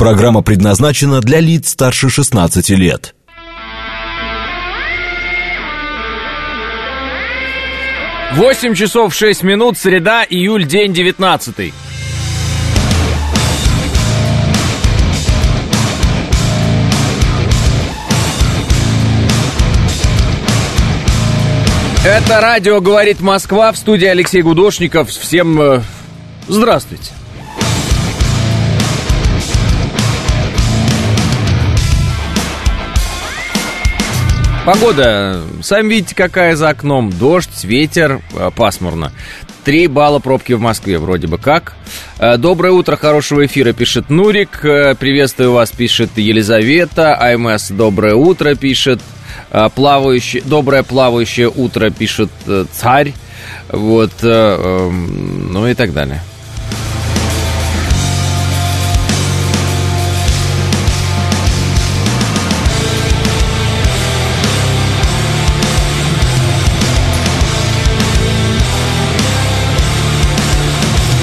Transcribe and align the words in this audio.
Программа 0.00 0.40
предназначена 0.40 1.20
для 1.20 1.40
лиц 1.40 1.68
старше 1.68 2.08
16 2.08 2.70
лет. 2.70 3.14
Восемь 8.32 8.74
часов 8.74 9.14
шесть 9.14 9.42
минут, 9.42 9.76
среда, 9.76 10.24
июль, 10.24 10.64
день 10.64 10.94
девятнадцатый. 10.94 11.74
Это 22.06 22.40
радио 22.40 22.80
«Говорит 22.80 23.20
Москва» 23.20 23.70
в 23.70 23.76
студии 23.76 24.06
Алексей 24.06 24.40
Гудошников. 24.40 25.10
Всем 25.10 25.60
э, 25.60 25.82
здравствуйте. 26.48 27.19
Погода, 34.72 35.42
сами 35.62 35.94
видите, 35.94 36.14
какая 36.14 36.54
за 36.54 36.68
окном. 36.68 37.10
Дождь, 37.10 37.64
ветер, 37.64 38.20
э, 38.32 38.52
пасмурно. 38.54 39.10
Три 39.64 39.88
балла 39.88 40.20
пробки 40.20 40.52
в 40.52 40.60
Москве, 40.60 41.00
вроде 41.00 41.26
бы 41.26 41.38
как. 41.38 41.74
Э, 42.20 42.36
Доброе 42.36 42.70
утро, 42.70 42.94
хорошего 42.94 43.44
эфира, 43.44 43.72
пишет 43.72 44.10
Нурик. 44.10 44.64
Э, 44.64 44.94
Приветствую 44.94 45.50
вас, 45.50 45.72
пишет 45.72 46.10
Елизавета. 46.14 47.16
АМС, 47.16 47.70
доброе 47.72 48.14
утро, 48.14 48.54
пишет. 48.54 49.00
Плавающее, 49.74 50.40
доброе 50.46 50.84
плавающее 50.84 51.48
утро, 51.48 51.90
пишет 51.90 52.30
Царь. 52.70 53.12
Вот, 53.72 54.12
эм, 54.22 55.52
ну 55.52 55.66
и 55.66 55.74
так 55.74 55.92
далее. 55.92 56.22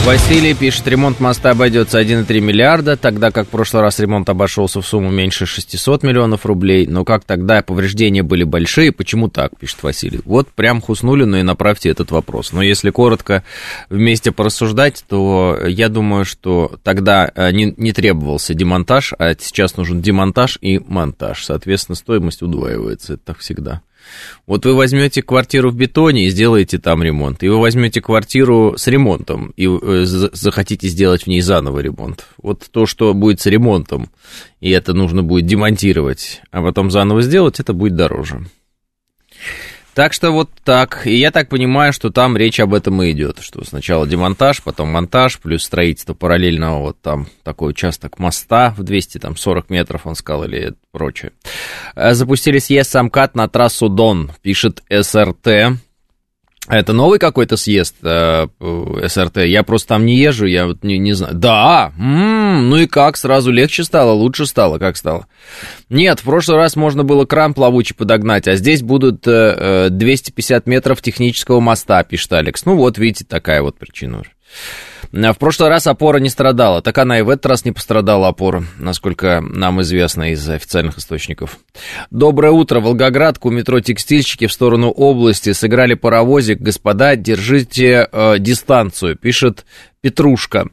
Василий 0.07 0.53
пишет, 0.53 0.87
ремонт 0.87 1.19
моста 1.19 1.49
обойдется 1.51 1.99
1,3 1.99 2.39
миллиарда, 2.39 2.95
тогда 2.95 3.29
как 3.29 3.47
в 3.47 3.49
прошлый 3.49 3.83
раз 3.83 3.99
ремонт 3.99 4.29
обошелся 4.29 4.79
в 4.79 4.87
сумму 4.87 5.11
меньше 5.11 5.45
600 5.45 6.03
миллионов 6.03 6.45
рублей. 6.45 6.87
Но 6.87 7.03
как 7.03 7.25
тогда 7.25 7.61
повреждения 7.61 8.23
были 8.23 8.45
большие, 8.45 8.93
почему 8.93 9.27
так, 9.27 9.59
пишет 9.59 9.83
Василий. 9.83 10.21
Вот 10.23 10.47
прям 10.47 10.79
хуснули, 10.79 11.25
но 11.25 11.39
и 11.39 11.43
направьте 11.43 11.89
этот 11.89 12.11
вопрос. 12.11 12.53
Но 12.53 12.61
если 12.61 12.89
коротко 12.89 13.43
вместе 13.89 14.31
порассуждать, 14.31 15.03
то 15.09 15.59
я 15.67 15.89
думаю, 15.89 16.23
что 16.23 16.79
тогда 16.83 17.29
э, 17.35 17.51
не, 17.51 17.73
не 17.75 17.91
требовался 17.91 18.53
демонтаж, 18.53 19.13
а 19.19 19.35
сейчас 19.37 19.75
нужен 19.75 20.01
демонтаж 20.01 20.57
и 20.61 20.79
монтаж. 20.79 21.43
Соответственно, 21.43 21.97
стоимость 21.97 22.41
удваивается, 22.41 23.15
это 23.15 23.23
так 23.25 23.39
всегда. 23.39 23.81
Вот 24.45 24.65
вы 24.65 24.75
возьмете 24.75 25.21
квартиру 25.21 25.71
в 25.71 25.75
бетоне 25.75 26.25
и 26.25 26.29
сделаете 26.29 26.77
там 26.77 27.03
ремонт, 27.03 27.43
и 27.43 27.49
вы 27.49 27.59
возьмете 27.59 28.01
квартиру 28.01 28.75
с 28.77 28.87
ремонтом 28.87 29.53
и 29.57 29.67
э, 29.67 30.05
захотите 30.05 30.87
сделать 30.87 31.23
в 31.23 31.27
ней 31.27 31.41
заново 31.41 31.79
ремонт. 31.79 32.27
Вот 32.41 32.67
то, 32.71 32.85
что 32.85 33.13
будет 33.13 33.41
с 33.41 33.45
ремонтом, 33.45 34.09
и 34.61 34.69
это 34.69 34.93
нужно 34.93 35.23
будет 35.23 35.45
демонтировать, 35.45 36.41
а 36.51 36.61
потом 36.61 36.91
заново 36.91 37.21
сделать, 37.21 37.59
это 37.59 37.73
будет 37.73 37.95
дороже. 37.95 38.45
Так 39.97 40.13
что 40.13 40.29
вот 40.29 40.51
так. 40.63 41.07
И 41.07 41.15
я 41.15 41.31
так 41.31 41.49
понимаю, 41.49 41.91
что 41.91 42.11
там 42.11 42.37
речь 42.37 42.59
об 42.59 42.75
этом 42.75 43.01
и 43.01 43.09
идет, 43.13 43.39
что 43.39 43.65
сначала 43.65 44.05
демонтаж, 44.05 44.61
потом 44.61 44.89
монтаж, 44.89 45.39
плюс 45.39 45.63
строительство 45.63 46.13
параллельного 46.13 46.81
вот 46.81 47.01
там 47.01 47.25
такой 47.41 47.71
участок 47.71 48.19
моста 48.19 48.75
в 48.77 48.83
240 48.83 49.71
метров, 49.71 50.05
он 50.05 50.13
сказал, 50.13 50.43
или 50.43 50.75
прочее. 50.91 51.31
Э, 51.95 52.13
запустили 52.13 52.59
съезд 52.59 52.91
самкат 52.91 53.33
на 53.33 53.47
трассу 53.47 53.89
Дон, 53.89 54.31
пишет 54.43 54.83
СРТ. 54.87 55.79
Это 56.67 56.91
новый 56.91 57.17
какой-то 57.17 57.55
съезд 57.55 57.95
э, 58.03 58.47
СРТ? 59.07 59.37
Я 59.37 59.63
просто 59.63 59.89
там 59.89 60.05
не 60.05 60.17
езжу, 60.17 60.45
я 60.45 60.67
вот 60.67 60.83
не, 60.83 60.97
не 60.97 61.13
знаю. 61.13 61.33
Да, 61.33 61.93
м-м, 61.97 62.69
ну 62.69 62.77
и 62.77 62.87
как, 62.87 63.15
сразу 63.15 63.51
легче 63.51 63.85
стало, 63.85 64.11
лучше 64.11 64.45
стало, 64.45 64.77
как 64.77 64.97
стало? 64.97 65.27
Нет, 65.89 66.19
в 66.19 66.23
прошлый 66.23 66.57
раз 66.57 66.75
можно 66.75 67.05
было 67.05 67.25
кран 67.25 67.53
плавучий 67.53 67.95
подогнать, 67.95 68.47
а 68.49 68.55
здесь 68.55 68.81
будут 68.81 69.25
э, 69.27 69.87
250 69.89 70.67
метров 70.67 71.01
технического 71.01 71.61
моста, 71.61 72.03
пишет 72.03 72.33
Алекс. 72.33 72.65
Ну 72.65 72.75
вот, 72.75 72.97
видите, 72.97 73.23
такая 73.23 73.61
вот 73.61 73.77
причина. 73.77 74.23
В 75.11 75.33
прошлый 75.35 75.69
раз 75.69 75.87
опора 75.87 76.17
не 76.17 76.29
страдала, 76.29 76.81
так 76.81 76.97
она 76.97 77.19
и 77.19 77.21
в 77.21 77.29
этот 77.29 77.45
раз 77.45 77.65
не 77.65 77.71
пострадала 77.71 78.27
опора, 78.27 78.63
насколько 78.77 79.41
нам 79.41 79.81
известно 79.81 80.31
из 80.31 80.47
официальных 80.49 80.97
источников. 80.97 81.59
Доброе 82.11 82.51
утро, 82.51 82.79
Волгоградку, 82.79 83.49
метро 83.49 83.79
«Текстильщики» 83.79 84.47
в 84.47 84.53
сторону 84.53 84.89
области 84.89 85.53
сыграли 85.53 85.93
паровозик. 85.93 86.59
Господа, 86.59 87.15
держите 87.15 88.07
э, 88.11 88.39
дистанцию, 88.39 89.15
пишет 89.15 89.65
Петрушка. 90.01 90.69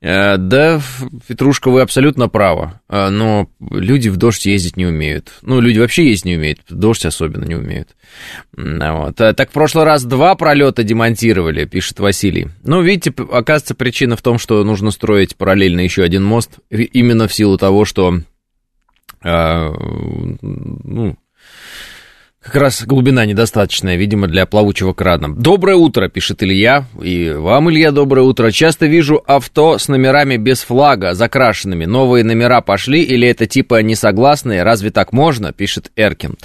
Э, 0.00 0.36
да, 0.38 0.80
Петрушка, 1.26 1.70
вы 1.70 1.82
абсолютно 1.82 2.28
правы, 2.28 2.72
э, 2.88 3.08
но 3.10 3.50
люди 3.70 4.08
в 4.08 4.16
дождь 4.16 4.46
ездить 4.46 4.76
не 4.76 4.86
умеют. 4.86 5.32
Ну, 5.42 5.60
люди 5.60 5.78
вообще 5.78 6.08
ездить 6.08 6.24
не 6.24 6.36
умеют, 6.36 6.60
дождь 6.70 7.04
особенно 7.04 7.44
не 7.44 7.56
умеют. 7.56 7.90
Вот. 8.52 9.20
Э, 9.20 9.34
так 9.34 9.50
в 9.50 9.52
прошлый 9.52 9.84
раз 9.84 10.04
два 10.04 10.34
пролета 10.36 10.84
демонтировали, 10.84 11.66
пишет 11.66 12.00
Василий. 12.00 12.48
Ну, 12.62 12.80
видите, 12.80 13.10
оказывается, 13.10 13.74
причина 13.74 14.16
в 14.16 14.22
том, 14.22 14.38
что 14.38 14.64
нужно 14.64 14.90
строить 14.90 15.36
параллельно 15.36 15.80
еще 15.80 16.02
один 16.02 16.24
мост, 16.24 16.58
именно 16.70 17.28
в 17.28 17.34
силу 17.34 17.58
того, 17.58 17.84
что 17.84 18.20
ну, 19.22 21.16
как 22.42 22.54
раз 22.54 22.82
глубина 22.86 23.26
недостаточная, 23.26 23.96
видимо, 23.96 24.26
для 24.26 24.46
плавучего 24.46 24.94
крана. 24.94 25.34
Доброе 25.36 25.76
утро, 25.76 26.08
пишет 26.08 26.42
Илья. 26.42 26.86
И 27.02 27.30
вам, 27.36 27.70
Илья, 27.70 27.92
доброе 27.92 28.22
утро. 28.22 28.50
Часто 28.50 28.86
вижу 28.86 29.22
авто 29.26 29.76
с 29.76 29.88
номерами 29.88 30.38
без 30.38 30.62
флага, 30.62 31.12
закрашенными. 31.12 31.84
Новые 31.84 32.24
номера 32.24 32.62
пошли 32.62 33.02
или 33.02 33.28
это 33.28 33.46
типа 33.46 33.82
несогласные? 33.82 34.62
Разве 34.62 34.90
так 34.90 35.12
можно? 35.12 35.52
Пишет 35.52 35.92
Эркин. 35.96 36.36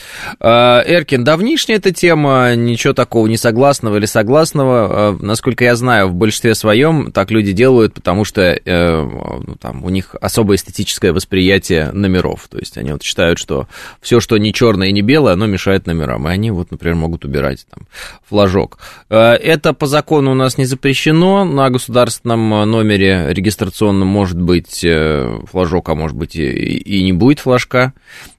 Э, 0.42 0.82
Эркин, 0.86 1.24
давнишняя 1.24 1.78
эта 1.78 1.94
тема, 1.94 2.56
ничего 2.56 2.94
такого 2.94 3.28
несогласного 3.28 3.96
или 3.96 4.06
согласного. 4.06 5.14
Э, 5.14 5.24
насколько 5.24 5.64
я 5.64 5.78
знаю, 5.78 6.10
в 6.10 6.14
большинстве 6.14 6.56
своем 6.56 7.14
так 7.14 7.32
люди 7.32 7.54
делают, 7.54 7.94
потому 7.94 8.26
что 8.26 8.42
э, 8.42 9.02
ну, 9.02 9.56
там, 9.62 9.86
у 9.86 9.90
них 9.90 10.14
особое 10.20 10.58
эстетическое 10.58 11.14
восприятие 11.14 11.94
номеров. 11.94 12.50
То 12.50 12.58
есть 12.58 12.78
они 12.78 12.92
вот 12.92 13.02
считают, 13.02 13.40
что 13.40 13.70
все, 14.02 14.20
что 14.20 14.38
не 14.38 14.52
черное 14.52 14.90
и 14.90 14.92
не 14.92 15.02
белое, 15.02 15.36
оно 15.36 15.46
мешает 15.46 15.85
и 15.92 16.28
они 16.28 16.52
вот, 16.52 16.72
например, 16.72 16.96
могут 16.96 17.26
убирать 17.26 17.66
там 17.70 17.88
флажок. 18.28 18.78
Э, 19.10 19.34
это 19.34 19.74
по 19.74 19.88
закону 19.88 20.32
у 20.32 20.36
нас 20.36 20.58
не 20.58 20.66
запрещено, 20.66 21.46
на 21.46 21.70
государственном 21.70 22.70
номере 22.70 23.28
регистрационном 23.30 24.08
может 24.08 24.42
быть 24.42 24.84
э, 24.84 25.40
флажок, 25.52 25.90
а 25.90 25.96
может 25.96 26.18
быть 26.18 26.36
и 26.36 27.04
не 27.04 27.14
будет 27.14 27.40
флажка. 27.40 27.94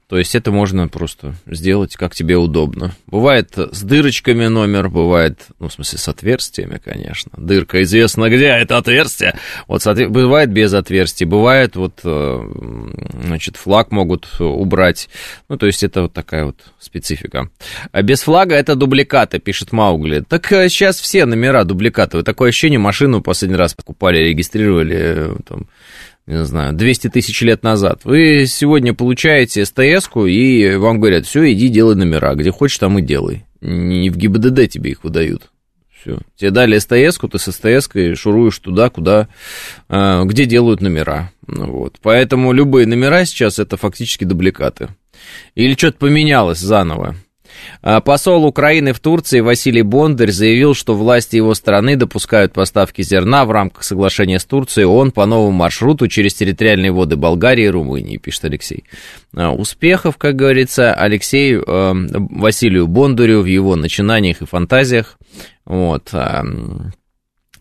То 0.09 0.17
есть 0.17 0.35
это 0.35 0.51
можно 0.51 0.87
просто 0.87 1.35
сделать, 1.45 1.97
как 1.97 2.15
тебе 2.15 2.37
удобно. 2.37 2.93
Бывает 3.07 3.51
с 3.57 3.81
дырочками 3.81 4.47
номер, 4.47 4.87
бывает, 4.87 5.47
ну, 5.59 5.67
в 5.67 5.73
смысле, 5.73 5.99
с 5.99 6.07
отверстиями, 6.07 6.79
конечно. 6.83 7.31
Дырка 7.35 7.83
известно 7.83 8.29
где, 8.29 8.47
это 8.47 8.77
отверстие. 8.77 9.37
Вот 9.67 9.85
бывает 9.85 10.49
без 10.49 10.73
отверстий, 10.73 11.25
бывает 11.25 11.75
вот, 11.75 11.99
э, 12.05 12.49
значит, 13.25 13.57
флаг 13.57 13.91
могут 13.91 14.39
убрать. 14.39 15.09
Ну, 15.49 15.57
то 15.57 15.65
есть 15.65 15.83
это 15.83 16.03
вот 16.03 16.13
такая 16.13 16.45
вот 16.45 16.61
специфика. 16.79 17.49
А 17.91 18.01
без 18.01 18.21
флага 18.21 18.55
это 18.55 18.75
дубликаты, 18.75 19.39
пишет 19.39 19.73
Маугли. 19.73 20.21
Так 20.21 20.47
сейчас 20.47 20.99
э, 20.99 21.03
все 21.03 21.25
номера 21.25 21.65
дубликаты. 21.65 22.23
Такое 22.23 22.49
ощущение, 22.49 22.79
машину 22.79 23.21
последний 23.21 23.57
раз 23.57 23.73
покупали, 23.73 24.19
регистрировали, 24.19 24.97
э, 24.97 25.35
там, 25.45 25.67
не 26.27 26.45
знаю, 26.45 26.73
200 26.73 27.09
тысяч 27.09 27.41
лет 27.41 27.63
назад. 27.63 28.01
Вы 28.03 28.45
сегодня 28.47 28.93
получаете 28.93 29.65
стс 29.65 30.09
и 30.27 30.75
вам 30.75 30.99
говорят, 30.99 31.25
все, 31.25 31.51
иди 31.51 31.69
делай 31.69 31.95
номера, 31.95 32.35
где 32.35 32.51
хочешь, 32.51 32.77
там 32.77 32.99
и 32.99 33.01
делай. 33.01 33.45
Не 33.61 34.09
в 34.09 34.17
ГИБДД 34.17 34.69
тебе 34.69 34.91
их 34.91 35.03
выдают. 35.03 35.49
Все. 35.89 36.19
Тебе 36.35 36.51
дали 36.51 36.77
стс 36.77 37.17
ты 37.17 37.39
с 37.39 37.51
стс 37.51 37.89
шуруешь 38.19 38.59
туда, 38.59 38.89
куда, 38.89 39.29
а, 39.87 40.23
где 40.25 40.45
делают 40.45 40.81
номера. 40.81 41.31
Ну 41.47 41.71
вот. 41.71 41.95
Поэтому 42.01 42.51
любые 42.51 42.85
номера 42.85 43.23
сейчас 43.25 43.57
это 43.57 43.77
фактически 43.77 44.25
дубликаты. 44.25 44.89
Или 45.55 45.73
что-то 45.73 45.97
поменялось 45.97 46.59
заново. 46.59 47.15
А 47.81 48.01
посол 48.01 48.45
Украины 48.45 48.93
в 48.93 48.99
Турции 48.99 49.39
Василий 49.39 49.81
Бондарь 49.81 50.31
заявил, 50.31 50.73
что 50.73 50.95
власти 50.95 51.35
его 51.35 51.53
страны 51.53 51.95
допускают 51.95 52.53
поставки 52.53 53.01
зерна 53.01 53.45
в 53.45 53.51
рамках 53.51 53.83
соглашения 53.83 54.39
с 54.39 54.45
Турцией 54.45 54.85
ООН 54.85 55.11
по 55.11 55.25
новому 55.25 55.51
маршруту 55.51 56.07
через 56.07 56.33
территориальные 56.33 56.91
воды 56.91 57.15
Болгарии 57.15 57.65
и 57.65 57.69
Румынии, 57.69 58.17
пишет 58.17 58.45
Алексей. 58.45 58.83
А, 59.35 59.51
успехов, 59.51 60.17
как 60.17 60.35
говорится, 60.35 60.93
Алексею 60.93 61.63
э, 61.65 61.93
Василию 61.93 62.87
Бондарю 62.87 63.41
в 63.41 63.45
его 63.45 63.75
начинаниях 63.75 64.41
и 64.41 64.45
фантазиях. 64.45 65.17
Вот. 65.65 66.13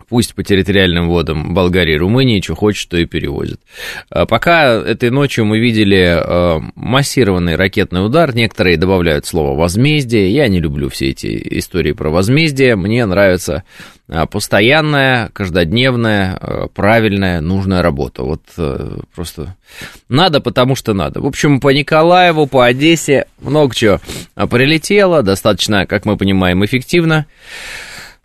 Пусть 0.08 0.36
по 0.36 0.44
территориальным 0.44 1.08
водам 1.08 1.52
Болгарии 1.52 1.96
Румынии, 1.96 2.40
что 2.40 2.54
хочет, 2.54 2.88
то 2.88 2.96
и 2.96 3.06
перевозит. 3.06 3.60
А 4.08 4.24
пока 4.24 4.74
этой 4.74 5.10
ночью 5.10 5.44
мы 5.44 5.58
видели 5.58 6.16
э, 6.16 6.60
массированный 6.76 7.56
ракетный 7.56 8.06
удар. 8.06 8.32
Некоторые 8.32 8.76
добавляют 8.76 9.26
слово 9.26 9.58
«возмездие». 9.58 10.30
Я 10.30 10.46
не 10.46 10.60
люблю 10.60 10.88
все 10.90 11.10
эти 11.10 11.58
истории 11.58 11.90
про 11.90 12.10
возмездие. 12.10 12.76
Мне 12.76 13.04
нравится 13.04 13.64
э, 14.08 14.26
постоянная, 14.30 15.30
каждодневная, 15.32 16.38
э, 16.40 16.66
правильная, 16.72 17.40
нужная 17.40 17.82
работа. 17.82 18.22
Вот 18.22 18.42
просто 19.12 19.56
надо, 20.08 20.40
потому 20.40 20.76
что 20.76 20.94
надо. 20.94 21.20
В 21.20 21.26
общем, 21.26 21.58
по 21.58 21.70
Николаеву, 21.70 22.46
по 22.46 22.64
Одессе 22.64 23.26
много 23.40 23.74
чего 23.74 24.00
прилетело. 24.36 25.24
Достаточно, 25.24 25.84
как 25.84 26.04
мы 26.04 26.16
понимаем, 26.16 26.64
эффективно. 26.64 27.26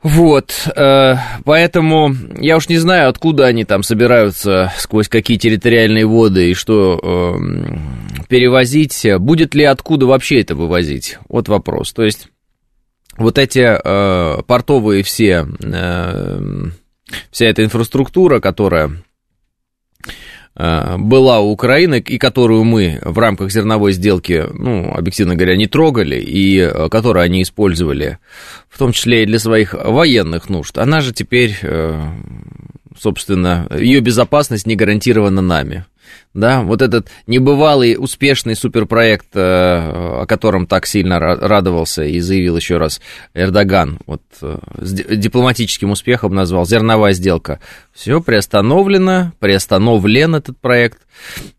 Вот, 0.04 0.68
э, 0.76 1.16
поэтому 1.46 2.16
я 2.40 2.58
уж 2.58 2.70
не 2.70 2.78
знаю, 2.78 3.10
откуда 3.10 3.46
они 3.46 3.66
там 3.66 3.84
собираются, 3.84 4.74
сквозь 4.78 5.08
какие 5.08 5.38
территориальные 5.38 6.08
воды 6.08 6.52
и 6.52 6.54
что 6.56 7.00
э, 7.02 8.26
перевозить. 8.28 9.06
Будет 9.20 9.54
ли 9.54 9.64
откуда 9.64 10.08
вообще 10.08 10.42
это 10.42 10.56
вывозить? 10.56 11.20
Вот 11.30 11.50
вопрос. 11.50 11.94
То 11.94 12.04
есть 12.04 12.30
вот 13.18 13.38
эти 13.38 13.60
э, 13.60 14.42
портовые 14.44 15.04
все, 15.04 15.46
э, 15.62 16.64
вся 17.30 17.46
эта 17.46 17.64
инфраструктура, 17.64 18.40
которая 18.40 19.04
была 20.56 21.40
у 21.40 21.52
Украины, 21.52 22.00
и 22.00 22.18
которую 22.18 22.64
мы 22.66 23.00
в 23.04 23.18
рамках 23.18 23.52
зерновой 23.52 23.94
сделки, 23.94 24.46
ну, 24.54 24.92
объективно 24.94 25.36
говоря, 25.36 25.56
не 25.56 25.68
трогали, 25.68 26.18
и 26.18 26.60
э, 26.60 26.90
которую 26.90 27.24
они 27.24 27.42
использовали, 27.42 28.18
в 28.70 28.78
том 28.78 28.92
числе 28.92 29.24
и 29.24 29.26
для 29.26 29.40
своих 29.40 29.74
военных 29.74 30.50
нужд, 30.50 30.78
она 30.78 31.00
же 31.00 31.14
теперь, 31.14 31.58
э, 31.62 32.02
собственно, 33.00 33.68
ее 33.78 34.02
безопасность 34.02 34.68
не 34.68 34.76
гарантирована 34.76 35.42
нами 35.42 35.86
да, 36.34 36.62
вот 36.62 36.82
этот 36.82 37.10
небывалый 37.28 37.98
успешный 38.00 38.56
суперпроект, 38.56 39.28
э, 39.34 40.22
о 40.22 40.26
котором 40.28 40.66
так 40.66 40.86
сильно 40.86 41.20
радовался 41.20 42.04
и 42.04 42.20
заявил 42.20 42.56
еще 42.56 42.78
раз 42.78 43.02
Эрдоган, 43.34 44.00
вот 44.06 44.22
э, 44.42 44.58
с 44.78 44.94
дипломатическим 44.94 45.92
успехом 45.92 46.34
назвал, 46.34 46.66
зерновая 46.66 47.14
сделка, 47.14 47.60
все 47.92 48.22
приостановлено, 48.22 49.34
приостановлен 49.40 50.36
этот 50.36 50.58
проект. 50.58 51.00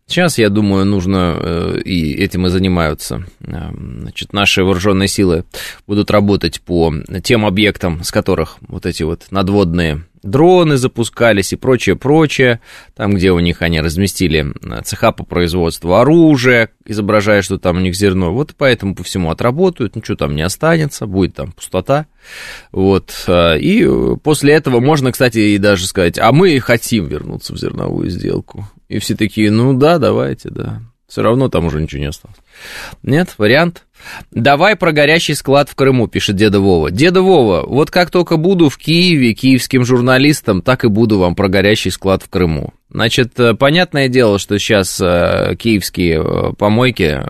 Сейчас, 0.07 0.37
я 0.37 0.49
думаю, 0.49 0.85
нужно, 0.85 1.35
э, 1.37 1.81
и 1.85 2.13
этим 2.13 2.47
и 2.47 2.49
занимаются, 2.49 3.25
значит, 3.39 4.33
наши 4.33 4.63
вооруженные 4.63 5.07
силы 5.07 5.45
будут 5.85 6.09
работать 6.09 6.61
по 6.61 6.91
тем 7.23 7.45
объектам, 7.45 8.03
с 8.03 8.11
которых 8.11 8.57
вот 8.67 8.87
эти 8.87 9.03
вот 9.03 9.25
надводные 9.29 10.03
дроны 10.23 10.77
запускались 10.77 11.53
и 11.53 11.55
прочее, 11.57 11.95
прочее, 11.95 12.61
там, 12.95 13.13
где 13.13 13.31
у 13.31 13.39
них 13.39 13.61
они 13.61 13.81
разместили 13.81 14.45
э, 14.61 14.81
цеха 14.83 15.11
по 15.11 15.23
производству 15.23 15.95
оружия, 15.95 16.69
изображая, 16.85 17.41
что 17.41 17.57
там 17.57 17.77
у 17.77 17.79
них 17.79 17.95
зерно, 17.95 18.33
вот 18.33 18.55
поэтому 18.57 18.95
по 18.95 19.03
всему 19.03 19.29
отработают, 19.29 19.95
ничего 19.95 20.15
там 20.15 20.35
не 20.35 20.41
останется, 20.41 21.05
будет 21.05 21.35
там 21.35 21.51
пустота, 21.51 22.07
вот, 22.71 23.13
э, 23.27 23.59
и 23.59 23.87
после 24.23 24.53
этого 24.53 24.79
можно, 24.79 25.11
кстати, 25.11 25.39
и 25.39 25.57
даже 25.57 25.87
сказать, 25.87 26.17
а 26.17 26.31
мы 26.31 26.59
хотим 26.59 27.05
вернуться 27.05 27.53
в 27.53 27.57
зерновую 27.57 28.09
сделку, 28.09 28.67
и 28.87 28.99
все 28.99 29.15
такие, 29.15 29.51
ну 29.51 29.73
да, 29.73 29.99
давайте, 29.99 30.49
да, 30.49 30.81
все 31.07 31.21
равно 31.21 31.47
там 31.49 31.65
уже 31.65 31.81
ничего 31.81 32.01
не 32.01 32.07
осталось. 32.07 32.37
Нет, 33.03 33.35
вариант. 33.37 33.85
Давай 34.31 34.75
про 34.75 34.91
горящий 34.91 35.35
склад 35.35 35.69
в 35.69 35.75
Крыму, 35.75 36.07
пишет 36.07 36.35
деда 36.35 36.59
Вова. 36.59 36.91
Деда 36.91 37.21
Вова, 37.21 37.63
вот 37.65 37.91
как 37.91 38.09
только 38.11 38.37
буду 38.37 38.69
в 38.69 38.77
Киеве 38.77 39.33
киевским 39.33 39.85
журналистом, 39.85 40.61
так 40.61 40.83
и 40.83 40.87
буду 40.87 41.19
вам 41.19 41.35
про 41.35 41.47
горящий 41.47 41.91
склад 41.91 42.23
в 42.23 42.29
Крыму. 42.29 42.73
Значит, 42.89 43.39
э, 43.39 43.55
понятное 43.55 44.07
дело, 44.07 44.37
что 44.37 44.59
сейчас 44.59 45.01
э, 45.01 45.55
киевские 45.57 46.21
э, 46.23 46.53
помойки 46.57 47.21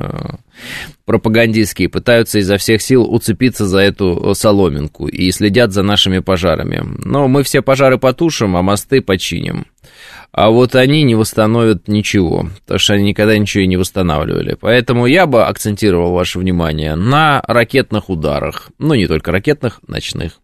пропагандистские 1.05 1.89
пытаются 1.89 2.39
изо 2.39 2.57
всех 2.57 2.81
сил 2.81 3.03
уцепиться 3.03 3.65
за 3.65 3.79
эту 3.79 4.33
соломинку 4.35 5.07
и 5.07 5.31
следят 5.31 5.71
за 5.71 5.83
нашими 5.83 6.19
пожарами. 6.19 6.83
Но 7.03 7.27
мы 7.27 7.43
все 7.43 7.61
пожары 7.61 7.97
потушим, 7.97 8.55
а 8.55 8.61
мосты 8.61 9.01
починим 9.01 9.65
а 10.33 10.50
вот 10.50 10.75
они 10.75 11.03
не 11.03 11.13
восстановят 11.13 11.88
ничего, 11.88 12.50
потому 12.62 12.80
что 12.80 12.95
они 12.95 13.03
никогда 13.03 13.38
ничего 13.38 13.63
и 13.63 13.68
не 13.68 13.77
восстанавливали. 13.77 14.57
Поэтому 14.59 15.06
я 15.06 15.27
бы 15.27 15.45
акцентировал 15.45 16.12
ваше 16.12 16.39
внимание 16.39 16.95
на 16.95 17.44
ракетных 17.47 18.09
ударах, 18.09 18.71
ну 18.80 18.95
не 18.95 19.06
только 19.06 19.31
ракетных, 19.31 19.80
ночных. 19.88 20.39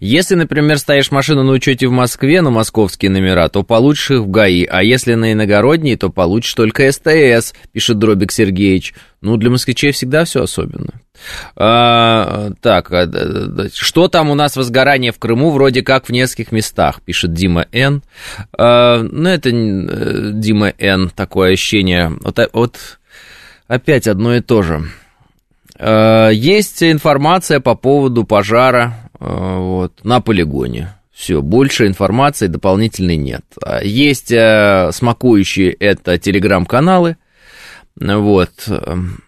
Если, 0.00 0.34
например, 0.34 0.78
ставишь 0.78 1.10
машину 1.10 1.42
на 1.42 1.52
учете 1.52 1.86
в 1.86 1.92
Москве 1.92 2.42
на 2.42 2.50
московские 2.50 3.10
номера, 3.10 3.48
то 3.48 3.62
получишь 3.62 4.10
их 4.10 4.20
в 4.20 4.30
ГАИ, 4.30 4.64
а 4.64 4.82
если 4.82 5.14
на 5.14 5.32
иногородние, 5.32 5.96
то 5.96 6.10
получишь 6.10 6.54
только 6.54 6.90
СТС, 6.90 7.54
пишет 7.72 7.98
Дробик 7.98 8.32
Сергеевич. 8.32 8.94
Ну, 9.20 9.36
для 9.36 9.50
москвичей 9.50 9.92
всегда 9.92 10.24
все 10.24 10.42
особенно. 10.42 11.00
А, 11.56 12.50
так, 12.60 12.92
а, 12.92 13.08
что 13.72 14.08
там 14.08 14.30
у 14.30 14.34
нас 14.34 14.56
возгорание 14.56 15.12
в 15.12 15.18
Крыму, 15.18 15.50
вроде 15.50 15.82
как 15.82 16.06
в 16.06 16.12
нескольких 16.12 16.52
местах, 16.52 17.00
пишет 17.02 17.32
Дима 17.32 17.66
Н. 17.72 18.02
А, 18.56 19.02
ну, 19.02 19.28
это 19.28 19.50
э, 19.50 20.30
Дима 20.32 20.72
Н, 20.78 21.10
такое 21.10 21.54
ощущение. 21.54 22.12
Вот, 22.20 22.38
вот 22.52 22.78
опять 23.66 24.06
одно 24.06 24.36
и 24.36 24.40
то 24.40 24.62
же. 24.62 24.84
А, 25.78 26.30
есть 26.30 26.82
информация 26.82 27.60
по 27.60 27.74
поводу 27.74 28.24
пожара 28.24 28.94
а, 29.04 29.05
вот, 29.18 30.04
на 30.04 30.20
полигоне. 30.20 30.94
Все, 31.12 31.40
больше 31.40 31.86
информации 31.86 32.46
дополнительной 32.46 33.16
нет. 33.16 33.44
А, 33.62 33.82
есть 33.82 34.30
э, 34.30 34.90
смакующие 34.92 35.72
это 35.72 36.18
телеграм-каналы, 36.18 37.16
вот, 37.96 38.50
эм, 38.66 39.22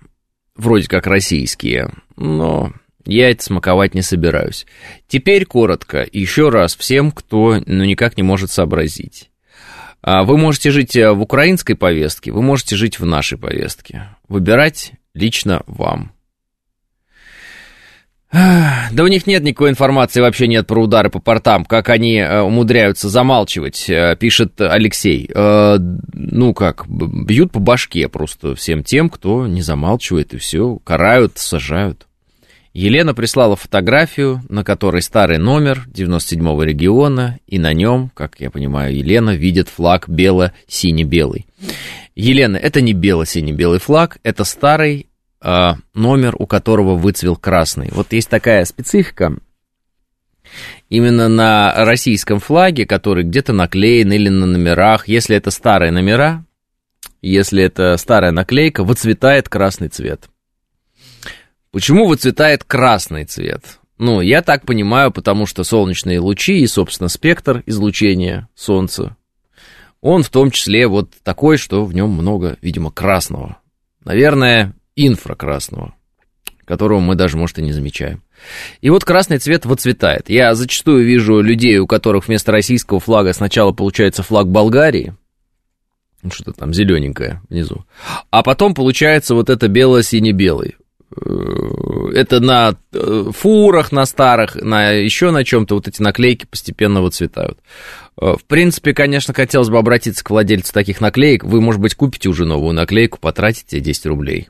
вроде 0.54 0.86
как 0.86 1.06
российские, 1.06 1.90
но 2.16 2.74
я 3.06 3.30
это 3.30 3.42
смаковать 3.42 3.94
не 3.94 4.02
собираюсь. 4.02 4.66
Теперь 5.06 5.46
коротко, 5.46 6.06
еще 6.12 6.50
раз 6.50 6.76
всем, 6.76 7.10
кто 7.10 7.62
ну, 7.64 7.84
никак 7.84 8.18
не 8.18 8.22
может 8.22 8.50
сообразить. 8.50 9.30
А, 10.02 10.24
вы 10.24 10.36
можете 10.36 10.70
жить 10.70 10.94
э, 10.94 11.10
в 11.10 11.22
украинской 11.22 11.74
повестке, 11.74 12.32
вы 12.32 12.42
можете 12.42 12.76
жить 12.76 13.00
в 13.00 13.06
нашей 13.06 13.38
повестке. 13.38 14.08
Выбирать 14.28 14.92
лично 15.14 15.62
вам. 15.66 16.12
Да 18.30 19.04
у 19.04 19.06
них 19.06 19.26
нет 19.26 19.42
никакой 19.42 19.70
информации, 19.70 20.20
вообще 20.20 20.48
нет 20.48 20.66
про 20.66 20.82
удары 20.82 21.08
по 21.08 21.18
портам, 21.18 21.64
как 21.64 21.88
они 21.88 22.16
э, 22.16 22.40
умудряются 22.40 23.08
замалчивать, 23.08 23.88
э, 23.88 24.16
пишет 24.20 24.60
Алексей. 24.60 25.30
Э, 25.34 25.78
ну 26.12 26.52
как, 26.52 26.84
бьют 26.88 27.52
по 27.52 27.58
башке 27.58 28.08
просто 28.08 28.54
всем 28.54 28.84
тем, 28.84 29.08
кто 29.08 29.46
не 29.46 29.62
замалчивает, 29.62 30.34
и 30.34 30.36
все, 30.36 30.78
карают, 30.84 31.38
сажают. 31.38 32.06
Елена 32.74 33.14
прислала 33.14 33.56
фотографию, 33.56 34.42
на 34.48 34.62
которой 34.62 35.02
старый 35.02 35.38
номер 35.38 35.88
97-го 35.92 36.62
региона, 36.62 37.38
и 37.46 37.58
на 37.58 37.72
нем, 37.72 38.10
как 38.14 38.36
я 38.38 38.50
понимаю, 38.50 38.94
Елена 38.94 39.30
видит 39.30 39.68
флаг 39.68 40.08
бело-сине-белый. 40.08 41.46
Елена, 42.14 42.56
это 42.56 42.80
не 42.80 42.92
бело-сине-белый 42.92 43.80
флаг, 43.80 44.18
это 44.22 44.44
старый 44.44 45.07
э, 45.42 45.72
номер, 45.94 46.34
у 46.38 46.46
которого 46.46 46.94
выцвел 46.96 47.36
красный. 47.36 47.90
Вот 47.92 48.12
есть 48.12 48.28
такая 48.28 48.64
специфика 48.64 49.36
именно 50.88 51.28
на 51.28 51.84
российском 51.84 52.40
флаге, 52.40 52.86
который 52.86 53.24
где-то 53.24 53.52
наклеен 53.52 54.12
или 54.12 54.28
на 54.28 54.46
номерах. 54.46 55.08
Если 55.08 55.36
это 55.36 55.50
старые 55.50 55.92
номера, 55.92 56.44
если 57.20 57.62
это 57.62 57.96
старая 57.96 58.32
наклейка, 58.32 58.84
выцветает 58.84 59.48
красный 59.48 59.88
цвет. 59.88 60.28
Почему 61.70 62.06
выцветает 62.06 62.64
красный 62.64 63.24
цвет? 63.24 63.78
Ну, 63.98 64.20
я 64.20 64.42
так 64.42 64.64
понимаю, 64.64 65.10
потому 65.10 65.44
что 65.44 65.64
солнечные 65.64 66.20
лучи 66.20 66.60
и, 66.60 66.66
собственно, 66.66 67.08
спектр 67.08 67.62
излучения 67.66 68.48
Солнца, 68.54 69.16
он 70.00 70.22
в 70.22 70.28
том 70.28 70.52
числе 70.52 70.86
вот 70.86 71.10
такой, 71.24 71.56
что 71.56 71.84
в 71.84 71.92
нем 71.92 72.10
много, 72.10 72.56
видимо, 72.62 72.92
красного. 72.92 73.58
Наверное, 74.04 74.74
инфракрасного, 75.06 75.94
которого 76.64 77.00
мы 77.00 77.14
даже, 77.14 77.36
может, 77.36 77.58
и 77.58 77.62
не 77.62 77.72
замечаем. 77.72 78.22
И 78.80 78.90
вот 78.90 79.04
красный 79.04 79.38
цвет 79.38 79.66
выцветает. 79.66 80.28
Я 80.28 80.54
зачастую 80.54 81.04
вижу 81.04 81.40
людей, 81.40 81.78
у 81.78 81.86
которых 81.86 82.28
вместо 82.28 82.52
российского 82.52 83.00
флага 83.00 83.32
сначала 83.32 83.72
получается 83.72 84.22
флаг 84.22 84.48
Болгарии, 84.48 85.14
ну, 86.22 86.30
что-то 86.30 86.52
там 86.52 86.74
зелененькое 86.74 87.40
внизу, 87.48 87.84
а 88.30 88.42
потом 88.42 88.74
получается 88.74 89.34
вот 89.34 89.50
это 89.50 89.68
бело-сине-белый. 89.68 90.76
Э, 91.16 92.10
это 92.14 92.40
на 92.40 92.74
э, 92.92 93.30
фурах, 93.34 93.92
на 93.92 94.04
старых, 94.04 94.56
на 94.56 94.90
еще 94.90 95.30
на 95.30 95.44
чем-то 95.44 95.76
вот 95.76 95.88
эти 95.88 96.02
наклейки 96.02 96.46
постепенно 96.46 97.02
выцветают. 97.02 97.58
Э, 98.20 98.34
в 98.38 98.44
принципе, 98.44 98.92
конечно, 98.94 99.32
хотелось 99.32 99.70
бы 99.70 99.78
обратиться 99.78 100.24
к 100.24 100.30
владельцу 100.30 100.72
таких 100.72 101.00
наклеек. 101.00 101.44
Вы, 101.44 101.60
может 101.60 101.80
быть, 101.80 101.94
купите 101.94 102.28
уже 102.28 102.44
новую 102.44 102.74
наклейку, 102.74 103.18
потратите 103.20 103.80
10 103.80 104.06
рублей. 104.06 104.48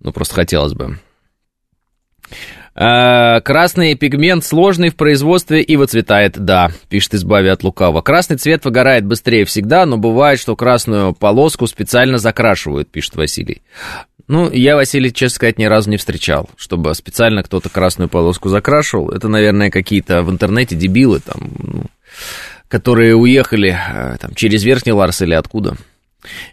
Ну, 0.00 0.12
просто 0.12 0.34
хотелось 0.34 0.74
бы. 0.74 0.98
А, 2.74 3.40
красный 3.42 3.94
пигмент 3.94 4.44
сложный 4.44 4.88
в 4.88 4.96
производстве 4.96 5.60
и 5.60 5.76
выцветает, 5.76 6.38
да, 6.38 6.70
пишет 6.88 7.14
Избави 7.14 7.48
от 7.48 7.62
лукава. 7.62 8.00
Красный 8.00 8.38
цвет 8.38 8.64
выгорает 8.64 9.04
быстрее 9.04 9.44
всегда, 9.44 9.84
но 9.84 9.98
бывает, 9.98 10.40
что 10.40 10.56
красную 10.56 11.12
полоску 11.12 11.66
специально 11.66 12.16
закрашивают, 12.16 12.90
пишет 12.90 13.16
Василий. 13.16 13.62
Ну, 14.26 14.50
я, 14.50 14.76
Василий, 14.76 15.12
честно 15.12 15.34
сказать, 15.34 15.58
ни 15.58 15.64
разу 15.64 15.90
не 15.90 15.98
встречал, 15.98 16.48
чтобы 16.56 16.94
специально 16.94 17.42
кто-то 17.42 17.68
красную 17.68 18.08
полоску 18.08 18.48
закрашивал. 18.48 19.10
Это, 19.10 19.28
наверное, 19.28 19.70
какие-то 19.70 20.22
в 20.22 20.30
интернете 20.30 20.74
дебилы 20.74 21.20
там, 21.20 21.50
ну, 21.58 21.84
которые 22.68 23.14
уехали 23.14 23.76
э, 23.76 24.16
там, 24.18 24.34
через 24.34 24.64
Верхний 24.64 24.92
Ларс 24.92 25.20
или 25.20 25.34
откуда. 25.34 25.76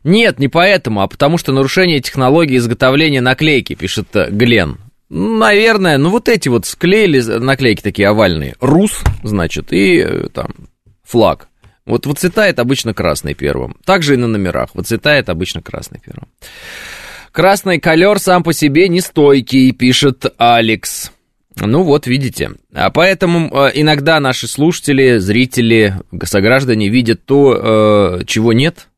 Нет, 0.03 0.39
не 0.39 0.47
поэтому, 0.47 1.01
а 1.01 1.07
потому 1.07 1.37
что 1.37 1.51
нарушение 1.51 1.99
технологии 1.99 2.57
изготовления 2.57 3.21
наклейки, 3.21 3.75
пишет 3.75 4.15
э, 4.15 4.29
Глен. 4.31 4.77
Наверное, 5.09 5.97
ну 5.97 6.09
вот 6.09 6.29
эти 6.29 6.49
вот 6.49 6.65
склеили 6.65 7.21
наклейки 7.21 7.81
такие 7.81 8.07
овальные. 8.07 8.55
Рус, 8.59 9.01
значит, 9.23 9.71
и 9.73 9.99
э, 9.99 10.27
там 10.33 10.53
флаг. 11.03 11.47
Вот 11.85 12.05
выцветает 12.05 12.59
обычно 12.59 12.93
красный 12.93 13.33
первым. 13.33 13.75
Также 13.85 14.13
и 14.13 14.17
на 14.17 14.27
номерах. 14.27 14.69
Выцветает 14.75 15.29
обычно 15.29 15.61
красный 15.61 15.99
первым. 16.03 16.27
Красный 17.31 17.79
колер 17.79 18.19
сам 18.19 18.43
по 18.43 18.53
себе 18.53 18.87
нестойкий, 18.87 19.71
пишет 19.71 20.25
Алекс. 20.37 21.11
Ну 21.55 21.83
вот, 21.83 22.05
видите. 22.05 22.51
А 22.73 22.91
поэтому 22.91 23.49
э, 23.51 23.71
иногда 23.73 24.19
наши 24.19 24.47
слушатели, 24.47 25.17
зрители, 25.17 25.95
сограждане 26.23 26.89
видят 26.89 27.25
то, 27.25 28.21
чего 28.27 28.53
нет, 28.53 28.88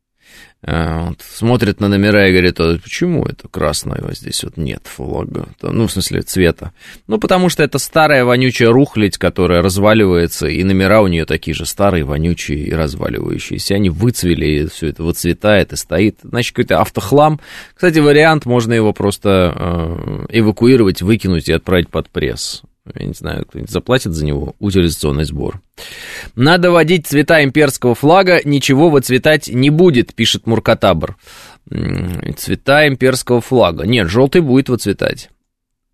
вот, 0.63 1.21
смотрит 1.21 1.79
на 1.79 1.87
номера 1.87 2.27
и 2.27 2.31
говорит, 2.31 2.59
а 2.59 2.77
почему 2.77 3.25
это 3.25 3.47
красного 3.47 4.13
здесь 4.13 4.43
вот 4.43 4.57
нет 4.57 4.83
флага? 4.83 5.47
Ну, 5.61 5.87
в 5.87 5.91
смысле, 5.91 6.21
цвета. 6.21 6.71
Ну, 7.07 7.17
потому 7.17 7.49
что 7.49 7.63
это 7.63 7.79
старая 7.79 8.25
вонючая 8.25 8.69
рухлядь, 8.69 9.17
которая 9.17 9.63
разваливается, 9.63 10.47
и 10.47 10.63
номера 10.63 11.01
у 11.01 11.07
нее 11.07 11.25
такие 11.25 11.55
же 11.55 11.65
старые, 11.65 12.03
вонючие 12.03 12.59
и 12.59 12.73
разваливающиеся. 12.73 13.75
Они 13.75 13.89
выцвели, 13.89 14.63
и 14.63 14.67
все 14.67 14.87
это 14.87 15.03
выцветает 15.03 15.73
и 15.73 15.75
стоит. 15.75 16.19
Значит, 16.21 16.55
какой-то 16.55 16.79
автохлам. 16.79 17.39
Кстати, 17.73 17.97
вариант, 17.97 18.45
можно 18.45 18.73
его 18.73 18.93
просто 18.93 19.53
э, 19.55 20.25
эвакуировать, 20.29 21.01
выкинуть 21.01 21.49
и 21.49 21.53
отправить 21.53 21.89
под 21.89 22.09
пресс 22.09 22.61
я 22.95 23.05
не 23.05 23.13
знаю, 23.13 23.45
кто-нибудь 23.45 23.71
заплатит 23.71 24.13
за 24.13 24.25
него, 24.25 24.55
утилизационный 24.59 25.23
сбор. 25.23 25.61
Надо 26.35 26.71
водить 26.71 27.07
цвета 27.07 27.43
имперского 27.43 27.93
флага, 27.95 28.41
ничего 28.43 28.89
выцветать 28.89 29.47
не 29.47 29.69
будет, 29.69 30.15
пишет 30.15 30.47
Муркатабр. 30.47 31.15
Цвета 32.37 32.87
имперского 32.87 33.39
флага. 33.41 33.85
Нет, 33.85 34.09
желтый 34.09 34.41
будет 34.41 34.69
выцветать. 34.69 35.29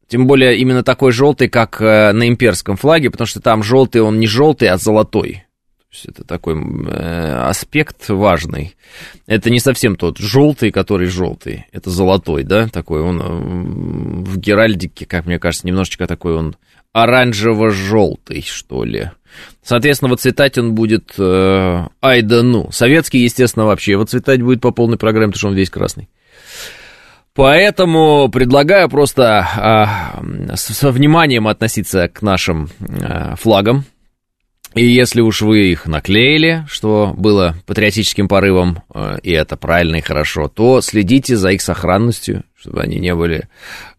Тем 0.08 0.26
более 0.26 0.58
именно 0.58 0.84
такой 0.84 1.12
желтый, 1.12 1.50
как 1.50 1.82
э, 1.82 2.14
на 2.14 2.30
имперском 2.30 2.78
флаге, 2.78 3.10
потому 3.10 3.28
что 3.28 3.42
там 3.42 3.62
желтый, 3.62 4.02
он 4.02 4.20
не 4.20 4.28
желтый, 4.28 4.70
а 4.70 4.78
золотой. 4.78 5.44
То 5.80 5.86
есть 5.92 6.06
это 6.06 6.24
такой 6.24 6.56
э, 6.56 7.48
аспект 7.50 8.08
важный. 8.08 8.78
Это 9.26 9.50
не 9.50 9.60
совсем 9.60 9.98
тот 9.98 10.18
желтый, 10.18 10.72
который 10.72 11.08
желтый. 11.08 11.66
Это 11.74 11.90
золотой, 11.90 12.44
да, 12.44 12.70
такой 12.70 13.02
он 13.02 14.24
в 14.24 14.38
Геральдике, 14.38 15.06
как 15.06 15.26
мне 15.26 15.40
кажется, 15.40 15.68
немножечко 15.68 16.08
такой 16.08 16.38
он 16.38 16.56
оранжево-желтый, 17.04 18.44
что 18.44 18.84
ли. 18.84 19.12
Соответственно, 19.64 20.10
выцветать 20.10 20.58
он 20.58 20.74
будет 20.74 21.14
э, 21.18 21.86
ай 22.02 22.22
да 22.22 22.42
ну. 22.42 22.72
Советский, 22.72 23.20
естественно, 23.20 23.66
вообще 23.66 23.98
выцветать 23.98 24.42
будет 24.42 24.62
по 24.62 24.72
полной 24.72 24.98
программе, 24.98 25.28
потому 25.28 25.40
что 25.40 25.48
он 25.50 25.56
весь 25.56 25.70
красный. 25.70 26.10
Поэтому 27.36 28.30
предлагаю 28.30 28.90
просто 28.90 29.46
э, 30.50 30.56
со 30.56 30.92
вниманием 30.92 31.48
относиться 31.48 32.08
к 32.08 32.24
нашим 32.24 32.70
э, 32.80 33.36
флагам. 33.36 33.86
И 34.78 34.86
если 34.86 35.22
уж 35.22 35.42
вы 35.42 35.72
их 35.72 35.86
наклеили, 35.86 36.66
что 36.70 37.14
было 37.18 37.56
патриотическим 37.66 38.28
порывом, 38.28 38.84
э, 38.94 39.18
и 39.24 39.32
это 39.32 39.58
правильно 39.58 39.98
и 39.98 40.02
хорошо, 40.02 40.48
то 40.48 40.82
следите 40.82 41.36
за 41.36 41.50
их 41.50 41.62
сохранностью, 41.62 42.44
чтобы 42.60 42.82
они 42.82 43.00
не 43.00 43.14
были 43.16 43.48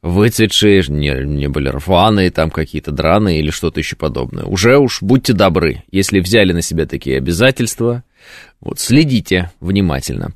выцветшие, 0.02 0.82
не, 0.88 1.24
не 1.24 1.48
были 1.48 1.68
рваные, 1.68 2.30
там 2.30 2.50
какие-то 2.50 2.92
драные 2.92 3.40
или 3.40 3.50
что-то 3.50 3.80
еще 3.80 3.96
подобное. 3.96 4.44
Уже 4.44 4.78
уж 4.78 5.02
будьте 5.02 5.32
добры, 5.32 5.84
если 5.90 6.20
взяли 6.20 6.52
на 6.52 6.62
себя 6.62 6.86
такие 6.86 7.18
обязательства, 7.18 8.04
вот, 8.60 8.80
следите 8.80 9.52
внимательно. 9.60 10.32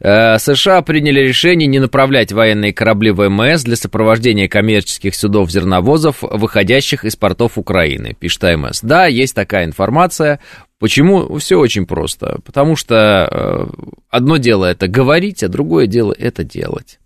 Э, 0.00 0.38
США 0.38 0.80
приняли 0.80 1.20
решение 1.20 1.66
не 1.66 1.78
направлять 1.78 2.32
военные 2.32 2.72
корабли 2.72 3.10
ВМС 3.10 3.64
для 3.64 3.76
сопровождения 3.76 4.48
коммерческих 4.48 5.14
судов 5.14 5.50
зерновозов, 5.50 6.22
выходящих 6.22 7.04
из 7.04 7.16
портов 7.16 7.58
Украины, 7.58 8.16
пишет 8.18 8.44
АМС. 8.44 8.80
Да, 8.80 9.06
есть 9.06 9.34
такая 9.34 9.66
информация. 9.66 10.40
Почему? 10.78 11.36
Все 11.38 11.58
очень 11.58 11.86
просто. 11.86 12.38
Потому 12.44 12.76
что 12.76 13.28
э, 13.30 13.66
одно 14.08 14.38
дело 14.38 14.64
это 14.64 14.88
говорить, 14.88 15.42
а 15.42 15.48
другое 15.48 15.86
дело 15.86 16.14
это 16.18 16.44
делать. 16.44 16.98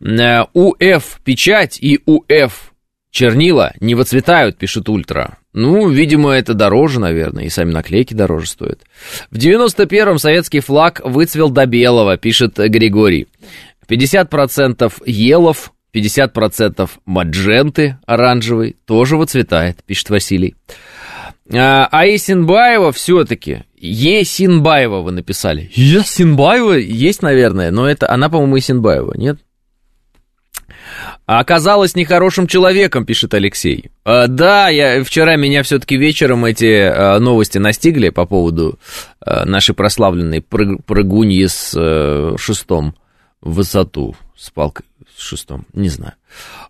Э, 0.00 0.44
УФ 0.52 1.20
печать 1.24 1.78
и 1.80 2.00
УФ 2.06 2.72
чернила 3.10 3.72
не 3.80 3.96
выцветают, 3.96 4.58
пишет 4.58 4.88
Ультра. 4.88 5.38
Ну, 5.58 5.88
видимо, 5.88 6.30
это 6.30 6.54
дороже, 6.54 7.00
наверное, 7.00 7.42
и 7.42 7.48
сами 7.48 7.72
наклейки 7.72 8.14
дороже 8.14 8.46
стоят. 8.46 8.82
В 9.32 9.38
91-м 9.38 10.16
советский 10.18 10.60
флаг 10.60 11.00
выцвел 11.02 11.50
до 11.50 11.66
белого, 11.66 12.16
пишет 12.16 12.58
Григорий. 12.58 13.26
50% 13.88 14.92
елов, 15.04 15.72
50% 15.92 16.88
мадженты 17.06 17.98
оранжевый 18.06 18.76
тоже 18.86 19.16
выцветает, 19.16 19.82
пишет 19.84 20.10
Василий. 20.10 20.54
А, 21.52 21.88
а 21.90 22.06
Есинбаева 22.06 22.92
все-таки, 22.92 23.64
Есинбаева 23.78 25.00
вы 25.00 25.10
написали. 25.10 25.72
Есинбаева 25.74 26.74
есть, 26.74 27.20
наверное, 27.20 27.72
но 27.72 27.90
это 27.90 28.08
она, 28.08 28.28
по-моему, 28.28 28.54
Есинбаева, 28.54 29.14
нет? 29.16 29.40
Оказалась 31.26 31.94
нехорошим 31.94 32.46
человеком, 32.46 33.04
пишет 33.04 33.34
Алексей. 33.34 33.90
А, 34.04 34.26
да, 34.26 34.68
я, 34.68 35.02
вчера 35.04 35.36
меня 35.36 35.62
все-таки 35.62 35.96
вечером 35.96 36.44
эти 36.44 36.80
а, 36.82 37.18
новости 37.18 37.58
настигли 37.58 38.10
по 38.10 38.26
поводу 38.26 38.78
а, 39.20 39.44
нашей 39.44 39.74
прославленной 39.74 40.40
прыг, 40.40 40.84
прыгуньи 40.84 41.46
с 41.46 42.36
шестом 42.38 42.94
в 43.40 43.54
высоту, 43.54 44.16
с 44.36 44.50
палкой 44.50 44.86
с 45.16 45.22
шестом, 45.22 45.66
не 45.72 45.88
знаю. 45.88 46.14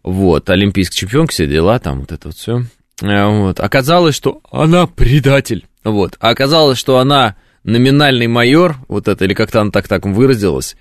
Вот, 0.02 0.48
олимпийский 0.48 0.96
чемпион, 1.00 1.26
все 1.26 1.46
дела, 1.46 1.78
там 1.78 2.00
вот 2.00 2.12
это 2.12 2.28
вот 2.28 2.36
все. 2.36 2.62
Вот. 3.00 3.60
Оказалось, 3.60 4.14
что 4.14 4.40
она 4.50 4.86
предатель. 4.86 5.66
Вот. 5.84 6.16
А 6.20 6.30
оказалось, 6.30 6.78
что 6.78 6.98
она 6.98 7.36
номинальный 7.62 8.26
майор, 8.26 8.76
вот 8.88 9.08
это, 9.08 9.24
или 9.24 9.34
как-то 9.34 9.60
она 9.60 9.70
так 9.70 9.88
так 9.88 10.06
выразилась. 10.06 10.76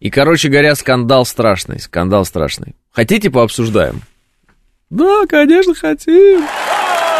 И, 0.00 0.10
короче 0.10 0.48
говоря, 0.48 0.74
скандал 0.74 1.24
страшный, 1.24 1.80
скандал 1.80 2.24
страшный. 2.24 2.74
Хотите, 2.92 3.30
пообсуждаем? 3.30 4.02
Да, 4.90 5.24
конечно, 5.26 5.74
хотим. 5.74 6.46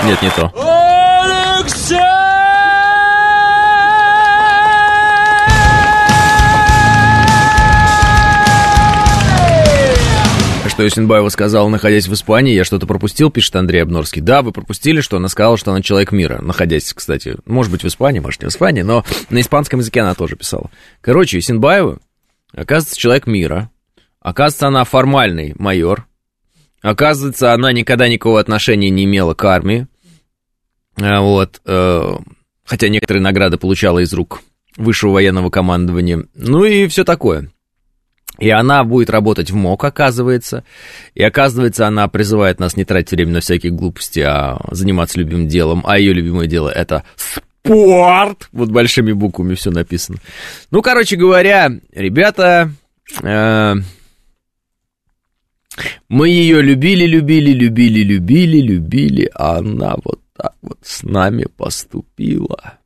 Нет, 0.04 0.20
не 0.20 0.30
то. 0.30 0.52
Алексей! 0.54 1.96
Что 10.68 10.82
Юсинбаева 10.82 11.28
сказала, 11.30 11.68
находясь 11.68 12.06
в 12.06 12.12
Испании, 12.12 12.54
я 12.54 12.64
что-то 12.64 12.86
пропустил, 12.86 13.30
пишет 13.30 13.56
Андрей 13.56 13.82
Обнорский. 13.82 14.20
Да, 14.20 14.42
вы 14.42 14.52
пропустили, 14.52 15.00
что 15.00 15.16
она 15.16 15.28
сказала, 15.28 15.56
что 15.56 15.70
она 15.70 15.80
человек 15.80 16.12
мира, 16.12 16.40
находясь, 16.42 16.92
кстати, 16.92 17.36
может 17.46 17.72
быть, 17.72 17.82
в 17.82 17.86
Испании, 17.86 18.20
может, 18.20 18.42
не 18.42 18.48
в 18.48 18.50
Испании, 18.50 18.82
но 18.82 19.04
на 19.30 19.40
испанском 19.40 19.80
языке 19.80 20.00
она 20.00 20.14
тоже 20.14 20.36
писала. 20.36 20.70
Короче, 21.00 21.36
Юсинбаева, 21.38 21.98
оказывается, 22.54 22.98
человек 22.98 23.26
мира, 23.26 23.70
Оказывается, 24.22 24.68
она 24.68 24.84
формальный 24.84 25.52
майор. 25.58 26.06
Оказывается, 26.80 27.52
она 27.52 27.72
никогда 27.72 28.08
никакого 28.08 28.40
отношения 28.40 28.88
не 28.88 29.04
имела 29.04 29.34
к 29.34 29.44
армии. 29.44 29.88
А, 30.96 31.20
вот. 31.20 31.60
Э, 31.64 32.14
хотя 32.64 32.88
некоторые 32.88 33.22
награды 33.22 33.56
получала 33.56 33.98
из 33.98 34.12
рук 34.12 34.42
высшего 34.76 35.12
военного 35.12 35.50
командования. 35.50 36.24
Ну 36.34 36.64
и 36.64 36.86
все 36.86 37.04
такое. 37.04 37.50
И 38.38 38.48
она 38.48 38.82
будет 38.84 39.10
работать 39.10 39.50
в 39.50 39.56
МОК, 39.56 39.84
оказывается. 39.84 40.64
И 41.14 41.22
оказывается, 41.22 41.86
она 41.86 42.08
призывает 42.08 42.60
нас 42.60 42.76
не 42.76 42.84
тратить 42.84 43.12
время 43.12 43.32
на 43.32 43.40
всякие 43.40 43.72
глупости, 43.72 44.20
а 44.20 44.58
заниматься 44.70 45.18
любимым 45.18 45.48
делом. 45.48 45.82
А 45.86 45.98
ее 45.98 46.12
любимое 46.12 46.46
дело 46.46 46.68
это 46.68 47.04
спорт. 47.16 48.48
Вот 48.52 48.70
большими 48.70 49.12
буквами 49.12 49.54
все 49.54 49.70
написано. 49.70 50.18
Ну, 50.70 50.80
короче 50.80 51.16
говоря, 51.16 51.70
ребята, 51.92 52.72
э, 53.22 53.74
мы 56.08 56.28
ее 56.28 56.62
любили, 56.62 57.06
любили, 57.06 57.52
любили, 57.52 58.00
любили, 58.00 58.58
любили, 58.60 59.30
а 59.34 59.58
она 59.58 59.96
вот 60.04 60.20
так 60.36 60.54
вот 60.62 60.78
с 60.82 61.02
нами 61.02 61.46
поступила. 61.56 62.78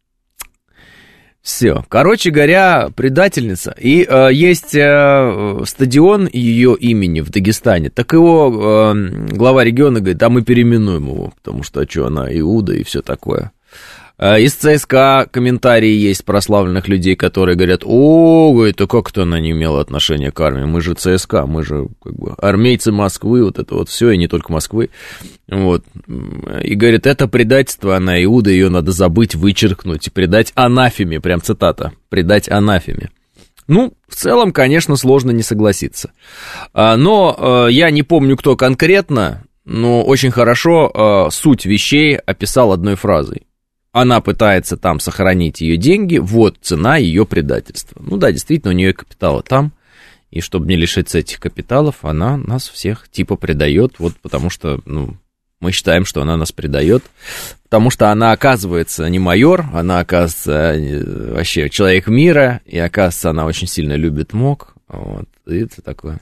Все. 1.47 1.85
Короче 1.88 2.31
говоря, 2.31 2.88
предательница. 2.97 3.73
И 3.78 4.05
э, 4.05 4.31
есть 4.33 4.75
э, 4.75 5.61
стадион 5.64 6.28
ее 6.33 6.76
имени 6.76 7.21
в 7.21 7.31
Дагестане. 7.31 7.88
Так 7.88 8.14
его 8.14 8.93
э, 8.93 9.26
глава 9.31 9.62
региона 9.62 10.00
говорит, 10.00 10.19
да 10.19 10.28
мы 10.28 10.43
переименуем 10.43 11.07
его, 11.07 11.33
потому 11.37 11.62
что 11.62 11.83
а 11.83 11.88
что 11.88 12.09
она 12.09 12.37
Иуда 12.37 12.75
и 12.75 12.83
все 12.83 13.00
такое. 13.00 13.52
Э, 14.18 14.40
из 14.40 14.54
ЦСКА 14.54 15.28
комментарии 15.30 15.90
есть 15.90 16.25
прославленных 16.25 16.88
людей, 16.88 17.16
которые 17.16 17.56
говорят, 17.56 17.82
о, 17.85 18.64
это 18.64 18.87
как-то 18.87 19.23
она 19.23 19.38
не 19.40 19.50
имела 19.50 19.80
отношения 19.80 20.30
к 20.30 20.40
армии, 20.40 20.64
мы 20.64 20.80
же 20.80 20.94
ЦСКА, 20.94 21.46
мы 21.46 21.62
же 21.62 21.88
как 22.02 22.14
бы 22.14 22.35
армейцы 22.38 22.92
Москвы, 22.92 23.44
вот 23.44 23.58
это 23.58 23.75
вот 23.75 23.88
все, 23.88 24.11
и 24.11 24.18
не 24.18 24.28
только 24.28 24.52
Москвы, 24.52 24.90
вот, 25.49 25.85
и 26.62 26.75
говорит, 26.75 27.06
это 27.06 27.28
предательство, 27.28 27.96
она 27.96 28.23
Иуда, 28.25 28.50
ее 28.50 28.70
надо 28.70 28.92
забыть, 28.92 29.35
вычеркнуть 29.35 30.12
предать 30.12 30.52
анафеме, 30.54 31.20
прям 31.20 31.42
цитата, 31.42 31.92
предать 32.08 32.49
анафеме. 32.49 33.11
Ну, 33.68 33.94
в 34.08 34.14
целом, 34.14 34.52
конечно, 34.52 34.96
сложно 34.96 35.32
не 35.32 35.42
согласиться. 35.42 36.12
А, 36.73 36.96
но 36.96 37.66
э, 37.68 37.73
я 37.73 37.90
не 37.90 38.04
помню, 38.04 38.37
кто 38.37 38.54
конкретно, 38.54 39.42
но 39.64 40.04
очень 40.04 40.30
хорошо 40.30 41.26
э, 41.28 41.30
суть 41.32 41.66
вещей 41.66 42.16
описал 42.16 42.70
одной 42.70 42.94
фразой 42.94 43.46
она 43.97 44.21
пытается 44.21 44.76
там 44.76 45.00
сохранить 45.00 45.62
ее 45.62 45.79
деньги, 45.79 46.19
вот 46.19 46.59
цена 46.61 46.99
ее 46.99 47.25
предательства. 47.25 48.03
Ну 48.05 48.19
да, 48.19 48.31
действительно, 48.31 48.73
у 48.73 48.76
нее 48.76 48.93
капитала 48.93 49.43
там, 49.43 49.73
и 50.31 50.43
чтобы 50.43 50.67
не 50.67 50.76
лишиться 50.76 51.19
этих 51.19 51.41
капиталов, 51.41 51.97
она 52.03 52.37
нас 52.37 52.69
всех 52.69 53.09
типа 53.11 53.37
предает, 53.37 53.95
вот 53.99 54.15
потому 54.21 54.50
что, 54.50 54.83
ну, 54.85 55.17
мы 55.61 55.73
считаем, 55.73 56.05
что 56.05 56.21
она 56.21 56.37
нас 56.37 56.53
предает, 56.53 57.05
потому 57.62 57.88
что 57.88 58.11
она 58.11 58.33
оказывается 58.33 59.09
не 59.09 59.19
майор, 59.19 59.65
она 59.73 60.00
оказывается 60.00 61.33
вообще 61.33 61.71
человек 61.71 62.09
мира, 62.09 62.61
и 62.67 62.79
оказывается, 62.79 63.31
она 63.31 63.47
очень 63.47 63.67
сильно 63.67 63.95
любит 63.95 64.35
МОК, 64.35 64.75
вот, 64.88 65.29
и 65.47 65.61
это 65.61 65.81
такое. 65.81 66.21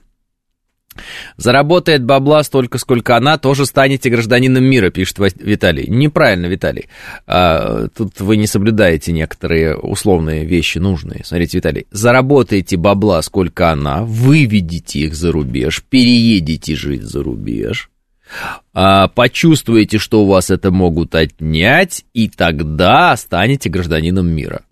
Заработает 1.36 2.04
бабла 2.04 2.42
столько, 2.42 2.78
сколько 2.78 3.16
она, 3.16 3.38
тоже 3.38 3.66
станете 3.66 4.10
гражданином 4.10 4.64
мира, 4.64 4.90
пишет 4.90 5.18
Виталий. 5.40 5.86
Неправильно, 5.88 6.46
Виталий. 6.46 6.88
А, 7.26 7.88
тут 7.88 8.20
вы 8.20 8.36
не 8.36 8.46
соблюдаете 8.46 9.12
некоторые 9.12 9.76
условные 9.76 10.44
вещи 10.44 10.78
нужные. 10.78 11.22
Смотрите, 11.24 11.58
Виталий, 11.58 11.86
заработаете 11.90 12.76
бабла, 12.76 13.22
сколько 13.22 13.70
она, 13.70 14.02
выведите 14.04 15.00
их 15.00 15.14
за 15.14 15.32
рубеж, 15.32 15.82
переедете 15.88 16.74
жить 16.74 17.02
за 17.02 17.22
рубеж, 17.22 17.90
а, 18.72 19.08
почувствуете, 19.08 19.98
что 19.98 20.22
у 20.22 20.26
вас 20.26 20.50
это 20.50 20.70
могут 20.70 21.14
отнять, 21.14 22.04
и 22.12 22.28
тогда 22.28 23.16
станете 23.16 23.68
гражданином 23.68 24.26
мира. 24.26 24.62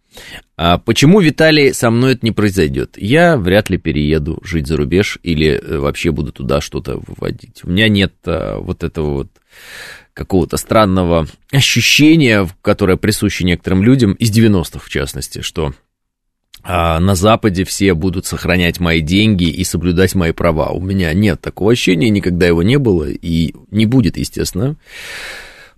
А 0.56 0.78
почему, 0.78 1.20
Виталий, 1.20 1.72
со 1.72 1.90
мной 1.90 2.12
это 2.12 2.26
не 2.26 2.32
произойдет? 2.32 2.96
Я 2.96 3.36
вряд 3.36 3.70
ли 3.70 3.78
перееду 3.78 4.38
жить 4.42 4.66
за 4.66 4.76
рубеж 4.76 5.18
или 5.22 5.48
э, 5.48 5.78
вообще 5.78 6.10
буду 6.10 6.32
туда 6.32 6.60
что-то 6.60 6.98
выводить. 6.98 7.64
У 7.64 7.70
меня 7.70 7.88
нет 7.88 8.14
а, 8.26 8.58
вот 8.58 8.84
этого 8.84 9.12
вот 9.14 9.28
какого-то 10.14 10.56
странного 10.56 11.26
ощущения, 11.50 12.48
которое 12.60 12.96
присуще 12.96 13.44
некоторым 13.44 13.82
людям, 13.82 14.12
из 14.12 14.30
90-х 14.30 14.80
в 14.84 14.90
частности, 14.90 15.40
что 15.40 15.72
а, 16.62 17.00
на 17.00 17.14
Западе 17.14 17.64
все 17.64 17.94
будут 17.94 18.26
сохранять 18.26 18.78
мои 18.78 19.00
деньги 19.00 19.44
и 19.44 19.64
соблюдать 19.64 20.14
мои 20.14 20.32
права. 20.32 20.70
У 20.70 20.80
меня 20.80 21.12
нет 21.12 21.40
такого 21.40 21.72
ощущения, 21.72 22.10
никогда 22.10 22.46
его 22.46 22.62
не 22.62 22.78
было 22.78 23.08
и 23.08 23.54
не 23.70 23.86
будет, 23.86 24.16
естественно, 24.16 24.76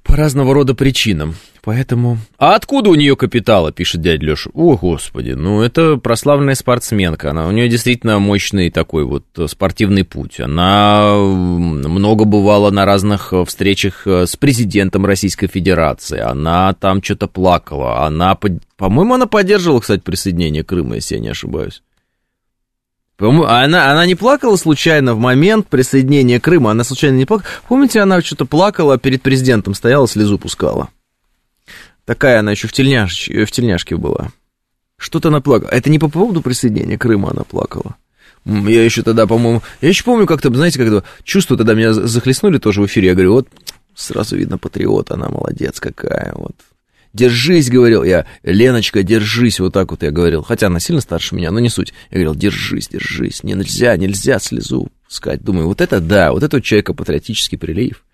по 0.04 0.16
разного 0.16 0.54
рода 0.54 0.75
причинам. 0.75 1.34
Поэтому... 1.62 2.18
А 2.38 2.56
откуда 2.56 2.90
у 2.90 2.94
нее 2.94 3.16
капитала, 3.16 3.73
пишет 3.73 4.02
дядя 4.02 4.26
Леша? 4.26 4.50
О, 4.52 4.76
господи, 4.76 5.30
ну 5.30 5.62
это 5.62 5.96
прославленная 5.96 6.54
спортсменка. 6.54 7.30
Она, 7.30 7.49
у 7.49 7.52
нее 7.52 7.68
действительно 7.70 8.18
мощный 8.18 8.70
такой 8.70 9.04
вот 9.04 9.25
спортивный 9.46 10.04
путь. 10.04 10.40
Она 10.40 11.14
много 11.16 12.26
бывала 12.26 12.70
на 12.70 12.84
разных 12.84 13.32
встречах 13.46 14.06
э, 14.06 14.26
с 14.26 14.37
президентом 14.37 15.06
Российской 15.06 15.46
Федерации. 15.46 16.20
Она 16.20 16.75
там 16.75 17.02
что-то 17.02 17.28
плакала. 17.28 18.04
Она, 18.04 18.38
по-моему, 18.76 19.14
она 19.14 19.26
поддерживала, 19.26 19.80
кстати, 19.80 20.02
присоединение 20.02 20.64
Крыма, 20.64 20.96
если 20.96 21.14
я 21.14 21.20
не 21.23 21.28
ошибаюсь. 21.28 21.82
Она, 23.18 23.92
она 23.92 24.06
не 24.06 24.16
плакала 24.16 24.56
случайно 24.56 25.14
в 25.14 25.18
момент 25.18 25.68
присоединения 25.68 26.40
Крыма, 26.40 26.72
она 26.72 26.83
случайно 26.83 27.16
не 27.16 27.27
плакала. 27.27 27.48
Помните, 27.68 28.00
она 28.00 28.20
что-то 28.20 28.44
плакала 28.44 28.98
перед 28.98 29.22
президентом, 29.22 29.74
стояла, 29.74 30.09
слезу 30.09 30.38
пускала. 30.38 30.88
Такая 32.05 32.40
она 32.40 32.50
еще 32.50 32.66
в, 32.66 32.72
тельняш... 32.72 33.29
в 33.29 33.50
тельняшке 33.50 33.96
была. 33.96 34.31
Что-то 34.96 35.29
она 35.29 35.40
плакала. 35.40 35.70
Это 35.70 35.90
не 35.90 35.98
по 35.98 36.09
поводу 36.09 36.42
присоединения 36.42 36.98
Крыма 36.98 37.31
она 37.31 37.44
плакала. 37.44 37.96
Я 38.44 38.85
еще 38.85 39.03
тогда, 39.03 39.27
по-моему... 39.27 39.62
Я 39.81 39.88
еще 39.88 40.05
помню, 40.05 40.27
как-то, 40.27 40.53
знаете, 40.53 40.79
когда 40.79 41.03
чувства 41.22 41.57
тогда 41.57 41.74
меня 41.74 41.92
захлестнули 41.92 42.59
тоже 42.59 42.83
в 42.83 42.87
эфире. 42.87 43.09
Я 43.09 43.14
говорю, 43.14 43.35
вот 43.35 43.48
сразу 43.94 44.37
видно 44.37 44.59
патриот, 44.59 45.12
она 45.12 45.29
молодец 45.29 45.81
какая. 45.81 46.33
Вот. 46.35 46.55
Держись, 47.14 47.70
говорил 47.70 48.03
я. 48.03 48.27
Леночка, 48.42 49.05
держись, 49.05 49.61
вот 49.61 49.72
так 49.72 49.92
вот 49.92 50.03
я 50.03 50.11
говорил. 50.11 50.42
Хотя 50.42 50.66
она 50.66 50.81
сильно 50.81 51.00
старше 51.00 51.37
меня, 51.37 51.53
но 51.53 51.61
не 51.61 51.68
суть. 51.68 51.94
Я 52.11 52.16
говорил, 52.16 52.35
держись, 52.35 52.88
держись. 52.88 53.44
Не, 53.44 53.55
нельзя, 53.55 53.96
нельзя 53.96 54.40
слезу 54.40 54.88
пускать. 55.07 55.42
Думаю, 55.42 55.68
вот 55.68 55.81
это 55.81 56.00
да, 56.00 56.33
вот 56.33 56.42
это 56.42 56.57
у 56.57 56.61
человека 56.61 56.92
патриотический 56.92 57.57
прилив. 57.57 58.05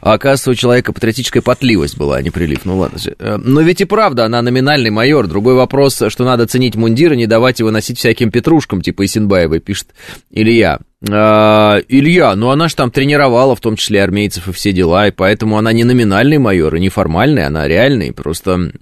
А 0.00 0.12
оказывается, 0.12 0.52
у 0.52 0.54
человека 0.54 0.92
патриотическая 0.92 1.42
потливость 1.42 1.98
была, 1.98 2.18
а 2.18 2.22
не 2.22 2.30
прилив. 2.30 2.64
Ну 2.64 2.78
ладно. 2.78 2.98
Э, 3.18 3.36
но 3.36 3.62
ведь 3.62 3.80
и 3.80 3.84
правда, 3.84 4.26
она 4.26 4.42
номинальный 4.42 4.90
майор. 4.90 5.26
Другой 5.26 5.54
вопрос, 5.54 6.00
что 6.08 6.24
надо 6.24 6.46
ценить 6.46 6.76
мундир 6.76 7.14
и 7.14 7.16
не 7.16 7.26
давать 7.26 7.58
его 7.58 7.72
носить 7.72 7.98
всяким 7.98 8.30
петрушкам, 8.30 8.80
типа 8.80 9.04
Исенбаевой, 9.04 9.58
пишет 9.58 9.88
Илья. 10.30 10.78
А, 11.10 11.78
Илья, 11.88 12.34
ну 12.34 12.50
она 12.50 12.68
же 12.68 12.74
там 12.74 12.90
тренировала, 12.90 13.54
в 13.54 13.60
том 13.60 13.76
числе 13.76 14.02
армейцев 14.02 14.48
и 14.48 14.52
все 14.52 14.72
дела, 14.72 15.08
и 15.08 15.12
поэтому 15.12 15.56
она 15.56 15.72
не 15.72 15.84
номинальный 15.84 16.38
майор, 16.38 16.74
и 16.74 16.80
не 16.80 16.88
формальный, 16.88 17.46
она 17.46 17.68
реальный. 17.68 18.12
Просто, 18.12 18.72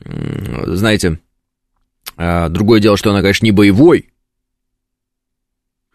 знаете, 0.67 1.19
а, 2.17 2.49
другое 2.49 2.81
дело, 2.81 2.97
что 2.97 3.11
она, 3.11 3.21
конечно, 3.21 3.45
не 3.45 3.53
боевой, 3.53 4.11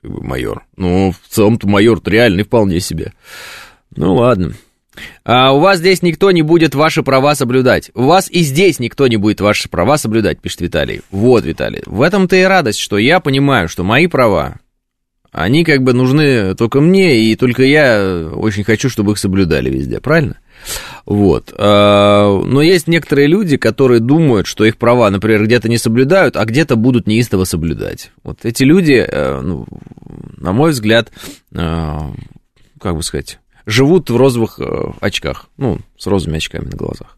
майор. 0.03 0.65
Ну, 0.77 1.11
в 1.11 1.27
целом-то 1.27 1.67
майор 1.67 2.01
реальный 2.05 2.43
вполне 2.43 2.79
себе. 2.79 3.13
Ну, 3.95 4.15
ладно. 4.15 4.53
А 5.23 5.53
у 5.53 5.59
вас 5.59 5.79
здесь 5.79 6.01
никто 6.01 6.31
не 6.31 6.41
будет 6.41 6.75
ваши 6.75 7.01
права 7.01 7.33
соблюдать. 7.33 7.91
У 7.93 8.03
вас 8.03 8.29
и 8.29 8.41
здесь 8.41 8.79
никто 8.79 9.07
не 9.07 9.17
будет 9.17 9.41
ваши 9.41 9.69
права 9.69 9.97
соблюдать, 9.97 10.39
пишет 10.39 10.61
Виталий. 10.61 11.01
Вот, 11.11 11.45
Виталий, 11.45 11.81
в 11.85 12.01
этом-то 12.01 12.35
и 12.35 12.43
радость, 12.43 12.79
что 12.79 12.97
я 12.97 13.19
понимаю, 13.19 13.69
что 13.69 13.83
мои 13.83 14.07
права, 14.07 14.59
они 15.31 15.63
как 15.63 15.81
бы 15.83 15.93
нужны 15.93 16.55
только 16.55 16.81
мне, 16.81 17.21
и 17.21 17.35
только 17.35 17.63
я 17.63 18.29
очень 18.33 18.63
хочу, 18.63 18.89
чтобы 18.89 19.13
их 19.13 19.17
соблюдали 19.17 19.69
везде, 19.69 19.99
правильно? 20.01 20.37
Вот. 21.05 21.53
А, 21.57 22.41
но 22.43 22.61
есть 22.61 22.87
некоторые 22.87 23.27
люди, 23.27 23.57
которые 23.57 23.99
думают, 23.99 24.45
что 24.45 24.65
их 24.65 24.77
права, 24.77 25.09
например, 25.09 25.45
где-то 25.45 25.69
не 25.69 25.77
соблюдают, 25.77 26.35
а 26.35 26.45
где-то 26.45 26.75
будут 26.75 27.07
неистово 27.07 27.45
соблюдать. 27.45 28.11
Вот 28.23 28.39
эти 28.43 28.63
люди, 28.63 28.93
э, 28.93 29.39
ну, 29.41 29.65
на 30.37 30.51
мой 30.51 30.71
взгляд, 30.71 31.11
э, 31.53 31.97
как 32.79 32.95
бы 32.95 33.03
сказать, 33.03 33.39
живут 33.65 34.09
в 34.09 34.17
розовых 34.17 34.59
э, 34.59 34.65
очках, 34.99 35.47
ну, 35.57 35.79
с 35.97 36.07
розовыми 36.07 36.37
очками 36.37 36.65
на 36.65 36.77
глазах. 36.77 37.17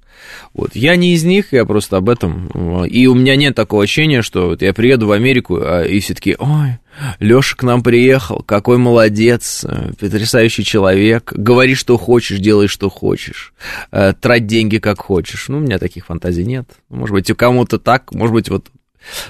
Вот. 0.53 0.75
Я 0.75 0.95
не 0.95 1.13
из 1.13 1.23
них, 1.23 1.47
я 1.51 1.65
просто 1.65 1.97
об 1.97 2.09
этом. 2.09 2.83
И 2.85 3.07
у 3.07 3.15
меня 3.15 3.35
нет 3.35 3.55
такого 3.55 3.83
ощущения, 3.83 4.21
что 4.21 4.49
вот 4.49 4.61
я 4.61 4.73
приеду 4.73 5.07
в 5.07 5.11
Америку, 5.11 5.59
а, 5.61 5.83
и 5.83 5.99
все 5.99 6.13
таки 6.13 6.35
ой, 6.37 6.79
Леша 7.19 7.55
к 7.55 7.63
нам 7.63 7.81
приехал, 7.81 8.43
какой 8.45 8.77
молодец, 8.77 9.65
э, 9.67 9.91
потрясающий 9.99 10.63
человек, 10.63 11.33
говори, 11.33 11.75
что 11.75 11.97
хочешь, 11.97 12.39
делай, 12.39 12.67
что 12.67 12.89
хочешь, 12.89 13.53
э, 13.91 14.13
трать 14.13 14.45
деньги, 14.45 14.77
как 14.77 15.01
хочешь. 15.01 15.47
Ну, 15.47 15.57
у 15.57 15.61
меня 15.61 15.79
таких 15.79 16.05
фантазий 16.05 16.45
нет. 16.45 16.67
Может 16.89 17.13
быть, 17.13 17.31
у 17.31 17.35
кому-то 17.35 17.79
так, 17.79 18.13
может 18.13 18.33
быть, 18.33 18.49
вот 18.49 18.67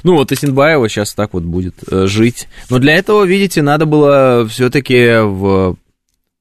ну, 0.04 0.16
вот 0.16 0.32
Исенбаева 0.32 0.88
сейчас 0.88 1.16
так 1.16 1.34
вот 1.34 1.44
будет 1.44 1.76
жить. 1.90 2.48
Но 2.70 2.78
для 2.78 2.94
этого, 2.94 3.24
видите, 3.24 3.64
надо 3.64 3.88
было 3.88 4.48
все-таки 4.48 5.20
в 5.24 5.78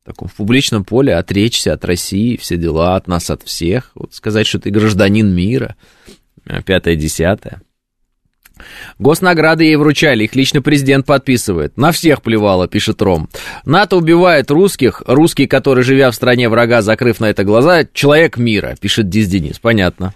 таком 0.05 0.29
в 0.29 0.35
публичном 0.35 0.85
поле 0.85 1.15
отречься 1.15 1.73
от 1.73 1.85
России, 1.85 2.37
все 2.37 2.57
дела, 2.57 2.97
от 2.97 3.09
нас, 3.09 3.31
от 3.31 3.43
всех, 3.43 3.93
вот 3.95 4.15
сказать, 4.15 4.47
что 4.47 4.59
ты 4.59 4.71
гражданин 4.71 5.29
мира, 5.29 5.77
пятое-десятое. 6.45 7.63
Госнаграды 8.99 9.65
ей 9.65 9.77
вручали, 9.77 10.25
их 10.25 10.35
лично 10.35 10.63
президент 10.63 11.07
подписывает. 11.07 11.77
На 11.77 11.93
всех 11.93 12.23
плевало, 12.23 12.69
пишет 12.69 13.03
Ром. 13.03 13.29
НАТО 13.65 13.97
убивает 13.97 14.51
русских, 14.51 15.03
русский, 15.07 15.47
который, 15.47 15.85
живя 15.85 16.11
в 16.11 16.15
стране 16.15 16.49
врага, 16.49 16.83
закрыв 16.83 17.21
на 17.21 17.27
это 17.27 17.45
глаза, 17.45 17.85
человек 17.93 18.37
мира, 18.37 18.77
пишет 18.81 19.09
Диз 19.09 19.29
Денис. 19.29 19.59
Понятно. 19.59 20.15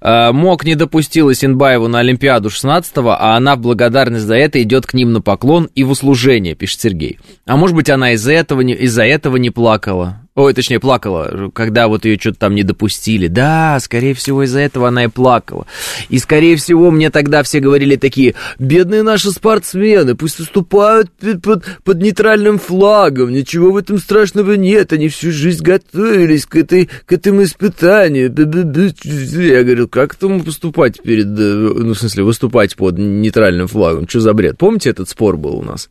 А, 0.00 0.32
МОК 0.32 0.64
не 0.64 0.74
допустил 0.74 1.30
Исенбаеву 1.30 1.88
на 1.88 2.00
Олимпиаду 2.00 2.48
16-го, 2.48 3.10
а 3.10 3.36
она 3.36 3.56
в 3.56 3.60
благодарность 3.60 4.24
за 4.24 4.36
это 4.36 4.62
идет 4.62 4.86
к 4.86 4.94
ним 4.94 5.12
на 5.12 5.20
поклон 5.20 5.68
и 5.74 5.84
в 5.84 5.90
услужение, 5.90 6.54
пишет 6.54 6.80
Сергей. 6.80 7.18
А 7.46 7.56
может 7.56 7.74
быть, 7.74 7.90
она 7.90 8.12
из-за 8.12 8.32
этого 8.32 8.60
не, 8.60 8.74
из-за 8.74 9.04
этого 9.04 9.36
не 9.36 9.50
плакала? 9.50 10.22
Ой, 10.38 10.54
точнее, 10.54 10.78
плакала, 10.78 11.50
когда 11.52 11.88
вот 11.88 12.04
ее 12.04 12.16
что-то 12.16 12.38
там 12.38 12.54
не 12.54 12.62
допустили. 12.62 13.26
Да, 13.26 13.76
скорее 13.80 14.14
всего, 14.14 14.44
из-за 14.44 14.60
этого 14.60 14.86
она 14.86 15.02
и 15.02 15.08
плакала. 15.08 15.66
И, 16.10 16.20
скорее 16.20 16.54
всего, 16.54 16.92
мне 16.92 17.10
тогда 17.10 17.42
все 17.42 17.58
говорили 17.58 17.96
такие, 17.96 18.36
бедные 18.60 19.02
наши 19.02 19.32
спортсмены, 19.32 20.14
пусть 20.14 20.38
выступают 20.38 21.10
под, 21.42 21.64
под 21.82 22.00
нейтральным 22.00 22.60
флагом, 22.60 23.32
ничего 23.32 23.72
в 23.72 23.78
этом 23.78 23.98
страшного 23.98 24.52
нет, 24.52 24.92
они 24.92 25.08
всю 25.08 25.32
жизнь 25.32 25.64
готовились 25.64 26.46
к, 26.46 26.54
этой, 26.54 26.88
к 27.04 27.12
этому 27.12 27.42
испытанию. 27.42 28.32
Я 28.32 29.64
говорил, 29.64 29.88
как 29.88 30.14
этому 30.14 30.44
поступать 30.44 31.02
перед, 31.02 31.26
э, 31.26 31.32
ну, 31.32 31.94
в 31.94 31.98
смысле, 31.98 32.22
выступать 32.22 32.76
под 32.76 32.96
нейтральным 32.96 33.66
флагом? 33.66 34.08
Что 34.08 34.20
за 34.20 34.32
бред? 34.34 34.56
Помните, 34.56 34.90
этот 34.90 35.08
спор 35.08 35.36
был 35.36 35.56
у 35.56 35.64
нас? 35.64 35.90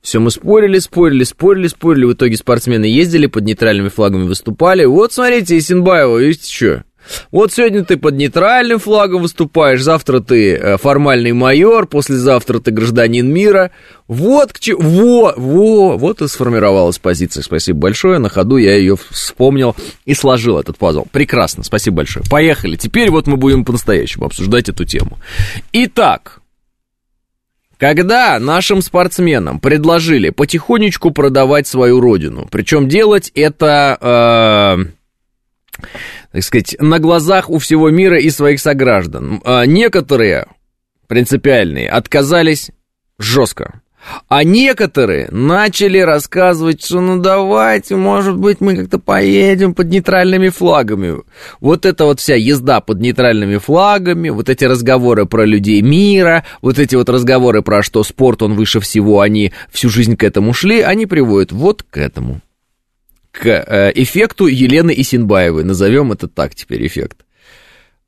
Все, 0.00 0.18
мы 0.18 0.30
спорили, 0.30 0.78
спорили, 0.78 1.24
спорили, 1.24 1.68
спорили. 1.68 2.04
В 2.04 2.12
итоге 2.14 2.36
спортсмены 2.36 2.86
ездили, 2.86 3.26
под 3.26 3.44
нейтральными 3.44 3.88
флагами 3.88 4.24
выступали. 4.24 4.84
Вот, 4.84 5.12
смотрите, 5.12 5.58
Исенбаева, 5.58 6.18
видите, 6.18 6.52
что? 6.52 6.84
Вот 7.30 7.52
сегодня 7.52 7.84
ты 7.84 7.96
под 7.96 8.14
нейтральным 8.14 8.78
флагом 8.78 9.22
выступаешь, 9.22 9.82
завтра 9.82 10.20
ты 10.20 10.54
э, 10.54 10.76
формальный 10.76 11.32
майор, 11.32 11.86
послезавтра 11.86 12.60
ты 12.60 12.70
гражданин 12.70 13.28
мира. 13.28 13.70
Вот 14.08 14.52
к 14.52 14.60
чему... 14.60 14.80
Во, 14.80 15.34
во, 15.36 15.96
вот 15.96 16.22
и 16.22 16.28
сформировалась 16.28 16.98
позиция. 16.98 17.42
Спасибо 17.42 17.78
большое. 17.80 18.18
На 18.18 18.28
ходу 18.28 18.56
я 18.56 18.76
ее 18.76 18.96
вспомнил 19.10 19.74
и 20.04 20.14
сложил 20.14 20.58
этот 20.58 20.78
пазл. 20.78 21.06
Прекрасно, 21.10 21.64
спасибо 21.64 21.98
большое. 21.98 22.24
Поехали. 22.30 22.76
Теперь 22.76 23.10
вот 23.10 23.26
мы 23.26 23.36
будем 23.36 23.64
по-настоящему 23.64 24.26
обсуждать 24.26 24.68
эту 24.68 24.84
тему. 24.84 25.18
Итак, 25.72 26.41
когда 27.82 28.38
нашим 28.38 28.80
спортсменам 28.80 29.58
предложили 29.58 30.30
потихонечку 30.30 31.10
продавать 31.10 31.66
свою 31.66 32.00
родину, 32.00 32.46
причем 32.48 32.88
делать 32.88 33.32
это, 33.34 34.86
э, 35.80 35.88
так 36.30 36.42
сказать, 36.44 36.76
на 36.78 37.00
глазах 37.00 37.50
у 37.50 37.58
всего 37.58 37.90
мира 37.90 38.20
и 38.20 38.30
своих 38.30 38.60
сограждан, 38.60 39.42
э, 39.44 39.66
некоторые 39.66 40.46
принципиальные 41.08 41.90
отказались 41.90 42.70
жестко. 43.18 43.81
А 44.28 44.42
некоторые 44.44 45.28
начали 45.30 45.98
рассказывать, 45.98 46.84
что 46.84 47.00
ну 47.00 47.20
давайте, 47.20 47.96
может 47.96 48.36
быть, 48.36 48.60
мы 48.60 48.76
как-то 48.76 48.98
поедем 48.98 49.74
под 49.74 49.88
нейтральными 49.88 50.48
флагами. 50.48 51.22
Вот 51.60 51.86
эта 51.86 52.04
вот 52.04 52.18
вся 52.18 52.34
езда 52.34 52.80
под 52.80 53.00
нейтральными 53.00 53.58
флагами, 53.58 54.30
вот 54.30 54.48
эти 54.48 54.64
разговоры 54.64 55.26
про 55.26 55.44
людей 55.44 55.80
мира, 55.82 56.44
вот 56.62 56.78
эти 56.78 56.96
вот 56.96 57.08
разговоры 57.08 57.62
про 57.62 57.82
что 57.82 58.02
спорт, 58.02 58.42
он 58.42 58.54
выше 58.54 58.80
всего, 58.80 59.20
они 59.20 59.52
всю 59.70 59.88
жизнь 59.88 60.16
к 60.16 60.24
этому 60.24 60.52
шли, 60.52 60.80
они 60.80 61.06
приводят 61.06 61.52
вот 61.52 61.82
к 61.82 61.96
этому. 61.96 62.40
К 63.30 63.46
э, 63.46 63.92
эффекту 63.94 64.46
Елены 64.46 64.92
Исинбаевой, 64.96 65.64
назовем 65.64 66.12
это 66.12 66.28
так 66.28 66.54
теперь 66.54 66.86
эффект. 66.86 67.18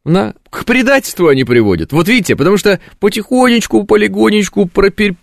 На, 0.04 0.35
к 0.50 0.66
предательству 0.66 1.28
они 1.28 1.44
приводят. 1.44 1.92
Вот 1.92 2.09
видите, 2.09 2.37
потому 2.37 2.59
что 2.59 2.78
потихонечку, 3.00 3.85
полигонечку 3.85 4.66
пропер 4.66 5.14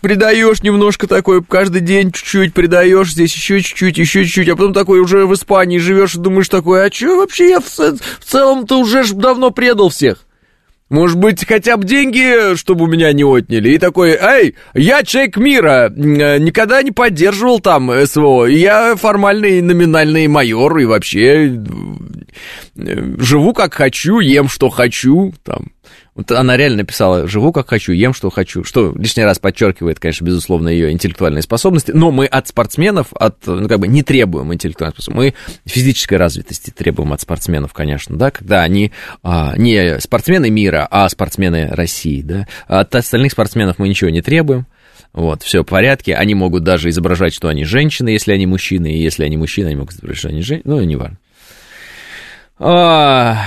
придаешь 0.00 0.62
немножко 0.62 1.06
такой, 1.06 1.42
каждый 1.42 1.80
день 1.80 2.12
чуть-чуть 2.12 2.54
придаешь, 2.54 3.12
здесь 3.12 3.34
еще 3.34 3.60
чуть-чуть, 3.60 3.98
еще 3.98 4.24
чуть-чуть, 4.24 4.48
а 4.48 4.56
потом 4.56 4.72
такой 4.72 5.00
уже 5.00 5.26
в 5.26 5.34
Испании 5.34 5.78
живешь 5.78 6.14
и 6.14 6.20
думаешь 6.20 6.48
такой, 6.48 6.86
а 6.86 6.92
что 6.92 7.16
вообще 7.16 7.50
я 7.50 7.60
в, 7.60 7.66
в 7.66 8.24
целом-то 8.24 8.78
уже 8.78 9.02
just 9.02 9.50
предал 9.52 9.88
всех? 9.88 10.26
Может 10.90 11.18
быть, 11.18 11.46
хотя 11.46 11.76
бы 11.76 11.84
деньги, 11.84 12.54
чтобы 12.56 12.84
у 12.84 12.86
меня 12.86 13.12
не 13.12 13.24
отняли. 13.24 13.70
И 13.70 13.78
такой, 13.78 14.10
эй, 14.10 14.54
я 14.74 15.02
человек 15.02 15.38
мира, 15.38 15.90
э, 15.90 16.38
никогда 16.38 16.82
не 16.82 16.92
поддерживал 16.92 17.58
там 17.58 17.90
СВО. 18.06 18.44
Я 18.44 18.94
формальный 18.94 19.62
номинальный 19.62 20.28
майор 20.28 20.78
и 20.78 20.84
вообще 20.84 21.46
э, 22.76 23.14
живу 23.18 23.54
как 23.54 23.74
хочу, 23.74 24.20
ем 24.20 24.48
что 24.48 24.68
хочу, 24.68 25.32
там. 25.42 25.73
Вот 26.14 26.30
она 26.30 26.56
реально 26.56 26.78
написала, 26.78 27.26
живу 27.26 27.52
как 27.52 27.68
хочу, 27.68 27.92
ем 27.92 28.14
что 28.14 28.30
хочу, 28.30 28.64
что 28.64 28.92
лишний 28.96 29.24
раз 29.24 29.38
подчеркивает, 29.38 29.98
конечно, 29.98 30.24
безусловно, 30.24 30.68
ее 30.68 30.92
интеллектуальные 30.92 31.42
способности, 31.42 31.90
но 31.92 32.10
мы 32.10 32.26
от 32.26 32.48
спортсменов, 32.48 33.08
от, 33.14 33.46
ну, 33.46 33.68
как 33.68 33.80
бы 33.80 33.88
не 33.88 34.02
требуем 34.02 34.52
интеллектуальной 34.54 34.94
способности, 34.94 35.34
мы 35.36 35.70
физической 35.70 36.14
развитости 36.14 36.70
требуем 36.70 37.12
от 37.12 37.20
спортсменов, 37.20 37.72
конечно, 37.72 38.16
да, 38.16 38.30
когда 38.30 38.62
они 38.62 38.92
а, 39.22 39.54
не 39.56 39.98
спортсмены 40.00 40.50
мира, 40.50 40.86
а 40.90 41.08
спортсмены 41.08 41.68
России, 41.70 42.22
да, 42.22 42.46
от 42.66 42.94
остальных 42.94 43.32
спортсменов 43.32 43.78
мы 43.78 43.88
ничего 43.88 44.10
не 44.10 44.22
требуем, 44.22 44.66
вот, 45.14 45.44
все 45.44 45.62
в 45.62 45.66
порядке. 45.66 46.16
Они 46.16 46.34
могут 46.34 46.64
даже 46.64 46.88
изображать, 46.88 47.32
что 47.32 47.48
они 47.48 47.64
женщины, 47.64 48.08
если 48.08 48.32
они 48.32 48.46
мужчины, 48.46 48.92
и 48.92 48.98
если 48.98 49.24
они 49.24 49.36
мужчины, 49.36 49.68
они 49.68 49.76
могут 49.76 49.94
изображать, 49.94 50.18
что 50.18 50.28
они 50.28 50.42
женщины. 50.42 50.74
Ну, 50.74 50.82
не 50.82 50.96
важно. 50.96 51.18
А, 52.58 53.46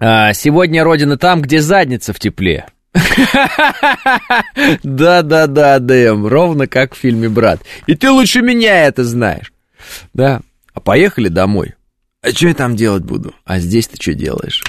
а, 0.00 0.32
сегодня 0.32 0.82
Родина 0.82 1.16
там, 1.18 1.42
где 1.42 1.60
задница 1.60 2.12
в 2.12 2.18
тепле. 2.18 2.66
Да-да-да, 4.82 5.78
Дэм, 5.78 6.26
ровно 6.26 6.66
как 6.66 6.94
в 6.94 6.98
фильме 6.98 7.28
«Брат». 7.28 7.60
И 7.86 7.94
ты 7.94 8.10
лучше 8.10 8.40
меня 8.42 8.86
это 8.86 9.04
знаешь. 9.04 9.52
Да, 10.12 10.40
а 10.72 10.80
поехали 10.80 11.28
домой. 11.28 11.74
А 12.22 12.30
что 12.30 12.48
я 12.48 12.54
там 12.54 12.76
делать 12.76 13.04
буду? 13.04 13.34
А 13.44 13.58
здесь 13.58 13.88
ты 13.88 14.00
что 14.00 14.14
делаешь? 14.14 14.64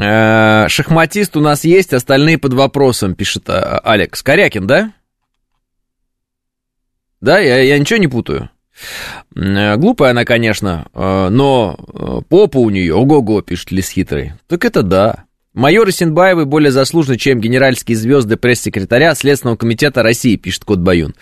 А, 0.00 0.68
шахматист 0.68 1.36
у 1.36 1.40
нас 1.40 1.64
есть, 1.64 1.92
остальные 1.92 2.38
под 2.38 2.54
вопросом, 2.54 3.14
пишет 3.14 3.50
а, 3.50 3.80
Алекс. 3.80 4.22
Корякин, 4.22 4.66
да? 4.66 4.92
Да, 7.20 7.38
я, 7.38 7.58
я 7.62 7.78
ничего 7.78 7.98
не 7.98 8.08
путаю. 8.08 8.48
Э, 9.34 9.76
глупая 9.76 10.10
она, 10.10 10.24
конечно, 10.24 10.86
э, 10.94 11.28
но 11.30 11.76
э, 11.78 12.20
попа 12.28 12.58
у 12.58 12.70
нее, 12.70 12.94
ого-го, 12.94 13.42
пишет 13.42 13.70
Лис 13.70 13.90
Хитрый. 13.90 14.32
Так 14.46 14.64
это 14.64 14.82
да. 14.82 15.24
Майор 15.54 15.90
Синбаевы 15.90 16.44
более 16.44 16.70
заслужены, 16.70 17.16
чем 17.16 17.40
генеральские 17.40 17.96
звезды 17.96 18.36
пресс-секретаря 18.36 19.14
Следственного 19.14 19.56
комитета 19.56 20.02
России, 20.02 20.36
пишет 20.36 20.64
Кот 20.64 20.78
Баюн. 20.78 21.14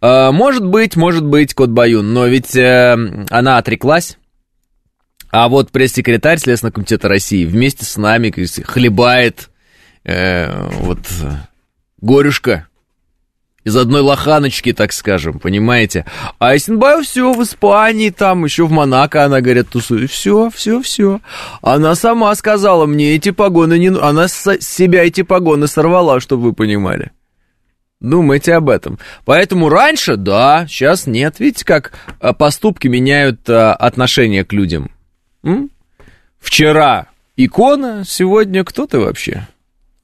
Может 0.00 0.64
быть, 0.64 0.96
может 0.96 1.26
быть, 1.26 1.52
Кот 1.52 1.68
Баюн, 1.68 2.14
но 2.14 2.26
ведь 2.26 2.56
она 2.56 3.58
отреклась. 3.58 4.16
А 5.32 5.48
вот 5.48 5.72
пресс-секретарь 5.72 6.38
Следственного 6.38 6.74
комитета 6.74 7.08
России 7.08 7.46
вместе 7.46 7.86
с 7.86 7.96
нами 7.96 8.30
хлебает 8.62 9.48
э, 10.04 10.68
вот 10.80 11.00
горюшка 12.00 12.68
из 13.64 13.76
одной 13.76 14.00
лоханочки, 14.00 14.72
так 14.72 14.92
скажем, 14.92 15.38
понимаете? 15.38 16.04
А 16.38 16.48
Айсенбаев 16.48 17.06
все 17.06 17.32
в 17.32 17.42
Испании, 17.42 18.10
там 18.10 18.44
еще 18.44 18.66
в 18.66 18.72
Монако, 18.72 19.24
она, 19.24 19.40
говорит, 19.40 19.68
тусует. 19.68 20.10
Все, 20.10 20.50
все, 20.50 20.82
все. 20.82 21.20
Она 21.60 21.94
сама 21.94 22.34
сказала 22.34 22.86
мне, 22.86 23.14
эти 23.14 23.30
погоны 23.30 23.78
не... 23.78 23.88
Она 23.88 24.28
с 24.28 24.58
себя 24.60 25.04
эти 25.04 25.22
погоны 25.22 25.68
сорвала, 25.68 26.20
чтобы 26.20 26.44
вы 26.44 26.52
понимали. 26.52 27.12
Думайте 28.00 28.54
об 28.54 28.68
этом. 28.68 28.98
Поэтому 29.24 29.68
раньше, 29.68 30.16
да, 30.16 30.66
сейчас 30.68 31.06
нет. 31.06 31.38
Видите, 31.38 31.64
как 31.64 31.92
а, 32.20 32.32
поступки 32.32 32.88
меняют 32.88 33.48
а, 33.48 33.74
отношение 33.74 34.44
к 34.44 34.52
людям. 34.52 34.90
М? 35.44 35.70
Вчера 36.40 37.06
икона, 37.36 38.02
сегодня 38.04 38.64
кто 38.64 38.88
ты 38.88 38.98
вообще? 38.98 39.46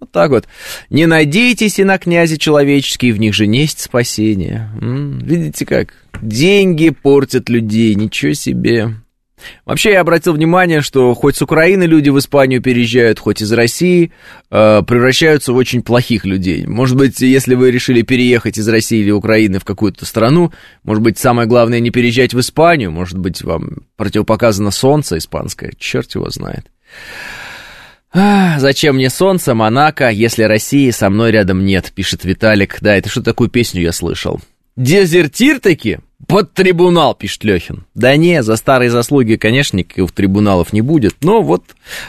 Вот 0.00 0.12
так 0.12 0.30
вот. 0.30 0.46
Не 0.90 1.06
надейтесь 1.06 1.78
и 1.78 1.84
на 1.84 1.98
князи 1.98 2.36
человеческие, 2.36 3.12
в 3.12 3.18
них 3.18 3.34
же 3.34 3.46
несть 3.46 3.80
спасение. 3.80 4.70
М-м, 4.80 5.18
видите 5.18 5.66
как? 5.66 5.94
Деньги 6.22 6.90
портят 6.90 7.48
людей, 7.48 7.94
ничего 7.94 8.32
себе. 8.32 8.94
Вообще 9.64 9.92
я 9.92 10.00
обратил 10.00 10.32
внимание, 10.32 10.80
что 10.80 11.14
хоть 11.14 11.36
с 11.36 11.42
Украины 11.42 11.84
люди 11.84 12.10
в 12.10 12.18
Испанию 12.18 12.62
переезжают, 12.62 13.18
хоть 13.18 13.40
из 13.42 13.52
России, 13.52 14.12
э, 14.50 14.82
превращаются 14.82 15.52
в 15.52 15.56
очень 15.56 15.82
плохих 15.82 16.24
людей. 16.24 16.66
Может 16.66 16.96
быть, 16.96 17.20
если 17.20 17.54
вы 17.54 17.70
решили 17.70 18.02
переехать 18.02 18.58
из 18.58 18.68
России 18.68 19.00
или 19.00 19.10
Украины 19.10 19.58
в 19.58 19.64
какую-то 19.64 20.06
страну, 20.06 20.52
может 20.82 21.02
быть, 21.02 21.18
самое 21.18 21.48
главное 21.48 21.80
не 21.80 21.90
переезжать 21.90 22.34
в 22.34 22.40
Испанию, 22.40 22.90
может 22.90 23.18
быть, 23.18 23.42
вам 23.42 23.84
противопоказано 23.96 24.70
солнце 24.70 25.18
испанское, 25.18 25.72
черт 25.78 26.14
его 26.14 26.30
знает. 26.30 26.66
«Зачем 28.12 28.96
мне 28.96 29.10
солнце, 29.10 29.54
Монако, 29.54 30.08
если 30.10 30.42
России 30.42 30.90
со 30.90 31.10
мной 31.10 31.30
рядом 31.30 31.64
нет?»— 31.64 31.92
пишет 31.94 32.24
Виталик. 32.24 32.78
Да, 32.80 32.96
это 32.96 33.08
что 33.08 33.22
такую 33.22 33.50
песню 33.50 33.82
я 33.82 33.92
слышал? 33.92 34.40
«Дезертир 34.76 35.60
таки?» 35.60 35.98
«Под 36.26 36.52
трибунал»,— 36.52 37.14
пишет 37.18 37.44
Лехин. 37.44 37.84
Да 37.94 38.16
не, 38.16 38.42
за 38.42 38.56
старые 38.56 38.90
заслуги, 38.90 39.36
конечно, 39.36 39.76
никаких 39.76 40.10
трибуналов 40.12 40.72
не 40.72 40.80
будет, 40.80 41.16
но 41.22 41.42
вот 41.42 41.64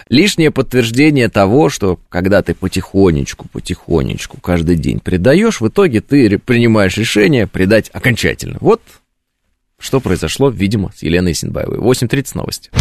лишнее 0.10 0.52
подтверждение 0.52 1.30
того, 1.30 1.70
что 1.70 2.00
когда 2.10 2.42
ты 2.42 2.54
потихонечку, 2.54 3.48
потихонечку 3.48 4.42
каждый 4.42 4.76
день 4.76 5.00
предаешь, 5.00 5.62
в 5.62 5.68
итоге 5.68 6.02
ты 6.02 6.38
принимаешь 6.38 6.98
решение 6.98 7.46
предать 7.48 7.90
окончательно. 7.94 8.58
Вот 8.62 8.82
что 9.80 10.02
произошло, 10.02 10.50
видимо, 10.50 10.92
с 10.96 11.04
Еленой 11.04 11.34
Синбаевой. 11.34 11.78
8.30 11.78 12.32
новости. 12.34 12.72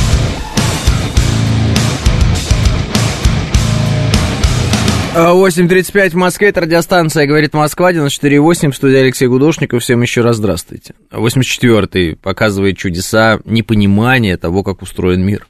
8.35 5.18 6.10
в 6.10 6.14
Москве, 6.14 6.50
это 6.50 6.60
радиостанция 6.60 7.26
«Говорит 7.26 7.52
Москва», 7.52 7.92
94.8, 7.92 8.70
в 8.70 8.76
студии 8.76 8.98
Алексей 8.98 9.26
Гудошников, 9.26 9.82
всем 9.82 10.00
еще 10.00 10.20
раз 10.20 10.36
здравствуйте. 10.36 10.94
84-й 11.10 12.14
показывает 12.14 12.78
чудеса 12.78 13.40
непонимания 13.44 14.36
того, 14.36 14.62
как 14.62 14.80
устроен 14.80 15.22
мир. 15.22 15.48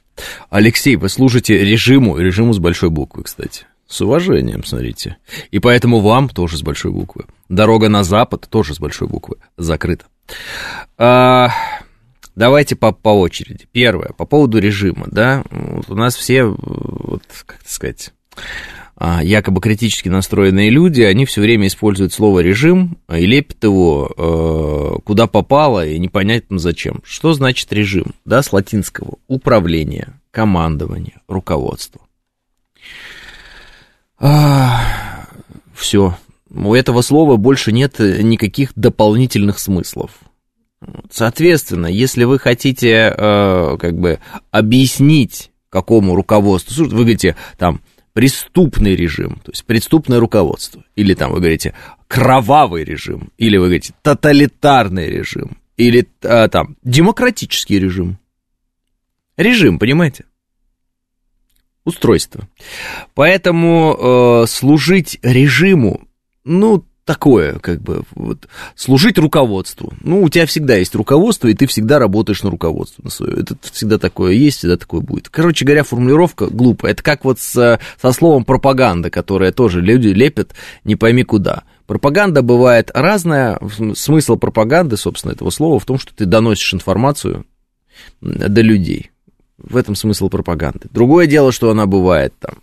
Алексей, 0.49 0.95
вы 0.95 1.07
служите 1.07 1.63
режиму, 1.63 2.17
режиму 2.17 2.53
с 2.53 2.57
большой 2.57 2.89
буквы, 2.89 3.23
кстати. 3.23 3.67
С 3.87 4.01
уважением, 4.01 4.63
смотрите. 4.63 5.17
И 5.51 5.59
поэтому 5.59 5.99
вам 5.99 6.29
тоже 6.29 6.57
с 6.57 6.63
большой 6.63 6.91
буквы. 6.91 7.25
Дорога 7.47 7.89
на 7.89 8.03
запад 8.03 8.47
тоже 8.49 8.73
с 8.73 8.79
большой 8.79 9.07
буквы 9.07 9.35
закрыта. 9.55 10.05
А, 10.97 11.51
давайте 12.35 12.75
по, 12.75 12.91
по 12.91 13.09
очереди. 13.09 13.67
Первое, 13.71 14.13
по 14.17 14.25
поводу 14.25 14.57
режима, 14.57 15.05
да. 15.11 15.43
Вот 15.51 15.91
у 15.91 15.95
нас 15.95 16.15
все, 16.15 16.45
вот, 16.45 17.21
как 17.45 17.59
сказать 17.67 18.13
якобы 18.99 19.61
критически 19.61 20.09
настроенные 20.09 20.69
люди, 20.69 21.01
они 21.01 21.25
все 21.25 21.41
время 21.41 21.67
используют 21.67 22.13
слово 22.13 22.39
режим 22.41 22.97
и 23.09 23.25
лепят 23.25 23.63
его 23.63 24.11
э, 24.17 24.99
куда 25.05 25.27
попало 25.27 25.85
и 25.85 25.97
непонятно 25.97 26.59
зачем. 26.59 27.01
Что 27.03 27.33
значит 27.33 27.71
режим? 27.71 28.13
Да, 28.25 28.43
с 28.43 28.51
латинского. 28.51 29.17
Управление, 29.27 30.19
командование, 30.31 31.21
руководство. 31.27 32.01
А, 34.17 35.25
все. 35.73 36.17
У 36.49 36.73
этого 36.73 37.01
слова 37.01 37.37
больше 37.37 37.71
нет 37.71 37.99
никаких 37.99 38.73
дополнительных 38.75 39.59
смыслов. 39.59 40.11
Соответственно, 41.11 41.87
если 41.87 42.23
вы 42.23 42.39
хотите 42.39 43.13
э, 43.15 43.77
как 43.79 43.97
бы 43.97 44.19
объяснить 44.51 45.51
какому 45.69 46.15
руководству, 46.15 46.83
вы 46.83 46.89
говорите 46.89 47.35
там 47.57 47.81
преступный 48.19 48.97
режим, 48.97 49.39
то 49.45 49.51
есть 49.51 49.63
преступное 49.63 50.19
руководство, 50.19 50.83
или 50.97 51.13
там 51.13 51.31
вы 51.31 51.39
говорите 51.39 51.73
кровавый 52.09 52.83
режим, 52.83 53.31
или 53.37 53.55
вы 53.55 53.67
говорите 53.67 53.93
тоталитарный 54.01 55.09
режим, 55.09 55.57
или 55.77 56.05
а, 56.23 56.49
там 56.49 56.75
демократический 56.83 57.79
режим. 57.79 58.19
Режим, 59.37 59.79
понимаете? 59.79 60.25
Устройство. 61.85 62.49
Поэтому 63.13 64.43
э, 64.43 64.47
служить 64.47 65.17
режиму, 65.23 66.05
ну, 66.43 66.85
такое, 67.09 67.57
как 67.57 67.81
бы, 67.81 68.03
вот, 68.13 68.47
служить 68.75 69.17
руководству. 69.17 69.91
Ну, 70.01 70.21
у 70.21 70.29
тебя 70.29 70.45
всегда 70.45 70.75
есть 70.75 70.93
руководство, 70.93 71.47
и 71.47 71.55
ты 71.55 71.65
всегда 71.65 71.97
работаешь 71.97 72.43
на 72.43 72.51
руководство 72.51 73.01
на 73.01 73.09
свое. 73.09 73.33
Это 73.33 73.55
всегда 73.71 73.97
такое 73.97 74.33
есть, 74.33 74.59
всегда 74.59 74.77
такое 74.77 75.01
будет. 75.01 75.27
Короче 75.29 75.65
говоря, 75.65 75.83
формулировка 75.83 76.45
глупая. 76.45 76.91
Это 76.91 77.01
как 77.01 77.25
вот 77.25 77.39
с, 77.39 77.79
со 77.99 78.11
словом 78.11 78.45
пропаганда, 78.45 79.09
которое 79.09 79.51
тоже 79.51 79.81
люди 79.81 80.09
лепят 80.09 80.53
не 80.83 80.95
пойми 80.95 81.23
куда. 81.23 81.63
Пропаганда 81.87 82.43
бывает 82.43 82.91
разная. 82.93 83.59
Смысл 83.95 84.35
пропаганды, 84.35 84.95
собственно, 84.95 85.31
этого 85.31 85.49
слова 85.49 85.79
в 85.79 85.85
том, 85.85 85.97
что 85.97 86.13
ты 86.13 86.25
доносишь 86.25 86.75
информацию 86.75 87.43
до 88.21 88.61
людей. 88.61 89.09
В 89.57 89.77
этом 89.77 89.95
смысл 89.95 90.29
пропаганды. 90.29 90.89
Другое 90.91 91.25
дело, 91.25 91.51
что 91.51 91.71
она 91.71 91.87
бывает 91.87 92.35
там 92.39 92.59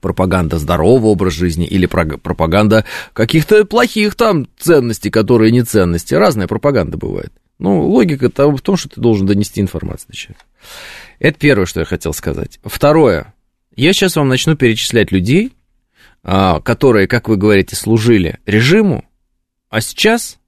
пропаганда 0.00 0.58
здорового 0.58 1.08
образа 1.08 1.36
жизни 1.36 1.66
или 1.66 1.86
пропаганда 1.86 2.84
каких-то 3.12 3.64
плохих 3.64 4.14
там 4.14 4.48
ценностей, 4.58 5.10
которые 5.10 5.52
не 5.52 5.62
ценности. 5.62 6.14
Разная 6.14 6.46
пропаганда 6.46 6.96
бывает. 6.96 7.32
Ну, 7.58 7.86
логика 7.86 8.26
-то 8.26 8.56
в 8.56 8.62
том, 8.62 8.76
что 8.76 8.88
ты 8.88 9.00
должен 9.00 9.26
донести 9.26 9.60
информацию 9.60 10.14
до. 10.14 10.38
Это 11.18 11.38
первое, 11.38 11.66
что 11.66 11.80
я 11.80 11.86
хотел 11.86 12.14
сказать. 12.14 12.58
Второе. 12.64 13.34
Я 13.76 13.92
сейчас 13.92 14.16
вам 14.16 14.28
начну 14.28 14.56
перечислять 14.56 15.12
людей, 15.12 15.52
а, 16.22 16.60
которые, 16.60 17.06
как 17.06 17.28
вы 17.28 17.36
говорите, 17.36 17.76
служили 17.76 18.38
режиму, 18.46 19.04
а 19.68 19.82
сейчас 19.82 20.38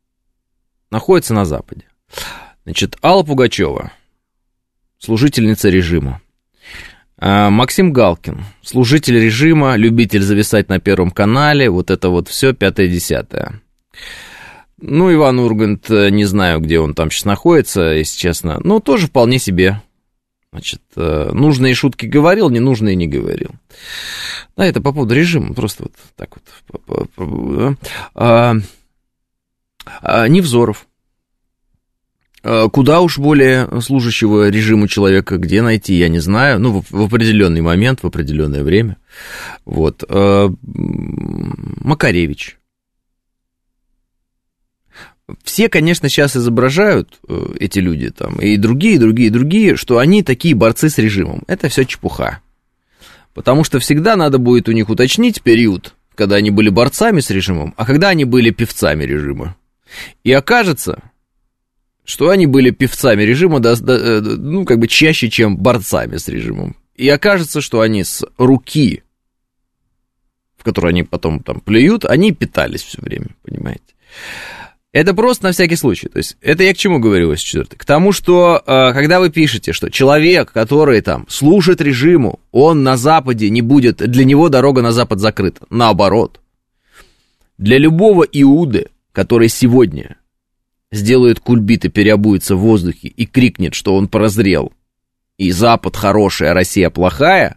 находятся 0.91 1.35
на 1.35 1.45
Западе. 1.45 1.85
Значит, 2.65 2.97
Алла 3.03 3.23
Пугачева, 3.25 3.93
служительница 4.99 5.69
режима. 5.69 6.22
А, 7.25 7.51
Максим 7.51 7.93
Галкин, 7.93 8.45
служитель 8.63 9.17
режима, 9.21 9.77
любитель 9.77 10.23
зависать 10.23 10.69
на 10.69 10.81
Первом 10.81 11.13
канале, 11.13 11.71
вот 11.71 11.93
это 11.93 12.09
вот 12.09 12.27
все 12.27 12.53
пятое-десятое. 12.53 13.63
Ну, 14.79 15.15
Иван 15.15 15.39
Ургант, 15.39 15.89
э, 15.89 16.11
не 16.11 16.25
знаю, 16.25 16.59
где 16.59 16.81
он 16.81 16.95
там 16.95 17.13
сейчас 17.13 17.25
находится, 17.25 17.93
если 17.93 18.19
честно, 18.19 18.59
но 18.65 18.81
тоже 18.81 19.07
вполне 19.07 19.39
себе. 19.39 19.81
Значит, 20.51 20.83
э, 20.97 21.31
нужные 21.33 21.75
шутки 21.75 22.07
говорил, 22.07 22.51
ненужные 22.51 22.97
не 22.97 23.07
говорил. 23.07 23.51
Да, 24.57 24.67
это 24.67 24.81
по 24.81 24.93
поводу 24.93 25.15
режима, 25.15 25.55
просто 25.55 25.85
вот 25.85 25.93
так 26.17 26.31
вот. 26.89 27.09
А, 28.17 28.57
а, 30.01 30.27
Невзоров, 30.27 30.89
куда 32.43 33.01
уж 33.01 33.19
более 33.19 33.69
служащего 33.81 34.49
режиму 34.49 34.89
человека, 34.89 35.37
где 35.37 35.63
найти, 35.63 35.95
я 35.95 36.09
не 36.09 36.19
знаю, 36.19 36.59
ну, 36.59 36.81
в, 36.81 36.91
в 36.91 37.03
определенный 37.05 37.61
момент, 37.61 38.01
в 38.03 38.07
определенное 38.07 38.65
время. 38.65 38.97
Вот. 39.65 40.05
Э, 40.09 40.49
Макаревич. 40.63 42.59
Все, 45.45 45.69
конечно, 45.69 46.09
сейчас 46.09 46.37
изображают, 46.37 47.21
э, 47.29 47.55
эти 47.61 47.79
люди 47.79 48.11
там, 48.11 48.37
и 48.41 48.57
другие, 48.57 48.97
и 48.97 48.99
другие, 48.99 49.29
и 49.29 49.31
другие, 49.31 49.77
что 49.77 49.99
они 49.99 50.23
такие 50.23 50.55
борцы 50.55 50.91
с 50.91 50.99
режимом. 50.99 51.43
Это 51.47 51.69
все 51.69 51.85
чепуха. 51.85 52.41
Потому 53.35 53.65
что 53.65 53.79
всегда 53.79 54.17
надо 54.17 54.39
будет 54.39 54.69
у 54.69 54.73
них 54.73 54.91
уточнить 54.91 55.43
период, 55.43 55.95
когда 56.15 56.37
они 56.37 56.51
были 56.51 56.69
борцами 56.69 57.21
с 57.21 57.31
режимом, 57.31 57.73
а 57.77 57.87
когда 57.87 58.09
они 58.11 58.25
были 58.25 58.51
певцами 58.51 59.05
режима. 59.05 59.57
И 60.25 60.33
окажется, 60.33 61.03
что 62.05 62.31
они 62.31 62.47
были 62.47 62.71
певцами 62.71 63.23
режима, 63.23 63.61
да, 63.61 63.77
да, 63.77 63.95
э, 63.95 64.21
ну, 64.21 64.65
как 64.65 64.79
бы 64.79 64.89
чаще, 64.89 65.31
чем 65.31 65.57
борцами 65.57 66.17
с 66.17 66.29
режимом. 66.29 66.77
И 66.97 67.09
окажется, 67.09 67.61
что 67.61 67.81
они 67.81 68.05
с 68.05 68.25
руки, 68.37 69.03
в 70.57 70.65
которую 70.65 70.91
они 70.91 71.03
потом 71.05 71.41
там 71.41 71.61
плюют, 71.61 72.05
они 72.05 72.33
питались 72.33 72.83
все 72.83 73.01
время, 73.01 73.29
понимаете. 73.43 73.83
Это 74.93 75.15
просто 75.15 75.45
на 75.45 75.53
всякий 75.53 75.77
случай. 75.77 76.09
То 76.09 76.19
есть, 76.19 76.37
это 76.43 76.65
я 76.65 76.75
к 76.75 76.77
чему 76.77 76.99
говорю, 76.99 77.35
четвертый? 77.37 77.77
К 77.77 77.85
тому, 77.85 78.13
что 78.13 78.63
э, 78.67 78.93
когда 78.93 79.21
вы 79.21 79.31
пишете, 79.31 79.73
что 79.73 79.91
человек, 79.91 80.53
который 80.53 81.01
там 81.01 81.25
служит 81.31 81.81
режиму, 81.81 82.41
он 82.51 82.83
на 82.83 82.99
Западе 82.99 83.49
не 83.49 83.63
будет, 83.63 83.97
для 83.97 84.25
него 84.25 84.51
дорога 84.51 84.83
на 84.83 84.93
Запад 84.93 85.19
закрыта. 85.19 85.67
Наоборот. 85.71 86.41
Для 87.57 87.79
любого 87.79 88.25
Иуды, 88.25 88.89
который 89.13 89.49
сегодня 89.49 90.17
сделает 90.93 91.41
кульбит 91.41 91.87
и 91.87 91.89
переобуется 91.89 92.55
в 92.55 92.61
воздухе 92.61 93.09
и 93.09 93.27
крикнет, 93.27 93.75
что 93.75 93.97
он 93.97 94.07
прозрел, 94.07 94.73
и 95.39 95.51
Запад 95.51 95.97
хороший, 95.97 96.51
а 96.51 96.55
Россия 96.55 96.91
плохая, 96.91 97.57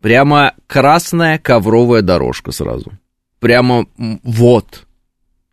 прямо 0.00 0.54
красная 0.66 1.38
ковровая 1.38 2.02
дорожка 2.02 2.50
сразу. 2.50 2.92
Прямо 3.38 3.86
вот 3.96 4.86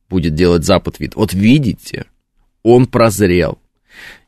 будет 0.10 0.34
делать 0.34 0.64
Запад 0.64 1.00
вид. 1.00 1.16
Вот 1.16 1.34
видите, 1.34 2.06
он 2.64 2.88
прозрел. 2.88 3.60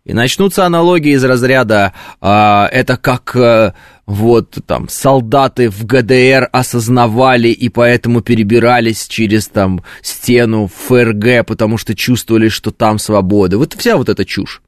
И 0.07 0.13
начнутся 0.13 0.65
аналогии 0.65 1.11
из 1.11 1.23
разряда 1.25 1.91
а, 2.21 2.69
это 2.71 2.95
как 2.95 3.35
а, 3.35 3.73
вот 4.05 4.57
там 4.65 4.87
солдаты 4.87 5.69
в 5.69 5.85
ГДР 5.85 6.47
осознавали 6.53 7.49
и 7.49 7.67
поэтому 7.67 8.21
перебирались 8.21 9.05
через 9.05 9.49
там 9.49 9.83
стену 10.01 10.67
в 10.67 10.87
ФРГ, 10.87 11.45
потому 11.45 11.77
что 11.77 11.93
чувствовали, 11.93 12.47
что 12.47 12.71
там 12.71 12.99
свобода. 12.99 13.57
Вот 13.57 13.73
вся 13.73 13.97
вот 13.97 14.07
эта 14.07 14.23
чушь. 14.23 14.61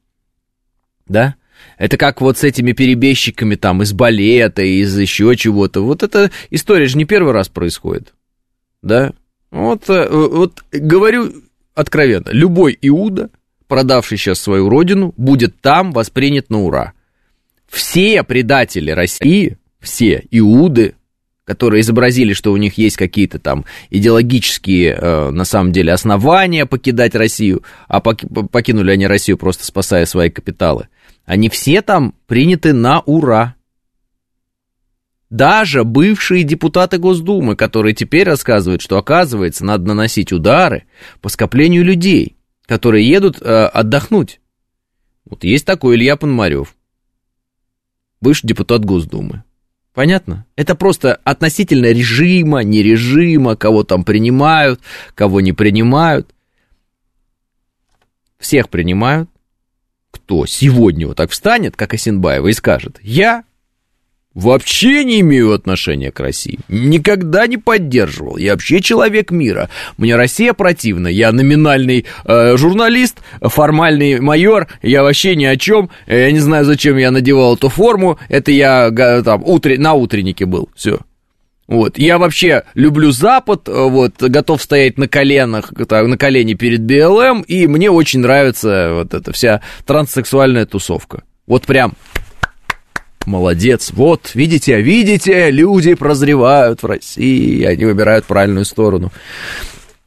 Да? 1.08 1.36
Это 1.78 1.96
как 1.96 2.20
вот 2.20 2.36
с 2.36 2.44
этими 2.44 2.72
перебежчиками 2.72 3.54
там 3.54 3.82
из 3.82 3.94
балета, 3.94 4.60
из 4.60 4.98
еще 4.98 5.34
чего-то. 5.36 5.80
Вот 5.80 6.02
эта 6.02 6.30
история 6.50 6.84
же 6.84 6.98
не 6.98 7.06
первый 7.06 7.32
раз 7.32 7.48
происходит. 7.48 8.12
Да? 8.82 9.14
Вот, 9.50 9.88
э, 9.88 10.06
вот 10.06 10.62
говорю 10.70 11.32
откровенно, 11.74 12.28
любой 12.28 12.76
Иуда, 12.82 13.30
продавший 13.70 14.18
сейчас 14.18 14.38
свою 14.38 14.68
родину, 14.68 15.14
будет 15.16 15.58
там 15.62 15.92
воспринят 15.92 16.50
на 16.50 16.60
ура 16.60 16.92
все 17.70 18.22
предатели 18.24 18.90
России, 18.90 19.56
все 19.80 20.24
иуды, 20.30 20.94
которые 21.44 21.80
изобразили, 21.80 22.32
что 22.32 22.52
у 22.52 22.56
них 22.56 22.76
есть 22.78 22.96
какие-то 22.96 23.38
там 23.38 23.64
идеологические, 23.90 24.98
э, 25.00 25.30
на 25.30 25.44
самом 25.44 25.72
деле, 25.72 25.92
основания 25.92 26.66
покидать 26.66 27.14
Россию, 27.14 27.62
а 27.88 28.00
покинули 28.00 28.90
они 28.90 29.06
Россию 29.06 29.38
просто 29.38 29.64
спасая 29.64 30.04
свои 30.06 30.30
капиталы, 30.30 30.88
они 31.24 31.48
все 31.48 31.80
там 31.80 32.14
приняты 32.26 32.72
на 32.72 33.00
ура. 33.00 33.54
Даже 35.28 35.84
бывшие 35.84 36.42
депутаты 36.42 36.98
Госдумы, 36.98 37.54
которые 37.54 37.94
теперь 37.94 38.26
рассказывают, 38.26 38.82
что, 38.82 38.98
оказывается, 38.98 39.64
надо 39.64 39.84
наносить 39.84 40.32
удары 40.32 40.84
по 41.20 41.28
скоплению 41.28 41.84
людей, 41.84 42.36
которые 42.70 43.04
едут 43.04 43.42
э, 43.42 43.64
отдохнуть. 43.66 44.40
Вот 45.24 45.42
есть 45.42 45.66
такой 45.66 45.96
Илья 45.96 46.14
Пономарев, 46.14 46.76
бывший 48.20 48.46
депутат 48.46 48.84
Госдумы. 48.84 49.42
Понятно? 49.92 50.46
Это 50.54 50.76
просто 50.76 51.16
относительно 51.24 51.86
режима, 51.86 52.60
не 52.60 52.84
режима, 52.84 53.56
кого 53.56 53.82
там 53.82 54.04
принимают, 54.04 54.80
кого 55.16 55.40
не 55.40 55.52
принимают. 55.52 56.32
Всех 58.38 58.68
принимают. 58.68 59.28
Кто 60.12 60.46
сегодня 60.46 61.08
вот 61.08 61.16
так 61.16 61.32
встанет, 61.32 61.74
как 61.74 61.94
Осенбаева, 61.94 62.46
и 62.46 62.52
скажет, 62.52 63.00
я 63.02 63.42
Вообще 64.34 65.02
не 65.04 65.20
имею 65.20 65.52
отношения 65.52 66.12
к 66.12 66.20
России. 66.20 66.60
Никогда 66.68 67.48
не 67.48 67.56
поддерживал. 67.56 68.36
Я 68.36 68.52
вообще 68.52 68.80
человек 68.80 69.32
мира. 69.32 69.68
Мне 69.96 70.14
Россия 70.14 70.52
противна. 70.52 71.08
Я 71.08 71.32
номинальный 71.32 72.06
э, 72.24 72.56
журналист, 72.56 73.18
формальный 73.40 74.20
майор. 74.20 74.68
Я 74.82 75.02
вообще 75.02 75.34
ни 75.34 75.44
о 75.44 75.56
чем. 75.56 75.90
Я 76.06 76.30
не 76.30 76.38
знаю, 76.38 76.64
зачем 76.64 76.96
я 76.96 77.10
надевал 77.10 77.56
эту 77.56 77.68
форму. 77.68 78.20
Это 78.28 78.52
я 78.52 78.92
там 79.24 79.42
утре, 79.44 79.78
на 79.78 79.94
утреннике 79.94 80.46
был. 80.46 80.68
Все. 80.76 81.00
Вот. 81.66 81.98
Я 81.98 82.18
вообще 82.18 82.62
люблю 82.74 83.10
Запад, 83.10 83.68
вот, 83.68 84.20
готов 84.20 84.62
стоять 84.62 84.98
на 84.98 85.06
коленах, 85.06 85.72
так, 85.88 86.06
на 86.06 86.18
колени 86.18 86.54
перед 86.54 86.82
БЛМ, 86.82 87.42
и 87.42 87.68
мне 87.68 87.90
очень 87.90 88.20
нравится 88.20 88.90
вот 88.92 89.14
эта 89.14 89.32
вся 89.32 89.60
транссексуальная 89.86 90.66
тусовка. 90.66 91.22
Вот 91.46 91.66
прям 91.66 91.94
Молодец. 93.26 93.90
Вот, 93.92 94.30
видите, 94.34 94.80
видите, 94.80 95.50
люди 95.50 95.94
прозревают 95.94 96.82
в 96.82 96.86
России, 96.86 97.62
они 97.64 97.84
выбирают 97.84 98.24
правильную 98.24 98.64
сторону. 98.64 99.12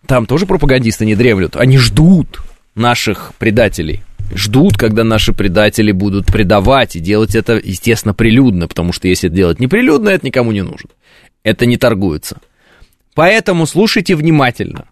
Там 0.08 0.26
тоже 0.26 0.46
пропагандисты 0.48 1.06
не 1.06 1.16
дремлют, 1.16 1.56
они 1.56 1.78
ждут 1.78 2.42
наших 2.76 3.34
предателей. 3.38 4.02
Ждут, 4.34 4.78
когда 4.78 5.04
наши 5.04 5.32
предатели 5.32 5.92
будут 5.92 6.26
предавать 6.26 6.96
и 6.96 7.00
делать 7.00 7.36
это, 7.36 7.54
естественно, 7.54 8.16
прилюдно, 8.16 8.68
потому 8.68 8.92
что 8.92 9.08
если 9.08 9.30
это 9.30 9.36
делать 9.36 9.60
неприлюдно, 9.60 10.10
это 10.10 10.26
никому 10.26 10.52
не 10.52 10.64
нужно. 10.64 10.90
Это 11.44 11.68
не 11.68 11.78
торгуется. 11.78 12.38
Поэтому 13.14 13.68
слушайте 13.68 14.16
внимательно. 14.16 14.88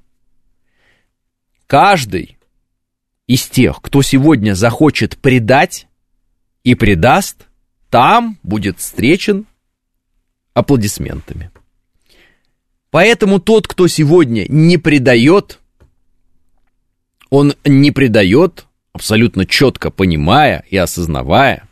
Каждый 1.66 2.38
из 3.26 3.48
тех, 3.48 3.82
кто 3.82 4.04
сегодня 4.04 4.54
захочет 4.54 5.18
предать 5.18 5.88
и 6.64 6.76
предаст– 6.76 7.48
там 7.92 8.40
будет 8.42 8.80
встречен 8.80 9.46
аплодисментами. 10.54 11.52
Поэтому 12.90 13.40
тот, 13.40 13.68
кто 13.68 13.88
сегодня 13.88 14.46
не 14.50 14.78
предает, 14.78 15.60
он 17.30 17.54
не 17.64 17.92
предает, 17.92 18.66
абсолютно 18.94 19.46
четко 19.46 19.92
понимая 19.92 20.66
и 20.70 20.78
осознавая, 20.78 21.68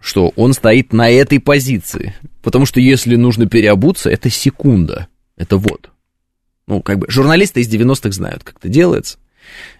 что 0.00 0.32
он 0.36 0.52
стоит 0.52 0.92
на 0.92 1.10
этой 1.10 1.38
позиции. 1.38 2.14
Потому 2.42 2.64
что 2.64 2.80
если 2.80 3.16
нужно 3.16 3.46
переобуться, 3.46 4.10
это 4.10 4.30
секунда. 4.30 5.08
Это 5.36 5.58
вот. 5.58 5.90
Ну, 6.66 6.80
как 6.80 6.98
бы 6.98 7.06
журналисты 7.10 7.60
из 7.60 7.72
90-х 7.72 8.12
знают, 8.12 8.42
как 8.42 8.56
это 8.56 8.68
делается. 8.68 9.18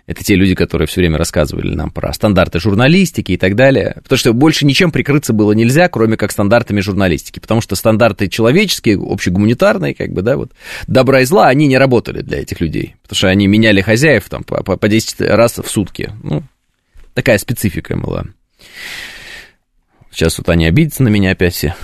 Это 0.06 0.22
те 0.22 0.36
люди, 0.36 0.54
которые 0.54 0.86
все 0.86 1.00
время 1.00 1.18
рассказывали 1.18 1.74
нам 1.74 1.90
про 1.90 2.12
стандарты 2.12 2.60
журналистики 2.60 3.32
и 3.32 3.36
так 3.36 3.56
далее. 3.56 3.96
Потому 4.02 4.18
что 4.18 4.32
больше 4.32 4.64
ничем 4.64 4.92
прикрыться 4.92 5.32
было 5.32 5.50
нельзя, 5.52 5.88
кроме 5.88 6.16
как 6.16 6.30
стандартами 6.30 6.80
журналистики. 6.80 7.40
Потому 7.40 7.60
что 7.60 7.74
стандарты 7.74 8.28
человеческие, 8.28 8.98
общегуманитарные, 8.98 9.94
как 9.94 10.12
бы, 10.12 10.22
да, 10.22 10.36
вот, 10.36 10.52
добра 10.86 11.22
и 11.22 11.24
зла, 11.24 11.48
они 11.48 11.66
не 11.66 11.76
работали 11.76 12.22
для 12.22 12.38
этих 12.38 12.60
людей. 12.60 12.94
Потому 13.02 13.16
что 13.16 13.28
они 13.28 13.48
меняли 13.48 13.80
хозяев 13.80 14.28
там 14.28 14.44
по, 14.44 14.62
по 14.62 14.88
10 14.88 15.22
раз 15.22 15.58
в 15.58 15.68
сутки. 15.68 16.12
Ну, 16.22 16.44
такая 17.14 17.38
специфика 17.38 17.96
была. 17.96 18.26
Сейчас 20.12 20.38
вот 20.38 20.48
они 20.48 20.66
обидятся 20.66 21.02
на 21.02 21.08
меня 21.08 21.32
опять 21.32 21.54
все. 21.54 21.74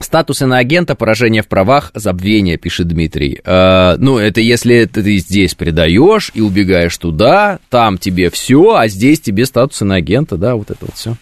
Статус 0.00 0.42
иноагента, 0.42 0.94
поражение 0.94 1.42
в 1.42 1.48
правах, 1.48 1.92
забвение, 1.94 2.56
пишет 2.56 2.88
Дмитрий. 2.88 3.40
Э, 3.44 3.96
ну, 3.98 4.18
это 4.18 4.40
если 4.40 4.84
ты 4.86 5.18
здесь 5.18 5.54
предаешь 5.54 6.30
и 6.34 6.40
убегаешь 6.40 6.96
туда, 6.98 7.58
там 7.70 7.98
тебе 7.98 8.30
все, 8.30 8.74
а 8.74 8.88
здесь 8.88 9.20
тебе 9.20 9.46
статус 9.46 9.82
иноагента, 9.82 10.36
да, 10.36 10.56
вот 10.56 10.70
это 10.70 10.80
вот 10.80 10.94
все. 10.94 11.16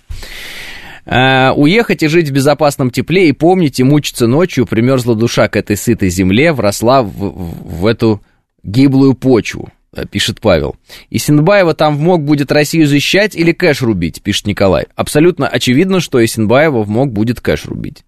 Э, 1.05 1.51
уехать 1.51 2.03
и 2.03 2.09
жить 2.09 2.31
в 2.31 2.33
безопасном 2.33 2.91
тепле 2.91 3.29
и 3.29 3.33
помнить 3.33 3.79
и 3.79 3.85
мучиться 3.85 4.27
ночью, 4.27 4.67
примерзла 4.67 5.15
душа 5.15 5.49
к 5.49 5.57
этой 5.57 5.77
сытой 5.77 6.09
земле, 6.09 6.53
вросла 6.53 7.03
в, 7.03 7.11
в, 7.11 7.81
в 7.81 7.87
эту 7.87 8.23
гиблую 8.63 9.15
почву, 9.15 9.71
э, 9.95 10.07
пишет 10.07 10.41
Павел. 10.41 10.77
И 11.11 11.19
Исенбаева 11.19 11.75
там 11.75 11.97
в 11.97 12.01
МОК 12.01 12.23
будет 12.23 12.51
Россию 12.51 12.87
защищать 12.87 13.35
или 13.37 13.53
кэш 13.53 13.83
рубить, 13.83 14.23
пишет 14.23 14.47
Николай. 14.47 14.87
Абсолютно 14.95 15.47
очевидно, 15.47 16.01
что 16.01 16.25
Исенбаева 16.25 16.83
в 16.85 16.89
МОК 16.89 17.13
будет 17.13 17.41
кэш 17.41 17.67
рубить 17.67 18.05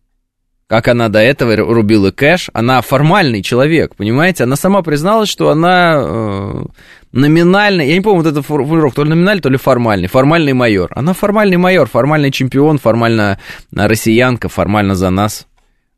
как 0.66 0.88
она 0.88 1.09
до 1.09 1.20
этого 1.20 1.57
рубила 1.57 2.11
кэш, 2.11 2.48
она 2.53 2.81
формальный 2.81 3.42
человек, 3.42 3.96
понимаете? 3.96 4.44
Она 4.44 4.57
сама 4.57 4.83
призналась, 4.83 5.29
что 5.29 5.50
она 5.50 5.96
э, 5.96 6.64
номинальный, 7.12 7.88
я 7.88 7.94
не 7.94 8.00
помню, 8.00 8.22
вот 8.22 8.31
это 8.31 8.42
формулировка, 8.42 8.96
то 8.96 9.05
ли 9.05 9.11
номинальный, 9.11 9.42
то 9.42 9.50
ли 9.50 9.59
формальный, 9.59 10.09
формальный 10.09 10.55
майор. 10.55 10.90
Она 10.94 11.12
формальный 11.12 11.59
майор, 11.59 11.88
формальный 11.88 12.31
чемпион, 12.31 12.79
формально 12.79 13.38
россиянка, 13.72 14.48
формально 14.48 14.94
за 14.94 15.11
нас. 15.11 15.46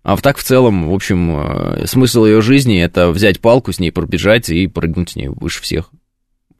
А 0.02 0.16
так 0.16 0.38
в 0.38 0.42
целом, 0.42 0.88
в 0.88 0.94
общем, 0.94 1.36
э, 1.36 1.86
смысл 1.86 2.24
ее 2.24 2.40
жизни 2.40 2.80
это 2.80 3.10
взять 3.10 3.40
палку 3.40 3.72
с 3.72 3.78
ней, 3.78 3.92
пробежать 3.92 4.48
и 4.50 4.66
прыгнуть 4.66 5.10
с 5.10 5.16
ней 5.16 5.28
выше 5.28 5.62
всех, 5.62 5.90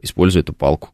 используя 0.00 0.42
эту 0.42 0.52
палку. 0.52 0.90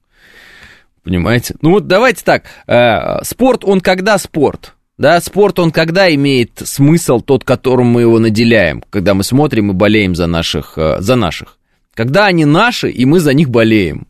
Понимаете? 1.03 1.57
Ну 1.61 1.71
вот 1.71 1.87
давайте 1.87 2.25
так, 2.25 2.45
э, 2.67 3.23
спорт, 3.25 3.65
он 3.65 3.81
когда 3.81 4.17
спорт? 4.19 4.75
Да, 4.99 5.21
спорт, 5.21 5.59
он 5.59 5.71
когда 5.71 6.15
имеет 6.15 6.63
смысл 6.65 7.21
тот, 7.21 7.45
которым 7.45 7.89
мы 7.89 8.03
его 8.03 8.19
наделяем, 8.19 8.83
когда 8.91 9.15
мы 9.15 9.25
смотрим 9.25 9.71
и 9.71 9.75
болеем 9.75 10.15
за 10.15 10.27
наших, 10.27 10.75
э, 10.77 11.01
за 11.01 11.17
наших. 11.17 11.59
Когда 11.95 12.27
они 12.27 12.45
наши, 12.45 12.91
и 12.91 13.05
мы 13.05 13.21
за 13.21 13.33
них 13.35 13.51
болеем. 13.51 14.07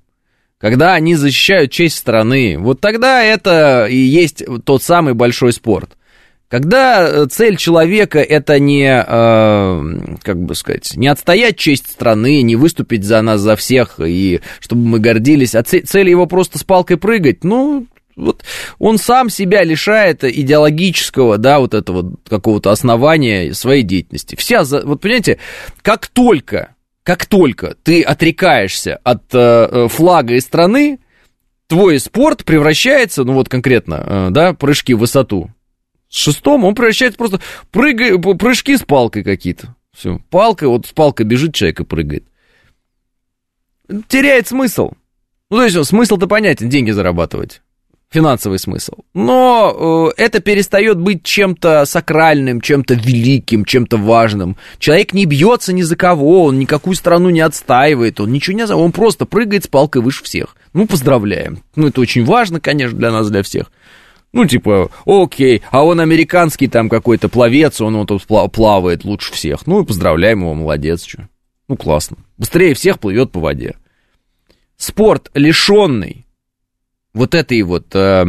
Когда 0.59 0.95
они 0.95 1.14
защищают 1.14 1.73
честь 1.73 1.97
страны, 1.97 2.57
вот 2.59 2.81
тогда 2.81 3.23
это 3.23 3.87
и 3.87 3.97
есть 3.97 4.45
тот 4.64 4.83
самый 4.83 5.14
большой 5.14 5.53
спорт. 5.53 5.97
Когда 6.49 7.09
э, 7.09 7.27
цель 7.31 7.57
человека 7.57 8.21
это 8.21 8.59
не, 8.59 8.87
э, 8.87 10.16
как 10.23 10.38
бы 10.38 10.55
сказать, 10.55 10.92
не 10.97 11.09
отстоять 11.09 11.57
честь 11.57 11.90
страны, 11.90 12.42
не 12.42 12.57
выступить 12.57 13.05
за 13.05 13.23
нас, 13.23 13.40
за 13.40 13.57
всех, 13.57 13.99
и 13.99 14.40
чтобы 14.61 14.83
мы 14.83 14.99
гордились, 14.99 15.55
а 15.55 15.62
цель 15.62 16.11
его 16.11 16.27
просто 16.27 16.59
с 16.59 16.64
палкой 16.64 16.99
прыгать, 16.99 17.42
ну, 17.42 17.87
вот 18.16 18.44
он 18.79 18.98
сам 18.98 19.31
себя 19.31 19.64
лишает 19.64 20.25
идеологического, 20.25 21.38
да, 21.38 21.61
вот 21.61 21.75
этого 21.75 22.14
какого-то 22.29 22.70
основания 22.70 23.55
своей 23.55 23.83
деятельности. 23.83 24.37
Вся, 24.37 24.64
вот 24.64 25.01
понимаете, 25.01 25.38
как 25.83 26.09
только, 26.09 26.75
как 27.03 27.27
только 27.27 27.77
ты 27.83 28.03
отрекаешься 28.03 29.01
от 29.03 29.22
э, 29.35 29.38
э, 29.38 29.88
флага 29.88 30.35
и 30.35 30.40
страны, 30.40 30.98
твой 31.68 31.98
спорт 31.98 32.44
превращается, 32.44 33.25
ну 33.25 33.33
вот 33.35 33.48
конкретно, 33.48 34.05
э, 34.07 34.29
да, 34.31 34.53
прыжки 34.53 34.94
в 34.94 34.98
высоту. 34.98 35.51
С 36.09 36.16
шестом 36.16 36.64
он 36.64 36.75
превращается 36.75 37.16
просто 37.16 37.40
прыгай, 37.70 38.18
прыжки 38.18 38.77
с 38.77 38.83
палкой 38.83 39.25
какие-то. 39.25 39.75
Все, 39.96 40.20
палка, 40.31 40.68
вот 40.68 40.87
с 40.87 40.92
палкой 40.92 41.27
бежит 41.27 41.55
человек 41.55 41.81
и 41.81 41.85
прыгает. 41.85 42.25
Теряет 44.09 44.48
смысл. 44.48 44.92
Ну, 45.51 45.59
то 45.59 45.64
есть, 45.64 45.85
смысл-то 45.87 46.27
понятен, 46.27 46.70
деньги 46.70 46.90
зарабатывать 46.92 47.61
финансовый 48.12 48.59
смысл. 48.59 48.92
Но 49.14 50.12
э, 50.16 50.22
это 50.22 50.40
перестает 50.40 50.98
быть 50.98 51.22
чем-то 51.22 51.85
сакральным, 51.87 52.61
чем-то 52.61 52.94
великим, 52.94 53.64
чем-то 53.64 53.96
важным. 53.96 54.57
Человек 54.79 55.14
не 55.14 55.25
бьется 55.25 55.72
ни 55.72 55.83
за 55.83 55.96
кого, 55.96 56.44
он 56.44 56.59
никакую 56.59 56.94
страну 56.94 57.31
не 57.31 57.40
отстаивает, 57.40 58.20
он 58.20 58.31
ничего 58.33 58.57
не... 58.57 58.64
Он 58.64 58.92
просто 58.92 59.25
прыгает 59.25 59.64
с 59.64 59.68
палкой 59.68 60.03
выше 60.03 60.22
всех. 60.25 60.57
Ну, 60.75 60.87
поздравляем. 60.87 61.62
Ну, 61.75 61.88
это 61.88 62.01
очень 62.01 62.25
важно, 62.25 62.61
конечно, 62.61 62.98
для 62.98 63.11
нас, 63.11 63.31
для 63.31 63.42
всех. 63.42 63.72
Ну, 64.33 64.46
типа, 64.46 64.90
окей, 65.05 65.62
а 65.70 65.85
он 65.85 66.01
американский 66.01 66.68
там 66.68 66.88
какой-то 66.88 67.29
пловец, 67.29 67.81
он 67.81 67.96
вот 67.96 68.09
тут 68.09 68.25
плавает 68.53 69.05
лучше 69.05 69.33
всех. 69.33 69.66
Ну, 69.66 69.83
и 69.83 69.87
поздравляем 69.87 70.40
его, 70.40 70.55
молодец, 70.55 71.05
что. 71.05 71.29
Ну, 71.68 71.77
классно. 71.77 72.18
Быстрее 72.38 72.75
всех 72.75 72.98
плывет 72.98 73.31
по 73.31 73.40
воде. 73.40 73.77
Спорт, 74.77 75.31
лишенный 75.35 76.27
вот 77.14 77.35
этой 77.35 77.62
вот... 77.62 77.87
Э, 77.94 78.25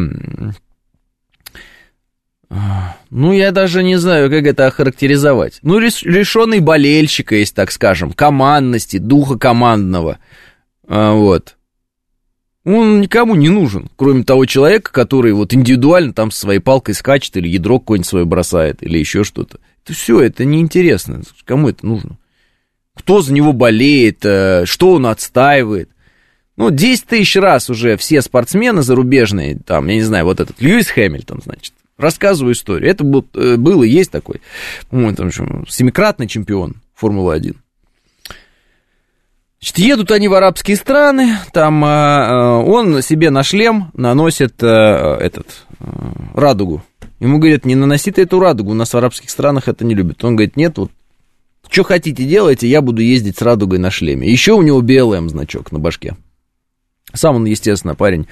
ну, 3.09 3.33
я 3.33 3.51
даже 3.51 3.83
не 3.83 3.95
знаю, 3.95 4.29
как 4.29 4.45
это 4.45 4.67
охарактеризовать. 4.67 5.59
Ну, 5.63 5.79
лишенный 5.79 6.59
болельщика 6.59 7.35
есть, 7.35 7.55
так 7.55 7.71
скажем, 7.71 8.13
командности, 8.13 8.97
духа 8.97 9.37
командного. 9.37 10.19
А, 10.87 11.13
вот. 11.13 11.55
Он 12.65 13.01
никому 13.01 13.35
не 13.35 13.49
нужен, 13.49 13.89
кроме 13.97 14.23
того 14.23 14.45
человека, 14.45 14.91
который 14.91 15.33
вот 15.33 15.53
индивидуально 15.53 16.13
там 16.13 16.31
со 16.31 16.41
своей 16.41 16.59
палкой 16.59 16.93
скачет 16.93 17.35
или 17.35 17.47
ядро 17.47 17.79
какое-нибудь 17.79 18.07
свое 18.07 18.25
бросает 18.25 18.81
или 18.83 18.97
еще 18.97 19.23
что-то. 19.23 19.59
Это 19.83 19.93
все, 19.93 20.21
это 20.21 20.45
неинтересно. 20.45 21.23
Кому 21.43 21.69
это 21.69 21.85
нужно? 21.85 22.17
Кто 22.95 23.21
за 23.21 23.33
него 23.33 23.51
болеет, 23.51 24.23
э, 24.23 24.65
что 24.65 24.93
он 24.93 25.07
отстаивает. 25.07 25.89
Ну, 26.55 26.69
10 26.69 27.05
тысяч 27.05 27.35
раз 27.35 27.69
уже 27.69 27.97
все 27.97 28.21
спортсмены 28.21 28.83
зарубежные, 28.83 29.57
там, 29.57 29.87
я 29.87 29.95
не 29.95 30.03
знаю, 30.03 30.25
вот 30.25 30.39
этот 30.39 30.61
Льюис 30.61 30.87
Хэмилтон, 30.87 31.41
значит, 31.43 31.73
Рассказываю 31.97 32.53
историю. 32.53 32.89
Это 32.89 33.03
э, 33.35 33.55
был 33.55 33.83
и 33.83 33.87
есть 33.87 34.11
такой, 34.11 34.41
по-моему, 34.89 35.15
там, 35.15 35.31
семикратный 35.67 36.27
чемпион 36.27 36.77
Формулы-1. 36.95 37.55
Значит, 39.59 39.77
едут 39.77 40.11
они 40.11 40.27
в 40.27 40.33
арабские 40.33 40.75
страны, 40.75 41.37
там 41.53 41.85
э, 41.85 42.63
он 42.65 43.01
себе 43.01 43.29
на 43.29 43.43
шлем 43.43 43.91
наносит 43.93 44.61
э, 44.61 44.67
этот, 44.67 45.65
э, 45.79 45.85
радугу. 46.33 46.83
Ему 47.19 47.37
говорят, 47.37 47.63
не 47.63 47.75
наноси 47.75 48.11
ты 48.11 48.23
эту 48.23 48.39
радугу, 48.39 48.71
у 48.71 48.73
нас 48.75 48.93
в 48.93 48.97
арабских 48.97 49.29
странах 49.29 49.67
это 49.67 49.85
не 49.85 49.93
любят. 49.93 50.23
Он 50.25 50.35
говорит, 50.35 50.57
нет, 50.57 50.77
вот 50.77 50.91
что 51.69 51.83
хотите 51.83 52.25
делайте, 52.25 52.67
я 52.67 52.81
буду 52.81 53.01
ездить 53.01 53.37
с 53.37 53.41
радугой 53.41 53.79
на 53.79 53.91
шлеме. 53.91 54.29
Еще 54.29 54.51
у 54.53 54.61
него 54.61 54.81
BLM 54.81 55.29
значок 55.29 55.71
на 55.71 55.79
башке. 55.79 56.17
Сам 57.13 57.37
он, 57.37 57.45
естественно, 57.45 57.95
парень 57.95 58.27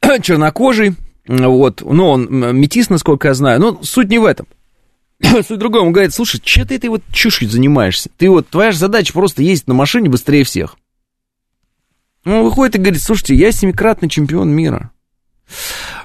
чернокожий, 0.22 0.94
вот, 1.26 1.82
но 1.82 2.12
он 2.12 2.26
метис, 2.56 2.90
насколько 2.90 3.28
я 3.28 3.34
знаю, 3.34 3.60
но 3.60 3.82
суть 3.82 4.08
не 4.08 4.18
в 4.18 4.24
этом. 4.24 4.46
Суть 5.20 5.50
в 5.50 5.56
другом, 5.56 5.88
он 5.88 5.92
говорит, 5.92 6.14
слушай, 6.14 6.40
что 6.44 6.64
ты 6.64 6.76
этой 6.76 6.90
вот 6.90 7.02
чушью 7.12 7.48
занимаешься? 7.48 8.08
Ты 8.16 8.30
вот, 8.30 8.48
твоя 8.48 8.70
же 8.70 8.78
задача 8.78 9.12
просто 9.12 9.42
ездить 9.42 9.66
на 9.66 9.74
машине 9.74 10.08
быстрее 10.08 10.44
всех. 10.44 10.76
Он 12.24 12.44
выходит 12.44 12.76
и 12.76 12.78
говорит, 12.78 13.02
слушайте, 13.02 13.34
я 13.34 13.50
семикратный 13.50 14.08
чемпион 14.08 14.50
мира. 14.50 14.92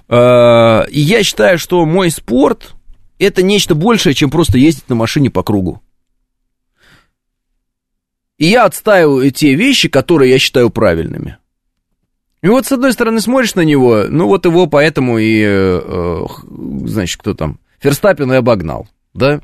А, 0.07 0.83
и 0.89 0.99
я 0.99 1.23
считаю, 1.23 1.59
что 1.59 1.85
мой 1.85 2.09
спорт 2.09 2.73
это 3.19 3.43
нечто 3.43 3.75
большее, 3.75 4.13
чем 4.13 4.29
просто 4.29 4.57
ездить 4.57 4.89
на 4.89 4.95
машине 4.95 5.29
по 5.29 5.43
кругу. 5.43 5.81
И 8.37 8.47
я 8.47 8.65
отстаиваю 8.65 9.31
те 9.31 9.55
вещи, 9.55 9.89
которые 9.89 10.31
я 10.31 10.39
считаю 10.39 10.69
правильными. 10.69 11.37
И 12.43 12.47
вот 12.47 12.67
с 12.67 12.71
одной 12.71 12.93
стороны 12.93 13.21
смотришь 13.21 13.55
на 13.55 13.61
него, 13.61 14.03
ну 14.09 14.27
вот 14.27 14.45
его 14.45 14.67
поэтому 14.67 15.17
и, 15.17 15.41
э, 15.43 16.25
значит, 16.85 17.19
кто 17.19 17.33
там, 17.33 17.57
Ферстаппин 17.79 18.31
и 18.33 18.35
обогнал 18.35 18.87
да, 19.13 19.41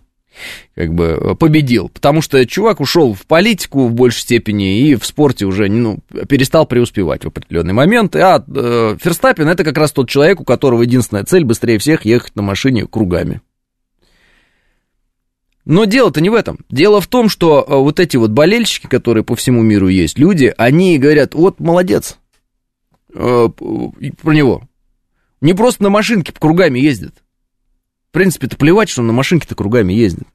как 0.76 0.94
бы 0.94 1.06
э, 1.06 1.36
победил, 1.36 1.90
потому 1.90 2.22
что 2.22 2.46
чувак 2.46 2.82
ушел 2.82 3.14
в 3.14 3.26
политику 3.26 3.88
в 3.88 3.94
большей 3.94 4.22
степени 4.22 4.82
и 4.82 4.96
в 4.96 5.06
спорте 5.06 5.46
уже 5.46 5.70
ну, 5.70 6.00
перестал 6.28 6.66
преуспевать 6.66 7.24
в 7.24 7.28
определенный 7.28 7.74
момент. 7.74 8.16
А 8.16 8.44
э, 8.46 8.98
Ферстаппин 9.02 9.48
это 9.48 9.64
как 9.64 9.78
раз 9.78 9.92
тот 9.92 10.10
человек, 10.10 10.42
у 10.42 10.44
которого 10.44 10.82
единственная 10.82 11.24
цель 11.24 11.46
быстрее 11.46 11.78
всех 11.78 12.06
ехать 12.06 12.36
на 12.36 12.42
машине 12.42 12.86
кругами. 12.86 13.42
Но 15.66 15.86
дело-то 15.86 16.20
не 16.20 16.30
в 16.30 16.34
этом. 16.34 16.60
Дело 16.70 17.00
в 17.00 17.08
том, 17.08 17.30
что 17.30 17.66
э, 17.68 17.76
вот 17.76 18.00
эти 18.00 18.18
вот 18.18 18.32
болельщики, 18.32 18.88
которые 18.88 19.24
по 19.24 19.36
всему 19.36 19.62
миру 19.62 19.88
есть, 19.88 20.18
люди, 20.18 20.54
они 20.58 20.98
говорят, 20.98 21.34
вот 21.36 21.60
молодец, 21.60 22.18
э, 23.14 23.50
про 24.22 24.34
него. 24.34 24.64
Не 25.42 25.54
просто 25.54 25.84
на 25.84 25.90
машинке 25.90 26.34
по 26.34 26.40
кругами 26.40 26.80
ездит. 26.80 27.16
В 28.10 28.12
принципе-то 28.12 28.58
плевать, 28.58 28.90
что 28.90 29.02
он 29.02 29.08
на 29.08 29.14
машинке-то 29.14 29.56
кругами 29.56 29.94
ездит. 29.94 30.28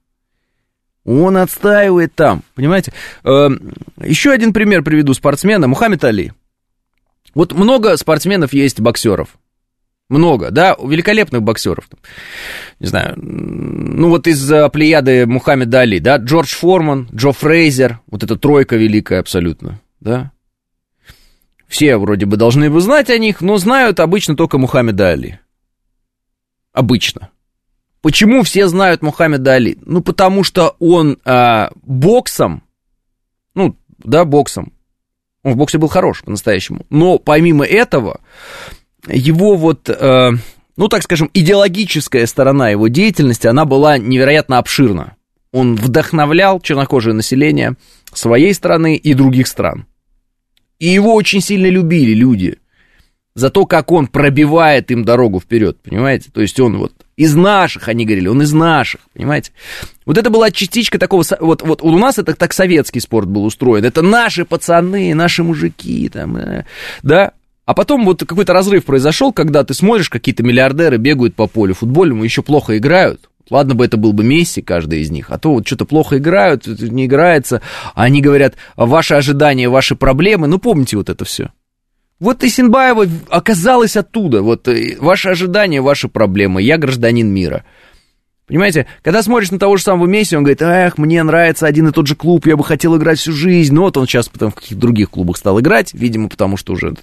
Он 1.04 1.36
отстаивает 1.36 2.14
там, 2.14 2.42
понимаете? 2.54 2.92
Эм, 3.24 3.74
еще 4.02 4.30
один 4.30 4.52
пример 4.52 4.82
приведу 4.82 5.12
спортсмена. 5.12 5.68
Мухаммед 5.68 6.02
Али. 6.04 6.32
Вот 7.34 7.52
много 7.52 7.96
спортсменов 7.96 8.52
есть 8.52 8.80
боксеров. 8.80 9.36
Много, 10.08 10.50
да, 10.50 10.76
великолепных 10.82 11.42
боксеров. 11.42 11.88
Не 12.78 12.86
знаю, 12.86 13.14
ну 13.16 14.10
вот 14.10 14.26
из 14.26 14.46
плеяды 14.70 15.26
Мухаммеда 15.26 15.80
Али, 15.80 15.98
да, 15.98 16.16
Джордж 16.18 16.54
Форман, 16.54 17.08
Джо 17.14 17.32
Фрейзер, 17.32 18.00
вот 18.10 18.22
эта 18.22 18.36
тройка 18.36 18.76
великая 18.76 19.20
абсолютно, 19.20 19.80
да. 20.00 20.30
Все 21.74 21.96
вроде 21.96 22.24
бы 22.24 22.36
должны 22.36 22.70
бы 22.70 22.80
знать 22.80 23.10
о 23.10 23.18
них, 23.18 23.40
но 23.40 23.56
знают 23.56 23.98
обычно 23.98 24.36
только 24.36 24.58
Мухаммеда 24.58 25.08
Али. 25.08 25.40
Обычно. 26.72 27.30
Почему 28.00 28.44
все 28.44 28.68
знают 28.68 29.02
Мухаммеда 29.02 29.54
Али? 29.54 29.76
Ну, 29.84 30.00
потому 30.00 30.44
что 30.44 30.76
он 30.78 31.18
э, 31.24 31.68
боксом, 31.82 32.62
ну, 33.56 33.76
да, 33.98 34.24
боксом, 34.24 34.72
он 35.42 35.54
в 35.54 35.56
боксе 35.56 35.78
был 35.78 35.88
хорош 35.88 36.22
по-настоящему, 36.22 36.86
но 36.90 37.18
помимо 37.18 37.64
этого, 37.64 38.20
его 39.08 39.56
вот, 39.56 39.90
э, 39.90 40.30
ну, 40.76 40.88
так 40.88 41.02
скажем, 41.02 41.28
идеологическая 41.34 42.24
сторона 42.26 42.68
его 42.68 42.86
деятельности, 42.86 43.48
она 43.48 43.64
была 43.64 43.98
невероятно 43.98 44.58
обширна. 44.58 45.16
Он 45.50 45.74
вдохновлял 45.74 46.60
чернокожее 46.60 47.14
население 47.14 47.74
своей 48.12 48.54
страны 48.54 48.94
и 48.94 49.12
других 49.14 49.48
стран. 49.48 49.88
И 50.78 50.86
его 50.86 51.14
очень 51.14 51.40
сильно 51.40 51.66
любили 51.66 52.12
люди 52.12 52.58
за 53.34 53.50
то, 53.50 53.66
как 53.66 53.90
он 53.90 54.06
пробивает 54.06 54.90
им 54.90 55.04
дорогу 55.04 55.40
вперед, 55.40 55.78
понимаете? 55.82 56.30
То 56.32 56.40
есть 56.40 56.58
он 56.60 56.78
вот 56.78 56.92
из 57.16 57.34
наших, 57.34 57.88
они 57.88 58.04
говорили, 58.04 58.28
он 58.28 58.42
из 58.42 58.52
наших, 58.52 59.00
понимаете? 59.12 59.52
Вот 60.06 60.18
это 60.18 60.30
была 60.30 60.50
частичка 60.50 60.98
такого, 60.98 61.24
вот, 61.40 61.62
вот 61.62 61.82
у 61.82 61.98
нас 61.98 62.18
это 62.18 62.34
так 62.34 62.52
советский 62.52 63.00
спорт 63.00 63.28
был 63.28 63.44
устроен, 63.44 63.84
это 63.84 64.02
наши 64.02 64.44
пацаны, 64.44 65.14
наши 65.14 65.42
мужики, 65.42 66.08
там, 66.08 66.36
э, 66.36 66.64
да? 67.02 67.32
А 67.66 67.74
потом 67.74 68.04
вот 68.04 68.20
какой-то 68.24 68.52
разрыв 68.52 68.84
произошел, 68.84 69.32
когда 69.32 69.64
ты 69.64 69.74
смотришь, 69.74 70.10
какие-то 70.10 70.42
миллиардеры 70.42 70.98
бегают 70.98 71.34
по 71.34 71.46
полю 71.46 71.74
футбольному, 71.74 72.22
еще 72.22 72.42
плохо 72.42 72.76
играют, 72.76 73.30
Ладно 73.50 73.74
бы 73.74 73.84
это 73.84 73.96
был 73.96 74.12
бы 74.12 74.24
Месси, 74.24 74.62
каждый 74.62 75.00
из 75.00 75.10
них, 75.10 75.30
а 75.30 75.38
то 75.38 75.52
вот 75.52 75.66
что-то 75.66 75.84
плохо 75.84 76.18
играют, 76.18 76.66
не 76.66 77.06
играется, 77.06 77.60
а 77.94 78.04
они 78.04 78.22
говорят, 78.22 78.54
ваши 78.76 79.14
ожидания, 79.14 79.68
ваши 79.68 79.96
проблемы, 79.96 80.46
ну 80.46 80.58
помните 80.58 80.96
вот 80.96 81.10
это 81.10 81.24
все. 81.24 81.50
Вот 82.20 82.44
Исенбаева 82.44 83.06
оказалась 83.28 83.96
оттуда. 83.96 84.40
Вот 84.40 84.68
э, 84.68 84.96
ваши 84.98 85.30
ожидания, 85.30 85.82
ваши 85.82 86.08
проблемы. 86.08 86.62
Я 86.62 86.78
гражданин 86.78 87.28
мира. 87.28 87.64
Понимаете, 88.46 88.86
когда 89.02 89.22
смотришь 89.22 89.50
на 89.50 89.58
того 89.58 89.76
же 89.76 89.82
самого 89.82 90.06
Месси, 90.06 90.36
он 90.36 90.42
говорит, 90.42 90.62
эх, 90.62 90.98
мне 90.98 91.22
нравится 91.22 91.66
один 91.66 91.88
и 91.88 91.92
тот 91.92 92.06
же 92.06 92.14
клуб, 92.14 92.46
я 92.46 92.56
бы 92.56 92.64
хотел 92.64 92.96
играть 92.96 93.18
всю 93.18 93.32
жизнь. 93.32 93.74
Но 93.74 93.82
вот 93.82 93.96
он 93.96 94.06
сейчас 94.06 94.28
потом 94.28 94.50
в 94.50 94.54
каких-то 94.54 94.76
других 94.76 95.10
клубах 95.10 95.36
стал 95.38 95.60
играть, 95.60 95.92
видимо, 95.92 96.28
потому 96.28 96.56
что 96.56 96.74
уже... 96.74 96.94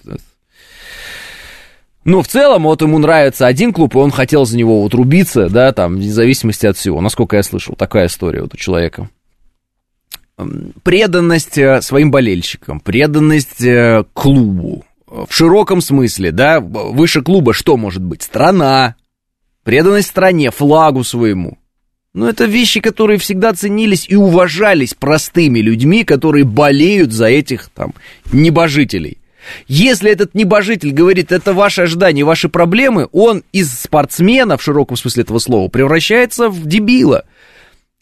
Но 2.03 2.23
в 2.23 2.27
целом, 2.27 2.63
вот 2.63 2.81
ему 2.81 2.97
нравится 2.97 3.45
один 3.45 3.73
клуб, 3.73 3.95
и 3.95 3.99
он 3.99 4.11
хотел 4.11 4.45
за 4.45 4.57
него 4.57 4.81
вот 4.81 4.93
рубиться, 4.93 5.49
да, 5.49 5.71
там, 5.71 5.95
вне 5.95 6.11
зависимости 6.11 6.65
от 6.65 6.75
всего. 6.77 6.99
Насколько 6.99 7.35
я 7.35 7.43
слышал, 7.43 7.75
такая 7.75 8.07
история 8.07 8.41
вот 8.41 8.53
у 8.53 8.57
человека. 8.57 9.09
Преданность 10.83 11.59
э, 11.59 11.81
своим 11.81 12.09
болельщикам, 12.09 12.79
преданность 12.79 13.61
э, 13.61 14.03
клубу, 14.13 14.83
в 15.05 15.27
широком 15.29 15.81
смысле, 15.81 16.31
да, 16.31 16.59
выше 16.59 17.21
клуба 17.21 17.53
что 17.53 17.77
может 17.77 18.01
быть? 18.01 18.23
Страна, 18.23 18.95
преданность 19.63 20.07
стране, 20.07 20.49
флагу 20.49 21.03
своему. 21.03 21.59
Но 22.13 22.27
это 22.27 22.45
вещи, 22.45 22.81
которые 22.81 23.19
всегда 23.19 23.53
ценились 23.53 24.05
и 24.09 24.15
уважались 24.15 24.93
простыми 24.93 25.59
людьми, 25.59 26.03
которые 26.03 26.43
болеют 26.43 27.11
за 27.11 27.27
этих 27.27 27.69
там 27.69 27.93
небожителей. 28.31 29.20
Если 29.67 30.11
этот 30.11 30.33
небожитель 30.35 30.91
говорит, 30.91 31.31
это 31.31 31.53
ваши 31.53 31.83
ожидания, 31.83 32.23
ваши 32.23 32.49
проблемы, 32.49 33.07
он 33.11 33.43
из 33.51 33.71
спортсмена, 33.71 34.57
в 34.57 34.63
широком 34.63 34.97
смысле 34.97 35.23
этого 35.23 35.39
слова, 35.39 35.69
превращается 35.69 36.49
в 36.49 36.65
дебила, 36.65 37.25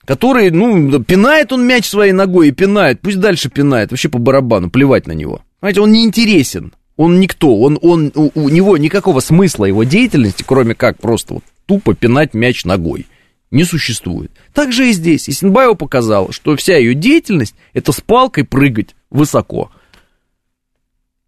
который, 0.06 0.50
ну, 0.52 1.04
пинает 1.04 1.52
он 1.52 1.66
мяч 1.66 1.88
своей 1.88 2.12
ногой 2.12 2.50
и 2.50 2.52
пинает, 2.52 3.02
пусть 3.02 3.20
дальше 3.20 3.50
пинает, 3.50 3.92
вообще 3.92 4.10
по 4.10 4.20
барабану, 4.20 4.70
плевать 4.70 5.08
на 5.08 5.14
него. 5.14 5.42
Знаете, 5.62 5.82
он 5.82 5.92
неинтересен 5.92 6.74
он 7.00 7.22
никто, 7.22 7.58
он, 7.58 7.80
он, 7.82 8.12
у, 8.14 8.30
у 8.36 8.50
него 8.50 8.76
никакого 8.76 9.22
смысла 9.22 9.64
его 9.64 9.86
деятельности, 9.86 10.44
кроме 10.46 10.76
как 10.76 11.00
просто 11.00 11.36
вот 11.36 11.46
тупо 11.66 11.96
пинать 11.96 12.34
мяч 12.34 12.66
ногой, 12.66 13.08
не 13.52 13.64
существует. 13.64 14.34
Так 14.54 14.74
же 14.74 14.90
и 14.90 14.92
здесь. 14.92 15.30
Исенбаева 15.30 15.76
показала, 15.76 16.34
что 16.34 16.58
вся 16.58 16.76
ее 16.76 16.94
деятельность– 16.94 17.56
это 17.74 17.94
с 17.94 18.02
палкой 18.02 18.44
прыгать 18.44 18.98
высоко. 19.10 19.72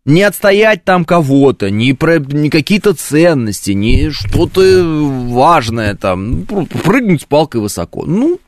Не 0.03 0.23
отстоять 0.23 0.83
там 0.83 1.05
кого-то, 1.05 1.69
не, 1.69 1.93
про, 1.93 2.17
не 2.17 2.49
какие-то 2.49 2.93
ценности, 2.93 3.71
не 3.71 4.09
что-то 4.09 4.83
важное 5.29 5.95
там. 5.95 6.47
Ну, 6.49 6.65
прыгнуть 6.65 7.21
с 7.21 7.25
палкой 7.25 7.61
высоко. 7.61 8.05
Ну, 8.05 8.39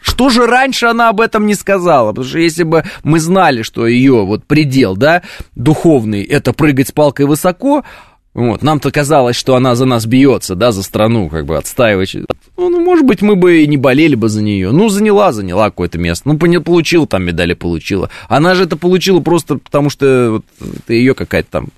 что 0.00 0.30
же 0.30 0.46
раньше 0.46 0.86
она 0.86 1.10
об 1.10 1.20
этом 1.20 1.46
не 1.46 1.54
сказала? 1.54 2.10
Потому 2.10 2.26
что 2.26 2.38
если 2.38 2.62
бы 2.62 2.84
мы 3.04 3.20
знали, 3.20 3.62
что 3.62 3.86
ее 3.86 4.24
вот 4.24 4.44
предел, 4.44 4.96
да, 4.96 5.22
духовный, 5.54 6.22
это 6.22 6.54
прыгать 6.54 6.88
с 6.88 6.92
палкой 6.92 7.26
высоко, 7.26 7.84
вот, 8.48 8.62
нам-то 8.62 8.90
казалось, 8.90 9.36
что 9.36 9.54
она 9.54 9.74
за 9.74 9.84
нас 9.84 10.06
бьется, 10.06 10.54
да, 10.54 10.72
за 10.72 10.82
страну, 10.82 11.28
как 11.28 11.46
бы 11.46 11.56
отстаивать. 11.56 12.14
Ну, 12.56 12.68
ну, 12.68 12.80
может 12.80 13.04
быть, 13.04 13.22
мы 13.22 13.36
бы 13.36 13.62
и 13.62 13.66
не 13.66 13.76
болели 13.76 14.14
бы 14.14 14.28
за 14.28 14.42
нее. 14.42 14.70
Ну, 14.70 14.88
заняла, 14.88 15.32
заняла 15.32 15.70
какое-то 15.70 15.98
место. 15.98 16.28
Ну, 16.28 16.38
получила 16.38 17.06
там 17.06 17.24
медали, 17.24 17.54
получила. 17.54 18.10
Она 18.28 18.54
же 18.54 18.64
это 18.64 18.76
получила 18.76 19.20
просто 19.20 19.56
потому, 19.56 19.90
что 19.90 20.30
вот, 20.32 20.44
это 20.78 20.92
ее 20.92 21.14
какая-то 21.14 21.50
там, 21.50 21.68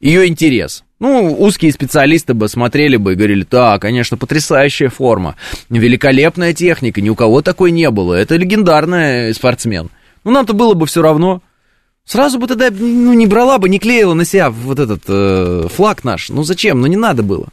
ее 0.00 0.26
интерес. 0.26 0.84
Ну, 0.98 1.36
узкие 1.38 1.72
специалисты 1.72 2.32
бы 2.32 2.48
смотрели 2.48 2.96
бы 2.96 3.12
и 3.12 3.16
говорили, 3.16 3.46
да, 3.50 3.78
конечно, 3.78 4.16
потрясающая 4.16 4.88
форма, 4.88 5.36
великолепная 5.68 6.54
техника, 6.54 7.00
ни 7.00 7.10
у 7.10 7.14
кого 7.14 7.42
такой 7.42 7.70
не 7.70 7.90
было, 7.90 8.14
это 8.14 8.36
легендарный 8.36 9.34
спортсмен. 9.34 9.90
Ну, 10.24 10.30
нам-то 10.30 10.54
было 10.54 10.74
бы 10.74 10.86
все 10.86 11.02
равно. 11.02 11.42
Сразу 12.06 12.38
бы 12.38 12.46
тогда 12.46 12.68
ну, 12.70 13.12
не 13.14 13.26
брала 13.26 13.58
бы, 13.58 13.68
не 13.68 13.80
клеила 13.80 14.14
на 14.14 14.24
себя 14.24 14.48
вот 14.48 14.78
этот 14.78 15.02
э, 15.08 15.66
флаг 15.74 16.04
наш. 16.04 16.28
Ну, 16.28 16.44
зачем? 16.44 16.80
Ну, 16.80 16.86
не 16.86 16.96
надо 16.96 17.24
было. 17.24 17.48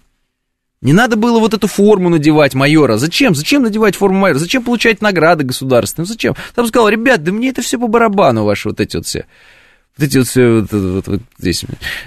Не 0.79 0.93
надо 0.93 1.15
было 1.15 1.39
вот 1.39 1.55
эту 1.55 1.67
форму 1.67 2.09
надевать 2.09 2.53
майора. 2.53 2.97
Зачем? 2.97 3.33
Зачем 3.33 3.63
надевать 3.63 3.95
форму 3.95 4.19
майора? 4.19 4.37
Зачем 4.37 4.63
получать 4.63 5.01
награды 5.01 5.43
государственные? 5.43 6.05
Зачем? 6.05 6.35
Там 6.53 6.67
сказал, 6.67 6.87
ребят, 6.89 7.23
да 7.23 7.31
мне 7.31 7.49
это 7.49 7.63
все 7.63 7.79
по 7.79 7.87
барабану, 7.87 8.43
ваши 8.43 8.69
вот 8.69 8.79
эти 8.79 8.95
вот 8.97 9.07
все. 9.07 9.25
Вот 9.95 10.07
эти 10.07 10.17
вот 10.17 10.27
все, 10.27 10.61
вот, 10.61 10.71
вот, 10.71 11.07
вот 11.07 11.21
здесь, 11.37 11.65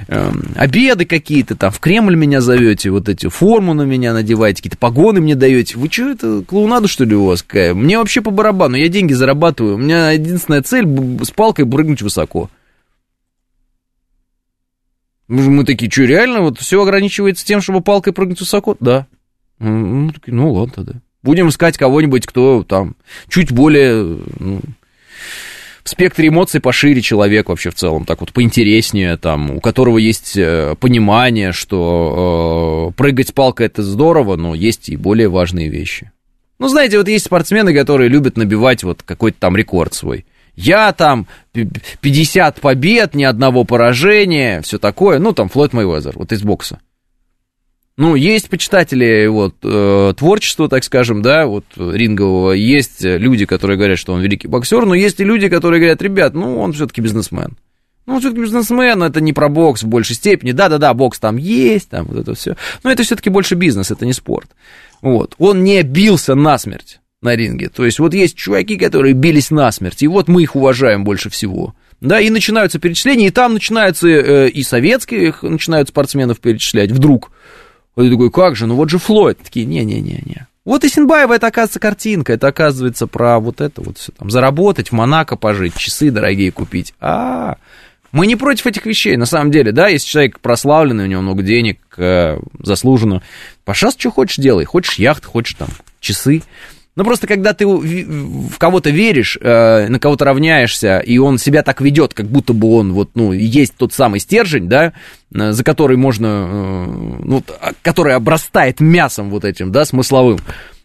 э, 0.09 0.33
обеды 0.57 1.05
какие-то, 1.05 1.55
там, 1.55 1.71
в 1.71 1.79
Кремль 1.79 2.17
меня 2.17 2.41
зовете, 2.41 2.91
вот 2.91 3.09
эти, 3.09 3.29
форму 3.29 3.75
на 3.75 3.83
меня 3.83 4.13
надеваете, 4.13 4.57
какие-то 4.57 4.77
погоны 4.77 5.21
мне 5.21 5.37
даете. 5.37 5.79
Вы 5.79 5.89
что, 5.89 6.11
это 6.11 6.43
клоунаду, 6.43 6.89
что 6.89 7.05
ли, 7.05 7.15
у 7.15 7.27
вас 7.27 7.45
какая? 7.45 7.75
Мне 7.75 7.99
вообще 7.99 8.23
по 8.23 8.33
барабану, 8.33 8.77
я 8.77 8.89
деньги 8.89 9.13
зарабатываю. 9.13 9.77
У 9.77 9.79
меня 9.79 10.11
единственная 10.11 10.63
цель 10.63 10.85
с 11.23 11.31
палкой 11.31 11.65
прыгнуть 11.65 12.03
высоко. 12.03 12.51
Мы 15.29 15.65
такие, 15.65 15.91
что, 15.91 16.03
реально, 16.03 16.41
вот 16.41 16.59
все 16.59 16.83
ограничивается 16.83 17.47
тем, 17.47 17.61
чтобы 17.61 17.83
палкой 17.83 18.13
прыгнуть 18.13 18.41
высоко? 18.41 18.77
Да. 18.81 19.07
Ну, 19.61 20.11
такие, 20.13 20.35
ну 20.35 20.53
ладно 20.53 20.73
тогда. 20.75 20.93
Будем 21.23 21.49
искать 21.49 21.79
кого-нибудь, 21.79 22.27
кто 22.27 22.63
там 22.63 22.97
чуть 23.29 23.51
более 23.51 24.19
ну, 24.39 24.61
в 25.87 25.89
спектре 25.89 26.29
эмоций 26.29 26.61
пошире 26.61 27.01
человек 27.01 27.49
вообще 27.49 27.71
в 27.71 27.77
целом, 27.77 28.05
так 28.05 28.19
вот 28.21 28.33
поинтереснее, 28.33 29.17
там, 29.17 29.53
у 29.53 29.61
которого 29.61 29.99
есть 29.99 30.37
э, 30.37 30.75
понимание, 30.81 31.53
что 31.53 32.91
э, 32.91 32.97
прыгать 32.97 33.33
палкой 33.33 33.67
это 33.67 33.85
здорово, 33.85 34.35
но 34.35 34.57
есть 34.57 34.89
и 34.89 34.97
более 34.97 35.29
важные 35.29 35.69
вещи. 35.69 36.11
Ну, 36.59 36.67
знаете, 36.67 36.99
вот 36.99 37.07
есть 37.07 37.27
спортсмены, 37.27 37.73
которые 37.73 38.09
любят 38.09 38.37
набивать 38.37 38.83
вот 38.83 39.05
какой-то 39.05 39.39
там 39.39 39.57
рекорд 39.57 39.95
свой 39.95 40.27
я 40.57 40.93
там 40.95 41.27
50 41.53 42.61
побед, 42.61 43.15
ни 43.15 43.25
одного 43.25 43.65
поражения, 43.65 44.63
все 44.63 44.79
такое. 44.79 45.19
Ну, 45.19 45.33
там 45.33 45.51
Флойд 45.51 45.75
Мэйвезер, 45.75 46.15
вот 46.17 46.33
из 46.33 46.43
бокса. 46.43 46.81
Ну, 47.99 48.15
есть 48.15 48.51
почитатели 48.51 49.27
вот, 49.27 49.55
э, 49.63 50.13
творчества, 50.17 50.69
так 50.69 50.85
скажем, 50.85 51.23
да, 51.23 51.47
вот 51.47 51.65
рингового, 51.77 52.53
есть 52.53 53.03
люди, 53.03 53.47
которые 53.47 53.79
говорят, 53.79 53.99
что 53.99 54.13
он 54.13 54.21
великий 54.21 54.49
боксер, 54.49 54.85
но 54.85 54.95
есть 54.95 55.19
и 55.21 55.25
люди, 55.25 55.49
которые 55.49 55.81
говорят, 55.81 56.03
ребят, 56.03 56.35
ну, 56.35 56.61
он 56.61 56.75
все-таки 56.75 57.01
бизнесмен. 57.01 57.57
Ну, 58.07 58.21
все-таки 58.21 58.43
бизнесмен, 58.43 59.03
это 59.03 59.21
не 59.21 59.33
про 59.33 59.49
бокс 59.49 59.83
в 59.83 59.89
большей 59.89 60.15
степени. 60.15 60.53
Да-да-да, 60.53 60.95
бокс 60.95 61.19
там 61.19 61.37
есть, 61.37 61.89
там 61.89 62.07
вот 62.07 62.19
это 62.19 62.35
все. 62.35 62.57
Но 62.85 62.93
это 62.93 63.03
все-таки 63.03 63.31
больше 63.31 63.55
бизнес, 63.57 63.91
это 63.91 64.07
не 64.07 64.13
спорт. 64.13 64.51
Вот. 65.03 65.35
Он 65.39 65.65
не 65.65 65.83
бился 65.83 66.35
насмерть 66.35 67.01
на 67.21 67.35
ринге. 67.35 67.69
То 67.69 67.85
есть 67.85 67.99
вот 67.99 68.15
есть 68.15 68.37
чуваки, 68.37 68.77
которые 68.77 69.15
бились 69.15 69.51
насмерть, 69.51 70.03
и 70.03 70.07
вот 70.07 70.29
мы 70.29 70.43
их 70.43 70.55
уважаем 70.55 71.03
больше 71.03 71.31
всего. 71.31 71.75
Да, 72.01 72.21
и 72.21 72.29
начинаются 72.31 72.79
перечисления, 72.79 73.29
и 73.29 73.31
там 73.31 73.55
начинаются 73.55 74.07
э, 74.07 74.49
и 74.51 74.63
советских 74.63 75.43
начинают 75.43 75.89
спортсменов 75.89 76.41
перечислять 76.41 76.93
вдруг. 76.93 77.33
Вот 77.97 78.05
ты 78.05 78.11
такой, 78.11 78.31
как 78.31 78.57
же, 78.57 78.67
ну 78.67 78.77
вот 78.77 78.91
же 78.91 78.99
Флойд. 78.99 79.39
Такие, 79.39 79.67
не-не-не-не. 79.67 80.47
Вот 80.67 80.85
и 80.85 80.89
Синбаева, 80.89 81.33
это, 81.33 81.47
оказывается, 81.47 81.79
картинка, 81.81 82.33
это, 82.33 82.49
оказывается, 82.49 83.07
про 83.07 83.39
вот 83.39 83.61
это 83.61 83.81
вот 83.81 83.99
все 83.99 84.13
там, 84.13 84.31
заработать, 84.31 84.89
в 84.89 84.93
Монако 84.93 85.37
пожить, 85.37 85.77
часы 85.77 86.11
дорогие 86.11 86.51
купить. 86.51 86.93
А, 87.01 87.09
-а, 87.09 87.53
-а. 87.53 87.57
мы 88.11 88.27
не 88.27 88.35
против 88.35 88.67
этих 88.67 88.85
вещей, 88.85 89.17
на 89.17 89.27
самом 89.27 89.53
деле, 89.53 89.71
да, 89.71 89.87
если 89.87 90.09
человек 90.09 90.41
прославленный, 90.41 91.05
у 91.05 91.07
него 91.07 91.23
много 91.23 91.45
денег, 91.45 91.79
э, 91.97 92.39
заслуженно, 92.59 93.23
пожалуйста, 93.65 94.01
что 94.01 94.11
хочешь 94.11 94.39
делай, 94.39 94.65
хочешь 94.65 94.97
яхт, 94.97 95.25
хочешь 95.25 95.55
там 95.55 95.69
часы, 96.01 96.43
ну, 96.97 97.05
просто 97.05 97.27
когда 97.27 97.53
ты 97.53 97.67
в 97.67 98.59
кого-то 98.59 98.89
веришь, 98.89 99.39
э, 99.39 99.89
на 99.89 100.01
кого-то 100.01 100.25
равняешься, 100.25 100.99
и 100.99 101.19
он 101.19 101.37
себя 101.37 101.63
так 101.63 101.83
ведет, 101.83 102.15
как 102.15 102.27
будто 102.27 102.55
бы 102.55 102.75
он 102.75 102.95
вот, 102.95 103.11
ну, 103.15 103.33
есть 103.33 103.75
тот 103.77 103.93
самый 103.93 104.19
стержень, 104.19 104.67
да, 104.67 104.95
э, 105.35 105.53
за 105.53 105.63
который 105.63 105.99
можно, 105.99 106.27
э, 106.27 106.87
ну, 107.23 107.43
а, 107.61 107.73
который 107.83 108.15
обрастает 108.15 108.81
мясом 108.81 109.29
вот 109.29 109.45
этим, 109.45 109.73
да, 109.73 109.85
смысловым. 109.85 110.39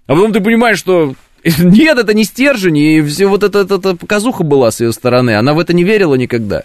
А 0.05 0.13
потом 0.13 0.33
ты 0.33 0.41
понимаешь, 0.41 0.77
что 0.77 1.15
нет, 1.57 1.97
это 1.97 2.13
не 2.13 2.25
стержень, 2.25 2.77
и 2.77 3.01
все 3.03 3.27
вот 3.27 3.43
эта, 3.43 3.59
эта, 3.59 3.75
эта 3.75 3.95
показуха 3.95 4.43
была 4.43 4.69
с 4.69 4.81
ее 4.81 4.91
стороны, 4.91 5.37
она 5.37 5.53
в 5.53 5.59
это 5.59 5.71
не 5.71 5.85
верила 5.85 6.15
никогда. 6.15 6.63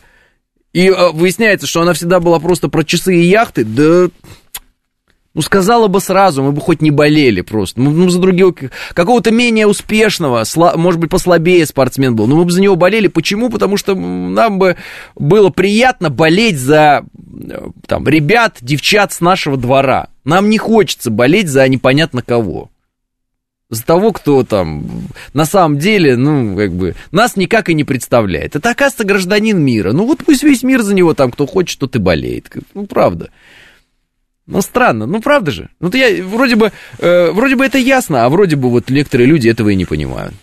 И 0.73 0.91
выясняется, 0.91 1.69
что 1.69 1.83
она 1.83 1.93
всегда 1.93 2.19
была 2.19 2.41
просто 2.41 2.69
про 2.69 2.83
часы 2.83 3.17
и 3.17 3.23
яхты, 3.23 3.65
да 3.65 4.09
ну, 5.37 5.43
сказала 5.43 5.87
бы 5.87 6.01
сразу, 6.01 6.43
мы 6.43 6.53
бы 6.53 6.63
хоть 6.63 6.81
не 6.81 6.91
болели 6.91 7.43
просто. 7.43 7.79
Ну, 7.79 7.91
ну 7.91 8.09
за 8.09 8.19
другого, 8.19 8.55
какого-то 8.95 9.31
менее 9.31 9.67
успешного, 9.67 10.45
сла, 10.45 10.73
может 10.77 10.99
быть, 10.99 11.11
послабее 11.11 11.67
спортсмен 11.67 12.17
был. 12.17 12.27
Но 12.27 12.37
мы 12.37 12.47
бы 12.47 12.51
за 12.51 12.63
него 12.63 12.75
болели. 12.75 13.07
Почему? 13.09 13.51
Потому 13.51 13.77
что 13.77 13.95
нам 13.95 14.59
бы 14.59 14.77
было 15.15 15.51
приятно 15.51 16.09
болеть 16.09 16.59
за 16.59 17.05
там, 17.87 18.09
ребят, 18.09 18.57
девчат 18.63 19.13
с 19.13 19.21
нашего 19.21 19.59
двора. 19.59 20.09
Нам 20.25 20.49
не 20.49 20.57
хочется 20.57 21.11
болеть 21.11 21.49
за 21.49 21.69
непонятно 21.69 22.23
кого. 22.23 22.71
За 23.69 23.85
того, 23.85 24.13
кто 24.13 24.43
там 24.43 24.87
на 25.35 25.45
самом 25.45 25.79
деле, 25.79 26.17
ну, 26.17 26.57
как 26.57 26.73
бы, 26.73 26.95
нас 27.13 27.37
никак 27.37 27.69
и 27.69 27.75
не 27.75 27.85
представляет. 27.85 28.57
Это, 28.57 28.71
оказывается, 28.71 29.05
гражданин 29.05 29.61
мира. 29.61 29.93
Ну, 29.93 30.07
вот 30.07 30.25
пусть 30.25 30.45
весь 30.45 30.63
мир 30.63 30.81
за 30.81 30.95
него 30.95 31.13
там, 31.13 31.31
кто 31.31 31.47
хочет, 31.47 31.79
тот 31.79 31.95
и 31.95 31.99
болеет. 31.99 32.51
Ну, 32.73 32.87
правда. 32.87 33.29
Ну, 34.47 34.63
странно, 34.63 35.07
ну, 35.07 35.21
правда 35.21 35.51
же? 35.51 35.69
Ну, 35.81 35.91
то 35.91 35.99
я, 35.99 36.23
вроде 36.25 36.55
бы, 36.55 36.73
э, 36.99 37.31
вроде 37.33 37.57
бы 37.57 37.67
это 37.67 37.79
ясно, 37.79 38.25
а 38.25 38.29
вроде 38.29 38.55
бы 38.57 38.71
вот 38.71 38.89
некоторые 38.91 39.27
люди 39.27 39.49
этого 39.49 39.71
и 39.71 39.75
не 39.75 39.85
понимают. 39.85 40.35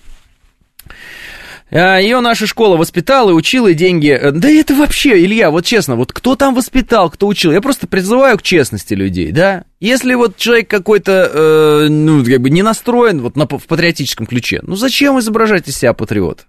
А, 1.71 1.97
Ее 1.99 2.19
наша 2.19 2.45
школа 2.45 2.77
воспитала 2.77 3.31
и 3.31 3.33
учила, 3.33 3.69
и 3.69 3.73
деньги... 3.73 4.09
Э, 4.09 4.31
да 4.31 4.49
это 4.49 4.75
вообще, 4.75 5.23
Илья, 5.23 5.49
вот 5.49 5.65
честно, 5.65 5.95
вот 5.95 6.11
кто 6.11 6.35
там 6.35 6.53
воспитал, 6.53 7.09
кто 7.09 7.27
учил? 7.27 7.51
Я 7.51 7.61
просто 7.61 7.87
призываю 7.87 8.37
к 8.37 8.43
честности 8.43 8.93
людей, 8.93 9.31
да? 9.31 9.63
Если 9.79 10.13
вот 10.13 10.37
человек 10.37 10.69
какой-то, 10.69 11.31
э, 11.33 11.87
ну, 11.89 12.23
как 12.25 12.41
бы 12.41 12.49
не 12.49 12.61
настроен 12.61 13.21
вот 13.21 13.37
на, 13.37 13.47
в 13.47 13.65
патриотическом 13.65 14.27
ключе, 14.27 14.59
ну, 14.63 14.75
зачем 14.75 15.17
изображать 15.19 15.67
из 15.67 15.77
себя 15.77 15.93
патриота? 15.93 16.43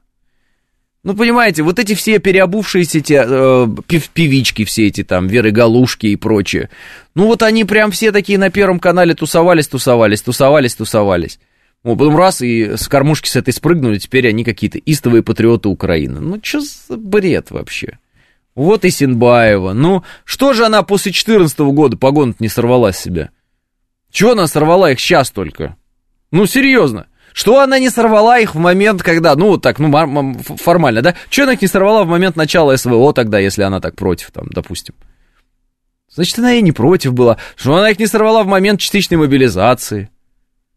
Ну, 1.05 1.15
понимаете, 1.15 1.63
вот 1.63 1.79
эти 1.79 1.95
все 1.95 2.19
переобувшиеся 2.19 2.99
эти 2.99 3.23
э, 3.23 3.69
пев, 3.87 4.09
певички, 4.09 4.65
все 4.65 4.87
эти 4.87 5.05
там, 5.05 5.27
Веры 5.27 5.51
Галушки 5.51 6.07
и 6.07 6.17
прочее, 6.17 6.71
ну, 7.15 7.27
вот 7.27 7.43
они 7.43 7.65
прям 7.65 7.91
все 7.91 8.11
такие 8.11 8.39
на 8.39 8.49
Первом 8.49 8.81
канале 8.81 9.15
тусовались, 9.15 9.69
тусовались, 9.69 10.23
тусовались, 10.23 10.75
тусовались. 10.75 11.39
Вот, 11.83 11.99
потом 11.99 12.17
раз 12.17 12.41
и 12.41 12.77
с 12.79 12.89
кормушки 12.89 13.29
с 13.29 13.37
этой 13.37 13.53
спрыгнули, 13.53 13.99
теперь 13.99 14.27
они 14.27 14.45
какие-то 14.45 14.79
истовые 14.79 15.23
патриоты 15.23 15.69
Украины. 15.69 16.21
Ну, 16.21 16.41
что 16.43 16.61
за 16.61 16.97
бред 16.97 17.51
вообще? 17.51 17.99
Вот 18.55 18.87
и 18.87 18.91
Синбаева. 18.91 19.75
Ну, 19.75 20.05
что 20.25 20.55
же 20.55 20.65
она 20.65 20.83
после 20.83 21.13
14 21.13 21.59
года 21.59 21.99
погон 21.99 22.35
не 22.39 22.49
сорвала 22.49 22.93
с 22.93 22.99
себя? 22.99 23.29
Чего 24.11 24.33
она 24.33 24.47
сорвала 24.47 24.91
их 24.91 25.01
сейчас 25.01 25.31
только? 25.31 25.77
Ну, 26.31 26.47
серьезно. 26.47 27.09
Что 27.35 27.59
она 27.59 27.81
не 27.81 27.91
сорвала 27.91 28.39
их 28.39 28.55
в 28.55 28.59
момент, 28.59 29.03
когда, 29.03 29.35
ну, 29.35 29.59
так, 29.59 29.81
ну, 29.81 30.37
формально, 30.57 31.03
да? 31.03 31.17
Что 31.29 31.43
она 31.43 31.55
их 31.55 31.63
не 31.63 31.67
сорвала 31.67 32.05
в 32.05 32.09
момент 32.09 32.37
начала 32.37 32.77
СВО 32.77 33.13
тогда, 33.13 33.41
если 33.41 33.63
она 33.63 33.81
так 33.81 33.97
против, 33.97 34.31
там, 34.31 34.47
допустим? 34.51 34.95
Значит, 36.09 36.39
она 36.39 36.55
и 36.55 36.63
не 36.63 36.71
против 36.71 37.13
была. 37.13 37.39
Что 37.57 37.75
она 37.75 37.91
их 37.91 37.99
не 37.99 38.07
сорвала 38.07 38.45
в 38.45 38.47
момент 38.47 38.79
частичной 38.79 39.19
мобилизации? 39.19 40.11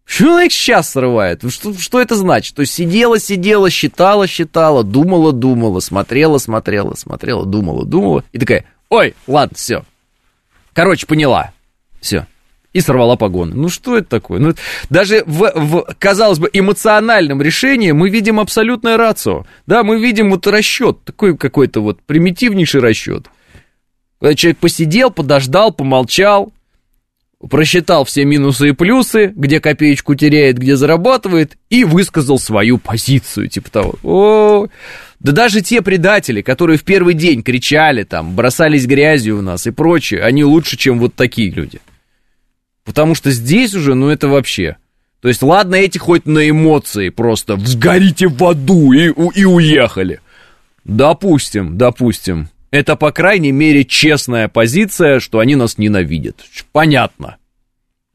Что 0.03 0.33
она 0.33 0.45
их 0.45 0.51
сейчас 0.51 0.89
срывает? 0.89 1.43
Что, 1.47 1.77
что 1.77 2.01
это 2.01 2.15
значит? 2.15 2.55
То 2.55 2.61
есть 2.61 2.73
сидела, 2.73 3.19
сидела, 3.19 3.69
считала, 3.69 4.25
считала, 4.25 4.83
думала, 4.83 5.33
думала, 5.33 5.79
смотрела, 5.79 6.39
смотрела, 6.39 6.95
смотрела, 6.95 7.45
думала, 7.45 7.85
думала. 7.85 8.23
И 8.31 8.39
такая, 8.39 8.65
ой, 8.89 9.13
ладно, 9.27 9.55
все. 9.55 9.85
Короче, 10.73 11.05
поняла. 11.05 11.51
Все 12.01 12.25
и 12.78 12.82
сорвала 12.82 13.15
погоны. 13.15 13.55
Ну 13.55 13.69
что 13.69 13.97
это 13.97 14.07
такое? 14.07 14.39
Ну, 14.39 14.53
даже 14.91 15.23
в, 15.25 15.51
в, 15.55 15.95
казалось 15.97 16.38
бы, 16.38 16.47
эмоциональном 16.53 17.41
решении 17.41 17.91
мы 17.91 18.11
видим 18.11 18.39
абсолютное 18.39 18.97
рацио. 18.97 19.47
Да, 19.65 19.84
мы 19.84 19.99
видим 19.99 20.30
вот 20.30 20.45
расчет, 20.45 21.03
такой 21.03 21.36
какой-то 21.36 21.82
вот 21.82 22.03
примитивнейший 22.03 22.82
расчет. 22.82 23.25
Когда 24.21 24.36
человек 24.36 24.59
посидел, 24.59 25.09
подождал, 25.09 25.71
помолчал, 25.71 26.53
просчитал 27.49 28.05
все 28.05 28.25
минусы 28.25 28.69
и 28.69 28.73
плюсы, 28.73 29.34
где 29.36 29.59
копеечку 29.59 30.13
теряет, 30.13 30.59
где 30.59 30.75
зарабатывает, 30.75 31.57
и 31.71 31.84
высказал 31.84 32.38
свою 32.38 32.78
позицию, 32.78 33.47
типа 33.47 33.71
того. 33.71 33.95
О, 34.03 34.67
да 35.19 35.32
даже 35.32 35.61
те 35.61 35.82
предатели, 35.82 36.43
которые 36.43 36.78
в 36.78 36.84
первый 36.84 37.15
день 37.15 37.41
кричали 37.41 38.03
там, 38.03 38.36
бросались 38.36 38.86
грязью 38.86 39.39
у 39.39 39.41
нас 39.41 39.65
и 39.65 39.71
прочее, 39.71 40.21
они 40.21 40.43
лучше, 40.43 40.78
чем 40.78 40.99
вот 40.99 41.15
такие 41.15 41.49
люди. 41.49 41.80
Потому 42.88 43.15
что 43.15 43.31
здесь 43.31 43.75
уже, 43.75 43.95
ну 43.95 44.07
это 44.07 44.29
вообще. 44.29 44.77
То 45.19 45.27
есть, 45.27 45.43
ладно, 45.43 45.75
эти 45.75 45.97
хоть 45.97 46.25
на 46.25 46.49
эмоции 46.49 47.09
просто 47.09 47.57
сгорите 47.57 48.29
в 48.29 48.41
аду 48.45 48.93
и, 48.93 49.11
и 49.35 49.43
уехали. 49.43 50.21
Допустим, 50.85 51.77
допустим. 51.77 52.47
Это, 52.71 52.95
по 52.95 53.11
крайней 53.11 53.51
мере, 53.51 53.83
честная 53.83 54.47
позиция, 54.47 55.19
что 55.19 55.39
они 55.39 55.57
нас 55.57 55.77
ненавидят. 55.77 56.45
Понятно. 56.71 57.35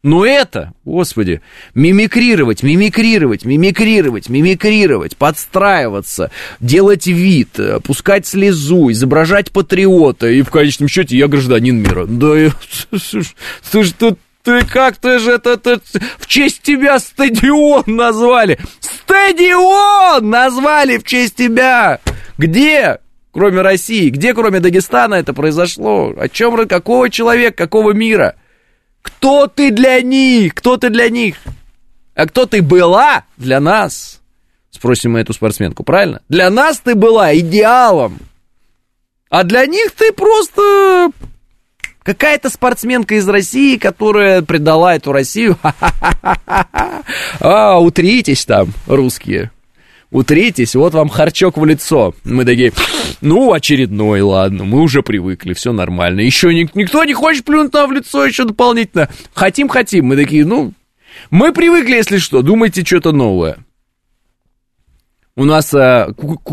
Но 0.02 0.24
это, 0.24 0.72
господи, 0.86 1.42
мимикрировать, 1.74 2.62
мимикрировать, 2.62 3.44
мимикрировать, 3.44 4.30
мимикрировать, 4.30 5.18
подстраиваться, 5.18 6.30
делать 6.60 7.06
вид, 7.06 7.58
э, 7.58 7.78
пускать 7.80 8.26
слезу, 8.26 8.90
изображать 8.90 9.52
патриота, 9.52 10.28
и 10.28 10.40
в 10.40 10.50
конечном 10.50 10.88
счете 10.88 11.16
я 11.16 11.28
гражданин 11.28 11.76
мира. 11.76 12.06
Да, 12.06 12.52
слушай, 12.96 13.94
тут 13.96 14.18
ты 14.42 14.64
как 14.64 14.96
ты 14.96 15.18
же 15.18 15.32
это, 15.32 15.50
это 15.50 15.80
в 16.18 16.26
честь 16.26 16.62
тебя 16.62 16.98
стадион 16.98 17.84
назвали. 17.86 18.58
Стадион 18.80 20.28
назвали 20.28 20.98
в 20.98 21.04
честь 21.04 21.36
тебя. 21.36 22.00
Где? 22.38 22.98
Кроме 23.32 23.62
России, 23.62 24.10
где 24.10 24.34
кроме 24.34 24.60
Дагестана 24.60 25.14
это 25.14 25.32
произошло? 25.32 26.12
О 26.16 26.28
чем, 26.28 26.68
какого 26.68 27.08
человека, 27.08 27.56
какого 27.56 27.92
мира? 27.92 28.36
Кто 29.00 29.46
ты 29.46 29.70
для 29.70 30.00
них? 30.02 30.54
Кто 30.54 30.76
ты 30.76 30.90
для 30.90 31.08
них? 31.08 31.36
А 32.14 32.26
кто 32.26 32.46
ты 32.46 32.62
была 32.62 33.24
для 33.36 33.58
нас? 33.58 34.20
Спросим 34.70 35.12
мы 35.12 35.20
эту 35.20 35.32
спортсменку, 35.32 35.82
правильно? 35.82 36.20
Для 36.28 36.50
нас 36.50 36.78
ты 36.78 36.94
была 36.94 37.34
идеалом. 37.36 38.18
А 39.30 39.44
для 39.44 39.66
них 39.66 39.92
ты 39.92 40.12
просто 40.12 41.10
какая-то 42.02 42.50
спортсменка 42.50 43.16
из 43.16 43.28
России, 43.28 43.76
которая 43.76 44.42
предала 44.42 44.94
эту 44.94 45.12
Россию. 45.12 45.58
А, 47.40 47.78
утритесь 47.78 48.44
там, 48.44 48.68
русские. 48.86 49.50
Утритесь, 50.12 50.74
вот 50.74 50.92
вам 50.94 51.08
харчок 51.08 51.56
в 51.56 51.64
лицо. 51.64 52.14
Мы 52.24 52.44
такие, 52.44 52.72
ну, 53.22 53.52
очередной, 53.52 54.20
ладно, 54.20 54.64
мы 54.64 54.82
уже 54.82 55.02
привыкли, 55.02 55.54
все 55.54 55.72
нормально. 55.72 56.20
Еще 56.20 56.54
никто 56.54 57.02
не 57.04 57.14
хочет 57.14 57.44
плюнуть 57.44 57.72
нам 57.72 57.88
в 57.88 57.92
лицо 57.92 58.24
еще 58.24 58.44
дополнительно. 58.44 59.08
Хотим, 59.34 59.68
хотим. 59.68 60.06
Мы 60.06 60.16
такие, 60.16 60.44
ну, 60.44 60.72
мы 61.30 61.52
привыкли, 61.52 61.96
если 61.96 62.18
что, 62.18 62.42
думайте 62.42 62.84
что-то 62.84 63.12
новое. 63.12 63.58
У 65.34 65.44
нас 65.44 65.72
э, 65.72 66.08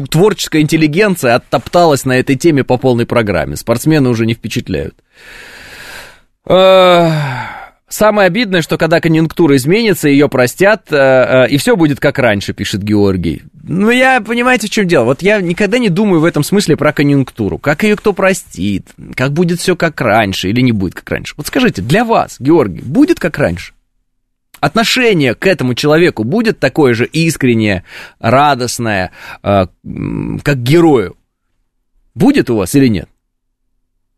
творческая 0.09 0.61
интеллигенция 0.61 1.35
оттопталась 1.35 2.05
на 2.05 2.17
этой 2.17 2.37
теме 2.37 2.63
по 2.63 2.77
полной 2.77 3.05
программе. 3.05 3.57
Спортсмены 3.57 4.09
уже 4.09 4.25
не 4.25 4.35
впечатляют. 4.35 4.95
Э, 6.47 7.11
самое 7.89 8.27
обидное, 8.27 8.61
что 8.61 8.77
когда 8.77 9.01
конъюнктура 9.01 9.57
изменится, 9.57 10.07
ее 10.07 10.29
простят, 10.29 10.85
э, 10.91 10.95
э, 10.95 11.49
и 11.49 11.57
все 11.57 11.75
будет 11.75 11.99
как 11.99 12.19
раньше, 12.19 12.53
пишет 12.53 12.81
Георгий. 12.81 13.43
Ну, 13.67 13.89
я, 13.89 14.21
понимаете, 14.21 14.67
в 14.67 14.69
чем 14.69 14.87
дело? 14.87 15.03
Вот 15.03 15.21
я 15.21 15.41
никогда 15.41 15.77
не 15.77 15.89
думаю 15.89 16.21
в 16.21 16.25
этом 16.25 16.43
смысле 16.43 16.77
про 16.77 16.93
конъюнктуру. 16.93 17.57
Как 17.57 17.83
ее 17.83 17.97
кто 17.97 18.13
простит? 18.13 18.87
Как 19.13 19.33
будет 19.33 19.59
все 19.59 19.75
как 19.75 19.99
раньше 19.99 20.49
или 20.49 20.61
не 20.61 20.71
будет 20.71 20.95
как 20.95 21.09
раньше? 21.09 21.33
Вот 21.35 21.47
скажите, 21.47 21.81
для 21.81 22.05
вас, 22.05 22.37
Георгий, 22.39 22.81
будет 22.81 23.19
как 23.19 23.37
раньше? 23.37 23.73
Отношение 24.59 25.35
к 25.35 25.47
этому 25.47 25.73
человеку 25.73 26.23
будет 26.23 26.59
такое 26.59 26.93
же 26.93 27.05
искреннее, 27.05 27.83
радостное, 28.19 29.11
э, 29.43 29.67
как 30.43 30.63
герою? 30.63 31.15
Будет 32.15 32.49
у 32.49 32.57
вас 32.57 32.75
или 32.75 32.87
нет? 32.87 33.09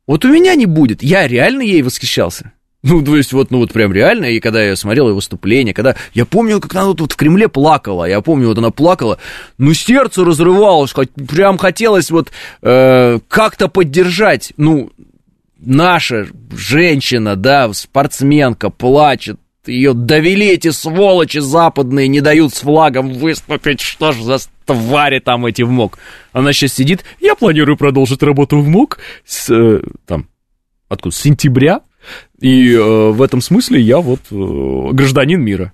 Вот 0.08 0.26
у 0.26 0.32
меня 0.32 0.56
не 0.56 0.66
будет. 0.66 1.04
Я 1.04 1.28
реально 1.28 1.62
ей 1.62 1.82
восхищался. 1.82 2.52
Ну, 2.84 3.04
то 3.04 3.16
есть, 3.16 3.32
вот, 3.32 3.52
ну, 3.52 3.60
вот 3.60 3.72
прям 3.74 3.94
реально, 3.94 4.26
и 4.26 4.39
когда 4.39 4.64
я 4.64 4.76
смотрел 4.76 5.10
ее 5.10 5.14
выступление, 5.14 5.74
когда... 5.74 5.96
Я 6.14 6.26
помню, 6.26 6.60
как 6.60 6.74
она 6.76 6.94
тут 6.94 7.12
в 7.12 7.16
Кремле 7.16 7.48
плакала, 7.48 8.06
я 8.06 8.22
помню, 8.22 8.48
вот 8.48 8.58
она 8.58 8.72
плакала, 8.72 9.20
ну, 9.60 9.74
сердце 9.74 10.26
разрывалось, 10.26 10.92
хоть, 10.92 11.12
прям 11.12 11.60
хотелось 11.60 12.10
вот 12.10 12.32
э, 12.64 13.20
как-то 13.28 13.68
поддержать, 13.68 14.54
ну, 14.58 14.92
наша 15.60 16.26
женщина, 16.52 17.36
да, 17.36 17.72
спортсменка, 17.72 18.72
плачет, 18.72 19.39
ее 19.66 19.93
довели 19.93 20.47
эти 20.47 20.72
сволочи 20.72 21.38
западные, 21.38 22.07
не 22.07 22.22
дают 22.22 22.53
с 22.53 22.62
флагом 22.62 23.14
выступить. 23.14 23.82
Что 23.82 24.12
ж 24.12 24.22
за 24.22 24.38
твари 24.66 25.20
там 25.20 25.45
эти 25.45 25.62
в 25.62 25.70
МОК? 25.70 25.99
Она 26.32 26.53
сейчас 26.53 26.74
сидит. 26.74 27.03
Я 27.20 27.36
планирую 27.36 27.78
продолжить 27.78 28.24
работу 28.24 28.59
в 28.59 28.68
МОК 28.68 28.99
с, 29.26 29.49
э, 29.49 29.82
там, 30.05 30.28
откуда, 30.89 31.16
с 31.16 31.20
сентября. 31.20 31.82
И 32.39 32.74
э, 32.74 33.09
в 33.12 33.22
этом 33.22 33.41
смысле 33.41 33.82
я 33.82 33.99
вот 33.99 34.22
э, 34.32 34.89
гражданин 34.93 35.39
мира. 35.39 35.74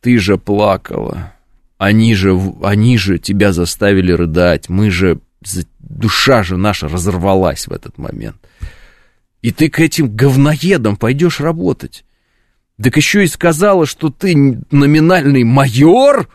Ты 0.00 0.18
же 0.18 0.38
плакала. 0.38 1.34
Они 1.76 2.14
же, 2.14 2.38
они 2.62 2.96
же 2.96 3.18
тебя 3.18 3.52
заставили 3.52 4.12
рыдать. 4.12 4.70
Мы 4.70 4.90
же, 4.90 5.20
душа 5.78 6.42
же 6.42 6.56
наша 6.56 6.88
разорвалась 6.88 7.66
в 7.66 7.72
этот 7.72 7.98
момент. 7.98 8.36
И 9.42 9.50
ты 9.50 9.68
к 9.68 9.80
этим 9.80 10.14
говноедам 10.14 10.96
пойдешь 10.96 11.40
работать. 11.40 12.04
Так 12.82 12.96
еще 12.96 13.24
и 13.24 13.26
сказала, 13.26 13.84
что 13.86 14.10
ты 14.10 14.34
номинальный 14.70 15.44
майор? 15.44 16.28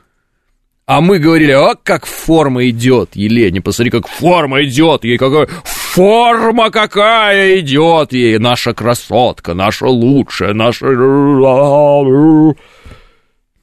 А 0.85 1.01
мы 1.01 1.17
говорили, 1.17 1.51
а 1.51 1.73
как 1.73 2.05
форма 2.05 2.69
идет, 2.69 3.15
Елене, 3.15 3.59
посмотри, 3.59 3.89
как 3.89 4.07
форма 4.07 4.63
идет, 4.63 5.03
ей 5.03 5.17
какая 5.17 5.47
форма 5.63 6.69
какая 6.69 7.59
идет 7.59 8.13
ей, 8.13 8.37
наша 8.37 8.75
красотка, 8.75 9.55
наша 9.55 9.87
лучшая, 9.87 10.53
наша... 10.53 10.85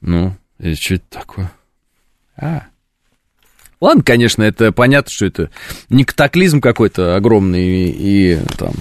Ну, 0.01 0.35
это 0.59 0.81
что 0.81 0.95
это 0.95 1.05
такое? 1.09 1.51
А. 2.35 2.63
Ладно, 3.79 4.03
конечно, 4.03 4.43
это 4.43 4.73
понятно, 4.73 5.09
что 5.09 5.25
это 5.25 5.49
не 5.89 6.03
катаклизм 6.03 6.59
какой-то 6.59 7.15
огромный 7.15 7.65
и, 7.65 8.33
и 8.33 8.39
там 8.57 8.73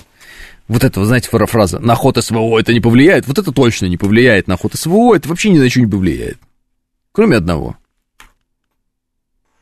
вот 0.72 0.84
это, 0.84 1.04
знаете, 1.04 1.28
фраза 1.28 1.80
«на 1.80 1.94
ход 1.94 2.16
СВО 2.16 2.58
это 2.58 2.72
не 2.72 2.80
повлияет», 2.80 3.26
вот 3.26 3.38
это 3.38 3.52
точно 3.52 3.86
не 3.86 3.98
повлияет 3.98 4.48
на 4.48 4.56
ход 4.56 4.74
СВО, 4.74 5.14
это 5.14 5.28
вообще 5.28 5.50
ни 5.50 5.58
на 5.58 5.68
что 5.68 5.80
не 5.80 5.86
повлияет. 5.86 6.38
Кроме 7.12 7.36
одного. 7.36 7.76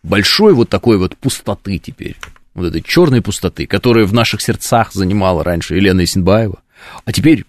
Большой 0.05 0.55
вот 0.55 0.69
такой 0.69 0.99
вот 0.99 1.17
пустоты 1.17 1.79
теперь. 1.79 2.17
Вот 2.55 2.67
этой 2.67 2.81
черной 2.81 3.23
пустоты, 3.23 3.67
которая 3.67 4.07
в 4.07 4.13
наших 4.13 4.41
сердцах 4.41 4.93
занимала 4.93 5.43
раньше 5.43 5.75
Елена 5.75 6.05
Исенбаева. 6.05 6.63
А 7.05 7.13
теперь 7.13 7.45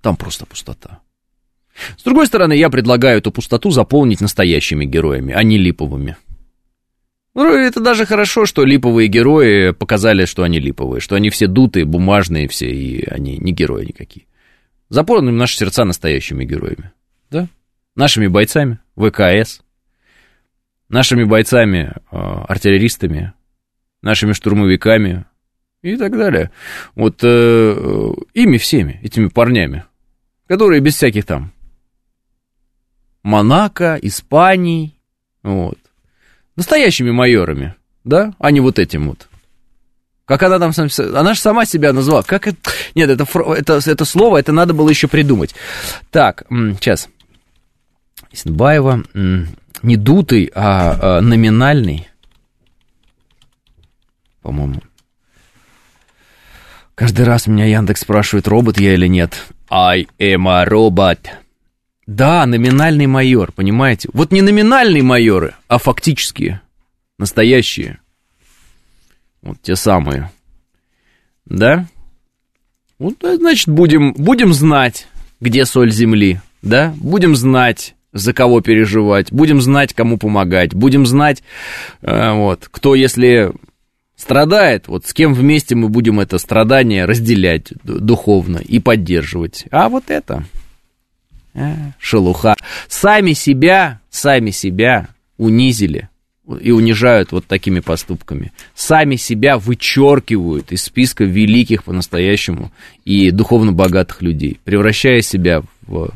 там 0.00 0.16
просто 0.16 0.46
пустота. 0.46 1.00
С 1.98 2.02
другой 2.02 2.26
стороны, 2.28 2.54
я 2.54 2.70
предлагаю 2.70 3.18
эту 3.18 3.30
пустоту 3.30 3.70
заполнить 3.70 4.22
настоящими 4.22 4.86
героями, 4.86 5.34
а 5.34 5.42
не 5.42 5.58
липовыми. 5.58 6.16
Ну, 7.34 7.44
это 7.54 7.80
даже 7.80 8.06
хорошо, 8.06 8.44
что 8.44 8.64
липовые 8.64 9.08
герои 9.08 9.70
показали, 9.70 10.24
что 10.24 10.42
они 10.42 10.58
липовые, 10.58 11.00
что 11.00 11.14
они 11.14 11.30
все 11.30 11.46
дутые, 11.46 11.84
бумажные 11.84 12.48
все, 12.48 12.70
и 12.70 13.04
они 13.08 13.38
не 13.38 13.52
герои 13.52 13.84
никакие. 13.84 14.26
Заполним 14.88 15.36
наши 15.36 15.56
сердца 15.56 15.84
настоящими 15.84 16.44
героями, 16.44 16.90
да? 17.30 17.48
Нашими 17.94 18.26
бойцами, 18.26 18.80
ВКС, 18.96 19.60
нашими 20.88 21.22
бойцами, 21.22 21.92
э, 22.10 22.16
артиллеристами, 22.16 23.32
нашими 24.02 24.32
штурмовиками 24.32 25.24
и 25.82 25.96
так 25.96 26.16
далее. 26.16 26.50
Вот 26.94 27.20
э, 27.22 28.12
ими 28.34 28.58
всеми, 28.58 28.98
этими 29.02 29.28
парнями, 29.28 29.84
которые 30.48 30.80
без 30.80 30.96
всяких 30.96 31.24
там 31.24 31.52
Монако, 33.22 33.98
Испании, 34.02 34.96
вот, 35.42 35.78
Настоящими 36.60 37.10
майорами, 37.10 37.74
да, 38.04 38.34
а 38.38 38.50
не 38.50 38.60
вот 38.60 38.78
этим 38.78 39.08
вот. 39.08 39.28
Как 40.26 40.42
она 40.42 40.58
там, 40.58 40.72
она 41.14 41.32
же 41.32 41.40
сама 41.40 41.64
себя 41.64 41.94
назвала. 41.94 42.22
Как 42.22 42.46
это? 42.46 42.58
Нет, 42.94 43.08
это, 43.08 43.26
это, 43.54 43.80
это 43.82 44.04
слово, 44.04 44.36
это 44.36 44.52
надо 44.52 44.74
было 44.74 44.90
еще 44.90 45.08
придумать. 45.08 45.54
Так, 46.10 46.42
сейчас. 46.50 47.08
Исенбаева, 48.30 49.04
не 49.82 49.96
дутый, 49.96 50.52
а, 50.54 50.98
а 51.00 51.20
номинальный. 51.22 52.08
По-моему. 54.42 54.82
Каждый 56.94 57.24
раз 57.24 57.46
меня 57.46 57.64
Яндекс 57.64 58.02
спрашивает, 58.02 58.46
робот 58.46 58.78
я 58.78 58.92
или 58.92 59.06
нет. 59.06 59.46
I 59.70 60.06
am 60.18 60.46
a 60.46 60.66
robot. 60.66 61.20
Да, 62.10 62.44
номинальный 62.44 63.06
майор, 63.06 63.52
понимаете? 63.52 64.08
Вот 64.12 64.32
не 64.32 64.42
номинальные 64.42 65.04
майоры, 65.04 65.54
а 65.68 65.78
фактические, 65.78 66.60
настоящие. 67.20 68.00
Вот 69.42 69.62
те 69.62 69.76
самые. 69.76 70.28
Да? 71.44 71.86
Вот, 72.98 73.14
значит, 73.22 73.68
будем, 73.68 74.12
будем 74.14 74.52
знать, 74.52 75.06
где 75.38 75.64
соль 75.64 75.92
земли, 75.92 76.40
да? 76.62 76.92
Будем 76.96 77.36
знать, 77.36 77.94
за 78.12 78.32
кого 78.32 78.60
переживать, 78.60 79.30
будем 79.30 79.60
знать, 79.60 79.94
кому 79.94 80.18
помогать, 80.18 80.74
будем 80.74 81.06
знать, 81.06 81.44
э, 82.02 82.32
вот, 82.32 82.66
кто, 82.68 82.96
если 82.96 83.52
страдает, 84.16 84.88
вот 84.88 85.06
с 85.06 85.14
кем 85.14 85.32
вместе 85.32 85.76
мы 85.76 85.88
будем 85.88 86.18
это 86.18 86.38
страдание 86.38 87.04
разделять 87.04 87.72
духовно 87.84 88.56
и 88.58 88.80
поддерживать. 88.80 89.66
А 89.70 89.88
вот 89.88 90.10
это, 90.10 90.44
шелуха. 91.98 92.54
Сами 92.88 93.32
себя, 93.32 94.00
сами 94.10 94.50
себя 94.50 95.08
унизили 95.36 96.08
и 96.60 96.70
унижают 96.72 97.32
вот 97.32 97.46
такими 97.46 97.80
поступками. 97.80 98.52
Сами 98.74 99.16
себя 99.16 99.58
вычеркивают 99.58 100.72
из 100.72 100.82
списка 100.82 101.24
великих 101.24 101.84
по-настоящему 101.84 102.72
и 103.04 103.30
духовно 103.30 103.72
богатых 103.72 104.22
людей, 104.22 104.58
превращая 104.64 105.20
себя 105.20 105.62
в 105.82 106.10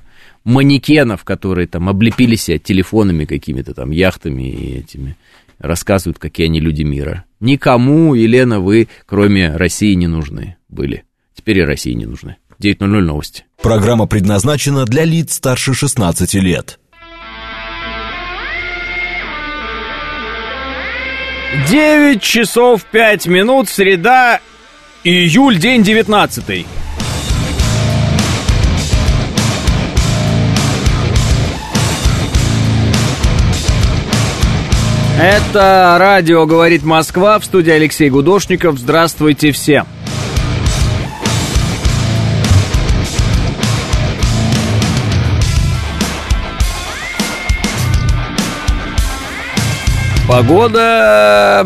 манекенов, 0.45 1.25
которые 1.25 1.67
там 1.67 1.89
облепили 1.89 2.37
себя 2.37 2.59
телефонами 2.59 3.25
какими-то 3.25 3.75
там, 3.75 3.91
яхтами 3.91 4.51
и 4.51 4.79
этими, 4.79 5.17
рассказывают, 5.59 6.19
какие 6.19 6.47
они 6.47 6.61
люди 6.61 6.83
мира. 6.83 7.25
Никому, 7.41 8.15
Елена, 8.15 8.61
вы, 8.61 8.89
кроме 9.07 9.57
России, 9.57 9.95
не 9.95 10.07
нужны 10.07 10.57
были. 10.69 11.05
Теперь 11.35 11.59
и 11.59 11.65
России 11.65 11.93
не 11.93 12.07
нужны. 12.07 12.37
9.00 12.63 12.87
новости. 13.01 13.45
Программа 13.63 14.07
предназначена 14.07 14.85
для 14.85 15.05
лиц 15.05 15.35
старше 15.35 15.75
16 15.75 16.35
лет. 16.35 16.79
9 21.69 22.21
часов 22.21 22.85
5 22.85 23.27
минут, 23.27 23.69
среда, 23.69 24.41
июль, 25.05 25.59
день 25.59 25.83
19. 25.83 26.67
Это 35.17 35.97
радио 36.01 36.45
«Говорит 36.45 36.83
Москва» 36.83 37.39
в 37.39 37.45
студии 37.45 37.71
Алексей 37.71 38.11
Гудошников. 38.11 38.79
Здравствуйте 38.79 39.53
всем. 39.53 39.87
Погода... 50.35 51.65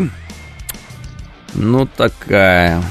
Ну, 1.55 1.87
такая. 1.87 2.83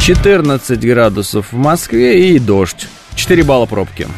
14 0.00 0.80
градусов 0.80 1.52
в 1.52 1.56
Москве 1.56 2.30
и 2.34 2.40
дождь. 2.40 2.88
4 3.14 3.44
балла 3.44 3.66
пробки. 3.66 4.08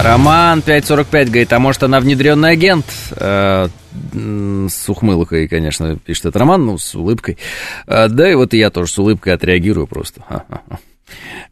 Роман 0.00 0.62
545 0.62 1.26
говорит, 1.26 1.52
а 1.52 1.58
может 1.58 1.82
она 1.82 1.98
внедренный 1.98 2.52
агент? 2.52 2.86
Э, 3.16 3.66
с 4.12 4.88
ухмылкой, 4.88 5.48
конечно, 5.48 5.96
пишет 5.96 6.26
этот 6.26 6.36
Роман, 6.36 6.66
ну, 6.66 6.78
с 6.78 6.94
улыбкой. 6.94 7.36
Э, 7.88 8.06
да 8.06 8.30
и 8.30 8.36
вот 8.36 8.54
и 8.54 8.58
я 8.58 8.70
тоже 8.70 8.92
с 8.92 8.98
улыбкой 9.00 9.34
отреагирую 9.34 9.88
просто. 9.88 10.22
Э, 10.30 10.76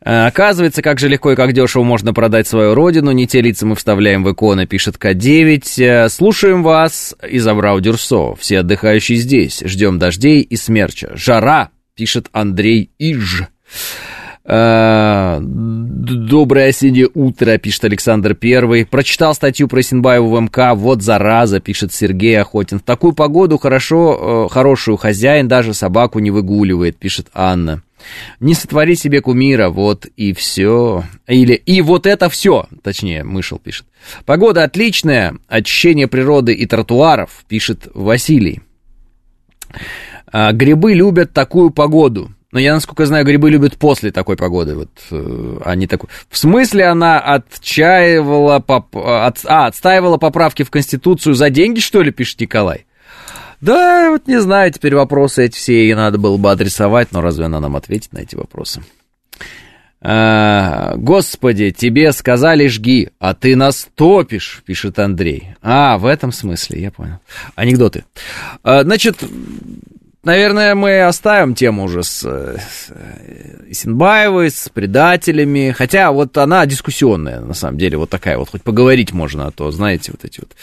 оказывается, 0.01 0.83
как 0.83 0.99
же 0.99 1.09
легко 1.09 1.33
и 1.33 1.37
как 1.37 1.53
дешево 1.53 1.83
можно 1.83 2.13
продать 2.15 2.47
свою 2.47 2.75
родину. 2.75 3.13
Не 3.13 3.27
те 3.27 3.41
лица 3.41 3.67
мы 3.67 3.75
вставляем 3.75 4.25
в 4.25 4.33
иконы, 4.33 4.67
пишет 4.67 4.97
К9. 4.97 5.83
Э, 5.83 6.09
слушаем 6.09 6.63
вас 6.63 7.15
из 7.29 7.47
Абрау 7.47 7.81
Дюрсо. 7.81 8.35
Все 8.37 8.61
отдыхающие 8.61 9.19
здесь. 9.19 9.63
Ждем 9.65 9.99
дождей 9.99 10.43
и 10.43 10.57
смерча. 10.57 11.11
Жара, 11.15 11.71
пишет 11.95 12.29
Андрей 12.33 12.91
Иж. 12.99 13.45
Э, 14.49 15.39
доброе 15.41 16.69
осеннее 16.69 17.09
утро, 17.13 17.59
пишет 17.59 17.85
Александр 17.85 18.35
Первый. 18.35 18.87
Прочитал 18.87 19.35
статью 19.35 19.67
про 19.69 19.83
Синбаеву 19.83 20.31
в 20.31 20.41
МК. 20.41 20.75
Вот 20.75 21.03
зараза, 21.03 21.61
пишет 21.61 21.93
Сергей 21.93 22.41
Охотин. 22.41 22.79
В 22.79 22.83
такую 22.83 23.13
погоду 23.13 23.59
хорошо, 23.59 24.49
хорошую 24.49 24.97
хозяин 24.97 25.49
даже 25.49 25.75
собаку 25.75 26.21
не 26.21 26.31
выгуливает, 26.31 26.97
пишет 26.97 27.29
Анна. 27.35 27.83
Не 28.41 28.55
сотвори 28.55 28.95
себе 28.95 29.21
кумира, 29.21 29.69
вот 29.69 30.07
и 30.17 30.33
все. 30.33 31.05
Или 31.27 31.55
и 31.55 31.81
вот 31.81 32.07
это 32.07 32.29
все, 32.29 32.67
точнее, 32.83 33.25
Мышел 33.25 33.59
пишет. 33.59 33.87
Погода 34.25 34.65
отличная, 34.65 35.37
очищение 35.49 36.07
природы 36.07 36.53
и 36.53 36.67
тротуаров, 36.67 37.45
пишет 37.49 37.89
Василий. 37.95 38.61
А, 40.27 40.53
грибы 40.53 40.95
любят 40.95 41.33
такую 41.33 41.71
погоду. 41.71 42.31
Но 42.53 42.61
я, 42.61 42.75
насколько 42.75 43.07
знаю, 43.07 43.25
грибы 43.25 43.51
любят 43.51 43.77
после 43.77 44.13
такой 44.13 44.37
погоды. 44.37 44.77
Вот, 44.77 44.91
э, 45.11 45.59
а 45.65 45.75
не 45.75 45.87
такой. 45.87 46.09
В 46.31 46.39
смысле 46.39 46.87
она 46.87 47.19
отчаивала, 47.19 48.61
поп... 48.61 48.97
от... 48.97 49.39
а, 49.45 49.67
отстаивала 49.67 50.17
поправки 50.17 50.63
в 50.63 50.71
Конституцию 50.71 51.35
за 51.35 51.51
деньги, 51.51 51.81
что 51.81 52.03
ли, 52.03 52.13
пишет 52.13 52.41
Николай? 52.41 52.87
Да, 53.61 54.11
вот 54.11 54.27
не 54.29 54.41
знаю, 54.41 54.73
теперь 54.73 54.95
вопросы 54.95 55.47
эти 55.47 55.57
все 55.57 55.89
и 55.89 55.95
надо 55.95 56.19
было 56.19 56.37
бы 56.37 56.51
адресовать, 56.51 57.13
но 57.13 57.21
разве 57.21 57.47
она 57.47 57.59
нам 57.59 57.75
ответит 57.75 58.13
на 58.13 58.19
эти 58.19 58.37
вопросы? 58.37 58.83
А, 60.01 60.95
Господи, 60.97 61.73
тебе 61.73 62.13
сказали 62.13 62.69
жги, 62.69 63.11
а 63.19 63.35
ты 63.35 63.57
нас 63.57 63.89
топишь, 63.95 64.63
пишет 64.65 64.99
Андрей. 64.99 65.57
А, 65.63 65.99
в 65.99 66.07
этом 66.07 66.33
смысле, 66.33 66.81
я 66.81 66.91
понял. 66.93 67.19
Анекдоты. 67.55 68.05
А, 68.63 68.83
значит, 68.83 69.17
Наверное, 70.27 70.75
мы 70.75 71.03
оставим 71.03 71.55
тему 71.55 71.85
уже 71.85 72.03
с, 72.03 72.23
с 72.25 72.91
Исенбаевой, 73.69 74.51
с 74.51 74.69
предателями. 74.69 75.71
Хотя 75.71 76.11
вот 76.11 76.37
она 76.37 76.67
дискуссионная, 76.67 77.39
на 77.43 77.55
самом 77.55 77.79
деле, 77.79 77.97
вот 77.97 78.11
такая 78.11 78.37
вот. 78.37 78.51
Хоть 78.51 78.65
поговорить 78.65 79.13
можно, 79.13 79.47
а 79.47 79.53
то, 79.53 79.71
знаете, 79.71 80.11
вот 80.11 80.25
эти 80.25 80.41
вот 80.41 80.57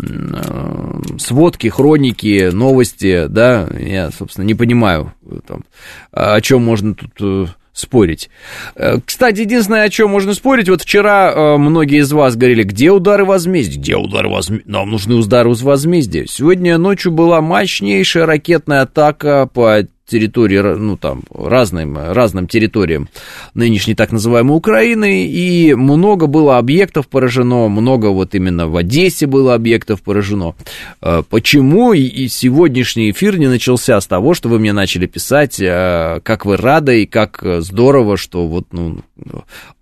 э, 0.00 1.18
сводки, 1.20 1.68
хроники, 1.68 2.50
новости, 2.52 3.26
да, 3.28 3.68
я, 3.78 4.10
собственно, 4.10 4.44
не 4.44 4.54
понимаю, 4.54 5.12
там, 5.46 5.62
о 6.10 6.40
чем 6.40 6.64
можно 6.64 6.96
тут 6.96 7.12
э, 7.20 7.46
спорить. 7.74 8.30
Э, 8.76 8.98
кстати, 9.04 9.40
единственное, 9.40 9.82
о 9.82 9.88
чем 9.90 10.10
можно 10.10 10.32
спорить, 10.32 10.68
вот 10.68 10.82
вчера 10.82 11.30
э, 11.30 11.56
многие 11.58 11.98
из 11.98 12.12
вас 12.12 12.36
говорили, 12.36 12.62
где 12.62 12.90
удары 12.90 13.24
возмездия? 13.24 13.78
Где 13.78 13.96
удары 13.96 14.30
возмездия? 14.30 14.70
Нам 14.70 14.90
нужны 14.90 15.16
удары 15.16 15.50
возмездия. 15.50 16.26
Сегодня 16.26 16.78
ночью 16.78 17.12
была 17.12 17.40
мощнейшая 17.40 18.26
ракетная 18.26 18.82
атака 18.82 19.50
по 19.52 19.86
территории, 20.06 20.58
ну 20.58 20.96
там, 20.96 21.22
разным, 21.32 21.96
разным 21.96 22.46
территориям 22.46 23.08
нынешней 23.54 23.94
так 23.94 24.12
называемой 24.12 24.56
Украины, 24.56 25.26
и 25.26 25.74
много 25.74 26.26
было 26.26 26.58
объектов 26.58 27.08
поражено, 27.08 27.68
много 27.68 28.06
вот 28.06 28.34
именно 28.34 28.68
в 28.68 28.76
Одессе 28.76 29.26
было 29.26 29.54
объектов 29.54 30.02
поражено. 30.02 30.54
А, 31.00 31.22
почему 31.22 31.92
и 31.92 32.28
сегодняшний 32.28 33.10
эфир 33.10 33.38
не 33.38 33.48
начался 33.48 34.00
с 34.00 34.06
того, 34.06 34.34
что 34.34 34.48
вы 34.48 34.58
мне 34.58 34.72
начали 34.72 35.06
писать, 35.06 35.58
а, 35.62 36.20
как 36.20 36.44
вы 36.44 36.56
рады 36.56 37.02
и 37.02 37.06
как 37.06 37.42
здорово, 37.60 38.16
что 38.16 38.46
вот, 38.46 38.66
ну, 38.72 39.00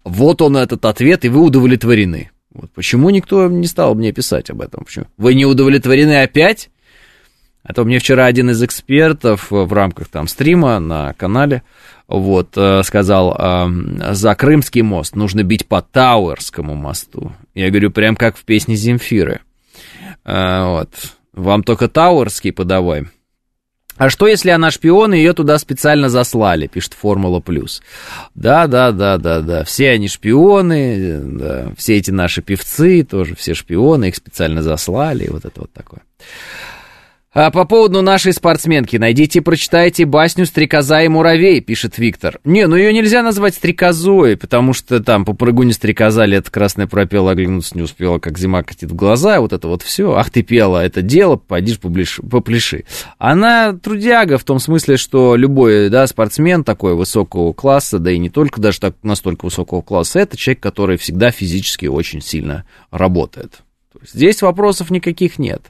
вот 0.05 0.43
он 0.43 0.57
этот 0.57 0.85
ответ, 0.85 1.25
и 1.25 1.29
вы 1.29 1.43
удовлетворены. 1.43 2.31
Вот 2.55 2.71
почему 2.73 3.11
никто 3.11 3.49
не 3.49 3.67
стал 3.67 3.95
мне 3.95 4.13
писать 4.13 4.51
об 4.51 4.61
этом? 4.61 4.85
Почему? 4.85 5.07
Вы 5.17 5.35
не 5.35 5.47
удовлетворены 5.47 6.23
опять? 6.23 6.69
А 7.63 7.75
то 7.75 7.85
мне 7.85 7.99
вчера 7.99 8.27
один 8.27 8.51
из 8.51 8.63
экспертов 8.63 9.51
в 9.51 9.73
рамках 9.73 10.09
там 10.09 10.27
стрима 10.27 10.81
на 10.81 11.13
канале 11.15 11.63
вот, 12.09 12.57
э, 12.57 12.83
сказал, 12.83 13.35
э, 13.39 14.13
за 14.13 14.35
Крымский 14.35 14.83
мост 14.83 15.17
нужно 15.17 15.43
бить 15.45 15.67
по 15.67 15.81
Тауэрскому 15.81 16.75
мосту. 16.75 17.33
Я 17.55 17.71
говорю, 17.71 17.91
прям 17.91 18.17
как 18.17 18.37
в 18.37 18.45
песне 18.45 18.75
Земфиры. 18.77 19.41
Э, 20.25 20.65
вот, 20.67 20.91
вам 21.33 21.63
только 21.63 21.89
Тауэрский 21.89 22.53
подавай. 22.53 23.07
А 23.97 24.11
что, 24.11 24.27
если 24.27 24.51
она 24.51 24.71
шпион, 24.71 25.15
и 25.15 25.19
ее 25.19 25.33
туда 25.33 25.59
специально 25.59 26.09
заслали, 26.09 26.67
пишет 26.67 26.95
Формула 26.95 27.41
Плюс. 27.41 27.83
Да, 28.35 28.67
да, 28.67 28.91
да, 28.91 29.19
да, 29.19 29.41
да. 29.41 29.65
Все 29.65 29.91
они 29.91 30.09
шпионы, 30.09 31.21
да. 31.23 31.73
все 31.77 31.99
эти 31.99 32.11
наши 32.11 32.43
певцы 32.43 33.05
тоже 33.05 33.37
все 33.37 33.55
шпионы, 33.55 34.09
их 34.09 34.17
специально 34.17 34.63
заслали, 34.63 35.25
и 35.25 35.31
вот 35.31 35.45
это 35.45 35.61
вот 35.61 35.73
такое. 35.73 36.01
А 37.35 37.51
по 37.51 37.65
поводу 37.65 38.03
нашей 38.03 38.35
спортсменки, 38.35 38.99
найдите 38.99 39.39
и 39.39 39.43
прочитайте 39.43 40.05
басню 40.05 40.45
«Стрекоза 40.45 41.01
и 41.01 41.09
муравей», 41.09 41.63
пишет 41.63 41.97
Виктор. 41.97 42.39
Не, 42.45 42.67
ну 42.67 42.77
ее 42.77 42.93
нельзя 42.93 43.23
назвать 43.23 43.55
стрекозой, 43.55 44.37
потому 44.37 44.75
что 44.75 45.03
там 45.03 45.25
по 45.25 45.33
прыгуне 45.33 45.73
стрекоза 45.73 46.27
лет 46.27 46.51
красная 46.51 46.87
пропела, 46.87 47.31
оглянуться 47.31 47.75
не 47.75 47.81
успела, 47.81 48.19
как 48.19 48.39
зима 48.39 48.63
катит 48.63 48.91
в 48.91 48.95
глаза, 48.95 49.41
вот 49.41 49.55
это 49.55 49.67
вот 49.67 49.81
все. 49.81 50.13
Ах 50.13 50.29
ты 50.29 50.43
пела, 50.43 50.85
это 50.85 51.01
дело, 51.01 51.37
пойдишь 51.37 51.81
попляши. 51.81 52.85
Она 53.17 53.73
трудяга 53.73 54.37
в 54.37 54.45
том 54.45 54.59
смысле, 54.59 54.99
что 54.99 55.35
любой, 55.35 55.89
да, 55.89 56.07
спортсмен 56.07 56.65
такой 56.65 56.95
высокого 56.95 57.55
класса, 57.55 57.99
да 57.99 58.11
и 58.11 58.19
не 58.19 58.29
только 58.29 58.61
даже 58.61 58.79
так, 58.79 58.97
настолько 59.03 59.47
высокого 59.47 59.81
класса, 59.81 60.21
это 60.21 60.37
человек, 60.37 60.63
который 60.63 60.99
всегда 60.99 61.31
физически 61.31 61.87
очень 61.87 62.21
сильно 62.21 62.67
работает. 62.91 63.63
Здесь 64.03 64.43
вопросов 64.43 64.91
никаких 64.91 65.39
нет. 65.39 65.63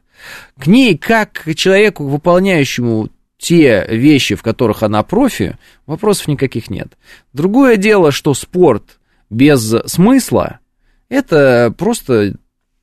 К 0.58 0.66
ней, 0.66 0.96
как 0.96 1.32
к 1.32 1.54
человеку, 1.54 2.06
выполняющему 2.06 3.08
те 3.38 3.84
вещи, 3.88 4.34
в 4.36 4.42
которых 4.42 4.82
она 4.82 5.02
профи, 5.02 5.58
вопросов 5.86 6.28
никаких 6.28 6.70
нет. 6.70 6.96
Другое 7.32 7.76
дело, 7.76 8.12
что 8.12 8.34
спорт 8.34 9.00
без 9.30 9.74
смысла– 9.86 10.60
это 11.08 11.74
просто 11.76 12.36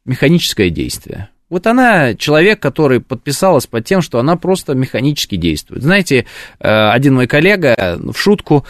механическое 0.05 0.69
действие. 0.69 1.29
Вот 1.49 1.65
она 1.65 2.13
человек, 2.13 2.59
который 2.59 2.99
подписалась 2.99 3.65
под 3.65 3.85
тем, 3.85 4.01
что 4.01 4.19
она 4.19 4.35
просто 4.35 4.75
механически 4.75 5.35
действует. 5.35 5.81
Знаете, 5.81 6.25
э, 6.59 6.89
один 6.89 7.15
мой 7.15 7.25
коллега 7.25 7.97
в 7.99 8.15
шутку, 8.15 8.65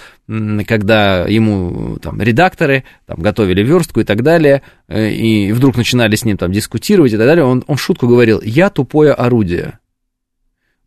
когда 0.67 1.25
ему 1.25 1.97
там 1.97 2.21
редакторы 2.21 2.83
там, 3.07 3.19
готовили 3.19 3.63
верстку 3.63 4.01
и 4.01 4.03
так 4.03 4.21
далее, 4.21 4.61
э, 4.87 5.09
и 5.09 5.51
вдруг 5.51 5.75
начинали 5.75 6.15
с 6.15 6.23
ним 6.23 6.37
там 6.37 6.51
дискутировать 6.51 7.13
и 7.13 7.17
так 7.17 7.25
далее, 7.25 7.45
он, 7.45 7.63
он 7.65 7.77
шутку 7.77 8.07
говорил, 8.07 8.39
я 8.43 8.69
тупое 8.69 9.13
орудие. 9.13 9.79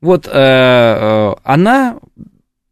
Вот 0.00 0.26
э, 0.26 0.30
э, 0.32 1.34
она 1.42 1.98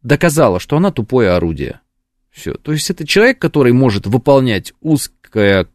доказала, 0.01 0.61
что 0.61 0.77
она 0.77 0.91
тупое 0.91 1.31
орудие. 1.31 1.81
Все. 2.29 2.53
То 2.53 2.71
есть 2.71 2.89
это 2.89 3.05
человек, 3.05 3.39
который 3.39 3.73
может 3.73 4.07
выполнять 4.07 4.73
узкое 4.79 5.67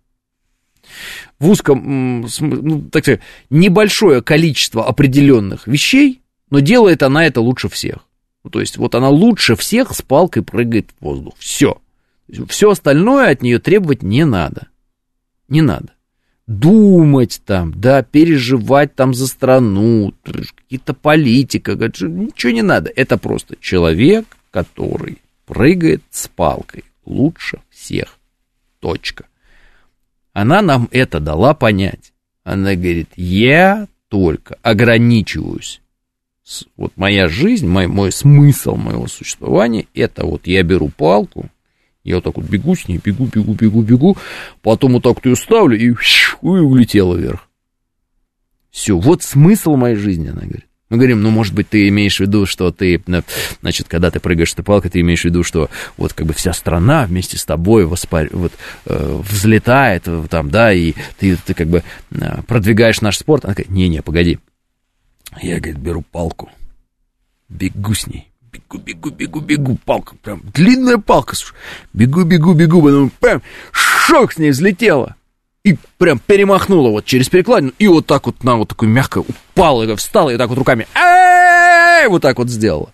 в 1.39 1.51
узком, 1.51 2.27
ну, 2.41 2.83
так 2.91 3.05
сказать, 3.05 3.21
небольшое 3.51 4.23
количество 4.23 4.87
определенных 4.87 5.67
вещей, 5.67 6.23
но 6.49 6.61
делает 6.61 7.03
она 7.03 7.27
это 7.27 7.43
лучше 7.43 7.69
всех. 7.69 7.99
Ну, 8.47 8.51
то 8.51 8.61
есть 8.61 8.77
вот 8.77 8.95
она 8.95 9.09
лучше 9.09 9.57
всех 9.57 9.93
с 9.93 10.03
палкой 10.03 10.45
прыгает 10.45 10.91
в 11.01 11.05
воздух. 11.05 11.35
Все. 11.37 11.83
Все 12.49 12.71
остальное 12.71 13.33
от 13.33 13.43
нее 13.43 13.59
требовать 13.59 14.05
не 14.05 14.25
надо. 14.25 14.69
Не 15.49 15.63
надо. 15.63 15.89
Думать 16.47 17.43
там, 17.45 17.75
да, 17.75 18.05
переживать 18.05 18.95
там 18.95 19.15
за 19.15 19.27
страну, 19.27 20.15
какие-то 20.23 20.95
политика, 20.95 21.73
ничего 21.73 22.53
не 22.53 22.63
надо. 22.63 22.89
Это 22.95 23.19
просто 23.19 23.57
человек, 23.59 24.37
который 24.53 25.19
прыгает 25.45 26.05
с 26.11 26.29
палкой 26.29 26.85
лучше 27.05 27.59
всех. 27.71 28.17
Точка. 28.79 29.27
Она 30.33 30.63
нам 30.63 30.89
это 30.93 31.19
дала 31.19 31.53
понять. 31.53 32.13
Она 32.45 32.77
говорит, 32.77 33.09
я 33.17 33.89
только 34.09 34.57
ограничиваюсь 34.63 35.81
вот 36.77 36.93
моя 36.97 37.29
жизнь, 37.29 37.67
мой, 37.67 37.87
мой 37.87 38.13
смысл 38.13 38.77
моего 38.77 39.09
существования, 39.09 39.87
это 39.95 40.25
вот 40.25 40.47
я 40.47 40.63
беру 40.63 40.89
палку, 40.89 41.51
я 42.05 42.17
вот 42.17 42.25
так 42.25 42.37
вот 42.37 42.47
бегу 42.47 42.77
с 42.77 42.87
ней, 42.87 43.01
бегу, 43.03 43.27
бегу, 43.27 43.55
бегу, 43.55 43.83
бегу, 43.83 44.17
потом 44.63 44.93
вот 44.93 45.03
так 45.03 45.17
вот 45.17 45.27
ее 45.27 45.35
ставлю 45.37 45.77
и, 45.77 45.89
и 45.91 46.47
улетела 46.47 47.17
вверх. 47.17 47.49
Все, 48.71 48.97
вот 48.97 49.23
смысл 49.23 49.75
моей 49.77 49.97
жизни, 49.97 50.29
она 50.29 50.43
говорит. 50.43 50.67
Мы 50.89 50.99
говорим, 50.99 51.21
ну, 51.21 51.31
может 51.31 51.53
быть, 51.53 51.69
ты 51.69 51.89
имеешь 51.89 52.19
в 52.19 52.21
виду, 52.21 52.47
что 52.47 52.71
ты, 52.71 53.03
значит, 53.61 53.89
когда 53.89 54.13
ты 54.13 54.21
прыгаешь 54.21 54.53
этой 54.53 54.63
палкой, 54.63 54.89
ты 54.89 55.01
имеешь 55.01 55.23
в 55.23 55.25
виду, 55.25 55.43
что 55.43 55.69
вот 55.97 56.13
как 56.13 56.27
бы 56.27 56.33
вся 56.33 56.53
страна 56.53 57.07
вместе 57.07 57.39
с 57.39 57.45
тобой 57.45 57.87
воспар... 57.87 58.29
вот, 58.31 58.53
э, 58.85 59.21
взлетает 59.29 60.07
там, 60.31 60.51
да, 60.51 60.73
и 60.73 60.95
ты, 61.19 61.37
ты 61.45 61.55
как 61.55 61.67
бы 61.67 61.83
э, 62.13 62.43
продвигаешь 62.47 63.01
наш 63.01 63.19
спорт. 63.19 63.45
Она 63.45 63.55
говорит, 63.55 63.73
не-не, 63.73 64.01
погоди, 64.01 64.39
я, 65.43 65.59
говорит, 65.59 65.78
беру 65.78 66.03
палку, 66.03 66.51
бегу 67.49 67.95
с 67.95 68.07
ней, 68.07 68.30
бегу, 68.53 68.78
бегу, 68.78 69.11
бегу, 69.11 69.41
бегу, 69.41 69.78
палка, 69.84 70.14
прям 70.22 70.43
длинная 70.55 70.99
палка, 70.99 71.37
слушай, 71.37 71.55
бегу, 71.93 72.24
бегу, 72.24 72.55
бегу, 72.55 72.82
потом 72.82 73.11
прям 73.20 73.43
шок 73.72 74.32
с 74.32 74.39
ней 74.39 74.51
взлетела. 74.51 75.16
И 75.64 75.76
прям 75.99 76.20
перемахнула 76.20 76.91
вот 76.91 77.07
через 77.07 77.28
перекладину, 77.28 77.72
и 77.80 77.89
вот 77.89 78.07
так 78.07 78.26
вот 78.26 78.45
на 78.45 78.55
вот 78.55 78.68
такой 78.68 78.87
мягко 78.87 79.18
упала, 79.18 79.97
встала, 79.97 80.30
и 80.30 80.37
так 80.37 80.49
вот 80.49 80.59
руками, 80.59 80.87
вот 82.09 82.22
так 82.22 82.39
вот 82.39 82.49
сделала. 82.49 82.93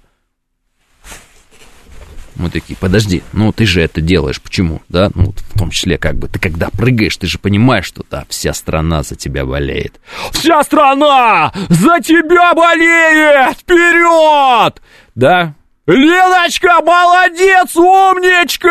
Мы 2.36 2.50
такие, 2.50 2.76
подожди, 2.76 3.22
ну 3.32 3.52
ты 3.52 3.66
же 3.66 3.80
это 3.80 4.00
делаешь, 4.00 4.40
почему, 4.40 4.80
да? 4.88 5.10
Ну, 5.14 5.32
в 5.36 5.58
том 5.58 5.70
числе, 5.70 5.98
как 5.98 6.16
бы, 6.16 6.28
ты 6.28 6.38
когда 6.38 6.70
прыгаешь, 6.70 7.16
ты 7.16 7.26
же 7.26 7.38
понимаешь, 7.38 7.84
что 7.86 8.04
да, 8.10 8.24
вся 8.28 8.52
страна 8.52 9.02
за 9.02 9.16
тебя 9.16 9.44
болеет. 9.44 10.00
Вся 10.32 10.62
страна 10.64 11.52
за 11.68 12.00
тебя 12.00 12.54
болеет! 12.54 13.58
Вперед! 13.58 14.80
Да? 15.14 15.54
Леночка, 15.86 16.80
молодец, 16.80 17.76
умничка! 17.76 18.70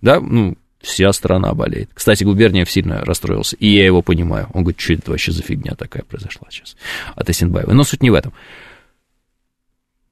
Да, 0.00 0.20
ну, 0.20 0.56
вся 0.80 1.12
страна 1.12 1.54
болеет. 1.54 1.90
Кстати, 1.92 2.24
Губерниев 2.24 2.70
сильно 2.70 3.04
расстроился, 3.04 3.56
и 3.56 3.68
я 3.68 3.84
его 3.84 4.02
понимаю. 4.02 4.48
Он 4.54 4.62
говорит, 4.62 4.80
что 4.80 4.94
это 4.94 5.10
вообще 5.10 5.32
за 5.32 5.42
фигня 5.42 5.74
такая 5.74 6.02
произошла 6.02 6.48
сейчас 6.50 6.76
от 7.14 7.28
Исенбаева. 7.28 7.72
Но 7.72 7.84
суть 7.84 8.02
не 8.02 8.10
в 8.10 8.14
этом. 8.14 8.32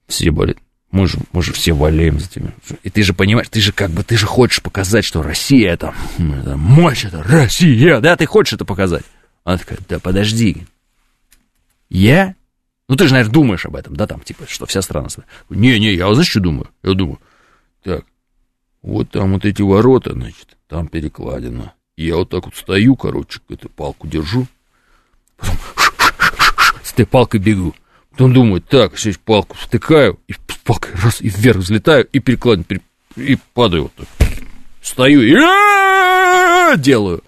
Все 0.07 0.31
болеют. 0.31 0.59
Мы 0.97 1.07
же, 1.07 1.19
мы 1.33 1.43
же 1.43 1.53
все 1.53 1.75
болеем 1.75 2.19
за 2.19 2.27
тебя. 2.27 2.55
И 2.83 2.89
ты 2.89 3.03
же 3.03 3.13
понимаешь, 3.13 3.49
ты 3.51 3.61
же 3.61 3.73
как 3.73 3.91
бы, 3.91 4.03
ты 4.03 4.17
же 4.17 4.25
хочешь 4.25 4.63
показать, 4.63 5.05
что 5.05 5.21
Россия 5.21 5.71
это, 5.71 5.95
это 6.17 6.57
мощь, 6.57 7.05
это 7.05 7.23
Россия, 7.23 8.01
да, 8.01 8.17
ты 8.17 8.25
хочешь 8.25 8.55
это 8.55 8.65
показать. 8.65 9.05
Она 9.45 9.59
такая, 9.59 9.79
да 9.91 9.99
подожди, 9.99 10.67
я? 11.91 12.35
Ну 12.89 12.97
ты 12.97 13.09
же, 13.09 13.13
наверное, 13.13 13.33
думаешь 13.35 13.67
об 13.67 13.77
этом, 13.77 13.95
да, 13.95 14.07
там, 14.07 14.23
типа, 14.23 14.47
что 14.49 14.65
вся 14.65 14.81
страна... 14.81 15.09
Не-не, 15.51 15.93
я 15.93 16.11
знаешь, 16.15 16.31
что 16.31 16.41
думаю? 16.41 16.71
Я 16.83 16.95
думаю, 16.95 17.21
так, 17.83 18.07
вот 18.81 19.11
там 19.11 19.35
вот 19.35 19.45
эти 19.45 19.61
ворота, 19.61 20.15
значит, 20.15 20.57
там 20.67 20.89
перекладина. 20.89 21.75
Я 21.99 22.17
вот 22.17 22.31
так 22.31 22.47
вот 22.47 22.57
стою, 22.57 22.97
короче, 22.97 23.41
эту 23.51 23.69
палку 23.69 24.07
держу, 24.07 24.47
потом 25.37 25.59
с 26.83 26.93
этой 26.95 27.05
палкой 27.05 27.41
бегу. 27.41 27.75
Он 28.19 28.33
думает, 28.33 28.67
так, 28.67 28.97
сейчас 28.97 29.19
палку 29.19 29.57
втыкаю, 29.57 30.19
и 30.27 30.35
палкой 30.65 30.93
раз, 31.03 31.21
и 31.21 31.29
вверх 31.29 31.59
взлетаю, 31.59 32.07
и 32.07 32.19
перекладину, 32.19 32.81
и 33.17 33.39
падаю 33.55 33.85
вот 33.85 33.95
так. 33.95 34.09
Стою 34.83 35.23
и 35.23 36.77
делаю. 36.79 37.23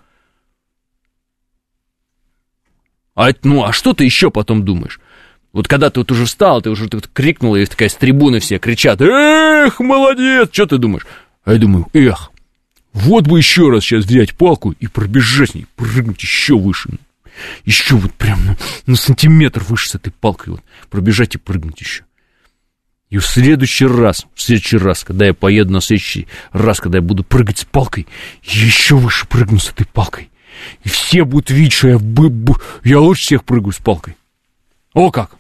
А, 3.15 3.31
ну, 3.43 3.65
а 3.65 3.73
что 3.73 3.95
ты 3.95 4.05
еще 4.05 4.31
потом 4.31 4.65
думаешь? 4.65 5.01
Вот 5.53 5.67
когда 5.67 5.91
ты 5.91 6.01
вот 6.01 6.11
уже 6.13 6.25
встал, 6.25 6.63
ты 6.63 6.71
уже 6.71 6.89
тут 6.89 7.09
крикнул, 7.09 7.57
и 7.57 7.67
такая 7.67 7.89
с 7.89 7.95
трибуны 7.95 8.39
все 8.39 8.59
кричат, 8.59 9.01
эх, 9.01 9.81
молодец, 9.81 10.51
что 10.53 10.67
ты 10.67 10.79
думаешь? 10.79 11.07
А 11.45 11.53
я 11.55 11.59
думаю, 11.59 11.87
эх, 11.95 12.31
вот 12.93 13.27
бы 13.27 13.39
еще 13.39 13.71
раз 13.71 13.83
сейчас 13.83 14.05
взять 14.05 14.35
палку 14.35 14.73
и 14.73 14.87
пробежать 14.87 15.51
с 15.51 15.55
ней, 15.55 15.67
прыгнуть 15.77 16.23
еще 16.23 16.57
выше 16.57 16.91
еще 17.65 17.97
вот 17.97 18.13
прям 18.15 18.45
на, 18.45 18.57
на 18.87 18.97
сантиметр 18.97 19.63
выше 19.65 19.91
с 19.91 19.95
этой 19.95 20.11
палкой 20.11 20.55
вот 20.55 20.63
пробежать 20.91 21.35
и 21.35 21.39
прыгнуть 21.39 21.81
еще. 21.81 22.05
И 23.11 23.19
в 23.19 23.27
следующий 23.27 23.87
раз, 23.87 24.27
в 24.35 24.41
следующий 24.41 24.77
раз, 24.77 25.03
когда 25.03 25.27
я 25.27 25.35
поеду 25.35 25.73
на 25.73 25.81
следующий 25.81 26.29
раз, 26.53 26.81
когда 26.81 26.99
я 26.99 27.03
буду 27.03 27.25
прыгать 27.25 27.59
с 27.59 27.65
палкой, 27.65 28.07
еще 28.43 28.97
выше 28.97 29.27
прыгну 29.27 29.59
с 29.59 29.71
этой 29.71 29.87
палкой. 29.87 30.31
И 30.85 30.89
все 30.89 31.25
будут 31.25 31.51
видеть, 31.51 31.73
что 31.73 31.89
я, 31.89 31.99
б, 31.99 32.29
б, 32.29 32.55
я 32.85 33.01
лучше 33.01 33.23
всех 33.23 33.45
прыгаю 33.45 33.73
с 33.73 33.79
палкой. 33.79 34.17
О 34.93 35.11
как! 35.11 35.37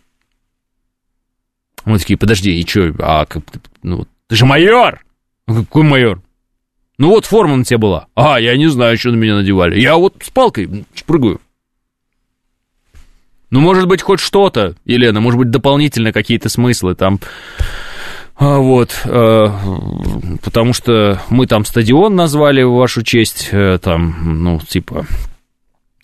Мы 1.84 1.98
такие, 1.98 2.16
подожди, 2.16 2.58
и 2.58 2.66
что, 2.66 2.94
а 3.00 3.26
как, 3.26 3.42
ну, 3.82 4.06
ты 4.28 4.36
же 4.36 4.46
майор! 4.46 5.04
Какой 5.46 5.82
майор? 5.82 6.22
Ну 6.98 7.10
вот 7.10 7.26
форма 7.26 7.56
на 7.56 7.64
тебе 7.64 7.78
была. 7.78 8.08
А, 8.14 8.40
я 8.40 8.56
не 8.56 8.66
знаю, 8.68 8.98
что 8.98 9.10
на 9.10 9.16
меня 9.16 9.36
надевали. 9.36 9.80
Я 9.80 9.96
вот 9.96 10.16
с 10.22 10.30
палкой 10.30 10.84
прыгаю. 11.06 11.40
Ну, 13.50 13.60
может 13.60 13.86
быть, 13.86 14.02
хоть 14.02 14.20
что-то, 14.20 14.76
Елена, 14.84 15.20
может 15.20 15.38
быть, 15.38 15.50
дополнительно 15.50 16.12
какие-то 16.12 16.48
смыслы 16.48 16.94
там. 16.94 17.18
А, 18.36 18.58
вот, 18.58 19.00
э, 19.04 19.48
потому 20.44 20.72
что 20.72 21.20
мы 21.28 21.46
там 21.46 21.64
стадион 21.64 22.14
назвали 22.14 22.62
в 22.62 22.72
вашу 22.72 23.02
честь, 23.02 23.48
э, 23.50 23.78
там, 23.82 24.42
ну, 24.44 24.60
типа, 24.60 25.06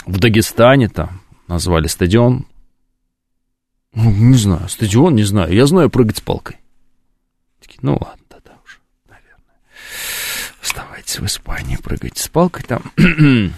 в 0.07 0.19
Дагестане 0.19 0.89
там 0.89 1.21
назвали 1.47 1.87
стадион. 1.87 2.47
Ну, 3.95 4.11
не 4.11 4.37
знаю, 4.37 4.69
стадион, 4.69 5.15
не 5.15 5.23
знаю. 5.23 5.53
Я 5.53 5.67
знаю 5.67 5.91
прыгать 5.91 6.17
с 6.17 6.21
палкой. 6.21 6.57
Такие, 7.61 7.79
ну 7.83 7.93
ладно, 7.93 8.25
да-да 8.29 8.53
уже, 8.65 8.79
наверное. 9.09 9.61
Оставайтесь 10.61 11.21
в 11.21 11.27
Испании, 11.27 11.77
прыгайте 11.77 12.21
с 12.21 12.29
палкой 12.29 12.65
там. 12.65 12.83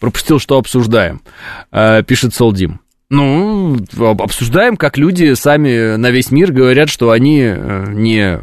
Пропустил, 0.00 0.40
что 0.40 0.58
обсуждаем. 0.58 1.22
Э, 1.70 2.02
пишет 2.02 2.34
Солдим. 2.34 2.80
Ну, 3.14 3.76
обсуждаем, 3.98 4.78
как 4.78 4.96
люди 4.96 5.34
сами 5.34 5.96
на 5.96 6.10
весь 6.10 6.30
мир 6.30 6.50
говорят, 6.50 6.88
что 6.88 7.10
они 7.10 7.42
э, 7.42 7.92
не 7.92 8.40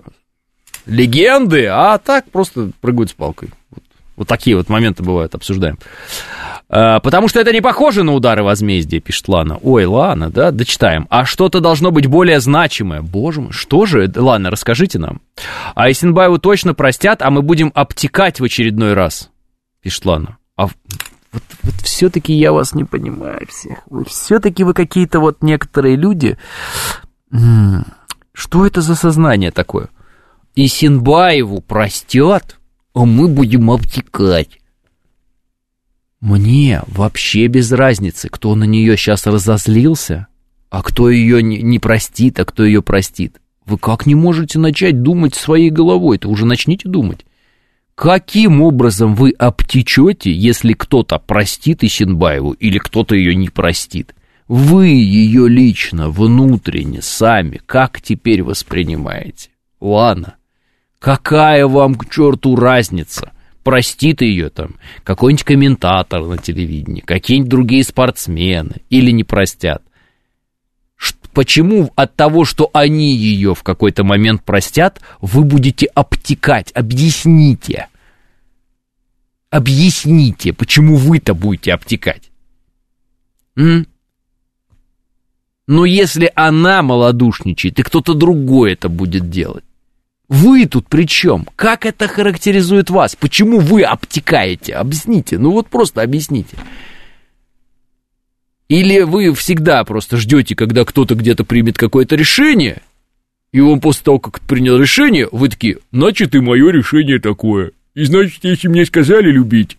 легенды, 0.86 1.66
а 1.66 1.98
так 1.98 2.30
просто 2.30 2.70
прыгают 2.80 3.10
с 3.10 3.14
палкой. 3.14 3.50
Вот, 3.72 3.84
вот 4.16 4.28
такие 4.28 4.56
вот 4.56 4.70
моменты 4.70 5.02
бывают, 5.02 5.34
обсуждаем. 5.34 5.80
А, 6.70 7.00
потому 7.00 7.30
что 7.30 7.40
это 7.40 7.52
не 7.52 7.62
похоже 7.62 8.04
на 8.04 8.14
удары 8.14 8.44
возмездия, 8.44 9.00
пишет 9.00 9.28
Лана. 9.28 9.58
Ой, 9.64 9.86
Лана, 9.86 10.30
да, 10.30 10.52
дочитаем. 10.52 11.08
А 11.10 11.26
что-то 11.26 11.62
должно 11.62 11.90
быть 11.90 12.06
более 12.06 12.40
значимое. 12.40 13.02
Боже 13.02 13.42
мой, 13.42 13.52
что 13.52 13.88
же? 13.88 14.12
Лана, 14.16 14.52
расскажите 14.52 15.00
нам. 15.00 15.22
А 15.74 15.90
Исенбаеву 15.90 16.38
точно 16.38 16.76
простят, 16.76 17.24
а 17.24 17.32
мы 17.32 17.42
будем 17.42 17.72
обтекать 17.74 18.40
в 18.40 18.44
очередной 18.44 18.94
раз, 18.94 19.32
пишет 19.82 20.06
Лана. 20.06 20.38
А 20.56 20.68
вот, 21.32 21.44
вот 21.64 21.76
все-таки 21.82 22.34
я 22.34 22.52
вас 22.52 22.74
не 22.74 22.84
понимаю 22.84 23.46
всех. 23.48 23.80
Все-таки 24.08 24.64
вы 24.64 24.74
какие-то 24.74 25.20
вот 25.20 25.44
некоторые 25.44 25.96
люди. 25.96 26.38
Что 28.34 28.66
это 28.66 28.82
за 28.82 28.96
сознание 28.96 29.52
такое? 29.52 29.90
И 30.56 30.68
Синбаеву 30.68 31.62
простят, 31.62 32.58
а 32.94 33.06
мы 33.06 33.28
будем 33.28 33.70
обтекать. 33.70 34.60
Мне 36.20 36.82
вообще 36.88 37.48
без 37.48 37.72
разницы, 37.72 38.28
кто 38.30 38.56
на 38.56 38.66
нее 38.66 38.98
сейчас 38.98 39.26
разозлился, 39.26 40.28
а 40.70 40.82
кто 40.84 41.10
ее 41.10 41.42
не, 41.42 41.80
простит, 41.80 42.40
а 42.40 42.46
кто 42.46 42.66
ее 42.66 42.82
простит. 42.82 43.40
Вы 43.66 43.78
как 43.78 44.06
не 44.06 44.16
можете 44.16 44.60
начать 44.60 45.02
думать 45.02 45.36
своей 45.36 45.70
головой-то? 45.70 46.28
Уже 46.28 46.46
начните 46.46 46.90
думать. 46.90 47.26
Каким 48.00 48.62
образом 48.62 49.14
вы 49.14 49.32
обтечете, 49.32 50.32
если 50.32 50.72
кто-то 50.72 51.20
простит 51.20 51.84
Исенбаеву 51.84 52.54
или 52.54 52.78
кто-то 52.78 53.14
ее 53.14 53.36
не 53.36 53.50
простит? 53.50 54.16
Вы 54.48 54.88
ее 54.88 55.50
лично, 55.50 56.10
внутренне, 56.10 57.02
сами, 57.02 57.60
как 57.66 58.00
теперь 58.02 58.42
воспринимаете? 58.42 59.50
Ладно, 59.82 60.36
какая 60.98 61.68
вам 61.68 61.96
к 61.96 62.10
черту 62.10 62.56
разница? 62.56 63.34
Простит 63.64 64.22
ее 64.22 64.50
там 64.50 64.78
какой-нибудь 65.04 65.44
комментатор 65.44 66.24
на 66.24 66.38
телевидении, 66.38 67.02
какие-нибудь 67.02 67.50
другие 67.50 67.84
спортсмены 67.84 68.76
или 68.90 69.12
не 69.12 69.26
простят? 69.26 69.84
Почему 71.34 71.92
от 71.96 72.16
того, 72.16 72.46
что 72.46 72.70
они 72.74 73.16
ее 73.16 73.56
в 73.56 73.64
какой-то 73.64 74.04
момент 74.04 74.44
простят, 74.44 75.02
вы 75.22 75.44
будете 75.44 75.88
обтекать? 75.88 76.72
Объясните. 76.74 77.88
Объясните, 79.50 80.54
почему 80.54 80.96
вы-то 80.96 81.34
будете 81.34 81.74
обтекать? 81.74 82.30
М? 83.56 83.88
Но 85.68 85.86
если 85.86 86.32
она 86.36 86.82
малодушничает, 86.82 87.80
и 87.80 87.84
кто-то 87.84 88.14
другой 88.14 88.74
это 88.74 88.90
будет 88.90 89.30
делать, 89.30 89.64
вы 90.28 90.68
тут 90.68 90.88
при 90.88 91.08
чем? 91.08 91.48
Как 91.56 91.86
это 91.86 92.08
характеризует 92.08 92.92
вас? 92.92 93.16
Почему 93.16 93.60
вы 93.60 93.82
обтекаете? 93.82 94.76
Объясните. 94.76 95.40
Ну 95.40 95.52
вот 95.52 95.68
просто 95.68 96.04
объясните. 96.04 96.56
Или 98.70 99.02
вы 99.02 99.34
всегда 99.34 99.84
просто 99.84 100.18
ждете, 100.18 100.56
когда 100.56 100.86
кто-то 100.86 101.16
где-то 101.16 101.44
примет 101.44 101.78
какое-то 101.78 102.16
решение, 102.16 102.82
и 103.52 103.60
он 103.60 103.82
после 103.82 104.04
того, 104.04 104.20
как 104.20 104.42
принял 104.42 104.78
решение, 104.78 105.28
вы 105.32 105.50
такие, 105.50 105.80
значит, 105.92 106.36
и 106.36 106.40
мое 106.40 106.72
решение 106.72 107.20
такое. 107.20 107.72
И 107.96 108.06
значит, 108.06 108.44
если 108.44 108.68
мне 108.68 108.86
сказали 108.86 109.32
любить, 109.32 109.78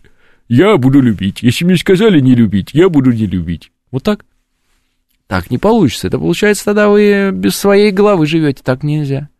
я 0.49 0.75
буду 0.75 0.99
любить. 0.99 1.41
Если 1.41 1.63
мне 1.63 1.77
сказали 1.77 2.19
не 2.19 2.35
любить, 2.35 2.71
я 2.73 2.89
буду 2.89 3.11
не 3.11 3.25
любить. 3.25 3.71
Вот 3.91 4.03
так? 4.03 4.25
Так 5.27 5.49
не 5.49 5.57
получится. 5.57 6.07
Это 6.07 6.19
получается, 6.19 6.65
тогда 6.65 6.89
вы 6.89 7.31
без 7.33 7.55
своей 7.55 7.91
головы 7.91 8.25
живете. 8.25 8.61
Так 8.61 8.83
нельзя 8.83 9.30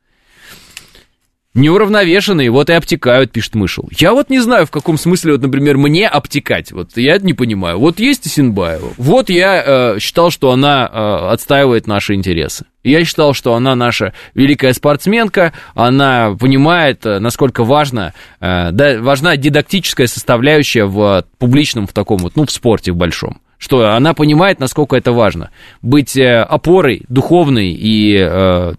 неуравновешенные, 1.54 2.50
вот 2.50 2.70
и 2.70 2.74
обтекают, 2.74 3.32
пишет 3.32 3.56
Мышел. 3.56 3.90
Я 3.98 4.14
вот 4.14 4.30
не 4.30 4.40
знаю, 4.40 4.66
в 4.66 4.72
каком 4.72 4.98
смысле, 4.98 5.34
вот, 5.34 5.42
например, 5.42 5.78
мне 5.78 6.08
обтекать. 6.08 6.72
Вот 6.72 6.96
я 6.96 7.18
не 7.18 7.34
понимаю. 7.34 7.80
Вот 7.80 8.00
есть 8.00 8.26
Исенбаева. 8.28 8.94
Вот 8.98 9.30
я 9.30 9.64
э, 9.66 10.00
считал, 10.00 10.32
что 10.32 10.52
она 10.52 10.90
э, 10.92 11.34
отстаивает 11.34 11.88
наши 11.88 12.14
интересы. 12.14 12.66
Я 12.84 13.04
считал, 13.06 13.34
что 13.34 13.54
она 13.54 13.76
наша 13.76 14.14
великая 14.34 14.74
спортсменка, 14.74 15.54
она 15.76 16.36
понимает, 16.40 17.06
э, 17.06 17.20
насколько 17.20 17.64
важно, 17.64 18.14
э, 18.40 18.72
да, 18.72 19.00
важна 19.00 19.36
дидактическая 19.36 20.08
составляющая 20.08 20.86
в 20.86 21.26
публичном, 21.38 21.86
в 21.86 21.94
таком 21.94 22.20
вот, 22.20 22.36
ну, 22.36 22.46
в 22.46 22.52
спорте 22.52 22.92
в 22.92 22.96
большом 22.96 23.42
что 23.58 23.92
она 23.92 24.16
понимает, 24.16 24.60
насколько 24.60 24.96
это 24.96 25.12
важно. 25.12 25.52
Быть 25.84 26.18
э, 26.18 26.42
опорой 26.42 27.04
духовной 27.10 27.78
и 27.80 28.18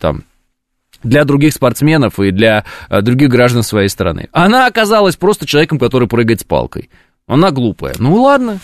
там, 0.01 0.25
для 1.03 1.25
других 1.25 1.53
спортсменов 1.53 2.19
и 2.19 2.31
для 2.31 2.65
э, 2.89 3.01
других 3.03 3.29
граждан 3.29 3.63
своей 3.63 3.89
страны. 3.89 4.29
Она 4.33 4.67
оказалась 4.67 5.17
просто 5.17 5.47
человеком, 5.47 5.79
который 5.79 6.09
прыгает 6.09 6.41
с 6.41 6.45
палкой. 6.45 6.91
Она 7.27 7.51
глупая. 7.51 7.95
Ну 7.99 8.15
ладно. 8.23 8.59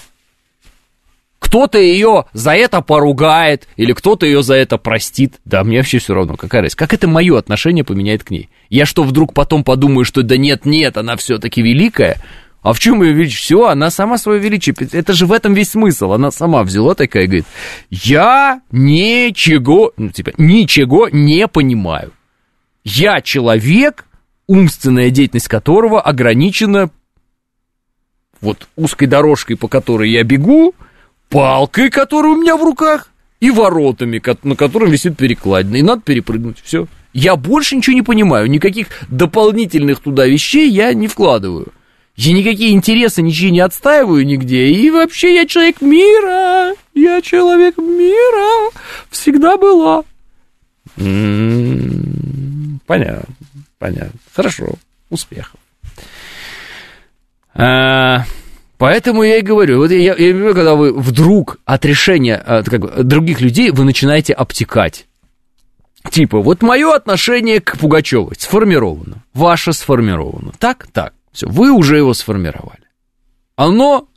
Кто-то 1.38 1.78
ее 1.78 2.24
за 2.32 2.54
это 2.54 2.82
поругает, 2.82 3.68
или 3.76 3.92
кто-то 3.92 4.26
ее 4.26 4.42
за 4.42 4.54
это 4.54 4.76
простит. 4.76 5.34
Да, 5.44 5.62
мне 5.64 5.78
вообще 5.78 5.98
все 5.98 6.12
равно, 6.12 6.36
какая 6.36 6.62
разница. 6.62 6.76
Как 6.76 6.92
это 6.92 7.06
мое 7.08 7.38
отношение 7.38 7.84
поменяет 7.84 8.24
к 8.24 8.30
ней? 8.30 8.50
Я 8.68 8.86
что, 8.86 9.04
вдруг 9.04 9.32
потом 9.32 9.64
подумаю, 9.64 10.04
что 10.04 10.22
да 10.22 10.36
нет, 10.36 10.66
нет, 10.66 10.98
она 10.98 11.16
все-таки 11.16 11.62
великая? 11.62 12.18
А 12.60 12.72
в 12.72 12.80
чем 12.80 13.02
ее 13.02 13.12
величие? 13.12 13.38
Все, 13.38 13.66
она 13.68 13.90
сама 13.90 14.18
свое 14.18 14.40
величие. 14.40 14.74
Это 14.92 15.12
же 15.12 15.26
в 15.26 15.32
этом 15.32 15.54
весь 15.54 15.70
смысл. 15.70 16.12
Она 16.12 16.30
сама 16.30 16.64
взяла 16.64 16.94
такая 16.94 17.24
и 17.24 17.26
говорит, 17.26 17.46
я 17.90 18.60
ничего, 18.72 19.92
ну, 19.96 20.10
типа, 20.10 20.32
ничего 20.38 21.08
не 21.08 21.46
понимаю. 21.46 22.12
Я 22.90 23.20
человек, 23.20 24.06
умственная 24.46 25.10
деятельность 25.10 25.46
которого 25.46 26.00
ограничена 26.00 26.88
вот 28.40 28.66
узкой 28.76 29.06
дорожкой, 29.06 29.56
по 29.56 29.68
которой 29.68 30.10
я 30.10 30.24
бегу, 30.24 30.74
палкой, 31.28 31.90
которая 31.90 32.32
у 32.32 32.40
меня 32.40 32.56
в 32.56 32.62
руках, 32.62 33.10
и 33.40 33.50
воротами, 33.50 34.22
на 34.42 34.56
котором 34.56 34.90
висит 34.90 35.18
перекладина, 35.18 35.76
и 35.76 35.82
надо 35.82 36.00
перепрыгнуть, 36.00 36.62
все. 36.64 36.86
Я 37.12 37.36
больше 37.36 37.76
ничего 37.76 37.94
не 37.94 38.00
понимаю, 38.00 38.48
никаких 38.48 38.88
дополнительных 39.10 40.00
туда 40.00 40.26
вещей 40.26 40.70
я 40.70 40.94
не 40.94 41.08
вкладываю. 41.08 41.68
Я 42.16 42.32
никакие 42.32 42.72
интересы 42.72 43.20
ничего 43.20 43.50
не 43.50 43.60
отстаиваю 43.60 44.24
нигде, 44.24 44.68
и 44.68 44.90
вообще 44.90 45.34
я 45.34 45.46
человек 45.46 45.82
мира, 45.82 46.74
я 46.94 47.20
человек 47.20 47.76
мира, 47.76 48.70
всегда 49.10 49.58
была. 49.58 50.04
М-м-м, 50.96 52.57
понятно, 52.88 53.34
понятно. 53.78 54.18
Хорошо, 54.34 54.74
успехов. 55.10 55.60
А, 57.54 58.24
поэтому 58.78 59.22
я 59.22 59.36
и 59.36 59.42
говорю, 59.42 59.78
вот 59.78 59.90
я, 59.90 60.14
я 60.14 60.32
люблю, 60.32 60.54
когда 60.54 60.74
вы 60.74 60.92
вдруг 60.92 61.58
от 61.64 61.84
решения 61.84 62.36
от, 62.36 62.68
как 62.68 63.04
других 63.04 63.40
людей 63.40 63.70
вы 63.70 63.84
начинаете 63.84 64.32
обтекать. 64.32 65.06
Типа, 66.10 66.40
вот 66.40 66.62
мое 66.62 66.94
отношение 66.94 67.60
к 67.60 67.76
Пугачевой 67.76 68.34
сформировано, 68.38 69.22
ваше 69.34 69.72
сформировано. 69.72 70.52
Так, 70.58 70.88
так, 70.92 71.12
все, 71.32 71.46
вы 71.48 71.70
уже 71.70 71.96
его 71.98 72.14
сформировали. 72.14 72.82
Оно 73.56 74.08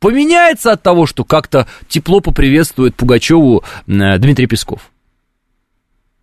поменяется 0.00 0.72
от 0.72 0.82
того, 0.82 1.06
что 1.06 1.24
как-то 1.24 1.66
тепло 1.88 2.20
поприветствует 2.20 2.96
Пугачеву 2.96 3.62
э, 3.86 4.18
Дмитрий 4.18 4.46
Песков. 4.46 4.90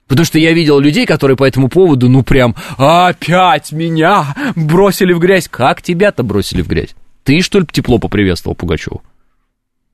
Потому 0.08 0.26
что 0.26 0.40
я 0.40 0.54
видел 0.54 0.80
людей, 0.80 1.06
которые 1.06 1.36
по 1.36 1.44
этому 1.44 1.68
поводу, 1.68 2.10
ну 2.10 2.24
прям, 2.24 2.56
опять 2.78 3.72
меня 3.72 4.36
бросили 4.56 5.14
в 5.14 5.20
грязь. 5.20 5.48
Как 5.50 5.82
тебя-то 5.82 6.24
бросили 6.24 6.62
в 6.62 6.68
грязь? 6.68 6.96
Ты, 7.24 7.42
что 7.42 7.60
ли, 7.60 7.66
тепло 7.70 8.00
поприветствовал 8.00 8.56
Пугачеву? 8.56 9.02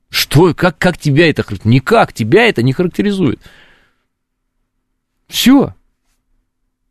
Что, 0.09 0.53
как, 0.53 0.78
как 0.78 0.99
тебя 0.99 1.28
это 1.30 1.41
характеризует? 1.41 1.82
Никак, 1.82 2.14
тебя 2.14 2.47
это 2.47 2.61
не 2.61 2.74
характеризует. 2.74 3.39
Все. 5.28 5.74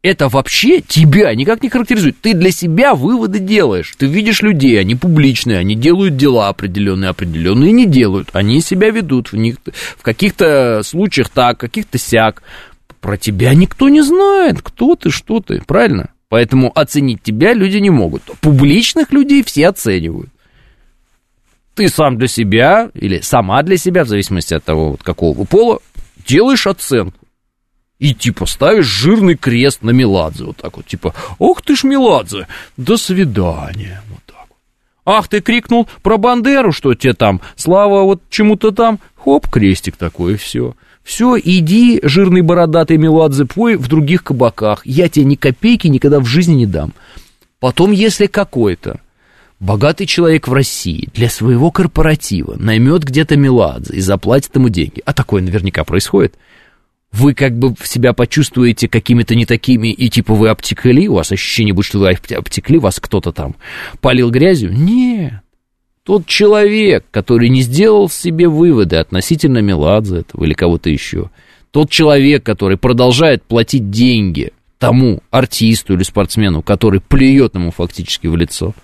Это 0.02 0.28
вообще 0.28 0.80
тебя 0.80 1.32
никак 1.32 1.62
не 1.62 1.68
характеризует. 1.68 2.20
Ты 2.20 2.34
для 2.34 2.50
себя 2.50 2.96
выводы 2.96 3.38
делаешь. 3.38 3.94
Ты 3.96 4.06
видишь 4.06 4.42
людей, 4.42 4.80
они 4.80 4.96
публичные, 4.96 5.58
они 5.58 5.76
делают 5.76 6.16
дела 6.16 6.48
определенные, 6.48 7.10
определенные 7.10 7.70
не 7.70 7.86
делают. 7.86 8.30
Они 8.32 8.60
себя 8.60 8.90
ведут 8.90 9.30
в, 9.30 9.36
них, 9.36 9.58
в 9.96 10.02
каких-то 10.02 10.82
случаях 10.82 11.28
так, 11.28 11.58
каких-то 11.58 11.98
сяк. 11.98 12.42
Про 13.02 13.18
тебя 13.18 13.52
никто 13.52 13.88
не 13.88 14.00
знает, 14.00 14.62
кто 14.62 14.94
ты, 14.94 15.10
что 15.10 15.40
ты, 15.40 15.60
правильно? 15.66 16.10
Поэтому 16.28 16.70
оценить 16.72 17.20
тебя 17.20 17.52
люди 17.52 17.78
не 17.78 17.90
могут. 17.90 18.22
Публичных 18.40 19.12
людей 19.12 19.42
все 19.42 19.68
оценивают. 19.68 20.30
Ты 21.74 21.88
сам 21.88 22.16
для 22.16 22.28
себя 22.28 22.90
или 22.94 23.20
сама 23.20 23.64
для 23.64 23.76
себя, 23.76 24.04
в 24.04 24.08
зависимости 24.08 24.54
от 24.54 24.62
того, 24.62 24.92
вот 24.92 25.02
какого 25.02 25.44
пола, 25.44 25.80
делаешь 26.24 26.68
оценку. 26.68 27.18
И 27.98 28.14
типа 28.14 28.46
ставишь 28.46 28.86
жирный 28.86 29.34
крест 29.34 29.82
на 29.82 29.90
Меладзе. 29.90 30.44
Вот 30.44 30.58
так 30.58 30.76
вот, 30.76 30.86
типа, 30.86 31.12
ох 31.40 31.60
ты 31.60 31.74
ж 31.74 31.82
Меладзе, 31.82 32.46
до 32.76 32.96
свидания. 32.96 34.00
Вот 34.10 34.20
так 34.26 34.46
вот. 34.48 34.58
Ах, 35.04 35.26
ты 35.26 35.40
крикнул 35.40 35.88
про 36.02 36.18
Бандеру, 36.18 36.70
что 36.70 36.94
тебе 36.94 37.14
там, 37.14 37.40
слава 37.56 38.04
вот 38.04 38.22
чему-то 38.30 38.70
там, 38.70 39.00
хоп, 39.16 39.48
крестик 39.48 39.96
такой, 39.96 40.34
и 40.34 40.36
все. 40.36 40.76
Все, 41.04 41.36
иди, 41.36 42.00
жирный 42.02 42.42
бородатый 42.42 42.96
Меладзе, 42.96 43.44
пой 43.44 43.76
в 43.76 43.88
других 43.88 44.22
кабаках. 44.22 44.86
Я 44.86 45.08
тебе 45.08 45.24
ни 45.24 45.34
копейки 45.34 45.88
никогда 45.88 46.20
в 46.20 46.26
жизни 46.26 46.54
не 46.54 46.66
дам. 46.66 46.92
Потом, 47.58 47.90
если 47.90 48.26
какой-то 48.26 49.00
богатый 49.58 50.06
человек 50.06 50.48
в 50.48 50.52
России 50.52 51.08
для 51.14 51.28
своего 51.28 51.70
корпоратива 51.70 52.56
наймет 52.56 53.04
где-то 53.04 53.36
Меладзе 53.36 53.94
и 53.94 54.00
заплатит 54.00 54.54
ему 54.54 54.68
деньги, 54.68 55.02
а 55.04 55.12
такое 55.12 55.42
наверняка 55.42 55.84
происходит, 55.84 56.36
вы 57.12 57.34
как 57.34 57.58
бы 57.58 57.74
себя 57.84 58.14
почувствуете 58.14 58.88
какими-то 58.88 59.34
не 59.34 59.44
такими, 59.44 59.88
и 59.88 60.08
типа 60.08 60.34
вы 60.34 60.48
обтекли, 60.48 61.08
у 61.08 61.14
вас 61.14 61.30
ощущение 61.30 61.74
будет, 61.74 61.86
что 61.86 61.98
вы 61.98 62.10
обтекли, 62.10 62.78
вас 62.78 62.98
кто-то 63.00 63.32
там 63.32 63.54
полил 64.00 64.30
грязью. 64.30 64.72
Нет. 64.72 65.41
Тот 66.04 66.26
человек, 66.26 67.04
который 67.10 67.48
не 67.48 67.62
сделал 67.62 68.08
себе 68.08 68.48
выводы 68.48 68.96
относительно 68.96 69.58
Меладзе 69.58 70.18
этого 70.18 70.44
или 70.44 70.52
кого-то 70.52 70.90
еще, 70.90 71.30
тот 71.70 71.90
человек, 71.90 72.42
который 72.42 72.76
продолжает 72.76 73.44
платить 73.44 73.90
деньги 73.90 74.52
тому 74.78 75.22
артисту 75.30 75.94
или 75.94 76.02
спортсмену, 76.02 76.60
который 76.62 77.00
плюет 77.00 77.54
ему 77.54 77.70
фактически 77.70 78.26
в 78.26 78.36
лицо, 78.36 78.74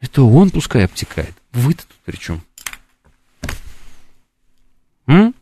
это 0.00 0.24
он 0.24 0.50
пускай 0.50 0.84
обтекает. 0.84 1.34
Вы-то 1.52 1.84
тут 1.86 1.96
при 2.04 2.16
чем? 2.16 2.42
М? 5.06 5.34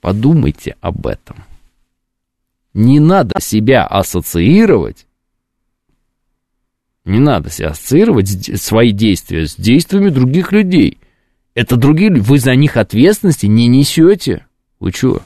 Подумайте 0.00 0.76
об 0.80 1.06
этом. 1.06 1.44
Не 2.74 2.98
надо 2.98 3.40
себя 3.40 3.86
ассоциировать 3.86 5.06
не 7.08 7.18
надо 7.18 7.50
себя 7.50 7.68
ассоциировать 7.70 8.28
свои 8.60 8.92
действия 8.92 9.46
с 9.46 9.56
действиями 9.56 10.10
других 10.10 10.52
людей. 10.52 10.98
Это 11.54 11.76
другие 11.76 12.10
люди. 12.10 12.20
Вы 12.20 12.38
за 12.38 12.54
них 12.54 12.76
ответственности 12.76 13.46
не 13.46 13.66
несете. 13.66 14.46
Вы 14.78 14.92
чего? 14.92 15.22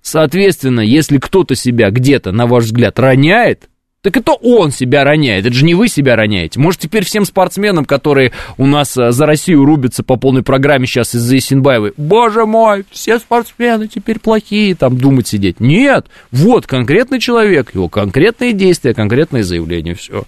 Соответственно, 0.00 0.80
если 0.80 1.18
кто-то 1.18 1.54
себя 1.54 1.90
где-то, 1.90 2.32
на 2.32 2.46
ваш 2.46 2.64
взгляд, 2.64 2.98
роняет, 2.98 3.68
Так 4.02 4.16
это 4.16 4.32
он 4.32 4.72
себя 4.72 5.04
роняет, 5.04 5.46
это 5.46 5.54
же 5.54 5.64
не 5.64 5.76
вы 5.76 5.86
себя 5.86 6.16
роняете. 6.16 6.58
Может, 6.58 6.80
теперь 6.80 7.04
всем 7.04 7.24
спортсменам, 7.24 7.84
которые 7.84 8.32
у 8.58 8.66
нас 8.66 8.96
э, 8.96 9.12
за 9.12 9.26
Россию 9.26 9.64
рубятся 9.64 10.02
по 10.02 10.16
полной 10.16 10.42
программе 10.42 10.88
сейчас 10.88 11.14
из-за 11.14 11.36
Исинбаевой, 11.36 11.92
боже 11.96 12.44
мой, 12.44 12.84
все 12.90 13.20
спортсмены 13.20 13.86
теперь 13.86 14.18
плохие, 14.18 14.74
там 14.74 14.98
думать 14.98 15.28
сидеть. 15.28 15.60
Нет, 15.60 16.06
вот 16.32 16.66
конкретный 16.66 17.20
человек, 17.20 17.74
его 17.74 17.88
конкретные 17.88 18.52
действия, 18.52 18.92
конкретные 18.92 19.44
заявления, 19.44 19.94
все. 19.94 20.24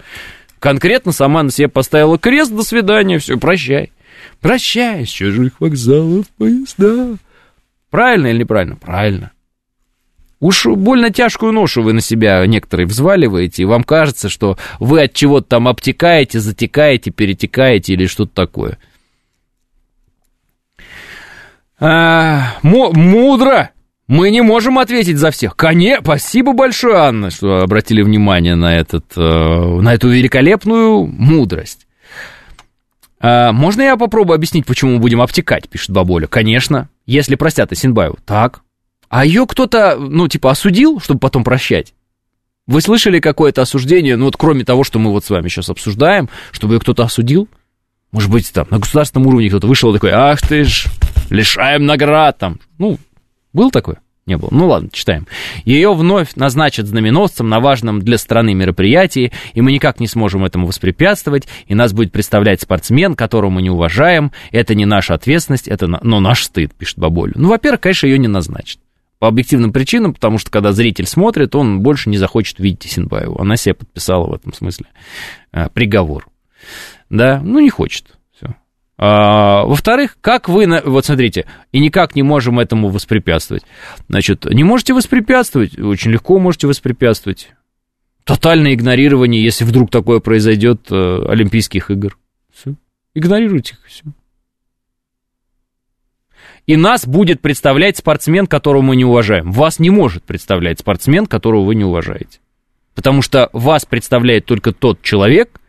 Конкретно 0.61 1.11
сама 1.11 1.43
на 1.43 1.51
себе 1.51 1.67
поставила 1.67 2.17
крест, 2.17 2.55
до 2.55 2.63
свидания, 2.63 3.19
все, 3.19 3.39
прощай. 3.39 3.91
Прощай 4.41 5.05
с 5.05 5.09
чужих 5.09 5.55
вокзалов 5.59 6.29
поезда. 6.39 7.17
Правильно 7.91 8.29
или 8.29 8.39
неправильно? 8.39 8.77
Правильно. 8.77 9.33
Уж 10.41 10.67
больно 10.67 11.11
тяжкую 11.11 11.53
ношу 11.53 11.83
вы 11.83 11.93
на 11.93 12.01
себя 12.01 12.45
некоторые 12.47 12.87
взваливаете, 12.87 13.63
и 13.63 13.67
вам 13.67 13.85
кажется, 13.85 14.29
что 14.29 14.59
вы 14.79 15.03
от 15.03 15.15
чего-то 15.15 15.49
там 15.49 15.69
обтекаете, 15.69 16.41
затекаете, 16.41 17.11
перетекаете 17.11 17.95
или 17.95 18.07
что-то 18.07 18.35
такое. 18.35 18.79
А, 21.79 22.55
мудро! 22.63 23.71
Мы 24.07 24.31
не 24.31 24.43
можем 24.43 24.79
ответить 24.79 25.17
за 25.17 25.31
всех. 25.31 25.57
Конечно, 25.57 26.03
спасибо 26.05 26.53
большое, 26.53 26.97
Анна, 26.97 27.31
что 27.31 27.63
обратили 27.63 28.03
внимание 28.03 28.55
на, 28.55 28.77
этот, 28.77 29.07
э, 29.17 29.21
на 29.21 29.95
эту 29.95 30.09
великолепную 30.09 31.07
мудрость. 31.07 31.87
А, 33.19 33.53
можно 33.53 33.81
я 33.81 33.97
попробую 33.97 34.35
объяснить, 34.35 34.67
почему 34.67 34.93
мы 34.93 34.99
будем 34.99 35.23
обтекать, 35.23 35.71
пишет 35.71 35.91
бабуля. 35.91 36.27
Конечно, 36.27 36.91
если 37.07 37.35
простят 37.37 37.73
Исинбаеву. 37.73 38.19
Так, 38.27 38.61
а 39.15 39.25
ее 39.25 39.47
кто-то, 39.47 39.97
ну, 39.97 40.27
типа, 40.27 40.51
осудил, 40.51 40.99
чтобы 40.99 41.21
потом 41.21 41.45
прощать? 41.45 41.95
Вы 42.67 42.81
слышали 42.81 43.21
какое-то 43.21 43.63
осуждение, 43.63 44.17
ну, 44.17 44.25
вот 44.25 44.37
кроме 44.37 44.65
того, 44.65 44.83
что 44.83 44.99
мы 44.99 45.13
вот 45.13 45.25
с 45.25 45.31
вами 45.31 45.47
сейчас 45.47 45.71
обсуждаем, 45.71 46.29
чтобы 46.51 46.75
ее 46.75 46.81
кто-то 46.81 47.05
осудил? 47.05 47.49
Может 48.11 48.29
быть, 48.29 48.53
там, 48.53 48.67
на 48.71 48.81
государственном 48.81 49.29
уровне 49.29 49.51
кто-то 49.51 49.69
вышел 49.69 49.93
такой, 49.93 50.11
ах 50.11 50.41
ты 50.41 50.65
ж, 50.65 50.87
лишаем 51.31 51.87
наград, 51.87 52.39
там. 52.39 52.59
Ну, 52.79 52.99
был 53.53 53.71
такое? 53.71 53.99
Не 54.27 54.37
было. 54.37 54.49
Ну 54.51 54.67
ладно, 54.67 54.89
читаем. 54.93 55.29
Ее 55.65 55.95
вновь 55.95 56.35
назначат 56.35 56.89
знаменосцем 56.89 57.49
на 57.49 57.61
важном 57.61 58.01
для 58.01 58.19
страны 58.19 58.53
мероприятии, 58.55 59.31
и 59.53 59.61
мы 59.61 59.71
никак 59.71 60.01
не 60.01 60.09
сможем 60.09 60.45
этому 60.45 60.67
воспрепятствовать, 60.67 61.47
и 61.69 61.77
нас 61.77 61.93
будет 61.93 62.11
представлять 62.11 62.63
спортсмен, 62.63 63.15
которого 63.15 63.51
мы 63.51 63.63
не 63.63 63.71
уважаем. 63.71 64.33
Это 64.51 64.75
не 64.75 64.87
наша 64.87 65.15
ответственность, 65.15 65.69
это 65.69 65.87
но 65.87 66.19
наш 66.19 66.43
стыд, 66.43 66.75
пишет 66.75 66.99
Баболю. 66.99 67.35
Ну, 67.37 67.51
во-первых, 67.51 67.83
конечно, 67.83 68.09
ее 68.09 68.19
не 68.19 68.27
назначат. 68.27 68.81
По 69.25 69.29
объективным 69.29 69.73
причинам, 69.73 70.13
потому 70.13 70.37
что 70.37 70.51
когда 70.51 70.73
зритель 70.73 71.07
смотрит, 71.07 71.55
он 71.55 71.81
больше 71.81 72.11
не 72.11 72.19
захочет 72.19 72.59
видеть 72.59 72.85
Исенбаеву. 72.85 73.41
Она 73.41 73.57
себе 73.57 73.73
подписала 73.73 74.29
в 74.29 74.35
этом 74.35 74.53
смысле 74.53 74.85
э, 75.51 75.71
приговор. 75.71 76.29
Да, 77.09 77.41
ну 77.43 77.59
не 77.59 77.71
хочет. 77.71 78.19
Все. 78.37 78.55
А, 78.99 79.65
во-вторых, 79.65 80.19
как 80.21 80.51
вы, 80.51 80.67
вот 80.85 81.07
смотрите, 81.07 81.47
и 81.73 81.81
никак 81.81 82.15
не 82.15 82.23
можем 82.23 82.61
этому 82.61 82.91
воспрепятствовать. 82.91 83.65
Значит, 84.11 84.45
не 84.45 84.63
можете 84.63 84.93
воспрепятствовать, 84.93 85.79
очень 85.79 86.11
легко 86.11 86.39
можете 86.39 86.67
воспрепятствовать. 86.67 87.55
Тотальное 88.25 88.75
игнорирование, 88.75 89.43
если 89.43 89.65
вдруг 89.65 89.91
такое 89.91 90.21
произойдет, 90.21 90.89
э, 90.91 91.27
Олимпийских 91.31 91.91
игр. 91.91 92.19
Все. 92.53 92.75
Игнорируйте 93.15 93.73
их, 93.73 93.87
все. 93.87 94.05
И 96.67 96.77
нас 96.77 97.07
будет 97.07 97.41
представлять 97.41 97.99
спортсмен, 97.99 98.47
которого 98.47 98.83
мы 98.83 98.97
не 98.97 99.05
уважаем. 99.05 99.53
Вас 99.53 99.79
не 99.79 99.91
может 99.91 100.23
представлять 100.25 100.81
спортсмен, 100.81 101.27
которого 101.27 101.65
вы 101.65 101.75
не 101.75 101.85
уважаете. 101.85 102.41
Потому 102.95 103.23
что 103.23 103.51
вас 103.53 103.85
представляет 103.85 104.47
только 104.47 104.73
тот 104.73 105.03
человек, 105.03 105.61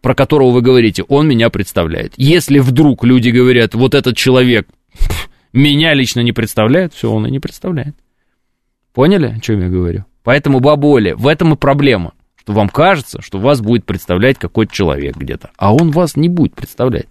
про 0.00 0.14
которого 0.14 0.50
вы 0.50 0.60
говорите, 0.60 1.02
он 1.04 1.26
меня 1.26 1.48
представляет. 1.50 2.12
Если 2.16 2.58
вдруг 2.58 3.04
люди 3.04 3.30
говорят, 3.30 3.74
вот 3.74 3.94
этот 3.94 4.16
человек 4.16 4.68
меня 5.52 5.94
лично 5.94 6.20
не 6.20 6.32
представляет, 6.32 6.92
все, 6.92 7.10
он 7.10 7.26
и 7.26 7.30
не 7.30 7.40
представляет. 7.40 7.96
Поняли, 8.92 9.34
о 9.36 9.40
чем 9.40 9.60
я 9.60 9.68
говорю? 9.68 10.04
Поэтому, 10.22 10.60
баболи, 10.60 11.12
в 11.12 11.26
этом 11.26 11.54
и 11.54 11.56
проблема, 11.56 12.12
что 12.36 12.52
вам 12.52 12.68
кажется, 12.68 13.20
что 13.22 13.38
вас 13.38 13.60
будет 13.60 13.84
представлять 13.84 14.38
какой-то 14.38 14.72
человек 14.72 15.16
где-то, 15.16 15.50
а 15.56 15.74
он 15.74 15.90
вас 15.90 16.16
не 16.16 16.28
будет 16.28 16.54
представлять. 16.54 17.06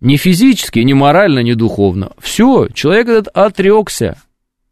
Ни 0.00 0.16
физически, 0.16 0.78
ни 0.80 0.92
морально, 0.94 1.40
ни 1.40 1.52
духовно. 1.52 2.12
Все, 2.18 2.68
человек 2.72 3.08
этот 3.08 3.28
отрекся. 3.28 4.16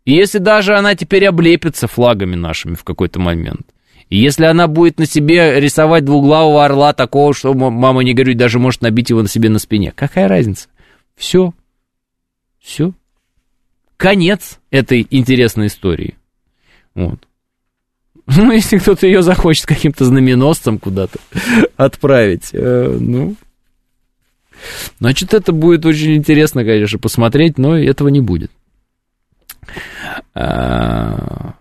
И 0.04 0.14
если 0.14 0.38
даже 0.38 0.74
она 0.74 0.94
теперь 0.94 1.26
облепится 1.26 1.86
флагами 1.86 2.34
нашими 2.34 2.74
в 2.74 2.84
какой-то 2.84 3.20
момент, 3.20 3.66
и 4.08 4.16
если 4.16 4.46
она 4.46 4.68
будет 4.68 4.98
на 4.98 5.04
себе 5.04 5.60
рисовать 5.60 6.06
двуглавого 6.06 6.64
орла 6.64 6.94
такого, 6.94 7.34
что 7.34 7.52
мама 7.52 8.02
не 8.02 8.14
говорит, 8.14 8.38
даже 8.38 8.58
может 8.58 8.80
набить 8.80 9.10
его 9.10 9.20
на 9.20 9.28
себе 9.28 9.50
на 9.50 9.58
спине, 9.58 9.92
какая 9.94 10.28
разница? 10.28 10.68
Все. 11.14 11.52
Все. 12.58 12.92
Конец 13.98 14.60
этой 14.70 15.06
интересной 15.10 15.66
истории. 15.66 16.16
Вот. 16.94 17.20
Ну, 18.36 18.52
если 18.52 18.76
кто-то 18.76 19.06
ее 19.06 19.22
захочет 19.22 19.64
каким-то 19.64 20.04
знаменосцем 20.04 20.78
куда-то 20.78 21.18
отправить, 21.78 22.50
э, 22.52 22.96
ну, 23.00 23.36
Значит, 24.98 25.34
это 25.34 25.52
будет 25.52 25.86
очень 25.86 26.16
интересно, 26.16 26.64
конечно, 26.64 26.98
посмотреть, 26.98 27.58
но 27.58 27.76
этого 27.76 28.08
не 28.08 28.20
будет. 28.20 28.50
А, 30.34 31.54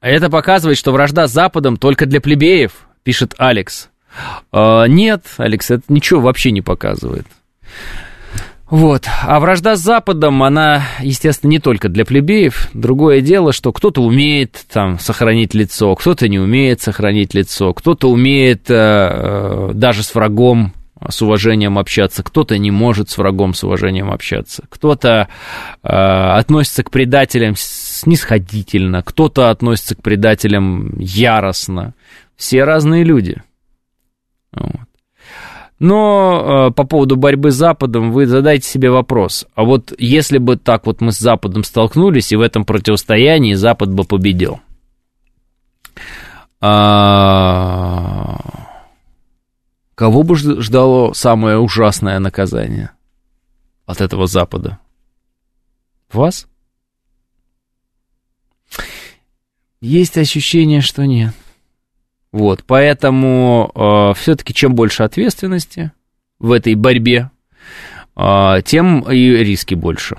это 0.00 0.30
показывает, 0.30 0.78
что 0.78 0.92
вражда 0.92 1.26
с 1.26 1.32
Западом 1.32 1.76
только 1.76 2.06
для 2.06 2.20
плебеев, 2.20 2.72
пишет 3.02 3.34
Алекс. 3.38 3.88
А, 4.50 4.84
нет, 4.84 5.24
Алекс, 5.38 5.70
это 5.70 5.84
ничего 5.88 6.20
вообще 6.20 6.50
не 6.50 6.62
показывает. 6.62 7.26
Вот. 8.72 9.04
А 9.24 9.38
вражда 9.38 9.76
с 9.76 9.80
Западом, 9.80 10.42
она, 10.42 10.82
естественно, 11.02 11.50
не 11.50 11.58
только 11.58 11.90
для 11.90 12.06
плебеев. 12.06 12.70
Другое 12.72 13.20
дело, 13.20 13.52
что 13.52 13.70
кто-то 13.70 14.02
умеет 14.02 14.64
там 14.72 14.98
сохранить 14.98 15.52
лицо, 15.52 15.94
кто-то 15.94 16.26
не 16.26 16.38
умеет 16.38 16.80
сохранить 16.80 17.34
лицо, 17.34 17.74
кто-то 17.74 18.10
умеет 18.10 18.70
э, 18.70 18.74
э 18.74 19.70
даже 19.74 20.02
с 20.02 20.14
врагом 20.14 20.72
с 21.08 21.22
уважением 21.22 21.78
общаться, 21.78 22.22
кто-то 22.22 22.58
не 22.58 22.70
может 22.70 23.10
с 23.10 23.18
врагом 23.18 23.54
с 23.54 23.64
уважением 23.64 24.10
общаться, 24.10 24.64
кто-то 24.68 25.28
э, 25.82 25.88
относится 25.88 26.82
к 26.82 26.90
предателям 26.90 27.54
снисходительно, 27.56 29.02
кто-то 29.02 29.50
относится 29.50 29.94
к 29.94 30.02
предателям 30.02 30.98
яростно. 30.98 31.94
Все 32.36 32.64
разные 32.64 33.04
люди. 33.04 33.42
Вот. 34.52 34.88
Но 35.78 36.68
э, 36.68 36.74
по 36.74 36.84
поводу 36.84 37.16
борьбы 37.16 37.50
с 37.50 37.56
Западом 37.56 38.12
вы 38.12 38.26
задайте 38.26 38.68
себе 38.68 38.90
вопрос. 38.90 39.46
А 39.56 39.64
вот 39.64 39.92
если 39.98 40.38
бы 40.38 40.56
так 40.56 40.86
вот 40.86 41.00
мы 41.00 41.10
с 41.10 41.18
Западом 41.18 41.64
столкнулись, 41.64 42.32
и 42.32 42.36
в 42.36 42.40
этом 42.40 42.64
противостоянии 42.64 43.54
Запад 43.54 43.92
бы 43.92 44.04
победил. 44.04 44.60
А 46.60 48.38
Кого 50.02 50.24
бы 50.24 50.34
ждало 50.34 51.12
самое 51.12 51.58
ужасное 51.58 52.18
наказание 52.18 52.90
от 53.86 54.00
этого 54.00 54.26
Запада? 54.26 54.80
Вас? 56.12 56.48
Есть 59.80 60.18
ощущение, 60.18 60.80
что 60.80 61.06
нет. 61.06 61.32
Вот, 62.32 62.64
поэтому 62.66 63.70
э, 63.76 64.18
все-таки 64.18 64.52
чем 64.52 64.74
больше 64.74 65.04
ответственности 65.04 65.92
в 66.40 66.50
этой 66.50 66.74
борьбе, 66.74 67.30
э, 68.16 68.56
тем 68.64 69.02
и 69.02 69.16
риски 69.16 69.76
больше. 69.76 70.16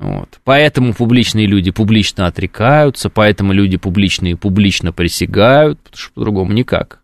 Вот. 0.00 0.40
Поэтому 0.42 0.92
публичные 0.92 1.46
люди 1.46 1.70
публично 1.70 2.26
отрекаются, 2.26 3.10
поэтому 3.10 3.52
люди 3.52 3.76
публичные 3.76 4.36
публично 4.36 4.92
присягают, 4.92 5.78
потому 5.78 5.98
что 5.98 6.12
по-другому 6.14 6.52
никак 6.52 6.97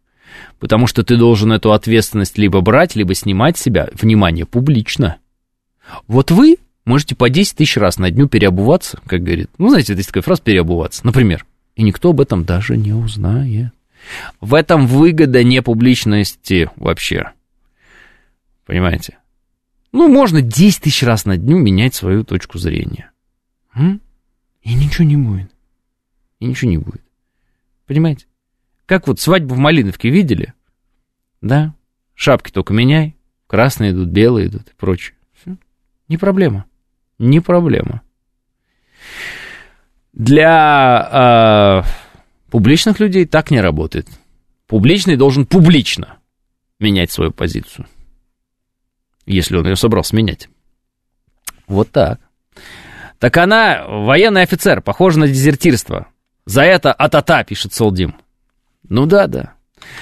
потому 0.58 0.86
что 0.86 1.02
ты 1.02 1.16
должен 1.16 1.52
эту 1.52 1.72
ответственность 1.72 2.38
либо 2.38 2.60
брать, 2.60 2.96
либо 2.96 3.14
снимать 3.14 3.58
себя, 3.58 3.88
внимание, 3.92 4.46
публично. 4.46 5.16
Вот 6.06 6.30
вы 6.30 6.56
можете 6.84 7.14
по 7.14 7.30
10 7.30 7.56
тысяч 7.56 7.76
раз 7.76 7.98
на 7.98 8.10
дню 8.10 8.28
переобуваться, 8.28 9.00
как 9.06 9.22
говорит. 9.22 9.50
Ну, 9.58 9.68
знаете, 9.68 9.94
есть 9.94 10.08
такая 10.08 10.22
фраза 10.22 10.42
«переобуваться», 10.42 11.04
например. 11.04 11.44
И 11.76 11.82
никто 11.82 12.10
об 12.10 12.20
этом 12.20 12.44
даже 12.44 12.76
не 12.76 12.92
узнает. 12.92 13.72
В 14.40 14.54
этом 14.54 14.86
выгода 14.86 15.42
не 15.42 15.62
публичности 15.62 16.70
вообще. 16.76 17.32
Понимаете? 18.66 19.18
Ну, 19.92 20.08
можно 20.08 20.42
10 20.42 20.82
тысяч 20.82 21.02
раз 21.02 21.24
на 21.24 21.36
дню 21.36 21.58
менять 21.58 21.94
свою 21.94 22.24
точку 22.24 22.58
зрения. 22.58 23.10
М? 23.74 24.00
И 24.62 24.74
ничего 24.74 25.04
не 25.04 25.16
будет. 25.16 25.50
И 26.40 26.46
ничего 26.46 26.70
не 26.70 26.78
будет. 26.78 27.02
Понимаете? 27.86 28.26
Как 28.86 29.06
вот 29.06 29.20
свадьбу 29.20 29.54
в 29.54 29.58
Малиновке 29.58 30.10
видели? 30.10 30.52
Да, 31.40 31.74
шапки 32.14 32.50
только 32.50 32.72
меняй, 32.72 33.16
красные 33.46 33.92
идут, 33.92 34.08
белые 34.08 34.48
идут 34.48 34.68
и 34.68 34.74
прочее. 34.76 35.16
Не 36.08 36.18
проблема. 36.18 36.66
Не 37.18 37.40
проблема. 37.40 38.02
Для 40.12 41.82
э, 41.82 42.04
Публичных 42.54 43.00
людей 43.00 43.26
так 43.26 43.50
не 43.50 43.60
работает. 43.60 44.06
Публичный 44.68 45.16
должен 45.16 45.44
публично 45.44 46.18
менять 46.78 47.10
свою 47.10 47.32
позицию. 47.32 47.88
Если 49.26 49.56
он 49.56 49.66
ее 49.66 49.74
собрался 49.74 50.14
менять. 50.14 50.48
Вот 51.66 51.90
так. 51.90 52.20
Так 53.18 53.36
она 53.38 53.84
военный 53.88 54.42
офицер, 54.42 54.82
похожа 54.82 55.18
на 55.18 55.26
дезертирство. 55.26 56.06
За 56.46 56.62
это 56.62 56.92
атата, 56.92 57.42
пишет 57.42 57.72
Солдим. 57.72 58.14
Ну 58.88 59.06
да, 59.06 59.26
да. 59.26 59.54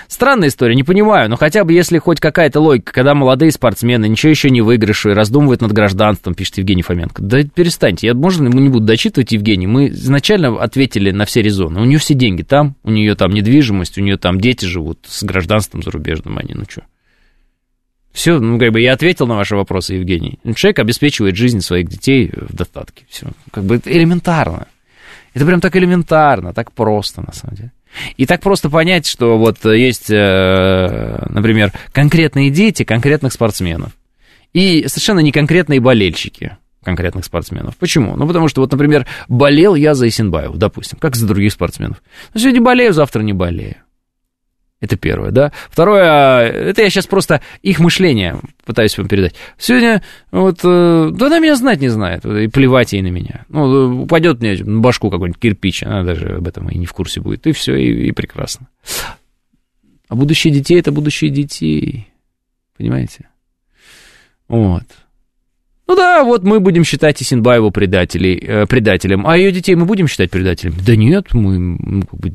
Странная 0.08 0.48
история, 0.48 0.74
не 0.74 0.84
понимаю, 0.84 1.28
но 1.28 1.36
хотя 1.36 1.64
бы 1.64 1.72
если 1.72 1.98
хоть 1.98 2.20
какая-то 2.20 2.60
логика, 2.60 2.92
когда 2.92 3.14
молодые 3.14 3.50
спортсмены 3.50 4.08
ничего 4.08 4.30
еще 4.30 4.50
не 4.50 4.60
выигрыши, 4.60 5.14
раздумывают 5.14 5.60
над 5.60 5.72
гражданством, 5.72 6.34
пишет 6.34 6.58
Евгений 6.58 6.82
Фоменко. 6.82 7.22
Да 7.22 7.42
перестаньте, 7.42 8.08
я, 8.08 8.14
можно, 8.14 8.46
не 8.48 8.68
буду 8.68 8.84
дочитывать, 8.86 9.32
Евгений, 9.32 9.66
мы 9.66 9.88
изначально 9.88 10.60
ответили 10.62 11.10
на 11.10 11.24
все 11.24 11.42
резоны. 11.42 11.80
У 11.80 11.84
нее 11.84 11.98
все 11.98 12.14
деньги 12.14 12.42
там, 12.42 12.76
у 12.84 12.90
нее 12.90 13.14
там 13.14 13.32
недвижимость, 13.32 13.98
у 13.98 14.02
нее 14.02 14.18
там 14.18 14.40
дети 14.40 14.64
живут 14.64 15.00
с 15.08 15.22
гражданством 15.24 15.82
зарубежным, 15.82 16.38
они, 16.38 16.54
ну 16.54 16.64
что. 16.68 16.82
Все, 18.12 18.38
ну, 18.38 18.58
как 18.58 18.72
бы 18.72 18.80
я 18.80 18.92
ответил 18.92 19.26
на 19.26 19.36
ваши 19.36 19.56
вопросы, 19.56 19.94
Евгений. 19.94 20.38
Человек 20.54 20.78
обеспечивает 20.80 21.34
жизнь 21.34 21.60
своих 21.60 21.88
детей 21.88 22.30
в 22.34 22.54
достатке. 22.54 23.04
Все, 23.08 23.28
как 23.50 23.64
бы 23.64 23.80
элементарно. 23.86 24.66
Это 25.32 25.46
прям 25.46 25.62
так 25.62 25.74
элементарно, 25.76 26.52
так 26.52 26.72
просто, 26.72 27.22
на 27.22 27.32
самом 27.32 27.56
деле. 27.56 27.72
И 28.16 28.26
так 28.26 28.40
просто 28.40 28.70
понять, 28.70 29.06
что 29.06 29.38
вот 29.38 29.64
есть, 29.64 30.10
э, 30.10 31.26
например, 31.28 31.72
конкретные 31.92 32.50
дети 32.50 32.84
конкретных 32.84 33.32
спортсменов. 33.32 33.92
И 34.52 34.86
совершенно 34.88 35.20
не 35.20 35.32
конкретные 35.32 35.80
болельщики 35.80 36.56
конкретных 36.84 37.24
спортсменов. 37.24 37.76
Почему? 37.76 38.16
Ну, 38.16 38.26
потому 38.26 38.48
что, 38.48 38.60
вот, 38.60 38.72
например, 38.72 39.06
болел 39.28 39.74
я 39.74 39.94
за 39.94 40.08
Исенбаев, 40.08 40.56
допустим, 40.56 40.98
как 40.98 41.16
за 41.16 41.26
других 41.26 41.52
спортсменов. 41.52 42.02
Ну, 42.34 42.40
сегодня 42.40 42.60
болею, 42.60 42.92
завтра 42.92 43.22
не 43.22 43.32
болею. 43.32 43.76
Это 44.82 44.96
первое, 44.96 45.30
да. 45.30 45.52
Второе, 45.70 46.48
это 46.48 46.82
я 46.82 46.90
сейчас 46.90 47.06
просто 47.06 47.40
их 47.62 47.78
мышление 47.78 48.40
пытаюсь 48.64 48.98
вам 48.98 49.06
передать. 49.06 49.36
Сегодня 49.56 50.02
вот, 50.32 50.58
э, 50.64 51.10
да 51.14 51.26
она 51.26 51.38
меня 51.38 51.54
знать 51.54 51.80
не 51.80 51.88
знает, 51.88 52.26
и 52.26 52.48
плевать 52.48 52.92
ей 52.92 53.00
на 53.00 53.06
меня. 53.06 53.46
Ну, 53.48 54.02
упадет 54.02 54.40
мне 54.40 54.56
на 54.56 54.80
башку 54.80 55.08
какой-нибудь 55.08 55.40
кирпич, 55.40 55.84
она 55.84 56.02
даже 56.02 56.38
об 56.38 56.48
этом 56.48 56.68
и 56.68 56.76
не 56.76 56.86
в 56.86 56.92
курсе 56.94 57.20
будет, 57.20 57.46
и 57.46 57.52
все, 57.52 57.76
и, 57.76 58.08
и 58.08 58.10
прекрасно. 58.10 58.66
А 60.08 60.16
будущее 60.16 60.52
детей– 60.52 60.78
это 60.80 60.90
будущее 60.90 61.30
детей, 61.30 62.08
понимаете? 62.76 63.28
Вот. 64.48 64.82
Ну 65.86 65.94
да, 65.94 66.24
вот 66.24 66.42
мы 66.42 66.58
будем 66.58 66.82
считать 66.82 67.22
Исенбаеву 67.22 67.70
предателей, 67.70 68.36
э, 68.36 68.66
предателем, 68.66 69.28
а 69.28 69.36
ее 69.36 69.52
детей 69.52 69.76
мы 69.76 69.84
будем 69.84 70.08
считать 70.08 70.32
предателями? 70.32 70.74
Да 70.84 70.96
нет, 70.96 71.34
мы, 71.34 71.58
мы 71.58 72.02
как 72.02 72.18
бы, 72.18 72.32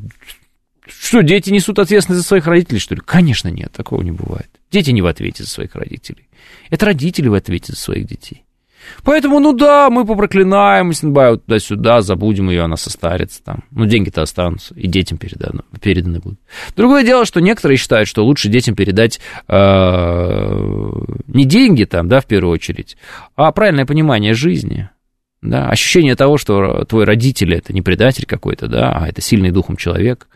что, 0.89 1.21
дети 1.21 1.49
несут 1.49 1.79
ответственность 1.79 2.21
за 2.21 2.27
своих 2.27 2.47
родителей, 2.47 2.79
что 2.79 2.95
ли? 2.95 3.01
Конечно, 3.03 3.49
нет, 3.49 3.71
такого 3.71 4.01
не 4.01 4.11
бывает. 4.11 4.49
Дети 4.71 4.91
не 4.91 5.01
в 5.01 5.07
ответе 5.07 5.43
за 5.43 5.49
своих 5.49 5.75
родителей. 5.75 6.27
Это 6.69 6.85
родители 6.85 7.27
в 7.27 7.33
ответе 7.33 7.73
за 7.73 7.79
своих 7.79 8.05
детей. 8.05 8.43
Поэтому, 9.03 9.39
ну 9.39 9.53
да, 9.53 9.89
мы 9.89 10.05
попроклинаем 10.05 10.93
Синбаю 10.93 11.37
туда-сюда, 11.39 12.01
забудем 12.01 12.49
ее, 12.49 12.63
она 12.63 12.77
состарится 12.77 13.43
там. 13.43 13.63
Ну, 13.71 13.85
деньги-то 13.85 14.21
останутся, 14.21 14.73
и 14.75 14.87
детям 14.87 15.17
переданы, 15.17 15.61
переданы 15.81 16.19
будут. 16.19 16.39
Другое 16.75 17.03
дело, 17.03 17.25
что 17.25 17.39
некоторые 17.39 17.77
считают, 17.77 18.07
что 18.07 18.25
лучше 18.25 18.49
детям 18.49 18.75
передать 18.75 19.19
э, 19.47 20.91
не 21.27 21.45
деньги 21.45 21.83
там, 21.83 22.07
да, 22.07 22.21
в 22.21 22.25
первую 22.25 22.53
очередь, 22.53 22.97
а 23.35 23.51
правильное 23.51 23.85
понимание 23.85 24.33
жизни. 24.33 24.89
Да, 25.41 25.69
ощущение 25.69 26.15
того, 26.15 26.37
что 26.37 26.83
твой 26.85 27.05
родитель 27.05 27.53
это 27.53 27.71
не 27.71 27.83
предатель 27.83 28.25
какой-то, 28.25 28.67
да, 28.67 28.91
а 28.91 29.07
это 29.07 29.21
сильный 29.21 29.51
духом 29.51 29.77
человек, 29.77 30.27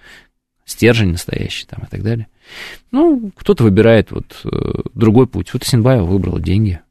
стержень 0.65 1.11
настоящий 1.11 1.65
там 1.67 1.83
и 1.83 1.88
так 1.89 2.03
далее. 2.03 2.27
Ну, 2.91 3.31
кто-то 3.35 3.63
выбирает 3.63 4.11
вот 4.11 4.41
э, 4.45 4.81
другой 4.93 5.27
путь. 5.27 5.53
Вот 5.53 5.63
Синбаева 5.63 6.05
выбрала 6.05 6.39
деньги. 6.39 6.81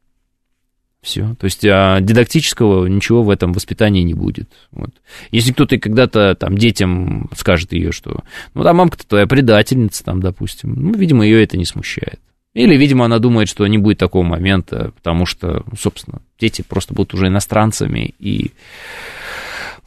Все. 1.01 1.35
То 1.39 1.45
есть 1.45 1.65
а 1.65 1.99
дидактического 1.99 2.85
ничего 2.85 3.23
в 3.23 3.31
этом 3.31 3.53
воспитании 3.53 4.03
не 4.03 4.13
будет. 4.13 4.51
Вот. 4.71 4.91
Если 5.31 5.51
кто-то 5.51 5.79
когда-то 5.79 6.35
там 6.35 6.57
детям 6.57 7.29
скажет 7.35 7.73
ее, 7.73 7.91
что 7.91 8.23
ну 8.53 8.63
да, 8.63 8.73
мамка-то 8.73 9.07
твоя 9.07 9.25
предательница, 9.25 10.03
там, 10.03 10.21
допустим, 10.21 10.73
ну, 10.75 10.93
видимо, 10.93 11.25
ее 11.25 11.43
это 11.43 11.57
не 11.57 11.65
смущает. 11.65 12.19
Или, 12.53 12.75
видимо, 12.75 13.05
она 13.05 13.19
думает, 13.19 13.47
что 13.47 13.65
не 13.65 13.77
будет 13.77 13.97
такого 13.97 14.23
момента, 14.23 14.91
потому 14.97 15.25
что, 15.25 15.63
ну, 15.65 15.77
собственно, 15.77 16.21
дети 16.37 16.63
просто 16.67 16.93
будут 16.93 17.13
уже 17.13 17.27
иностранцами, 17.27 18.13
и 18.19 18.51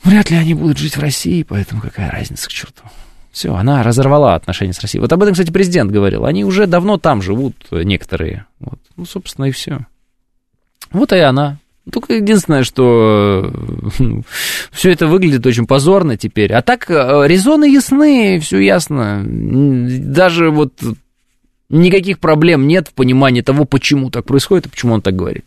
вряд 0.03 0.31
ли 0.31 0.37
они 0.39 0.55
будут 0.55 0.79
жить 0.79 0.97
в 0.97 1.01
России, 1.01 1.43
поэтому 1.43 1.83
какая 1.83 2.11
разница 2.11 2.49
к 2.49 2.53
черту. 2.53 2.83
Все, 3.35 3.53
она 3.53 3.83
разорвала 3.83 4.37
отношения 4.37 4.73
с 4.73 4.79
Россией. 4.79 5.01
Вот 5.01 5.13
об 5.13 5.21
этом, 5.21 5.33
кстати, 5.35 5.51
президент 5.51 5.91
говорил. 5.91 6.25
Они 6.25 6.45
уже 6.45 6.69
давно 6.69 6.99
там 6.99 7.21
живут, 7.21 7.57
некоторые. 7.73 8.47
Вот. 8.61 8.79
Ну, 8.97 9.05
собственно, 9.05 9.47
и 9.47 9.51
все. 9.51 9.81
Вот 10.93 11.13
и 11.13 11.19
она. 11.19 11.59
Только 11.91 12.15
единственное, 12.15 12.63
что 12.63 13.53
ну, 13.99 14.23
все 14.71 14.93
это 14.93 15.09
выглядит 15.09 15.45
очень 15.47 15.67
позорно 15.67 16.17
теперь. 16.17 16.53
А 16.53 16.63
так, 16.63 16.89
э, 16.89 17.25
резоны 17.27 17.65
ясны, 17.65 18.39
все 18.39 18.61
ясно. 18.61 19.25
Даже 19.27 20.51
вот 20.51 20.73
никаких 21.69 22.21
проблем 22.21 22.69
нет 22.69 22.87
в 22.87 22.95
понимании 22.95 23.41
того, 23.41 23.65
почему 23.65 24.11
так 24.11 24.27
происходит 24.27 24.67
и 24.67 24.71
почему 24.71 24.95
он 24.95 25.03
так 25.03 25.17
говорит. 25.17 25.45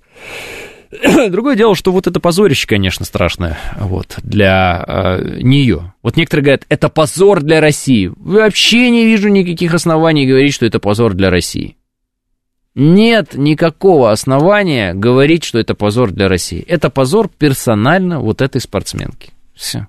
Другое 1.29 1.55
дело, 1.55 1.75
что 1.75 1.91
вот 1.91 2.07
это 2.07 2.19
позорище, 2.19 2.67
конечно, 2.67 3.05
страшное 3.05 3.57
вот, 3.77 4.17
для 4.23 4.83
э, 4.87 5.39
нее. 5.41 5.93
Вот 6.01 6.15
некоторые 6.15 6.43
говорят, 6.43 6.65
это 6.69 6.89
позор 6.89 7.41
для 7.41 7.59
России. 7.59 8.11
Вообще 8.15 8.89
не 8.89 9.05
вижу 9.05 9.29
никаких 9.29 9.73
оснований 9.73 10.25
говорить, 10.25 10.53
что 10.53 10.65
это 10.65 10.79
позор 10.79 11.13
для 11.13 11.29
России. 11.29 11.75
Нет 12.75 13.33
никакого 13.33 14.11
основания 14.11 14.93
говорить, 14.93 15.43
что 15.43 15.57
это 15.59 15.73
позор 15.73 16.11
для 16.11 16.27
России. 16.27 16.63
Это 16.67 16.89
позор 16.89 17.27
персонально 17.27 18.19
вот 18.19 18.41
этой 18.41 18.61
спортсменки. 18.61 19.31
Все. 19.55 19.87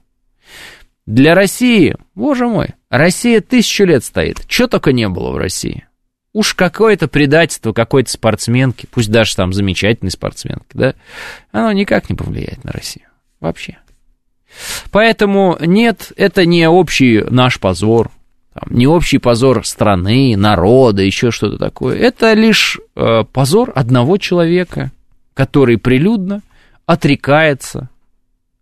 Для 1.04 1.34
России, 1.34 1.96
боже 2.14 2.46
мой, 2.46 2.74
Россия 2.90 3.40
тысячу 3.40 3.84
лет 3.84 4.04
стоит. 4.04 4.46
Чего 4.46 4.68
только 4.68 4.92
не 4.92 5.08
было 5.08 5.32
в 5.32 5.36
России. 5.36 5.88
Уж 6.39 6.55
какое-то 6.55 7.09
предательство 7.09 7.73
какой-то 7.73 8.12
спортсменки, 8.12 8.86
пусть 8.93 9.10
даже 9.10 9.35
там 9.35 9.52
замечательной 9.52 10.12
спортсменки, 10.12 10.69
да, 10.73 10.94
оно 11.51 11.73
никак 11.73 12.09
не 12.09 12.15
повлияет 12.15 12.62
на 12.62 12.70
Россию. 12.70 13.06
Вообще. 13.40 13.78
Поэтому 14.93 15.59
нет, 15.60 16.12
это 16.15 16.47
не 16.47 16.69
общий 16.69 17.24
наш 17.28 17.59
позор, 17.59 18.12
там, 18.55 18.69
не 18.70 18.86
общий 18.86 19.19
позор 19.19 19.66
страны, 19.66 20.36
народа, 20.36 21.02
еще 21.02 21.32
что-то 21.32 21.59
такое. 21.59 21.98
Это 21.98 22.35
лишь 22.35 22.78
э, 22.94 23.24
позор 23.24 23.73
одного 23.74 24.16
человека, 24.16 24.93
который 25.35 25.77
прилюдно 25.77 26.43
отрекается 26.86 27.89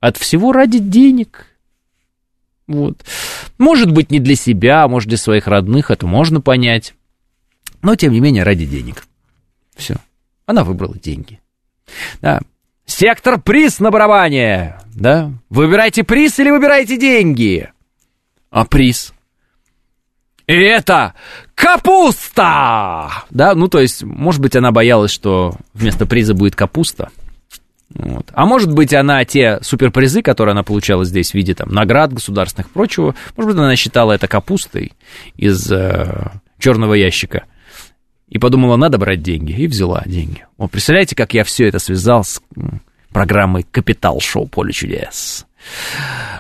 от 0.01 0.17
всего 0.17 0.53
ради 0.53 0.79
денег. 0.79 1.45
Вот. 2.67 3.05
Может 3.59 3.93
быть, 3.93 4.11
не 4.11 4.19
для 4.19 4.35
себя, 4.35 4.89
может, 4.89 5.11
для 5.11 5.19
своих 5.19 5.47
родных, 5.47 5.91
это 5.91 6.07
можно 6.07 6.41
понять 6.41 6.95
но 7.83 7.97
тем 7.97 8.13
не 8.13 8.21
менее 8.21 8.43
ради 8.43 8.67
денег. 8.67 9.07
Все. 9.77 9.97
Она 10.47 10.65
выбрала 10.65 10.97
деньги. 10.97 11.41
Да. 12.21 12.41
Сектор 12.87 13.41
приз 13.41 13.81
на 13.81 13.91
барабане. 13.91 14.77
Да. 14.95 15.33
Выбирайте 15.51 16.05
приз 16.05 16.39
или 16.39 16.51
выбирайте 16.51 16.97
деньги. 16.97 17.69
А 18.51 18.65
приз? 18.65 19.13
И 20.47 20.55
это 20.55 21.15
капуста! 21.57 23.25
Да, 23.31 23.55
ну 23.55 23.67
то 23.67 23.81
есть, 23.81 24.05
может 24.05 24.41
быть, 24.41 24.55
она 24.55 24.71
боялась, 24.71 25.11
что 25.11 25.57
вместо 25.75 26.07
приза 26.07 26.35
будет 26.35 26.55
капуста. 26.55 27.11
Вот. 27.91 28.31
А 28.33 28.47
может 28.47 28.73
быть, 28.73 28.95
она 28.95 29.25
те 29.25 29.59
суперпризы, 29.63 30.23
которые 30.23 30.53
она 30.53 30.63
получала 30.63 31.05
здесь 31.05 31.33
в 31.33 31.35
виде 31.35 31.55
там, 31.55 31.71
наград 31.71 32.13
государственных 32.13 32.69
и 32.69 32.73
прочего, 32.73 33.17
может 33.37 33.51
быть, 33.51 33.59
она 33.59 33.75
считала 33.75 34.13
это 34.13 34.29
капустой 34.29 34.93
из 35.37 35.71
э, 35.73 36.31
черного 36.59 36.95
ящика– 36.95 37.45
и 38.29 38.39
подумала, 38.39 38.77
надо 38.77 38.99
брать 38.99 39.23
деньги, 39.23 39.53
и 39.53 39.67
взяла 39.67 40.03
деньги. 40.07 40.45
О, 40.59 40.69
представляете, 40.69 41.15
как 41.15 41.35
я 41.35 41.45
все 41.45 41.69
это 41.69 41.79
связал 41.79 42.25
с 42.25 42.43
программой 43.11 43.63
«Капитал 43.63 44.21
Шоу 44.21 44.47
Поле 44.47 44.73
чудес». 44.73 45.47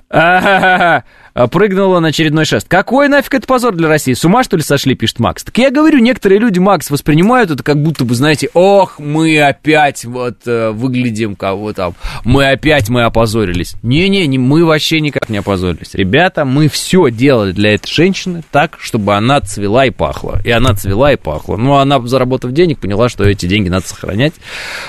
А, 0.08 1.04
прыгнула 1.36 2.00
на 2.00 2.08
очередной 2.08 2.46
шест. 2.46 2.66
Какой 2.66 3.08
нафиг 3.08 3.34
это 3.34 3.46
позор 3.46 3.74
для 3.74 3.88
России? 3.88 4.14
С 4.14 4.24
ума, 4.24 4.42
что 4.42 4.56
ли, 4.56 4.62
сошли, 4.62 4.94
пишет 4.94 5.18
Макс. 5.18 5.44
Так 5.44 5.58
я 5.58 5.70
говорю, 5.70 5.98
некоторые 5.98 6.38
люди, 6.38 6.58
Макс, 6.58 6.90
воспринимают 6.90 7.50
это 7.50 7.62
как 7.62 7.82
будто 7.82 8.06
бы, 8.06 8.14
знаете, 8.14 8.48
ох, 8.54 8.98
мы 8.98 9.38
опять 9.40 10.06
вот 10.06 10.38
э, 10.46 10.70
выглядим 10.70 11.36
кого 11.36 11.74
там, 11.74 11.94
мы 12.24 12.48
опять 12.48 12.88
мы 12.88 13.02
опозорились. 13.02 13.74
Не-не, 13.82 14.26
не, 14.26 14.38
мы 14.38 14.64
вообще 14.64 15.00
никак 15.00 15.28
не 15.28 15.38
опозорились. 15.38 15.94
Ребята, 15.94 16.46
мы 16.46 16.68
все 16.68 17.10
делали 17.10 17.52
для 17.52 17.74
этой 17.74 17.92
женщины 17.92 18.42
так, 18.50 18.78
чтобы 18.80 19.14
она 19.14 19.40
цвела 19.42 19.84
и 19.84 19.90
пахла. 19.90 20.40
И 20.42 20.50
она 20.50 20.72
цвела 20.74 21.12
и 21.12 21.16
пахла. 21.16 21.56
Ну, 21.56 21.74
она, 21.74 22.00
заработав 22.06 22.52
денег, 22.52 22.78
поняла, 22.78 23.10
что 23.10 23.24
эти 23.24 23.46
деньги 23.46 23.68
надо 23.68 23.86
сохранять. 23.86 24.34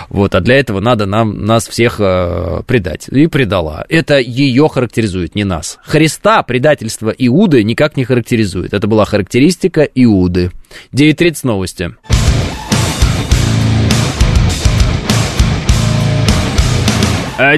Вот, 0.09 0.33
а 0.33 0.39
для 0.39 0.57
этого 0.57 0.79
надо 0.79 1.05
нам, 1.05 1.45
нас 1.45 1.67
всех 1.67 1.97
э, 1.99 2.61
предать. 2.65 3.09
И 3.09 3.27
предала. 3.27 3.85
Это 3.89 4.17
ее 4.19 4.69
характеризует, 4.69 5.35
не 5.35 5.43
нас. 5.43 5.77
Христа 5.83 6.36
себя 6.37 6.43
предательство 6.43 7.09
Иуды 7.09 7.63
никак 7.63 7.97
не 7.97 8.05
характеризует. 8.05 8.73
Это 8.73 8.87
была 8.87 9.05
характеристика 9.05 9.83
Иуды. 9.83 10.51
9.30 10.93 11.39
новости. 11.43 11.95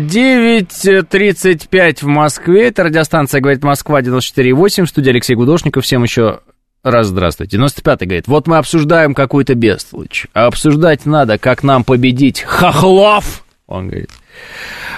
Девять 0.02 1.10
тридцать 1.10 1.70
пять 1.70 2.04
в 2.04 2.08
Москве. 2.08 2.68
Это 2.68 2.84
радиостанция 2.84 3.40
«Говорит 3.40 3.64
Москва» 3.64 4.02
94,8. 4.02 4.86
Студия 4.86 5.14
Алексей 5.14 5.36
Гудошников. 5.36 5.86
Всем 5.86 6.04
еще 6.04 6.42
раз 6.84 7.08
здравствуйте. 7.08 7.58
95-й 7.58 8.06
говорит, 8.06 8.28
вот 8.28 8.48
мы 8.48 8.58
обсуждаем 8.58 9.14
какую-то 9.14 9.56
бестолочь. 9.56 10.28
А 10.34 10.48
обсуждать 10.48 11.06
надо, 11.06 11.38
как 11.38 11.64
нам 11.64 11.86
победить 11.86 12.42
хохлов. 12.42 13.46
Он 13.68 13.88
говорит, 13.88 14.10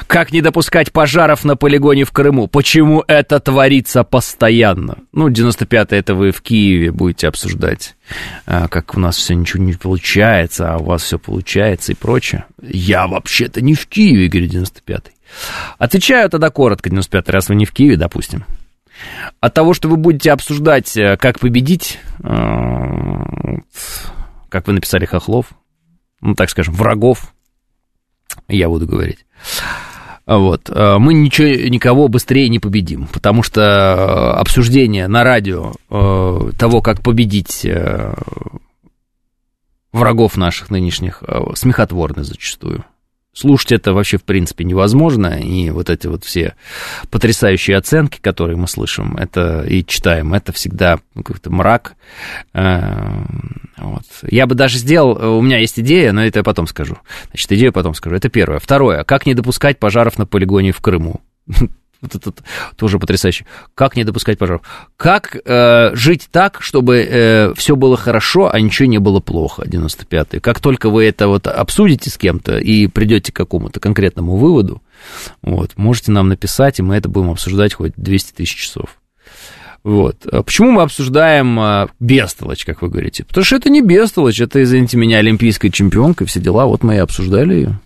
как 0.07 0.31
не 0.33 0.41
допускать 0.41 0.91
пожаров 0.91 1.45
на 1.45 1.55
полигоне 1.55 2.03
в 2.03 2.11
Крыму? 2.11 2.47
Почему 2.47 3.03
это 3.07 3.39
творится 3.39 4.03
постоянно? 4.03 4.97
Ну, 5.13 5.29
95-й 5.29 5.97
это 5.97 6.15
вы 6.15 6.31
в 6.31 6.41
Киеве 6.41 6.91
будете 6.91 7.27
обсуждать, 7.27 7.95
а, 8.45 8.67
как 8.67 8.95
у 8.95 8.99
нас 8.99 9.15
все 9.15 9.35
ничего 9.35 9.63
не 9.63 9.73
получается, 9.73 10.73
а 10.73 10.77
у 10.77 10.83
вас 10.83 11.03
все 11.03 11.17
получается 11.17 11.93
и 11.93 11.95
прочее. 11.95 12.45
Я 12.61 13.07
вообще-то 13.07 13.61
не 13.61 13.73
в 13.73 13.87
Киеве, 13.87 14.27
говорит 14.27 14.53
95-й. 14.53 15.13
Отвечаю 15.77 16.29
тогда 16.29 16.49
коротко, 16.49 16.89
95-й, 16.89 17.31
раз 17.31 17.49
вы 17.49 17.55
не 17.55 17.65
в 17.65 17.71
Киеве, 17.71 17.95
допустим. 17.95 18.43
От 19.39 19.53
того, 19.53 19.73
что 19.73 19.87
вы 19.87 19.97
будете 19.97 20.31
обсуждать, 20.31 20.95
э, 20.97 21.17
как 21.17 21.39
победить, 21.39 21.99
э, 22.23 22.31
как 24.49 24.67
вы 24.67 24.73
написали, 24.73 25.05
хохлов, 25.05 25.47
ну, 26.19 26.35
так 26.35 26.49
скажем, 26.49 26.73
врагов, 26.73 27.33
я 28.47 28.69
буду 28.69 28.85
говорить. 28.85 29.25
Вот. 30.25 30.69
Э, 30.69 30.97
мы 30.99 31.13
ничего, 31.13 31.47
никого 31.69 32.07
быстрее 32.07 32.49
не 32.49 32.59
победим, 32.59 33.07
потому 33.07 33.43
что 33.43 34.33
обсуждение 34.33 35.07
на 35.07 35.23
радио 35.23 35.73
того, 35.89 36.81
как 36.81 37.01
победить 37.01 37.67
врагов 39.91 40.37
наших 40.37 40.69
нынешних, 40.69 41.23
смехотворны 41.55 42.23
зачастую. 42.23 42.85
Слушать 43.33 43.71
это 43.71 43.93
вообще, 43.93 44.17
в 44.17 44.23
принципе, 44.23 44.65
невозможно, 44.65 45.39
и 45.39 45.69
вот 45.69 45.89
эти 45.89 46.07
вот 46.07 46.25
все 46.25 46.55
потрясающие 47.09 47.77
оценки, 47.77 48.19
которые 48.19 48.57
мы 48.57 48.67
слышим, 48.67 49.15
это 49.15 49.63
и 49.63 49.85
читаем, 49.85 50.33
это 50.33 50.51
всегда 50.51 50.99
какой-то 51.15 51.49
мрак. 51.49 51.95
Э, 52.53 53.23
вот. 53.77 54.03
Я 54.29 54.47
бы 54.47 54.55
даже 54.55 54.77
сделал, 54.77 55.37
у 55.37 55.41
меня 55.41 55.59
есть 55.59 55.79
идея, 55.79 56.11
но 56.11 56.25
это 56.25 56.39
я 56.39 56.43
потом 56.43 56.67
скажу. 56.67 56.97
Значит, 57.29 57.51
идею 57.53 57.71
потом 57.71 57.93
скажу. 57.93 58.17
Это 58.17 58.27
первое. 58.27 58.59
Второе. 58.59 59.05
Как 59.05 59.25
не 59.25 59.33
допускать 59.33 59.79
пожаров 59.79 60.17
на 60.17 60.25
полигоне 60.25 60.73
в 60.73 60.81
Крыму? 60.81 61.21
Вот 62.01 62.15
это 62.15 62.33
тоже 62.75 62.97
потрясающе. 62.97 63.45
Как 63.75 63.95
не 63.95 64.03
допускать 64.03 64.39
пожаров? 64.39 64.61
Как 64.97 65.37
э, 65.45 65.91
жить 65.93 66.29
так, 66.31 66.61
чтобы 66.61 66.97
э, 66.97 67.53
все 67.55 67.75
было 67.75 67.95
хорошо, 67.95 68.49
а 68.51 68.59
ничего 68.59 68.87
не 68.87 68.97
было 68.97 69.19
плохо, 69.19 69.63
95-й? 69.63 70.39
Как 70.39 70.59
только 70.59 70.89
вы 70.89 71.05
это 71.05 71.27
вот 71.27 71.45
обсудите 71.45 72.09
с 72.09 72.17
кем-то 72.17 72.57
и 72.57 72.87
придете 72.87 73.31
к 73.31 73.35
какому-то 73.35 73.79
конкретному 73.79 74.35
выводу, 74.35 74.81
вот, 75.43 75.77
можете 75.77 76.11
нам 76.11 76.29
написать, 76.29 76.79
и 76.79 76.83
мы 76.83 76.95
это 76.95 77.07
будем 77.07 77.29
обсуждать 77.29 77.75
хоть 77.75 77.93
200 77.95 78.33
тысяч 78.33 78.55
часов. 78.55 78.97
Вот. 79.83 80.25
А 80.25 80.41
почему 80.41 80.71
мы 80.71 80.81
обсуждаем 80.83 81.59
а, 81.59 81.89
бестолочь, 81.99 82.65
как 82.65 82.81
вы 82.81 82.89
говорите? 82.89 83.25
Потому 83.25 83.43
что 83.45 83.55
это 83.55 83.69
не 83.69 83.81
бестолочь, 83.81 84.41
это, 84.41 84.61
извините 84.61 84.97
меня, 84.97 85.17
олимпийская 85.17 85.71
чемпионка, 85.71 86.25
все 86.25 86.39
дела, 86.39 86.65
вот 86.65 86.83
мы 86.83 86.95
и 86.95 86.99
обсуждали 86.99 87.53
ее. 87.53 87.79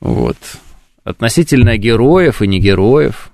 Вот 0.00 0.36
относительно 1.04 1.76
героев 1.76 2.42
и 2.42 2.46
не 2.46 2.60
героев, 2.60 3.30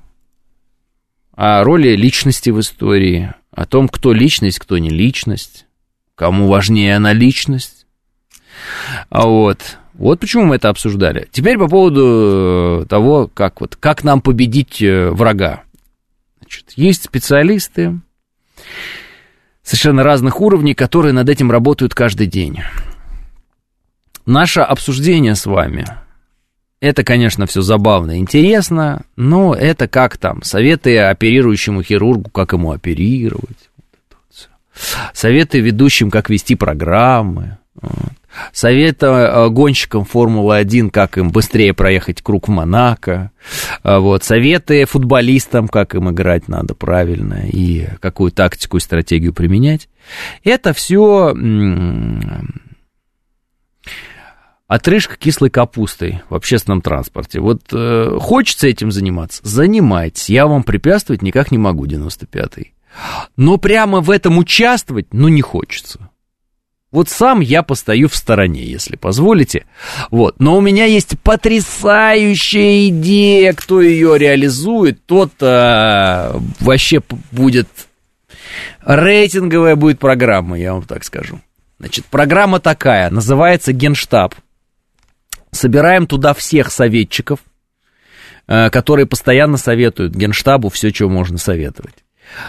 о 1.35 1.62
роли 1.62 1.95
личности 1.95 2.51
в 2.51 2.61
истории, 2.61 3.32
о 3.53 3.65
том, 3.66 3.89
кто 3.89 4.12
личность, 4.12 4.59
кто 4.59 4.78
не 4.78 4.90
личность, 4.90 5.66
кому 6.15 6.49
важнее 6.49 6.97
она 6.97 7.12
личность. 7.12 7.86
А 9.09 9.27
вот. 9.27 9.78
Вот 9.95 10.20
почему 10.20 10.45
мы 10.45 10.57
это 10.57 10.69
обсуждали. 10.69 11.28
Теперь 11.31 11.59
по 11.59 11.69
поводу 11.69 12.82
э, 12.82 12.86
того, 12.86 13.28
как, 13.32 13.61
вот, 13.61 13.77
как 13.77 14.05
нам 14.05 14.20
победить 14.20 14.81
э, 14.81 15.11
врага. 15.11 15.62
Значит, 16.40 16.73
есть 16.77 17.05
специалисты 17.05 17.99
совершенно 19.62 20.05
разных 20.05 20.40
уровней, 20.40 20.74
которые 20.74 21.12
над 21.12 21.28
этим 21.28 21.51
работают 21.51 21.95
каждый 21.95 22.28
день. 22.28 22.61
Наше 24.24 24.61
обсуждение 24.61 25.35
с 25.35 25.47
вами– 25.47 25.85
это, 26.81 27.03
конечно, 27.03 27.47
все 27.47 27.61
забавно 27.61 28.19
интересно, 28.19 29.03
но 29.17 29.55
это 29.55 29.89
как 29.89 30.17
там, 30.17 30.43
советы 30.43 30.99
оперирующему 30.99 31.83
хирургу, 31.83 32.31
как 32.31 32.53
ему 32.53 32.71
оперировать, 32.71 33.71
советы 35.13 35.61
ведущим, 35.61 36.11
как 36.11 36.31
вести 36.31 36.55
программы, 36.55 37.59
советы 38.53 39.07
э, 39.07 39.49
гонщикам 39.49 40.05
Формулы-1, 40.05 40.91
как 40.91 41.19
им 41.19 41.31
быстрее 41.31 41.75
проехать 41.75 42.23
круг 42.23 42.47
в 42.47 42.51
Монако, 42.51 43.33
а 43.83 43.99
вот, 43.99 44.23
советы 44.23 44.85
футболистам, 44.85 45.67
как 45.67 45.97
им 45.97 46.11
играть 46.11 46.47
надо 46.49 46.75
правильно 46.75 47.43
и 47.45 47.89
какую 48.01 48.31
тактику 48.31 48.77
и 48.77 48.81
стратегию 48.81 49.33
применять. 49.33 49.89
Это 50.45 50.73
все 50.73 51.35
отрыжка 54.69 55.16
кислой 55.16 55.51
капустой 55.51 56.23
в 56.28 56.35
общественном 56.35 56.82
транспорте. 56.82 57.40
Вот 57.40 57.62
э, 57.73 58.16
хочется 58.20 58.69
этим 58.69 58.93
заниматься? 58.93 59.40
Занимайтесь. 59.43 60.28
Я 60.28 60.47
вам 60.47 60.62
препятствовать 60.62 61.23
никак 61.23 61.51
не 61.51 61.59
могу, 61.59 61.86
95-й. 61.86 62.74
Но 63.36 63.57
прямо 63.57 64.01
в 64.01 64.11
этом 64.11 64.39
участвовать, 64.39 65.07
ну, 65.12 65.28
не 65.28 65.40
хочется. 65.40 66.11
Вот 66.90 67.09
сам 67.11 67.40
я 67.40 67.62
постою 67.62 68.09
в 68.09 68.16
стороне, 68.16 68.65
если 68.65 68.97
позволите. 68.97 69.66
Вот. 70.11 70.40
Но 70.40 70.57
у 70.57 70.61
меня 70.61 70.86
есть 70.86 71.19
потрясающая 71.20 72.89
идея, 72.89 73.53
кто 73.53 73.82
ее 73.82 74.19
реализует, 74.19 75.05
тот 75.05 75.32
а, 75.43 76.40
вообще 76.61 77.03
будет 77.31 77.69
рейтинговая 78.85 79.77
будет 79.77 79.99
программа, 79.99 80.59
я 80.59 80.73
вам 80.73 80.82
так 80.82 81.05
скажу. 81.05 81.40
Значит, 81.78 82.07
программа 82.07 82.59
такая, 82.59 83.11
называется 83.11 83.73
Генштаб 83.74 84.35
собираем 85.53 86.07
туда 86.07 86.35
всех 86.35 86.70
советчиков, 86.70 87.41
э, 88.47 88.70
которые 88.70 89.07
постоянно 89.07 89.57
советуют 89.57 90.15
Генштабу 90.15 90.69
все, 90.69 90.91
что 90.91 91.09
можно 91.09 91.39
советовать. 91.39 91.95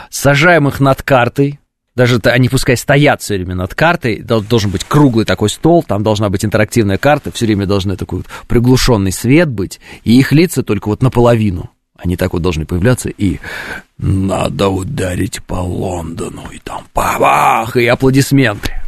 Сажаем 0.10 0.68
их 0.68 0.80
над 0.80 1.02
картой, 1.04 1.60
даже 1.96 2.20
они 2.24 2.48
пускай 2.48 2.78
стоят 2.78 3.22
все 3.22 3.36
время 3.36 3.56
над 3.56 3.76
картой, 3.76 4.22
должен 4.22 4.72
быть 4.72 4.86
круглый 4.86 5.26
такой 5.26 5.50
стол, 5.50 5.84
там 5.84 6.02
должна 6.02 6.30
быть 6.30 6.46
интерактивная 6.46 6.98
карта, 6.98 7.32
все 7.32 7.46
время 7.46 7.66
должен 7.66 7.96
такой 7.98 8.20
вот 8.20 8.28
приглушенный 8.48 9.12
свет 9.12 9.50
быть, 9.50 9.80
и 10.04 10.18
их 10.18 10.32
лица 10.32 10.64
только 10.64 10.88
вот 10.88 11.02
наполовину. 11.02 11.70
Они 11.98 12.16
так 12.16 12.32
вот 12.32 12.42
должны 12.42 12.66
появляться, 12.66 13.10
и 13.10 13.40
надо 13.98 14.70
ударить 14.70 15.44
по 15.44 15.56
Лондону, 15.56 16.44
и 16.54 16.60
там 16.60 16.86
бабах, 16.96 17.76
и 17.76 17.86
аплодисменты. 17.88 18.82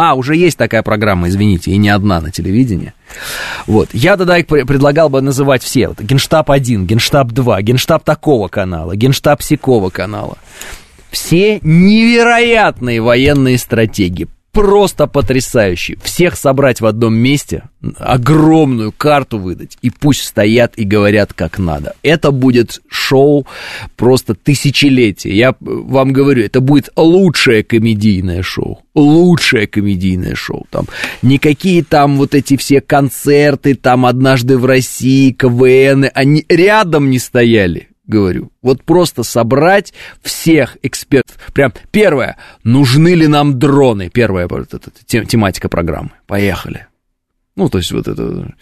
А, 0.00 0.14
уже 0.14 0.34
есть 0.34 0.56
такая 0.56 0.82
программа, 0.82 1.28
извините, 1.28 1.72
и 1.72 1.76
не 1.76 1.90
одна 1.90 2.22
на 2.22 2.30
телевидении. 2.30 2.94
Вот. 3.66 3.90
Я 3.92 4.16
тогда 4.16 4.38
их 4.38 4.46
предлагал 4.46 5.10
бы 5.10 5.20
называть 5.20 5.62
все. 5.62 5.88
Вот, 5.88 6.00
Генштаб 6.00 6.50
1, 6.50 6.86
Генштаб 6.86 7.32
2, 7.32 7.60
Генштаб 7.60 8.02
такого 8.02 8.48
канала, 8.48 8.96
Генштаб 8.96 9.42
сякого 9.42 9.90
канала. 9.90 10.38
Все 11.10 11.58
невероятные 11.60 13.02
военные 13.02 13.58
стратегии 13.58 14.26
просто 14.52 15.06
потрясающий. 15.06 15.96
Всех 16.02 16.36
собрать 16.36 16.80
в 16.80 16.86
одном 16.86 17.14
месте, 17.14 17.64
огромную 17.98 18.92
карту 18.92 19.38
выдать, 19.38 19.78
и 19.82 19.90
пусть 19.90 20.24
стоят 20.24 20.74
и 20.76 20.84
говорят 20.84 21.32
как 21.32 21.58
надо. 21.58 21.94
Это 22.02 22.30
будет 22.30 22.80
шоу 22.88 23.46
просто 23.96 24.34
тысячелетия. 24.34 25.34
Я 25.34 25.54
вам 25.60 26.12
говорю, 26.12 26.44
это 26.44 26.60
будет 26.60 26.90
лучшее 26.96 27.62
комедийное 27.62 28.42
шоу. 28.42 28.82
Лучшее 28.94 29.66
комедийное 29.66 30.34
шоу. 30.34 30.66
Там 30.70 30.86
никакие 31.22 31.84
там 31.84 32.16
вот 32.16 32.34
эти 32.34 32.56
все 32.56 32.80
концерты, 32.80 33.74
там 33.74 34.04
однажды 34.04 34.58
в 34.58 34.66
России, 34.66 35.32
КВН, 35.32 36.10
они 36.14 36.44
рядом 36.48 37.10
не 37.10 37.18
стояли 37.18 37.89
говорю. 38.10 38.50
Вот 38.60 38.84
просто 38.84 39.22
собрать 39.22 39.94
всех 40.22 40.76
экспертов. 40.82 41.38
Прям 41.54 41.72
первое, 41.90 42.36
нужны 42.64 43.14
ли 43.14 43.26
нам 43.26 43.58
дроны? 43.58 44.10
Первая 44.10 44.46
вот 44.48 44.74
эта, 44.74 44.90
тематика 45.24 45.68
программы. 45.68 46.10
Поехали. 46.26 46.86
Ну, 47.56 47.68
то 47.68 47.78
есть 47.78 47.92
вот 47.92 48.08
это... 48.08 48.54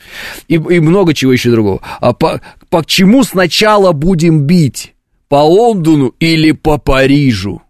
И, 0.49 0.55
и 0.55 0.81
много 0.81 1.15
чего 1.15 1.33
еще 1.33 1.51
другого. 1.51 1.81
А 2.01 2.13
по, 2.13 2.41
по 2.71 2.85
чему 2.85 3.25
сначала 3.25 3.93
будем 3.93 4.43
бить? 4.43 4.95
По 5.29 5.43
Лондону 5.45 6.15
или 6.21 6.53
по 6.53 6.79
Парижу? 6.79 7.63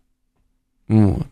Вот. 0.86 1.26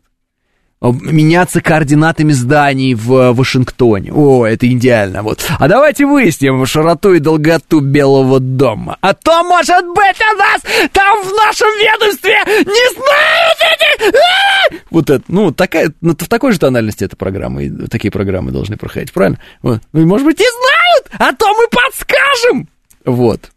Меняться 0.82 1.60
координатами 1.60 2.32
зданий 2.32 2.94
в 2.94 3.32
Вашингтоне. 3.32 4.12
О, 4.12 4.44
это 4.44 4.70
идеально. 4.70 5.22
Вот. 5.22 5.44
А 5.58 5.68
давайте 5.68 6.06
выясним 6.06 6.64
широту 6.66 7.14
и 7.14 7.18
долготу 7.18 7.80
Белого 7.80 8.40
дома. 8.40 8.98
А 9.00 9.14
то, 9.14 9.42
может 9.44 9.86
быть, 9.86 10.20
о 10.20 10.34
нас 10.36 10.62
там 10.92 11.22
в 11.22 11.32
нашем 11.32 11.68
ведомстве 11.78 12.36
не 12.46 12.94
знают 12.94 13.58
эти... 13.72 14.16
А! 14.16 14.76
Вот 14.90 15.10
это, 15.10 15.24
ну, 15.28 15.50
такая, 15.50 15.92
ну, 16.00 16.12
в 16.12 16.28
такой 16.28 16.52
же 16.52 16.58
тональности 16.58 17.04
эта 17.04 17.16
программа, 17.16 17.62
и 17.62 17.70
такие 17.88 18.10
программы 18.10 18.52
должны 18.52 18.76
проходить, 18.76 19.12
правильно? 19.12 19.38
Вот. 19.62 19.80
Ну, 19.92 20.06
может 20.06 20.26
быть, 20.26 20.38
не 20.38 20.46
знают, 20.46 21.10
а 21.18 21.34
то 21.34 21.48
мы 21.54 21.66
подскажем. 21.68 22.68
Вот. 23.04 23.50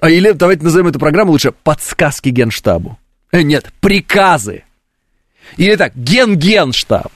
А 0.00 0.10
или 0.10 0.32
давайте 0.32 0.64
назовем 0.64 0.88
эту 0.88 0.98
программу 0.98 1.32
лучше 1.32 1.52
«Подсказки 1.52 2.28
Генштабу». 2.28 2.98
Э, 3.30 3.42
нет, 3.42 3.72
приказы 3.80 4.64
или 5.56 5.76
так, 5.76 5.94
ген-ген-штаб. 5.94 7.12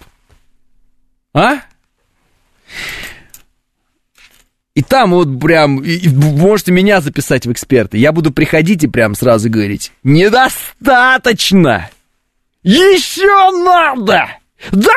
А? 1.35 1.61
И 4.75 4.83
там 4.83 5.11
вот 5.11 5.41
прям, 5.41 5.83
можете 6.13 6.71
меня 6.71 7.01
записать 7.01 7.47
в 7.47 7.53
эксперты. 7.53 7.99
Я 7.99 8.13
буду 8.13 8.33
приходить 8.33 8.85
и 8.85 8.89
прям 8.89 9.15
сразу 9.15 9.51
говорить, 9.51 9.93
недостаточно! 10.05 11.91
Еще 12.63 13.51
надо! 13.65 14.29
Да 14.73 14.93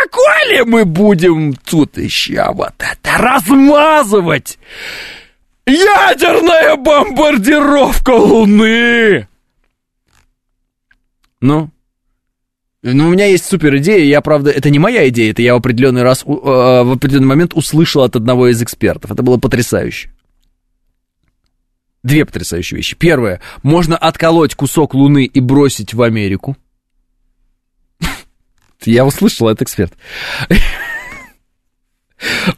мы 0.66 0.86
будем 0.86 1.54
тут 1.54 1.98
еще 1.98 2.52
вот 2.54 2.74
это 2.78 3.18
размазывать? 3.18 4.58
Ядерная 5.66 6.76
бомбардировка 6.76 8.12
Луны! 8.12 9.28
Ну, 11.40 11.70
ну, 12.84 13.08
у 13.08 13.12
меня 13.12 13.28
есть 13.28 13.46
супер 13.46 13.78
идея, 13.78 14.04
я, 14.04 14.22
правда, 14.22 14.50
это 14.50 14.72
не 14.72 14.80
моя 14.80 15.08
идея, 15.10 15.32
это 15.32 15.44
я 15.44 15.54
в 15.54 15.58
определенный 15.58 16.02
раз, 16.02 16.24
э, 16.24 16.28
в 16.28 16.94
определенный 16.94 17.28
момент 17.28 17.54
услышал 17.54 18.02
от 18.02 18.16
одного 18.16 18.48
из 18.48 18.62
экспертов. 18.62 19.12
Это 19.12 19.22
было 19.22 19.38
потрясающе. 19.38 20.10
Две 22.02 22.26
потрясающие 22.26 22.78
вещи. 22.78 22.96
Первое, 22.96 23.40
можно 23.62 23.96
отколоть 23.96 24.56
кусок 24.56 24.96
Луны 24.96 25.26
и 25.26 25.40
бросить 25.40 25.94
в 25.94 26.02
Америку. 26.02 26.58
Я 28.84 29.06
услышал, 29.06 29.48
это 29.48 29.64
эксперт. 29.64 29.94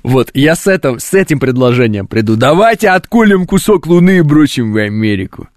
Вот, 0.04 0.30
я 0.34 0.58
с 0.58 0.68
этим, 0.68 1.00
с 1.00 1.14
этим 1.14 1.40
предложением 1.40 2.06
приду. 2.06 2.36
Давайте 2.36 2.90
отколем 2.90 3.48
кусок 3.48 3.88
Луны 3.88 4.18
и 4.18 4.22
бросим 4.22 4.74
в 4.74 4.78
Америку. 4.78 5.48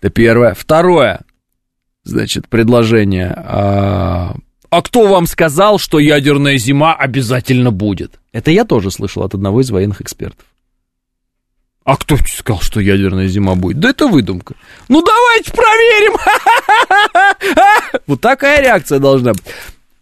Это 0.00 0.08
первое. 0.08 0.54
Второе 0.54 1.20
значит, 2.04 2.48
предложение. 2.48 3.32
А, 3.36 4.36
а 4.70 4.82
кто 4.82 5.08
вам 5.08 5.26
сказал, 5.26 5.78
что 5.78 5.98
ядерная 5.98 6.56
зима 6.56 6.94
обязательно 6.94 7.70
будет? 7.70 8.20
Это 8.32 8.50
я 8.50 8.64
тоже 8.64 8.90
слышал 8.90 9.22
от 9.22 9.34
одного 9.34 9.60
из 9.60 9.70
военных 9.70 10.00
экспертов. 10.00 10.46
А 11.84 11.96
кто 11.96 12.16
сказал, 12.16 12.62
что 12.62 12.80
ядерная 12.80 13.28
зима 13.28 13.56
будет? 13.56 13.80
Да 13.80 13.90
это 13.90 14.06
выдумка. 14.06 14.54
Ну 14.88 15.02
давайте 15.02 15.52
проверим! 15.52 16.16
Вот 18.06 18.20
такая 18.20 18.60
реакция 18.60 18.98
должна 18.98 19.32
быть. 19.32 19.44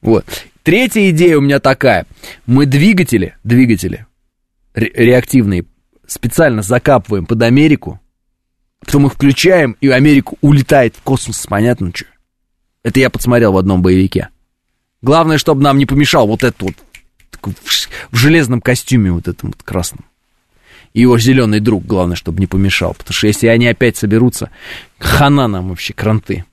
Вот. 0.00 0.24
Третья 0.62 1.08
идея 1.10 1.38
у 1.38 1.40
меня 1.40 1.60
такая. 1.60 2.06
Мы 2.46 2.66
двигатели, 2.66 3.36
двигатели 3.44 4.06
реактивные 4.74 5.64
специально 6.06 6.62
закапываем 6.62 7.26
под 7.26 7.42
Америку, 7.42 8.00
Потом 8.84 9.06
их 9.06 9.14
включаем, 9.14 9.76
и 9.80 9.88
Америка 9.88 10.34
улетает 10.40 10.96
в 10.96 11.02
космос, 11.02 11.46
понятно, 11.46 11.92
что? 11.94 12.06
Это 12.82 12.98
я 12.98 13.10
подсмотрел 13.10 13.52
в 13.52 13.58
одном 13.58 13.80
боевике. 13.80 14.28
Главное, 15.02 15.38
чтобы 15.38 15.62
нам 15.62 15.78
не 15.78 15.86
помешал 15.86 16.26
вот 16.26 16.42
этот 16.42 16.62
вот 16.62 16.74
в 18.10 18.16
железном 18.16 18.60
костюме 18.60 19.12
вот 19.12 19.28
этом 19.28 19.50
вот 19.50 19.62
красном. 19.62 20.04
И 20.92 21.00
его 21.00 21.18
зеленый 21.18 21.60
друг, 21.60 21.84
главное, 21.84 22.16
чтобы 22.16 22.40
не 22.40 22.46
помешал. 22.46 22.94
Потому 22.94 23.14
что 23.14 23.26
если 23.26 23.46
они 23.46 23.66
опять 23.66 23.96
соберутся, 23.96 24.50
хана 24.98 25.48
нам 25.48 25.70
вообще, 25.70 25.94
кранты. 25.94 26.44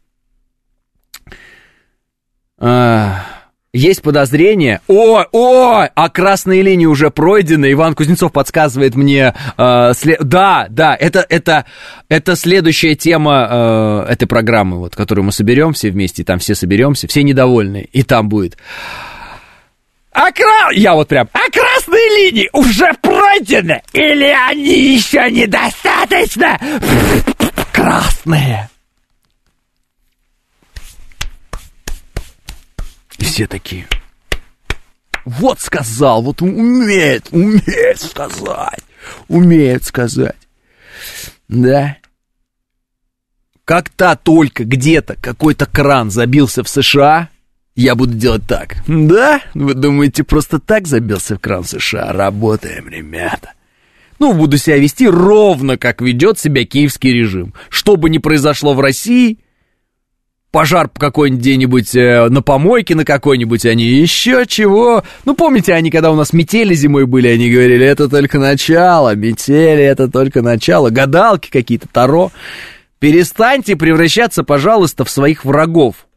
А, 2.57 3.25
есть 3.73 4.01
подозрение. 4.01 4.81
О, 4.87 5.23
о, 5.31 5.87
а 5.93 6.09
красные 6.09 6.61
линии 6.61 6.87
уже 6.87 7.11
пройдены. 7.11 7.71
Иван 7.71 7.93
Кузнецов 7.93 8.31
подсказывает 8.31 8.95
мне. 8.95 9.33
Э, 9.57 9.93
след... 9.95 10.19
Да, 10.23 10.67
да, 10.69 10.95
это, 10.95 11.25
это, 11.29 11.65
это 12.09 12.35
следующая 12.35 12.95
тема 12.95 14.05
э, 14.07 14.13
этой 14.13 14.27
программы, 14.27 14.79
вот, 14.79 14.95
которую 14.95 15.25
мы 15.25 15.31
соберем 15.31 15.73
все 15.73 15.91
вместе, 15.91 16.23
там 16.23 16.39
все 16.39 16.55
соберемся, 16.55 17.07
все 17.07 17.23
недовольны, 17.23 17.87
и 17.91 18.03
там 18.03 18.27
будет. 18.27 18.57
А 20.11 20.31
кра... 20.31 20.71
Я 20.73 20.95
вот 20.95 21.07
прям. 21.07 21.29
А 21.33 21.51
красные 21.51 22.31
линии 22.31 22.49
уже 22.53 22.91
пройдены? 23.01 23.83
Или 23.93 24.35
они 24.49 24.95
еще 24.95 25.29
недостаточно 25.29 26.59
красные? 27.71 28.69
И 33.19 33.23
все 33.23 33.47
такие, 33.47 33.87
вот 35.25 35.59
сказал, 35.59 36.21
вот 36.21 36.41
умеет, 36.41 37.27
умеет 37.31 38.01
сказать, 38.01 38.83
умеет 39.27 39.83
сказать. 39.83 40.35
Да? 41.47 41.97
Как-то 43.65 44.19
только 44.21 44.63
где-то 44.63 45.15
какой-то 45.21 45.65
кран 45.65 46.09
забился 46.09 46.63
в 46.63 46.69
США, 46.69 47.29
я 47.75 47.95
буду 47.95 48.13
делать 48.13 48.47
так. 48.47 48.77
Да? 48.87 49.41
Вы 49.53 49.73
думаете, 49.73 50.23
просто 50.23 50.59
так 50.59 50.87
забился 50.87 51.35
в 51.35 51.39
кран 51.39 51.63
в 51.63 51.69
США? 51.69 52.11
Работаем, 52.11 52.89
ребята. 52.89 53.53
Ну, 54.17 54.33
буду 54.33 54.57
себя 54.57 54.77
вести 54.77 55.07
ровно, 55.07 55.77
как 55.77 56.01
ведет 56.01 56.39
себя 56.39 56.65
киевский 56.65 57.13
режим. 57.13 57.53
Что 57.69 57.95
бы 57.95 58.09
ни 58.09 58.17
произошло 58.17 58.73
в 58.73 58.81
России, 58.81 59.39
пожар 60.51 60.89
какой-нибудь 60.89 61.41
где-нибудь 61.41 61.95
э, 61.95 62.27
на 62.29 62.41
помойке 62.41 62.95
на 62.95 63.05
какой-нибудь, 63.05 63.65
они 63.65 63.85
еще 63.85 64.45
чего. 64.47 65.03
Ну, 65.25 65.35
помните, 65.35 65.73
они 65.73 65.91
когда 65.91 66.11
у 66.11 66.15
нас 66.15 66.33
метели 66.33 66.73
зимой 66.73 67.05
были, 67.05 67.27
они 67.27 67.49
говорили, 67.49 67.85
это 67.85 68.09
только 68.09 68.39
начало, 68.39 69.15
метели, 69.15 69.83
это 69.83 70.09
только 70.09 70.41
начало, 70.41 70.89
гадалки 70.89 71.49
какие-то, 71.49 71.87
таро. 71.87 72.31
Перестаньте 72.99 73.75
превращаться, 73.75 74.43
пожалуйста, 74.43 75.05
в 75.05 75.09
своих 75.09 75.45
врагов. 75.45 76.07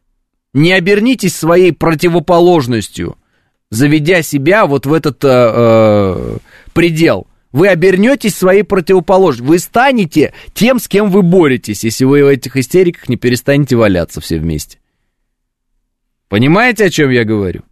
Не 0.52 0.72
обернитесь 0.72 1.36
своей 1.36 1.72
противоположностью, 1.72 3.16
заведя 3.70 4.22
себя 4.22 4.66
вот 4.66 4.86
в 4.86 4.92
этот 4.92 5.22
э, 5.24 5.28
э, 5.30 6.36
предел 6.74 7.26
вы 7.52 7.68
обернетесь 7.68 8.34
своей 8.34 8.62
противоположностью. 8.62 9.46
Вы 9.46 9.58
станете 9.58 10.32
тем, 10.54 10.78
с 10.78 10.88
кем 10.88 11.10
вы 11.10 11.22
боретесь, 11.22 11.84
если 11.84 12.04
вы 12.04 12.24
в 12.24 12.28
этих 12.28 12.56
истериках 12.56 13.08
не 13.08 13.16
перестанете 13.16 13.76
валяться 13.76 14.20
все 14.20 14.38
вместе. 14.38 14.78
Понимаете, 16.28 16.86
о 16.86 16.90
чем 16.90 17.10
я 17.10 17.24
говорю? 17.24 17.62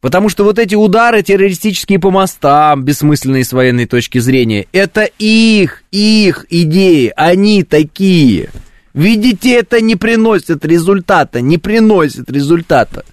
Потому 0.00 0.28
что 0.28 0.44
вот 0.44 0.58
эти 0.58 0.74
удары 0.74 1.22
террористические 1.22 1.98
по 1.98 2.10
мостам, 2.10 2.84
бессмысленные 2.84 3.44
с 3.44 3.52
военной 3.52 3.86
точки 3.86 4.18
зрения, 4.18 4.66
это 4.72 5.04
их, 5.18 5.82
их 5.90 6.46
идеи, 6.48 7.12
они 7.16 7.64
такие. 7.64 8.50
Видите, 8.94 9.52
это 9.52 9.80
не 9.80 9.96
приносит 9.96 10.64
результата, 10.64 11.40
не 11.40 11.58
приносит 11.58 12.30
результата. 12.30 13.04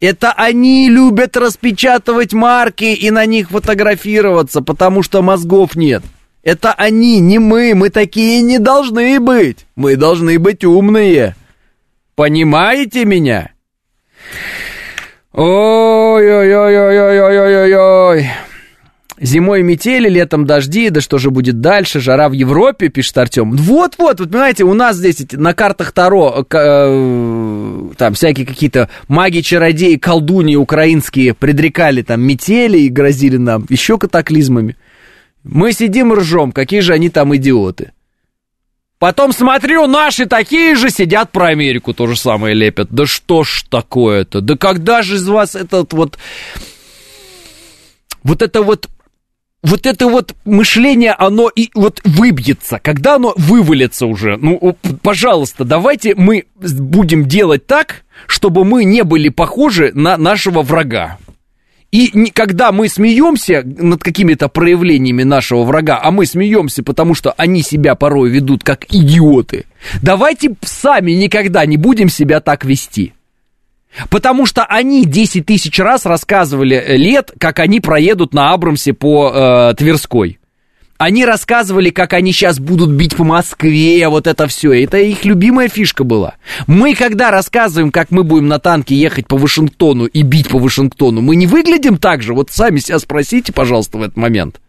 Это 0.00 0.32
они 0.32 0.88
любят 0.88 1.36
распечатывать 1.36 2.32
марки 2.32 2.84
и 2.84 3.10
на 3.10 3.26
них 3.26 3.50
фотографироваться, 3.50 4.62
потому 4.62 5.02
что 5.02 5.20
мозгов 5.20 5.76
нет. 5.76 6.02
Это 6.42 6.72
они, 6.72 7.20
не 7.20 7.38
мы, 7.38 7.74
мы 7.74 7.90
такие 7.90 8.40
не 8.40 8.58
должны 8.58 9.20
быть. 9.20 9.66
Мы 9.76 9.96
должны 9.96 10.38
быть 10.38 10.64
умные. 10.64 11.36
Понимаете 12.14 13.04
меня? 13.04 13.50
Ой-ой-ой-ой-ой-ой-ой-ой. 15.34 18.30
Зимой 19.22 19.62
метели, 19.62 20.08
летом 20.08 20.46
дожди, 20.46 20.88
да 20.88 21.02
что 21.02 21.18
же 21.18 21.30
будет 21.30 21.60
дальше? 21.60 22.00
Жара 22.00 22.30
в 22.30 22.32
Европе, 22.32 22.88
пишет 22.88 23.18
Артем. 23.18 23.52
Вот-вот, 23.52 24.18
вот 24.18 24.30
понимаете, 24.30 24.64
у 24.64 24.72
нас 24.72 24.96
здесь 24.96 25.26
на 25.32 25.52
картах 25.52 25.92
Таро 25.92 26.46
э, 26.50 27.88
там 27.98 28.14
всякие 28.14 28.46
какие-то 28.46 28.88
маги-чародеи, 29.08 29.96
колдуньи 29.96 30.56
украинские 30.56 31.34
предрекали 31.34 32.00
там 32.00 32.22
метели 32.22 32.78
и 32.78 32.88
грозили 32.88 33.36
нам 33.36 33.66
еще 33.68 33.98
катаклизмами. 33.98 34.78
Мы 35.44 35.74
сидим 35.74 36.14
ржем, 36.14 36.50
какие 36.50 36.80
же 36.80 36.94
они 36.94 37.10
там 37.10 37.36
идиоты. 37.36 37.92
Потом 38.98 39.34
смотрю, 39.34 39.86
наши 39.86 40.24
такие 40.24 40.76
же 40.76 40.88
сидят 40.88 41.30
про 41.30 41.48
Америку, 41.48 41.92
то 41.92 42.06
же 42.06 42.16
самое 42.16 42.54
лепят. 42.54 42.88
Да 42.90 43.04
что 43.04 43.44
ж 43.44 43.64
такое-то? 43.68 44.40
Да 44.40 44.56
когда 44.56 45.02
же 45.02 45.16
из 45.16 45.28
вас 45.28 45.56
этот 45.56 45.92
вот... 45.92 46.18
Вот 48.22 48.42
это 48.42 48.62
вот 48.62 48.88
вот 49.62 49.86
это 49.86 50.08
вот 50.08 50.34
мышление, 50.44 51.12
оно 51.12 51.48
и 51.48 51.70
вот 51.74 52.00
выбьется, 52.04 52.78
когда 52.82 53.16
оно 53.16 53.34
вывалится 53.36 54.06
уже. 54.06 54.36
Ну, 54.36 54.76
пожалуйста, 55.02 55.64
давайте 55.64 56.14
мы 56.14 56.46
будем 56.56 57.26
делать 57.26 57.66
так, 57.66 58.02
чтобы 58.26 58.64
мы 58.64 58.84
не 58.84 59.04
были 59.04 59.28
похожи 59.28 59.92
на 59.94 60.16
нашего 60.16 60.62
врага. 60.62 61.18
И 61.92 62.30
когда 62.30 62.70
мы 62.70 62.88
смеемся 62.88 63.62
над 63.64 64.02
какими-то 64.02 64.48
проявлениями 64.48 65.24
нашего 65.24 65.64
врага, 65.64 65.98
а 66.00 66.12
мы 66.12 66.24
смеемся, 66.24 66.84
потому 66.84 67.14
что 67.14 67.32
они 67.36 67.62
себя 67.62 67.96
порой 67.96 68.30
ведут 68.30 68.62
как 68.62 68.84
идиоты, 68.94 69.64
давайте 70.00 70.54
сами 70.62 71.12
никогда 71.12 71.66
не 71.66 71.76
будем 71.76 72.08
себя 72.08 72.40
так 72.40 72.64
вести. 72.64 73.12
Потому 74.08 74.46
что 74.46 74.64
они 74.64 75.04
10 75.04 75.46
тысяч 75.46 75.78
раз 75.78 76.06
рассказывали 76.06 76.76
э, 76.76 76.96
лет, 76.96 77.32
как 77.38 77.58
они 77.58 77.80
проедут 77.80 78.34
на 78.34 78.52
Абрамсе 78.52 78.92
по 78.92 79.32
э, 79.32 79.74
Тверской. 79.76 80.38
Они 81.00 81.24
рассказывали, 81.24 81.88
как 81.88 82.12
они 82.12 82.30
сейчас 82.30 82.58
будут 82.58 82.90
бить 82.90 83.16
по 83.16 83.24
Москве, 83.24 84.06
вот 84.10 84.26
это 84.26 84.46
все. 84.46 84.84
Это 84.84 84.98
их 84.98 85.24
любимая 85.24 85.70
фишка 85.70 86.04
была. 86.04 86.34
Мы, 86.66 86.94
когда 86.94 87.30
рассказываем, 87.30 87.90
как 87.90 88.10
мы 88.10 88.22
будем 88.22 88.48
на 88.48 88.58
танке 88.58 88.94
ехать 88.94 89.26
по 89.26 89.38
Вашингтону 89.38 90.04
и 90.04 90.20
бить 90.20 90.50
по 90.50 90.58
Вашингтону, 90.58 91.22
мы 91.22 91.36
не 91.36 91.46
выглядим 91.46 91.96
так 91.96 92.22
же? 92.22 92.34
Вот 92.34 92.50
сами 92.50 92.80
себя 92.80 92.98
спросите, 92.98 93.50
пожалуйста, 93.50 93.96
в 93.96 94.02
этот 94.02 94.18
момент. 94.18 94.60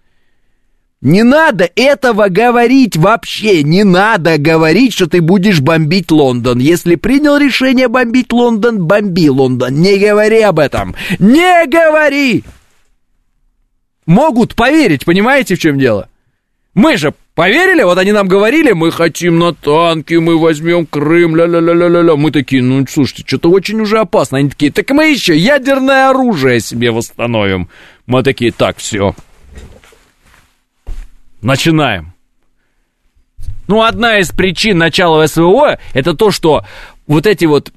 Не 1.02 1.24
надо 1.24 1.68
этого 1.76 2.28
говорить 2.30 2.96
вообще. 2.96 3.64
Не 3.64 3.84
надо 3.84 4.38
говорить, 4.38 4.94
что 4.94 5.08
ты 5.08 5.20
будешь 5.20 5.60
бомбить 5.60 6.12
Лондон. 6.12 6.60
Если 6.60 6.96
принял 6.96 7.38
решение 7.38 7.88
бомбить 7.88 8.32
Лондон, 8.32 8.86
бомби 8.86 9.28
Лондон. 9.28 9.74
Не 9.82 9.98
говори 9.98 10.42
об 10.42 10.60
этом. 10.60 10.96
Не 11.18 11.66
говори! 11.66 12.44
Могут 14.06 14.56
поверить, 14.56 15.06
понимаете, 15.06 15.56
в 15.56 15.60
чем 15.60 15.80
дело? 15.80 16.10
Мы 16.74 16.98
же 16.98 17.14
поверили, 17.34 17.84
вот 17.84 17.98
они 17.98 18.12
нам 18.12 18.28
говорили, 18.28 18.72
мы 18.72 18.92
хотим 18.92 19.40
на 19.40 19.54
танки, 19.54 20.16
мы 20.16 20.38
возьмем 20.38 20.86
Крым, 20.86 21.36
ля-ля-ля-ля-ля. 21.36 22.16
Мы 22.16 22.32
такие, 22.32 22.62
ну, 22.62 22.86
слушайте, 22.88 23.24
что-то 23.26 23.50
очень 23.50 23.82
уже 23.82 24.00
опасно. 24.00 24.38
Они 24.38 24.50
такие, 24.50 24.72
так 24.72 24.90
мы 24.92 25.10
еще 25.10 25.36
ядерное 25.36 26.10
оружие 26.10 26.60
себе 26.60 26.92
восстановим. 26.92 27.70
Мы 28.06 28.24
такие, 28.24 28.52
так, 28.52 28.78
все, 28.78 29.16
Начинаем. 31.42 32.14
Ну, 33.68 33.84
одна 33.84 34.20
из 34.20 34.30
причин 34.30 34.78
начала 34.78 35.26
СВО 35.28 35.80
это 35.94 36.14
то, 36.14 36.32
что 36.32 36.66
вот 37.08 37.26
эти 37.26 37.46
вот 37.46 37.72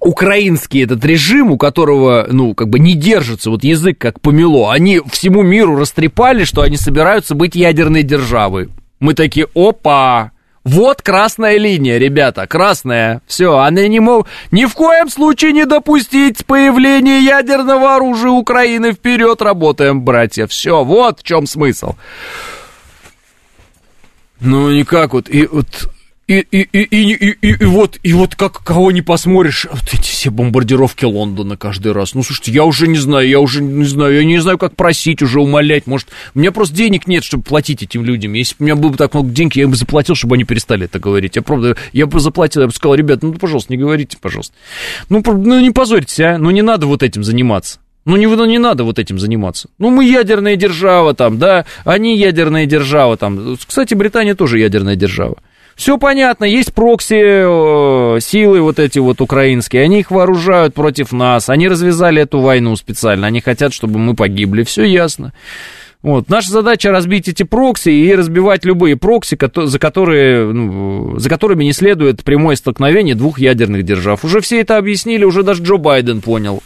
украинский 0.00 0.84
этот 0.84 1.04
режим, 1.04 1.50
у 1.50 1.58
которого, 1.58 2.26
ну, 2.30 2.54
как 2.54 2.68
бы 2.68 2.78
не 2.78 2.94
держится 2.94 3.50
вот 3.50 3.64
язык 3.64 3.98
как 3.98 4.20
помело, 4.20 4.72
они 4.72 5.00
всему 5.10 5.42
миру 5.42 5.76
растрепали, 5.76 6.44
что 6.44 6.62
они 6.62 6.76
собираются 6.76 7.34
быть 7.34 7.54
ядерной 7.54 8.02
державой. 8.02 8.68
Мы 9.00 9.14
такие, 9.14 9.46
опа, 9.54 10.32
вот 10.64 11.02
красная 11.02 11.58
линия, 11.58 11.98
ребята, 11.98 12.46
красная. 12.46 13.20
Все, 13.26 13.58
они 13.58 13.88
не 13.88 14.00
могут 14.00 14.26
ни 14.50 14.64
в 14.64 14.74
коем 14.74 15.08
случае 15.08 15.52
не 15.52 15.64
допустить 15.64 16.44
появления 16.44 17.20
ядерного 17.20 17.94
оружия 17.96 18.30
Украины. 18.30 18.92
Вперед 18.92 19.40
работаем, 19.42 20.02
братья. 20.02 20.46
Все, 20.46 20.82
вот 20.82 21.20
в 21.20 21.22
чем 21.22 21.46
смысл. 21.46 21.94
Ну, 24.40 24.70
никак 24.70 25.12
вот, 25.14 25.28
и 25.28 25.46
вот 25.46 25.66
и, 26.28 26.40
и, 26.40 26.62
и, 26.62 26.82
и, 26.82 27.36
и, 27.40 27.50
и, 27.52 27.64
вот, 27.66 28.00
и 28.02 28.12
вот 28.12 28.34
как 28.34 28.64
кого 28.64 28.90
не 28.90 29.00
посмотришь, 29.00 29.64
вот 29.70 29.84
эти 29.92 30.10
все 30.10 30.30
бомбардировки 30.30 31.04
Лондона 31.04 31.56
каждый 31.56 31.92
раз. 31.92 32.14
Ну, 32.14 32.24
слушайте, 32.24 32.50
я 32.50 32.64
уже 32.64 32.88
не 32.88 32.98
знаю, 32.98 33.28
я 33.28 33.38
уже 33.38 33.62
не 33.62 33.84
знаю, 33.84 34.16
я 34.16 34.24
не 34.24 34.40
знаю, 34.40 34.58
как 34.58 34.74
просить, 34.74 35.22
уже 35.22 35.40
умолять. 35.40 35.86
Может, 35.86 36.08
у 36.34 36.40
меня 36.40 36.50
просто 36.50 36.74
денег 36.74 37.06
нет, 37.06 37.22
чтобы 37.22 37.44
платить 37.44 37.84
этим 37.84 38.04
людям. 38.04 38.32
Если 38.32 38.56
бы 38.56 38.62
у 38.62 38.64
меня 38.64 38.74
было 38.74 38.90
бы 38.90 38.96
так 38.96 39.14
много 39.14 39.30
денег, 39.30 39.54
я 39.54 39.68
бы 39.68 39.76
заплатил, 39.76 40.16
чтобы 40.16 40.34
они 40.34 40.42
перестали 40.42 40.86
это 40.86 40.98
говорить. 40.98 41.36
Я 41.36 41.42
правда, 41.42 41.76
я 41.92 42.06
бы 42.06 42.18
заплатил, 42.18 42.62
я 42.62 42.66
бы 42.66 42.74
сказал, 42.74 42.96
ребят, 42.96 43.22
ну, 43.22 43.32
пожалуйста, 43.34 43.72
не 43.72 43.78
говорите, 43.78 44.16
пожалуйста. 44.20 44.52
Ну, 45.08 45.22
ну 45.24 45.60
не 45.60 45.70
позорьтесь, 45.70 46.18
а, 46.18 46.38
ну, 46.38 46.50
не 46.50 46.62
надо 46.62 46.88
вот 46.88 47.04
этим 47.04 47.22
заниматься. 47.22 47.78
Ну, 48.06 48.16
не, 48.16 48.26
ну, 48.28 48.44
не 48.44 48.58
надо 48.58 48.84
вот 48.84 49.00
этим 49.00 49.18
заниматься. 49.18 49.68
Ну, 49.78 49.90
мы 49.90 50.04
ядерная 50.04 50.54
держава 50.54 51.12
там, 51.12 51.38
да, 51.38 51.66
они 51.84 52.16
ядерная 52.16 52.64
держава 52.64 53.16
там. 53.16 53.58
Кстати, 53.66 53.94
Британия 53.94 54.36
тоже 54.36 54.60
ядерная 54.60 54.94
держава. 54.94 55.38
Все 55.74 55.98
понятно, 55.98 56.44
есть 56.44 56.72
прокси 56.72 57.20
э, 57.20 58.20
силы 58.20 58.62
вот 58.62 58.78
эти 58.78 58.98
вот 58.98 59.20
украинские, 59.20 59.82
они 59.82 60.00
их 60.00 60.10
вооружают 60.10 60.72
против 60.72 61.12
нас, 61.12 61.50
они 61.50 61.68
развязали 61.68 62.22
эту 62.22 62.38
войну 62.38 62.76
специально, 62.76 63.26
они 63.26 63.42
хотят, 63.42 63.74
чтобы 63.74 63.98
мы 63.98 64.14
погибли, 64.14 64.62
все 64.62 64.84
ясно. 64.84 65.34
Вот. 66.00 66.30
Наша 66.30 66.50
задача 66.50 66.92
разбить 66.92 67.28
эти 67.28 67.42
прокси 67.42 67.90
и 67.90 68.14
разбивать 68.14 68.64
любые 68.64 68.96
прокси, 68.96 69.36
за, 69.54 69.78
которые, 69.78 70.50
ну, 70.50 71.18
за 71.18 71.28
которыми 71.28 71.64
не 71.64 71.72
следует 71.72 72.22
прямое 72.22 72.54
столкновение 72.56 73.16
двух 73.16 73.38
ядерных 73.38 73.82
держав. 73.82 74.24
Уже 74.24 74.40
все 74.40 74.60
это 74.60 74.78
объяснили, 74.78 75.24
уже 75.24 75.42
даже 75.42 75.62
Джо 75.64 75.76
Байден 75.76 76.20
понял 76.20 76.62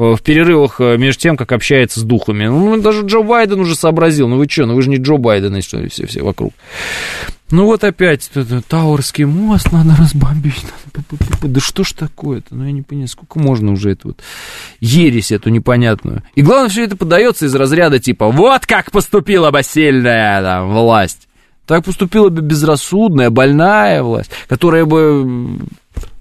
в 0.00 0.22
перерывах 0.22 0.80
э, 0.80 0.96
между 0.96 1.20
тем, 1.20 1.36
как 1.36 1.52
общается 1.52 2.00
с 2.00 2.02
духами. 2.02 2.46
Ну, 2.46 2.80
даже 2.80 3.02
Джо 3.04 3.20
Байден 3.20 3.60
уже 3.60 3.74
сообразил. 3.74 4.28
Ну 4.28 4.38
вы 4.38 4.48
что, 4.48 4.64
ну 4.64 4.74
вы 4.74 4.82
же 4.82 4.88
не 4.88 4.96
Джо 4.96 5.16
Байден, 5.16 5.54
и 5.56 5.60
что 5.60 5.86
все, 5.88 6.06
все 6.06 6.22
вокруг. 6.22 6.54
Ну 7.50 7.66
вот 7.66 7.84
опять 7.84 8.30
Тауэрский 8.68 9.24
мост 9.24 9.72
надо 9.72 9.96
разбомбить. 9.96 10.64
Да 11.42 11.60
что 11.60 11.84
ж 11.84 11.92
такое-то? 11.92 12.54
Ну 12.54 12.64
я 12.64 12.72
не 12.72 12.82
понимаю, 12.82 13.08
сколько 13.08 13.38
можно 13.38 13.72
уже 13.72 13.90
это 13.90 14.08
вот 14.08 14.20
ересь 14.78 15.32
эту 15.32 15.50
непонятную. 15.50 16.22
И 16.34 16.42
главное, 16.42 16.70
все 16.70 16.84
это 16.84 16.96
подается 16.96 17.46
из 17.46 17.54
разряда 17.54 17.98
типа 17.98 18.30
вот 18.30 18.66
как 18.66 18.92
поступила 18.92 19.50
бы 19.50 19.62
сильная 19.62 20.40
там, 20.42 20.72
власть. 20.72 21.28
Так 21.66 21.84
поступила 21.84 22.30
бы 22.30 22.40
безрассудная, 22.40 23.30
больная 23.30 24.02
власть, 24.02 24.30
которая 24.48 24.86
бы 24.86 25.58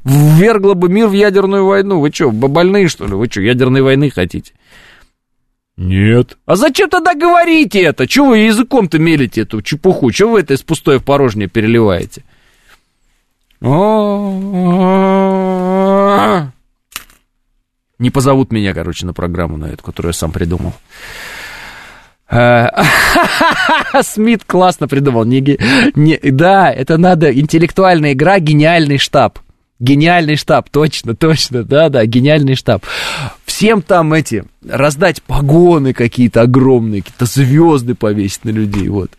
ввергла 0.03 0.73
бы 0.73 0.89
мир 0.89 1.07
в 1.07 1.13
ядерную 1.13 1.65
войну. 1.65 1.99
Вы 1.99 2.11
что, 2.11 2.31
больные, 2.31 2.87
что 2.87 3.05
ли? 3.05 3.13
Вы 3.13 3.27
что, 3.29 3.41
ядерной 3.41 3.81
войны 3.81 4.09
хотите? 4.09 4.53
Нет. 5.77 6.37
А 6.45 6.55
зачем 6.55 6.89
тогда 6.89 7.15
говорите 7.15 7.81
это? 7.81 8.05
Чего 8.05 8.27
вы 8.27 8.39
языком-то 8.39 8.99
мелите 8.99 9.41
эту 9.41 9.61
чепуху? 9.61 10.11
Чего 10.11 10.31
вы 10.31 10.41
это 10.41 10.53
из 10.53 10.61
пустое 10.61 10.99
в 10.99 11.05
порожнее 11.05 11.47
переливаете? 11.47 12.23
Не 17.99 18.09
позовут 18.11 18.51
меня, 18.51 18.73
короче, 18.73 19.05
на 19.05 19.13
программу 19.13 19.57
на 19.57 19.65
эту, 19.65 19.83
которую 19.83 20.09
я 20.09 20.13
сам 20.13 20.31
придумал. 20.31 20.73
Смит 24.01 24.43
классно 24.45 24.87
придумал. 24.87 25.25
Не, 25.25 25.57
не, 25.95 26.17
да, 26.31 26.71
это 26.71 26.97
надо 26.97 27.33
интеллектуальная 27.37 28.13
игра, 28.13 28.39
гениальный 28.39 28.97
штаб. 28.97 29.39
Гениальный 29.79 30.35
штаб, 30.35 30.69
точно, 30.69 31.15
точно, 31.15 31.63
да-да, 31.63 32.05
гениальный 32.05 32.55
штаб. 32.55 32.83
Всем 33.45 33.81
там 33.81 34.13
эти, 34.13 34.43
раздать 34.67 35.23
погоны 35.23 35.93
какие-то 35.93 36.41
огромные, 36.41 37.01
какие-то 37.01 37.25
звезды 37.25 37.95
повесить 37.95 38.43
на 38.43 38.49
людей, 38.49 38.89
вот. 38.89 39.11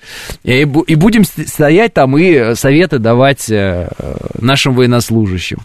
И, 0.44 0.60
и 0.60 0.94
будем 0.94 1.24
стоять 1.24 1.94
там 1.94 2.16
и 2.18 2.54
советы 2.54 2.98
давать 2.98 3.50
э, 3.50 3.88
нашим 4.38 4.74
военнослужащим. 4.74 5.60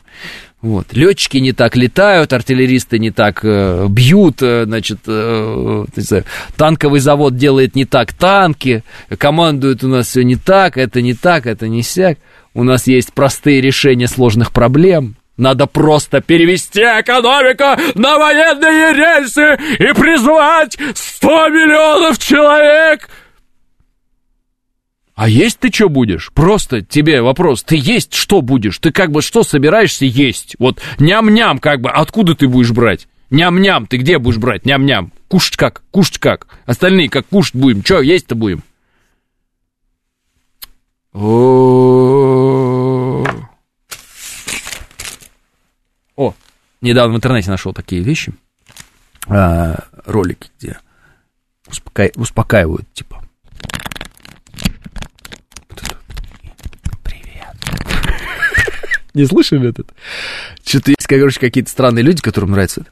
Вот. 0.66 0.94
Летчики 0.94 1.38
не 1.38 1.52
так 1.52 1.76
летают, 1.76 2.34
артиллеристы 2.34 2.98
не 2.98 3.12
так 3.12 3.42
э, 3.44 3.86
бьют, 3.88 4.42
э, 4.42 4.64
значит, 4.66 4.98
э, 5.06 5.86
знаю, 5.96 6.24
танковый 6.58 7.02
завод 7.02 7.38
делает 7.38 7.76
не 7.76 7.86
так 7.86 8.14
танки, 8.14 8.84
командует 9.20 9.84
у 9.84 9.88
нас 9.88 10.08
все 10.08 10.24
не 10.24 10.38
так, 10.38 10.78
это 10.78 11.02
не 11.04 11.14
так, 11.14 11.46
это 11.46 11.68
не 11.68 11.84
сяк. 11.84 12.18
У 12.56 12.64
нас 12.64 12.88
есть 12.88 13.14
простые 13.14 13.60
решения 13.60 14.08
сложных 14.08 14.54
проблем. 14.54 15.18
Надо 15.36 15.68
просто 15.68 16.22
перевести 16.22 16.80
экономику 16.80 18.00
на 18.00 18.18
военные 18.18 18.94
рельсы 18.94 19.60
и 19.78 19.94
призвать 19.94 20.78
100 20.96 21.50
миллионов 21.50 22.18
человек. 22.18 23.10
А 25.16 25.28
есть 25.28 25.60
ты 25.60 25.70
что 25.70 25.90
будешь? 25.90 26.32
Просто 26.34 26.82
тебе 26.82 27.22
вопрос. 27.22 27.62
Ты 27.62 27.76
есть 27.76 28.14
что 28.14 28.42
будешь? 28.42 28.80
Ты 28.80 28.94
как 28.94 29.12
бы 29.12 29.22
что 29.22 29.44
собираешься 29.44 30.06
есть? 30.06 30.56
Вот 30.58 30.82
ням-ням 30.98 31.60
как 31.60 31.82
бы. 31.82 31.90
Откуда 31.90 32.36
ты 32.36 32.48
будешь 32.48 32.72
брать? 32.72 33.10
Ням-ням. 33.32 33.86
Ты 33.86 33.98
где 33.98 34.18
будешь 34.18 34.38
брать? 34.38 34.66
Ням-ням. 34.66 35.12
Кушать 35.28 35.58
как? 35.58 35.84
Кушать 35.92 36.20
как? 36.20 36.48
Остальные 36.66 37.10
как 37.10 37.28
кушать 37.28 37.56
будем? 37.56 37.84
Что 37.84 38.02
есть-то 38.02 38.36
будем? 38.36 38.64
О, 41.14 42.15
недавно 46.86 47.14
в 47.14 47.18
интернете 47.18 47.50
нашел 47.50 47.74
такие 47.74 48.02
вещи, 48.02 48.34
а, 49.28 49.86
ролики, 50.06 50.50
где 50.60 50.78
успока... 51.68 52.12
успокаивают, 52.16 52.92
типа. 52.94 53.24
Привет. 57.04 57.56
Не 59.14 59.26
слышали 59.26 59.70
этот? 59.70 59.94
Что-то 60.64 60.92
есть, 60.92 61.08
короче, 61.08 61.40
какие-то 61.40 61.70
странные 61.70 62.04
люди, 62.04 62.22
которым 62.22 62.52
нравится 62.52 62.82
это. 62.82 62.90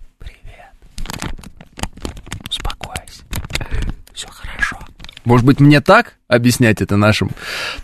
Может 5.26 5.46
быть, 5.46 5.60
мне 5.60 5.80
так 5.80 6.16
объяснять 6.28 6.82
это 6.82 6.98
нашим 6.98 7.32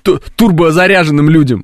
ту- 0.04 0.20
турбозаряженным 0.36 1.30
людям? 1.30 1.64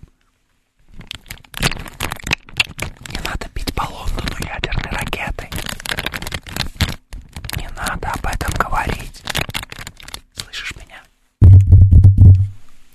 Не 1.59 3.19
надо 3.26 3.47
бить 3.53 3.73
по 3.73 3.84
Лондону 3.84 4.38
ядерной 4.39 4.91
ракетой. 4.91 5.49
Не 7.57 7.67
надо 7.76 8.09
об 8.09 8.26
этом 8.26 8.53
говорить. 8.57 9.22
Слышишь 10.34 10.73
меня? 10.77 11.01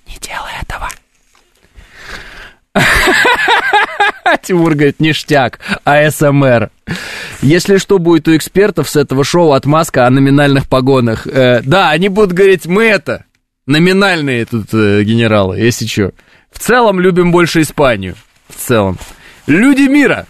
Не 0.06 0.16
делай 0.18 0.52
этого. 0.62 0.89
Тимур 4.51 4.74
говорит, 4.74 4.98
ништяк, 4.98 5.60
АСМР. 5.85 6.70
Если 7.40 7.77
что 7.77 8.01
будет 8.01 8.27
у 8.27 8.36
экспертов 8.36 8.89
с 8.89 8.97
этого 8.97 9.22
шоу 9.22 9.52
отмазка 9.52 10.09
о 10.09 10.10
номинальных 10.10 10.66
погонах. 10.66 11.28
Э, 11.28 11.62
да, 11.62 11.90
они 11.90 12.09
будут 12.09 12.32
говорить, 12.32 12.66
мы 12.66 12.82
это, 12.82 13.27
номинальные 13.66 14.47
тут 14.47 14.74
э, 14.74 15.05
генералы, 15.05 15.60
если 15.60 15.86
что. 15.86 16.10
В 16.51 16.59
целом 16.59 16.98
любим 16.98 17.31
больше 17.31 17.60
Испанию. 17.60 18.16
В 18.48 18.56
целом. 18.56 18.98
Люди 19.47 19.82
мира. 19.82 20.27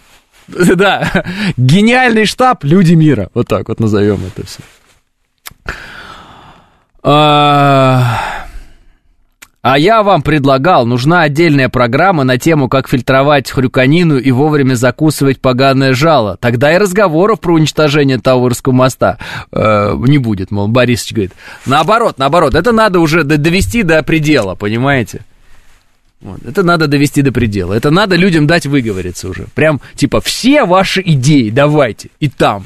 Да, 0.47 1.23
гениальный 1.57 2.25
штаб 2.25 2.63
Люди 2.63 2.93
мира. 2.93 3.29
Вот 3.33 3.47
так 3.47 3.69
вот 3.69 3.79
назовем 3.79 4.19
это 4.27 4.45
все. 4.45 4.59
А... 7.01 8.40
А 9.61 9.77
я 9.77 10.01
вам 10.01 10.23
предлагал, 10.23 10.87
нужна 10.87 11.21
отдельная 11.21 11.69
программа 11.69 12.23
на 12.23 12.39
тему, 12.39 12.67
как 12.67 12.89
фильтровать 12.89 13.51
хрюканину 13.51 14.17
и 14.17 14.31
вовремя 14.31 14.73
закусывать 14.73 15.39
поганое 15.39 15.93
жало. 15.93 16.35
Тогда 16.37 16.73
и 16.73 16.79
разговоров 16.79 17.39
про 17.39 17.53
уничтожение 17.53 18.17
Тауэрского 18.17 18.73
моста 18.73 19.19
э, 19.51 19.95
не 20.07 20.17
будет, 20.17 20.49
мол, 20.49 20.67
Борисович 20.67 21.13
говорит. 21.13 21.33
Наоборот, 21.67 22.17
наоборот, 22.17 22.55
это 22.55 22.71
надо 22.71 22.99
уже 22.99 23.23
довести 23.23 23.83
до 23.83 24.01
предела, 24.01 24.55
понимаете? 24.55 25.25
Вот. 26.21 26.39
Это 26.45 26.61
надо 26.61 26.87
довести 26.87 27.23
до 27.23 27.31
предела. 27.31 27.73
Это 27.73 27.89
надо 27.89 28.15
людям 28.15 28.45
дать 28.45 28.67
выговориться 28.67 29.27
уже. 29.27 29.47
Прям, 29.55 29.81
типа, 29.95 30.21
все 30.21 30.65
ваши 30.65 31.01
идеи 31.03 31.49
давайте. 31.49 32.09
И 32.19 32.29
там 32.29 32.65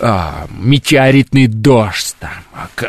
а, 0.00 0.48
метеоритный 0.58 1.46
дождь, 1.46 2.16
там, 2.18 2.30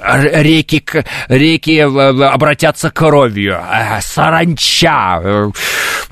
а, 0.01 0.19
реки, 0.19 0.83
реки 1.27 1.79
обратятся 1.79 2.89
кровью, 2.89 3.59
а, 3.61 4.01
саранча, 4.01 5.21
а, 5.21 5.51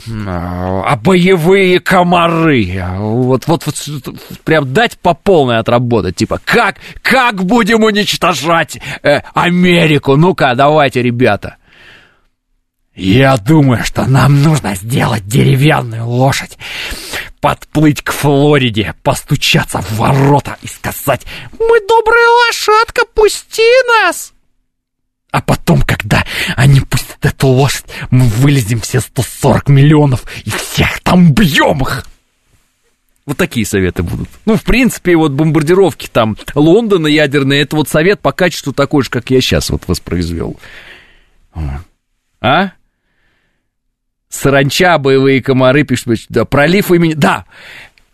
а 0.08 0.96
боевые 0.98 1.80
комары. 1.80 2.84
Вот, 2.98 3.48
вот, 3.48 3.64
вот, 3.66 4.16
прям 4.44 4.72
дать 4.72 5.00
по 5.00 5.16
полной 5.16 5.58
отработать. 5.58 6.16
Типа, 6.16 6.40
как, 6.46 6.76
как 7.02 7.44
будем 7.44 7.84
уничтожать 7.84 8.80
э, 9.02 9.22
Америку? 9.34 10.16
Ну-ка, 10.16 10.54
давайте, 10.54 11.02
ребята. 11.02 11.58
Я 12.96 13.36
думаю, 13.36 13.84
что 13.84 14.06
нам 14.06 14.42
нужно 14.42 14.76
сделать 14.76 15.28
деревянную 15.28 16.08
лошадь, 16.08 16.58
подплыть 17.42 18.02
к 18.02 18.14
Флориде, 18.14 18.96
постучаться 19.04 19.82
в 19.82 19.98
ворота 19.98 20.58
и 20.62 20.68
сказать 20.68 21.26
«Мы 21.60 21.80
добрая 21.88 22.30
лошадка, 22.48 23.06
пусти 23.14 23.64
нас!» 23.88 24.32
А 25.32 25.42
потом, 25.42 25.82
когда 25.82 26.24
они 26.56 26.80
пустят 26.80 27.26
эту 27.26 27.48
лошадь, 27.48 27.86
мы 28.12 28.28
вылезем 28.28 28.80
все 28.80 29.02
140 29.02 29.68
миллионов 29.68 30.24
и 30.46 30.50
всех 30.50 31.02
там 31.02 31.34
бьем 31.34 31.82
их. 31.82 32.08
Вот 33.26 33.36
такие 33.36 33.66
советы 33.66 34.04
будут. 34.04 34.30
Ну, 34.46 34.56
в 34.56 34.64
принципе, 34.64 35.18
вот 35.18 35.34
бомбардировки 35.34 36.08
там 36.08 36.38
Лондона 36.54 37.08
ядерные, 37.08 37.64
это 37.64 37.76
вот 37.76 37.90
совет 37.90 38.22
по 38.22 38.32
качеству 38.32 38.72
такой 38.72 39.04
же, 39.04 39.10
как 39.10 39.30
я 39.30 39.42
сейчас 39.42 39.72
вот 39.72 39.84
воспроизвел. 39.88 40.58
А? 42.40 42.72
Саранча, 44.36 44.98
боевые 44.98 45.42
комары, 45.42 45.84
пишут, 45.84 46.26
да, 46.30 46.46
пролив 46.46 46.92
имени... 46.92 47.14
Да, 47.14 47.46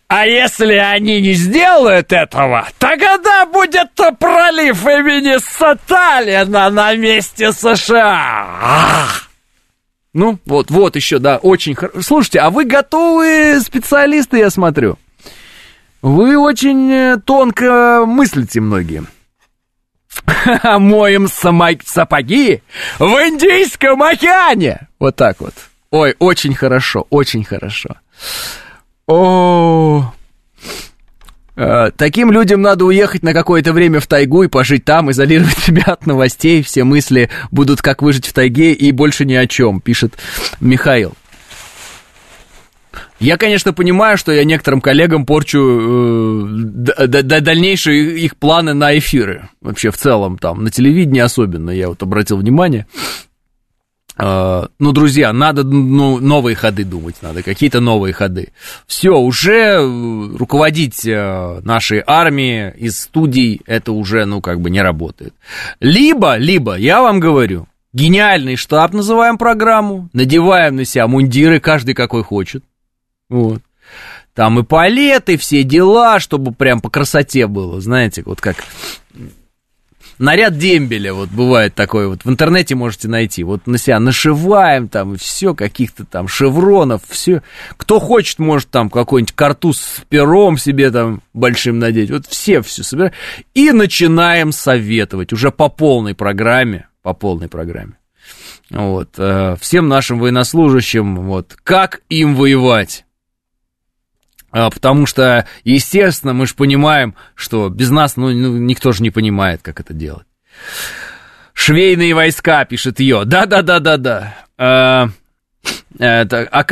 а 0.08 0.26
если 0.26 0.74
они 0.74 1.20
не 1.22 1.32
сделают 1.32 2.12
этого, 2.12 2.68
тогда 2.78 3.46
будет 3.46 3.90
пролив 4.18 4.86
имени 4.86 5.38
Сталина 5.38 6.70
на 6.70 6.94
месте 6.94 7.50
США. 7.52 9.08
Ну, 10.12 10.38
вот, 10.44 10.70
вот 10.70 10.96
еще, 10.96 11.18
да, 11.18 11.38
очень 11.38 11.74
хорошо. 11.74 12.02
Слушайте, 12.02 12.40
а 12.40 12.50
вы 12.50 12.66
готовые 12.66 13.58
специалисты, 13.60 14.38
я 14.38 14.50
смотрю. 14.50 14.98
Вы 16.02 16.36
очень 16.36 16.92
э, 16.92 17.16
тонко 17.24 18.04
мыслите 18.06 18.60
многие. 18.60 19.04
Моем 20.78 21.26
сапоги 21.28 22.62
в 22.98 23.04
Индийском 23.04 24.02
океане. 24.02 24.88
Вот 24.98 25.16
так 25.16 25.40
вот. 25.40 25.54
Ой, 25.92 26.16
очень 26.18 26.54
хорошо, 26.54 27.06
очень 27.10 27.44
хорошо. 27.44 27.96
О, 29.06 30.10
э, 31.54 31.90
Таким 31.94 32.32
людям 32.32 32.62
надо 32.62 32.86
уехать 32.86 33.22
на 33.22 33.34
какое-то 33.34 33.74
время 33.74 34.00
в 34.00 34.06
тайгу 34.06 34.42
и 34.42 34.48
пожить 34.48 34.86
там, 34.86 35.10
изолировать 35.10 35.58
себя 35.58 35.84
от 35.84 36.06
новостей. 36.06 36.62
Все 36.62 36.84
мысли 36.84 37.28
будут 37.50 37.82
как 37.82 38.00
выжить 38.00 38.26
в 38.26 38.32
тайге 38.32 38.72
и 38.72 38.90
больше 38.90 39.26
ни 39.26 39.34
о 39.34 39.46
чем, 39.46 39.82
пишет 39.82 40.14
Михаил. 40.60 41.12
Я, 43.20 43.36
конечно, 43.36 43.74
понимаю, 43.74 44.16
что 44.16 44.32
я 44.32 44.44
некоторым 44.44 44.80
коллегам 44.80 45.26
порчу 45.26 46.48
э, 46.48 47.06
дальнейшие 47.06 48.18
их 48.18 48.38
планы 48.38 48.72
на 48.72 48.96
эфиры. 48.96 49.50
Вообще, 49.60 49.90
в 49.90 49.98
целом, 49.98 50.38
там, 50.38 50.64
на 50.64 50.70
телевидении 50.70 51.20
особенно, 51.20 51.68
я 51.68 51.88
вот 51.88 52.02
обратил 52.02 52.38
внимание. 52.38 52.86
Uh, 54.22 54.70
ну, 54.78 54.92
друзья, 54.92 55.32
надо 55.32 55.64
ну, 55.64 56.20
новые 56.20 56.54
ходы 56.54 56.84
думать, 56.84 57.16
надо 57.22 57.42
какие-то 57.42 57.80
новые 57.80 58.12
ходы. 58.12 58.52
Все, 58.86 59.18
уже 59.18 59.80
э, 59.80 60.36
руководить 60.36 61.04
uh, 61.04 61.60
нашей 61.64 62.04
армией 62.06 62.70
из 62.76 63.00
студий, 63.00 63.62
это 63.66 63.90
уже, 63.90 64.24
ну, 64.24 64.40
как 64.40 64.60
бы 64.60 64.70
не 64.70 64.80
работает. 64.80 65.34
Либо, 65.80 66.36
либо, 66.36 66.76
я 66.76 67.02
вам 67.02 67.18
говорю, 67.18 67.66
гениальный 67.92 68.54
штаб 68.54 68.92
называем 68.92 69.38
программу, 69.38 70.08
надеваем 70.12 70.76
на 70.76 70.84
себя 70.84 71.08
мундиры, 71.08 71.58
каждый 71.58 71.94
какой 71.94 72.22
хочет. 72.22 72.62
Вот. 73.28 73.60
Там 74.34 74.60
и 74.60 74.62
палеты, 74.62 75.36
все 75.36 75.64
дела, 75.64 76.20
чтобы 76.20 76.52
прям 76.52 76.80
по 76.80 76.90
красоте 76.90 77.48
было, 77.48 77.80
знаете, 77.80 78.22
вот 78.24 78.40
как 78.40 78.58
наряд 80.18 80.56
дембеля, 80.58 81.14
вот 81.14 81.30
бывает 81.30 81.74
такой 81.74 82.08
вот, 82.08 82.24
в 82.24 82.30
интернете 82.30 82.74
можете 82.74 83.08
найти, 83.08 83.44
вот 83.44 83.66
на 83.66 83.78
себя 83.78 84.00
нашиваем 84.00 84.88
там, 84.88 85.16
все, 85.16 85.54
каких-то 85.54 86.04
там 86.04 86.28
шевронов, 86.28 87.02
все, 87.08 87.42
кто 87.76 88.00
хочет, 88.00 88.38
может 88.38 88.70
там 88.70 88.90
какой-нибудь 88.90 89.34
картуз 89.34 89.80
с 89.80 90.02
пером 90.08 90.58
себе 90.58 90.90
там 90.90 91.22
большим 91.32 91.78
надеть, 91.78 92.10
вот 92.10 92.26
все 92.26 92.62
все 92.62 92.82
собираем, 92.82 93.12
и 93.54 93.72
начинаем 93.72 94.52
советовать. 94.52 95.32
Уже 95.32 95.50
по 95.50 95.68
полной 95.68 96.14
программе, 96.14 96.88
по 97.02 97.12
полной 97.12 97.48
программе. 97.48 97.94
Вот, 98.70 99.10
э, 99.18 99.56
всем 99.60 99.88
нашим 99.88 100.18
военнослужащим, 100.18 101.16
вот, 101.16 101.56
как 101.62 102.02
им 102.08 102.34
воевать, 102.34 103.04
потому 104.52 105.06
что, 105.06 105.46
естественно, 105.64 106.34
мы 106.34 106.46
же 106.46 106.54
понимаем, 106.54 107.14
что 107.34 107.68
без 107.68 107.90
нас, 107.90 108.16
ну, 108.16 108.30
ну, 108.30 108.56
никто 108.58 108.92
же 108.92 109.02
не 109.02 109.10
понимает, 109.10 109.62
как 109.62 109.80
это 109.80 109.94
делать. 109.94 110.26
Швейные 111.54 112.14
войска, 112.14 112.64
пишет 112.64 113.00
ее. 113.00 113.24
Да-да-да-да-да. 113.24 114.36
А, 114.58 115.08
а, 115.98 116.26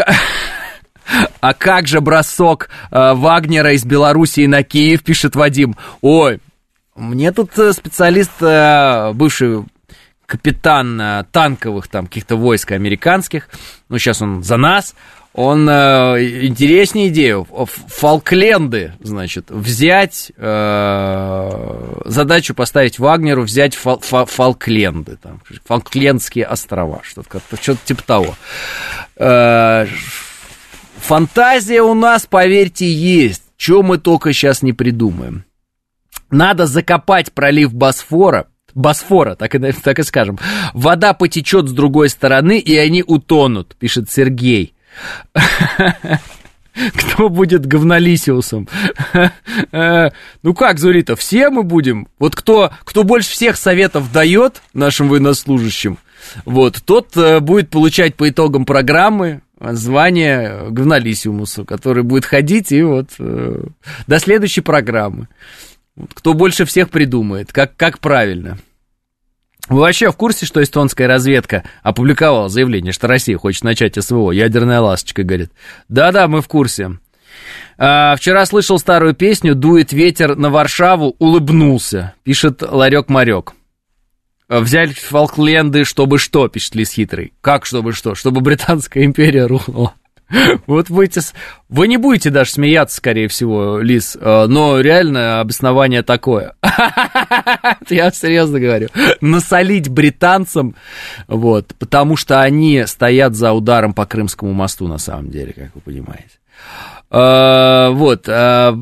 а 1.40 1.54
как 1.54 1.86
же 1.86 2.00
бросок 2.00 2.70
а, 2.90 3.14
Вагнера 3.14 3.72
из 3.72 3.84
Белоруссии 3.84 4.46
на 4.46 4.62
Киев, 4.62 5.02
пишет 5.02 5.34
Вадим. 5.36 5.76
Ой, 6.00 6.40
мне 6.96 7.32
тут 7.32 7.58
э, 7.58 7.72
специалист, 7.72 8.32
э, 8.40 9.12
бывший 9.14 9.64
капитан 10.26 11.00
э, 11.00 11.24
танковых 11.32 11.88
там 11.88 12.06
каких-то 12.06 12.36
войск 12.36 12.72
американских, 12.72 13.48
ну, 13.88 13.98
сейчас 13.98 14.22
он 14.22 14.42
за 14.42 14.56
нас, 14.56 14.94
он 15.32 15.68
э, 15.68 16.46
интереснее 16.46 17.08
идею. 17.08 17.46
Фолкленды, 17.86 18.94
значит, 19.00 19.50
взять, 19.50 20.32
э, 20.36 22.02
задачу 22.04 22.54
поставить 22.54 22.98
Вагнеру, 22.98 23.42
взять 23.42 23.76
фол, 23.76 24.00
фол, 24.00 24.26
Фолкленды, 24.26 25.16
там, 25.16 25.40
Фолклендские 25.66 26.46
острова, 26.46 27.00
что-то, 27.04 27.40
что-то 27.60 27.78
типа 27.84 28.02
того. 28.02 28.34
Э, 29.16 29.86
фантазия 30.96 31.82
у 31.82 31.94
нас, 31.94 32.26
поверьте, 32.26 32.90
есть. 32.90 33.44
Чем 33.56 33.86
мы 33.86 33.98
только 33.98 34.32
сейчас 34.32 34.62
не 34.62 34.72
придумаем. 34.72 35.44
Надо 36.30 36.66
закопать 36.66 37.32
пролив 37.32 37.72
Босфора, 37.72 38.48
Босфора, 38.74 39.36
так 39.36 39.54
и, 39.54 39.72
так 39.84 40.00
и 40.00 40.02
скажем. 40.02 40.40
Вода 40.74 41.14
потечет 41.14 41.68
с 41.68 41.72
другой 41.72 42.08
стороны, 42.08 42.58
и 42.58 42.76
они 42.76 43.04
утонут, 43.06 43.76
пишет 43.76 44.10
Сергей. 44.10 44.74
Кто 46.94 47.28
будет 47.28 47.66
говнолисиусом? 47.66 48.68
Ну 50.42 50.54
как, 50.54 50.78
Зурита, 50.78 51.16
все 51.16 51.50
мы 51.50 51.62
будем? 51.62 52.08
Вот 52.18 52.34
кто, 52.34 52.70
кто 52.84 53.02
больше 53.04 53.30
всех 53.30 53.56
советов 53.56 54.12
дает 54.12 54.62
нашим 54.72 55.08
военнослужащим, 55.08 55.98
вот, 56.44 56.80
тот 56.84 57.16
э, 57.16 57.40
будет 57.40 57.70
получать 57.70 58.14
по 58.14 58.28
итогам 58.28 58.64
программы 58.64 59.42
звание 59.58 60.70
говнолисиумусу, 60.70 61.64
который 61.64 62.02
будет 62.02 62.24
ходить 62.24 62.72
и 62.72 62.82
вот 62.82 63.10
э, 63.18 63.64
до 64.06 64.18
следующей 64.18 64.62
программы. 64.62 65.28
Кто 66.14 66.34
больше 66.34 66.64
всех 66.64 66.90
придумает, 66.90 67.52
как, 67.52 67.76
как 67.76 67.98
правильно. 67.98 68.58
Вы 69.68 69.80
вообще 69.80 70.10
в 70.10 70.16
курсе, 70.16 70.46
что 70.46 70.62
эстонская 70.62 71.06
разведка 71.06 71.64
опубликовала 71.82 72.48
заявление, 72.48 72.92
что 72.92 73.06
Россия 73.06 73.36
хочет 73.36 73.64
начать 73.64 74.02
СВО? 74.02 74.32
Ядерная 74.32 74.80
ласточка, 74.80 75.22
говорит. 75.22 75.52
Да-да, 75.88 76.28
мы 76.28 76.42
в 76.42 76.48
курсе. 76.48 76.98
А, 77.78 78.16
вчера 78.16 78.44
слышал 78.46 78.78
старую 78.78 79.14
песню 79.14 79.54
«Дует 79.54 79.92
ветер 79.92 80.36
на 80.36 80.50
Варшаву, 80.50 81.16
улыбнулся», 81.18 82.14
пишет 82.24 82.62
Ларек-Марек. 82.62 83.52
Взяли 84.48 84.92
Фолкленды, 84.92 85.84
чтобы 85.84 86.18
что, 86.18 86.48
пишет 86.48 86.74
Лис 86.74 86.90
Хитрый. 86.90 87.32
Как 87.40 87.64
чтобы 87.64 87.92
что? 87.92 88.16
Чтобы 88.16 88.40
Британская 88.40 89.04
империя 89.04 89.46
рухнула. 89.46 89.94
Вот 90.66 90.90
будете... 90.90 91.20
Вы 91.68 91.88
не 91.88 91.96
будете 91.96 92.30
даже 92.30 92.50
смеяться, 92.50 92.96
скорее 92.96 93.28
всего, 93.28 93.78
Лис, 93.78 94.16
э, 94.20 94.46
но 94.46 94.80
реально 94.80 95.40
обоснование 95.40 96.02
такое. 96.02 96.54
Я 97.88 98.10
серьезно 98.10 98.58
говорю. 98.58 98.88
Насолить 99.20 99.88
британцам, 99.88 100.74
вот, 101.28 101.74
потому 101.78 102.16
что 102.16 102.40
они 102.40 102.84
стоят 102.86 103.34
за 103.34 103.52
ударом 103.52 103.94
по 103.94 104.06
Крымскому 104.06 104.52
мосту, 104.52 104.88
на 104.88 104.98
самом 104.98 105.30
деле, 105.30 105.52
как 105.52 105.74
вы 105.74 105.80
понимаете. 105.80 106.38
Э, 107.10 107.90
вот, 107.90 108.28
э, 108.28 108.74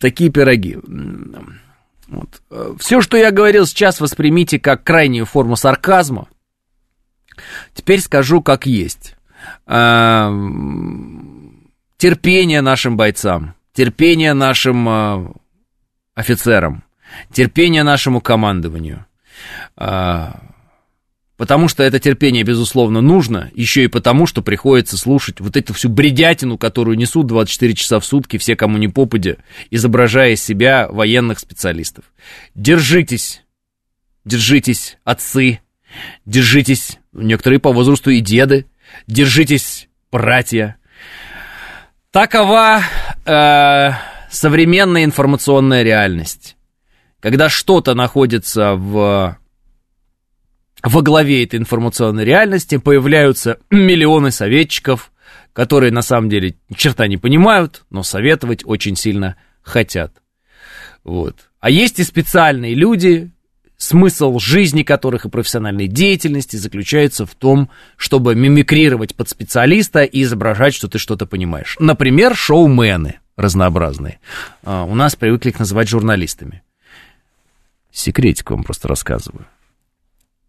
такие 0.00 0.30
пироги. 0.30 0.78
Вот. 2.08 2.78
Все, 2.78 3.00
что 3.00 3.16
я 3.16 3.30
говорил 3.30 3.66
сейчас, 3.66 4.00
воспримите 4.00 4.60
как 4.60 4.84
крайнюю 4.84 5.26
форму 5.26 5.56
сарказма. 5.56 6.28
Теперь 7.74 8.00
скажу, 8.00 8.40
как 8.40 8.64
есть. 8.64 9.15
Э, 9.66 10.30
терпение 11.96 12.60
нашим 12.60 12.96
бойцам, 12.96 13.54
терпение 13.72 14.32
нашим 14.32 14.88
э, 14.88 15.28
офицерам, 16.14 16.84
терпение 17.32 17.82
нашему 17.82 18.20
командованию. 18.20 19.06
Э, 19.76 20.32
потому 21.36 21.68
что 21.68 21.82
это 21.82 21.98
терпение, 21.98 22.42
безусловно, 22.44 23.00
нужно, 23.00 23.50
еще 23.54 23.84
и 23.84 23.88
потому, 23.88 24.26
что 24.26 24.42
приходится 24.42 24.96
слушать 24.96 25.40
вот 25.40 25.56
эту 25.56 25.74
всю 25.74 25.88
бредятину, 25.88 26.58
которую 26.58 26.96
несут 26.96 27.26
24 27.26 27.74
часа 27.74 28.00
в 28.00 28.06
сутки 28.06 28.38
все, 28.38 28.56
кому 28.56 28.78
не 28.78 28.88
попадя, 28.88 29.36
изображая 29.70 30.32
из 30.32 30.42
себя 30.42 30.88
военных 30.88 31.38
специалистов. 31.38 32.04
Держитесь, 32.54 33.42
держитесь, 34.24 34.98
отцы, 35.04 35.60
держитесь, 36.24 36.98
некоторые 37.12 37.58
по 37.58 37.72
возрасту 37.72 38.10
и 38.10 38.20
деды, 38.20 38.66
Держитесь, 39.06 39.88
братья. 40.10 40.76
Такова 42.10 42.80
э, 43.24 43.90
современная 44.30 45.04
информационная 45.04 45.82
реальность. 45.82 46.56
Когда 47.20 47.48
что-то 47.48 47.94
находится 47.94 48.74
в 48.74 49.38
во 50.82 51.02
главе 51.02 51.44
этой 51.44 51.58
информационной 51.58 52.24
реальности 52.24 52.76
появляются 52.78 53.58
миллионы 53.70 54.30
советчиков, 54.30 55.12
которые 55.52 55.90
на 55.90 56.02
самом 56.02 56.28
деле 56.28 56.56
черта 56.76 57.08
не 57.08 57.16
понимают, 57.16 57.84
но 57.90 58.02
советовать 58.02 58.62
очень 58.64 58.94
сильно 58.94 59.36
хотят. 59.62 60.22
Вот. 61.02 61.50
А 61.60 61.70
есть 61.70 61.98
и 61.98 62.04
специальные 62.04 62.74
люди, 62.74 63.32
смысл 63.76 64.38
жизни 64.38 64.82
которых 64.82 65.24
и 65.24 65.28
профессиональной 65.28 65.86
деятельности 65.86 66.56
заключается 66.56 67.26
в 67.26 67.34
том, 67.34 67.70
чтобы 67.96 68.34
мимикрировать 68.34 69.14
под 69.14 69.28
специалиста 69.28 70.02
и 70.04 70.22
изображать, 70.22 70.74
что 70.74 70.88
ты 70.88 70.98
что-то 70.98 71.26
понимаешь. 71.26 71.76
Например, 71.78 72.34
шоумены 72.34 73.20
разнообразные. 73.36 74.18
А, 74.62 74.84
у 74.84 74.94
нас 74.94 75.14
привыкли 75.14 75.50
их 75.50 75.58
называть 75.58 75.88
журналистами. 75.88 76.62
Секретик 77.92 78.50
вам 78.50 78.64
просто 78.64 78.88
рассказываю. 78.88 79.46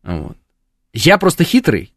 Вот. 0.03 0.37
Я 0.93 1.17
просто 1.17 1.43
хитрый, 1.43 1.93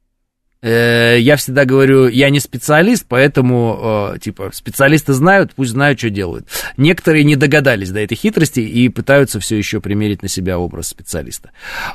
Э, 0.62 1.16
я 1.18 1.36
всегда 1.36 1.64
говорю, 1.64 2.08
я 2.08 2.28
не 2.28 2.38
специалист, 2.38 3.06
поэтому, 3.08 4.12
э, 4.14 4.18
типа, 4.18 4.50
специалисты 4.52 5.14
знают, 5.14 5.54
пусть 5.54 5.70
знают, 5.70 5.98
что 5.98 6.10
делают. 6.10 6.48
Некоторые 6.76 7.24
не 7.24 7.36
догадались 7.36 7.90
до 7.90 8.00
этой 8.00 8.14
хитрости 8.14 8.60
и 8.60 8.88
пытаются 8.88 9.40
все 9.40 9.56
еще 9.56 9.80
примерить 9.80 10.22
на 10.22 10.28
себя 10.28 10.58
образ 10.58 10.88
специалиста, 10.88 11.50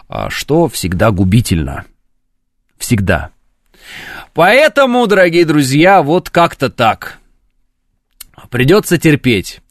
а, 0.07 0.29
что 0.29 0.67
всегда 0.67 1.11
губительно. 1.11 1.85
Всегда. 2.77 3.29
Поэтому, 4.33 5.05
дорогие 5.05 5.45
друзья, 5.45 6.01
вот 6.01 6.29
как-то 6.29 6.69
так. 6.69 7.19
Придется 8.49 8.97
терпеть. 8.97 9.61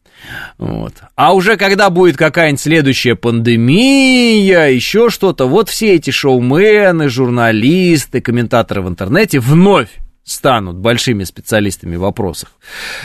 Вот. 0.59 0.94
А 1.16 1.34
уже 1.34 1.56
когда 1.56 1.90
будет 1.90 2.16
какая-нибудь 2.16 2.60
следующая 2.60 3.14
пандемия, 3.14 4.66
еще 4.66 5.10
что-то, 5.10 5.46
вот 5.46 5.68
все 5.68 5.94
эти 5.94 6.10
шоумены, 6.10 7.09
журналисты, 7.09 8.20
комментаторы 8.20 8.82
в 8.82 8.88
интернете 8.88 9.40
вновь 9.40 9.90
станут 10.24 10.76
большими 10.76 11.24
специалистами 11.24 11.96
в 11.96 12.01
вопросах 12.01 12.51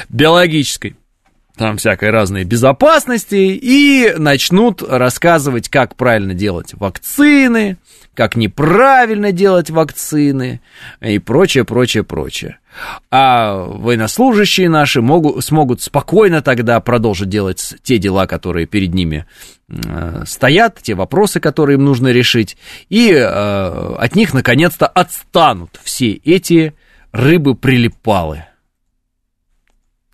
биологической, 0.09 0.95
там 1.59 1.75
всякой 1.75 2.11
разной 2.11 2.45
безопасности, 2.45 3.35
и 3.35 4.13
начнут 4.17 4.81
рассказывать, 4.81 5.67
как 5.67 5.97
правильно 5.97 6.33
делать 6.33 6.73
вакцины, 6.73 7.75
как 8.13 8.37
неправильно 8.37 9.33
делать 9.33 9.69
вакцины 9.69 10.61
и 11.01 11.19
прочее, 11.19 11.65
прочее, 11.65 12.05
прочее. 12.05 12.59
А 13.11 13.55
военнослужащие 13.55 14.69
наши 14.69 15.01
могут, 15.01 15.43
смогут 15.43 15.81
спокойно 15.81 16.41
тогда 16.41 16.79
продолжить 16.79 17.27
делать 17.27 17.75
те 17.83 17.97
дела, 17.97 18.25
которые 18.25 18.65
перед 18.65 18.93
ними 18.93 19.25
э, 19.67 20.23
стоят, 20.25 20.79
те 20.81 20.95
вопросы, 20.95 21.41
которые 21.41 21.75
им 21.75 21.83
нужно 21.83 22.07
решить, 22.07 22.55
и 22.87 23.11
э, 23.11 23.95
от 23.97 24.15
них 24.15 24.33
наконец-то 24.33 24.87
отстанут 24.87 25.77
все 25.83 26.11
эти 26.23 26.73
рыбы-прилипалы. 27.11 28.45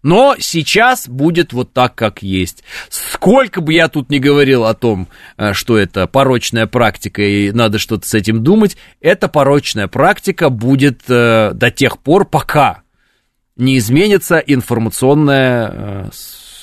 Но 0.05 0.35
сейчас 0.37 1.09
будет 1.09 1.51
вот 1.51 1.73
так, 1.73 1.95
как 1.95 2.21
есть. 2.21 2.63
Сколько 2.89 3.59
бы 3.59 3.73
я 3.73 3.87
тут 3.87 4.11
не 4.11 4.19
говорил 4.19 4.65
о 4.65 4.75
том, 4.75 5.07
э, 5.35 5.53
что 5.53 5.79
это 5.79 6.05
порочная 6.05 6.67
практика 6.67 7.23
и 7.23 7.51
надо 7.51 7.79
что-то 7.79 8.07
с 8.07 8.13
этим 8.13 8.43
думать, 8.43 8.77
эта 9.01 9.27
порочная 9.27 9.87
практика 9.87 10.51
будет 10.51 11.01
э, 11.07 11.53
до 11.55 11.71
тех 11.71 11.97
пор, 11.97 12.25
пока 12.25 12.83
не 13.55 13.79
изменится 13.79 14.37
информационная, 14.37 15.71
э, 15.73 16.09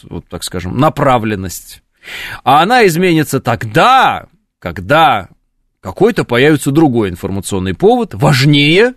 вот 0.05 0.24
так 0.28 0.44
скажем, 0.44 0.78
направленность. 0.78 1.82
А 2.44 2.62
она 2.62 2.86
изменится 2.86 3.40
тогда, 3.40 4.27
когда 4.60 5.31
какой-то 5.81 6.23
появится 6.23 6.70
другой 6.70 7.10
информационный 7.10 7.74
повод, 7.74 8.14
важнее, 8.14 8.94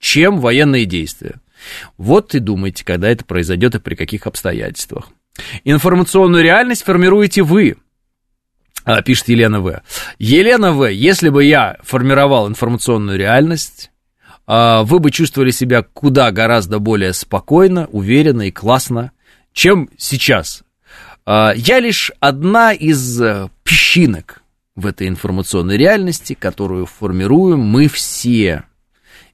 чем 0.00 0.40
военные 0.40 0.86
действия. 0.86 1.36
Вот 1.96 2.34
и 2.34 2.38
думайте, 2.38 2.84
когда 2.84 3.08
это 3.08 3.24
произойдет 3.24 3.74
и 3.74 3.80
при 3.80 3.94
каких 3.94 4.26
обстоятельствах. 4.26 5.08
Информационную 5.64 6.42
реальность 6.42 6.84
формируете 6.84 7.42
вы, 7.42 7.76
а, 8.84 9.02
пишет 9.02 9.28
Елена 9.28 9.60
В. 9.60 9.82
Елена 10.18 10.72
В., 10.72 10.90
если 10.90 11.28
бы 11.28 11.44
я 11.44 11.76
формировал 11.82 12.48
информационную 12.48 13.18
реальность, 13.18 13.90
а, 14.46 14.84
вы 14.84 15.00
бы 15.00 15.10
чувствовали 15.10 15.50
себя 15.50 15.82
куда 15.82 16.30
гораздо 16.30 16.78
более 16.78 17.12
спокойно, 17.12 17.86
уверенно 17.90 18.42
и 18.42 18.52
классно, 18.52 19.10
чем 19.52 19.90
сейчас. 19.98 20.62
А, 21.24 21.52
я 21.56 21.80
лишь 21.80 22.12
одна 22.20 22.72
из 22.72 23.20
э, 23.20 23.48
песчинок 23.64 24.42
в 24.76 24.86
этой 24.86 25.08
информационной 25.08 25.76
реальности, 25.76 26.34
которую 26.34 26.86
формируем 26.86 27.58
мы 27.58 27.88
все. 27.88 28.62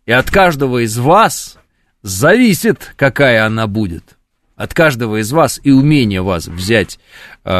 И 0.06 0.12
от 0.12 0.30
каждого 0.30 0.82
из 0.82 0.96
вас 0.96 1.58
Зависит, 2.02 2.94
какая 2.96 3.46
она 3.46 3.66
будет. 3.66 4.16
От 4.56 4.74
каждого 4.74 5.20
из 5.20 5.32
вас 5.32 5.60
и 5.62 5.70
умения 5.70 6.22
вас 6.22 6.46
взять, 6.46 6.98
э, 7.44 7.50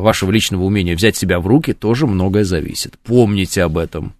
вашего 0.00 0.30
личного 0.30 0.64
умения 0.64 0.94
взять 0.94 1.16
себя 1.16 1.40
в 1.40 1.46
руки, 1.46 1.72
тоже 1.72 2.06
многое 2.06 2.44
зависит. 2.44 2.98
Помните 3.02 3.62
об 3.62 3.78
этом. 3.78 4.14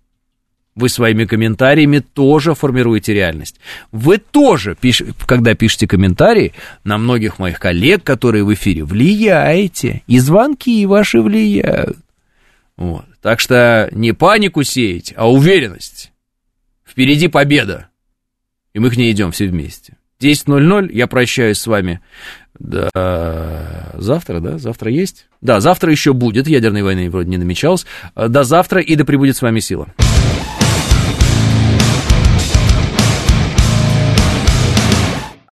Вы 0.74 0.88
своими 0.88 1.26
комментариями 1.26 1.98
тоже 1.98 2.54
формируете 2.54 3.12
реальность. 3.12 3.60
Вы 3.90 4.16
тоже, 4.16 4.74
пиш... 4.74 5.02
когда 5.26 5.54
пишете 5.54 5.86
комментарии, 5.86 6.54
на 6.82 6.96
многих 6.96 7.38
моих 7.38 7.60
коллег, 7.60 8.02
которые 8.02 8.42
в 8.44 8.54
эфире, 8.54 8.84
влияете. 8.84 10.02
И 10.06 10.18
звонки 10.18 10.86
ваши 10.86 11.20
влияют. 11.20 11.98
Вот. 12.78 13.04
Так 13.20 13.38
что 13.38 13.90
не 13.92 14.12
панику 14.12 14.62
сеять, 14.62 15.12
а 15.14 15.30
уверенность. 15.30 16.10
Впереди 16.84 17.28
победа. 17.28 17.88
И 18.74 18.78
мы 18.78 18.90
к 18.90 18.97
ней 18.97 19.12
идем 19.12 19.32
все 19.32 19.47
вместе. 19.47 19.97
10.00. 20.20 20.90
Я 20.93 21.07
прощаюсь 21.07 21.59
с 21.59 21.66
вами 21.66 22.01
до 22.59 22.90
завтра, 23.94 24.40
да? 24.40 24.59
Завтра 24.59 24.90
есть? 24.90 25.27
Да, 25.40 25.61
завтра 25.61 25.90
еще 25.90 26.12
будет. 26.12 26.47
Ядерной 26.47 26.82
войны 26.82 27.11
вроде 27.11 27.31
не 27.31 27.39
намечалось. 27.39 27.86
До 28.15 28.44
завтра 28.44 28.81
и 28.81 28.94
да 28.94 29.05
пребудет 29.05 29.36
с 29.36 29.43
вами 29.43 29.61
сила. 29.61 29.89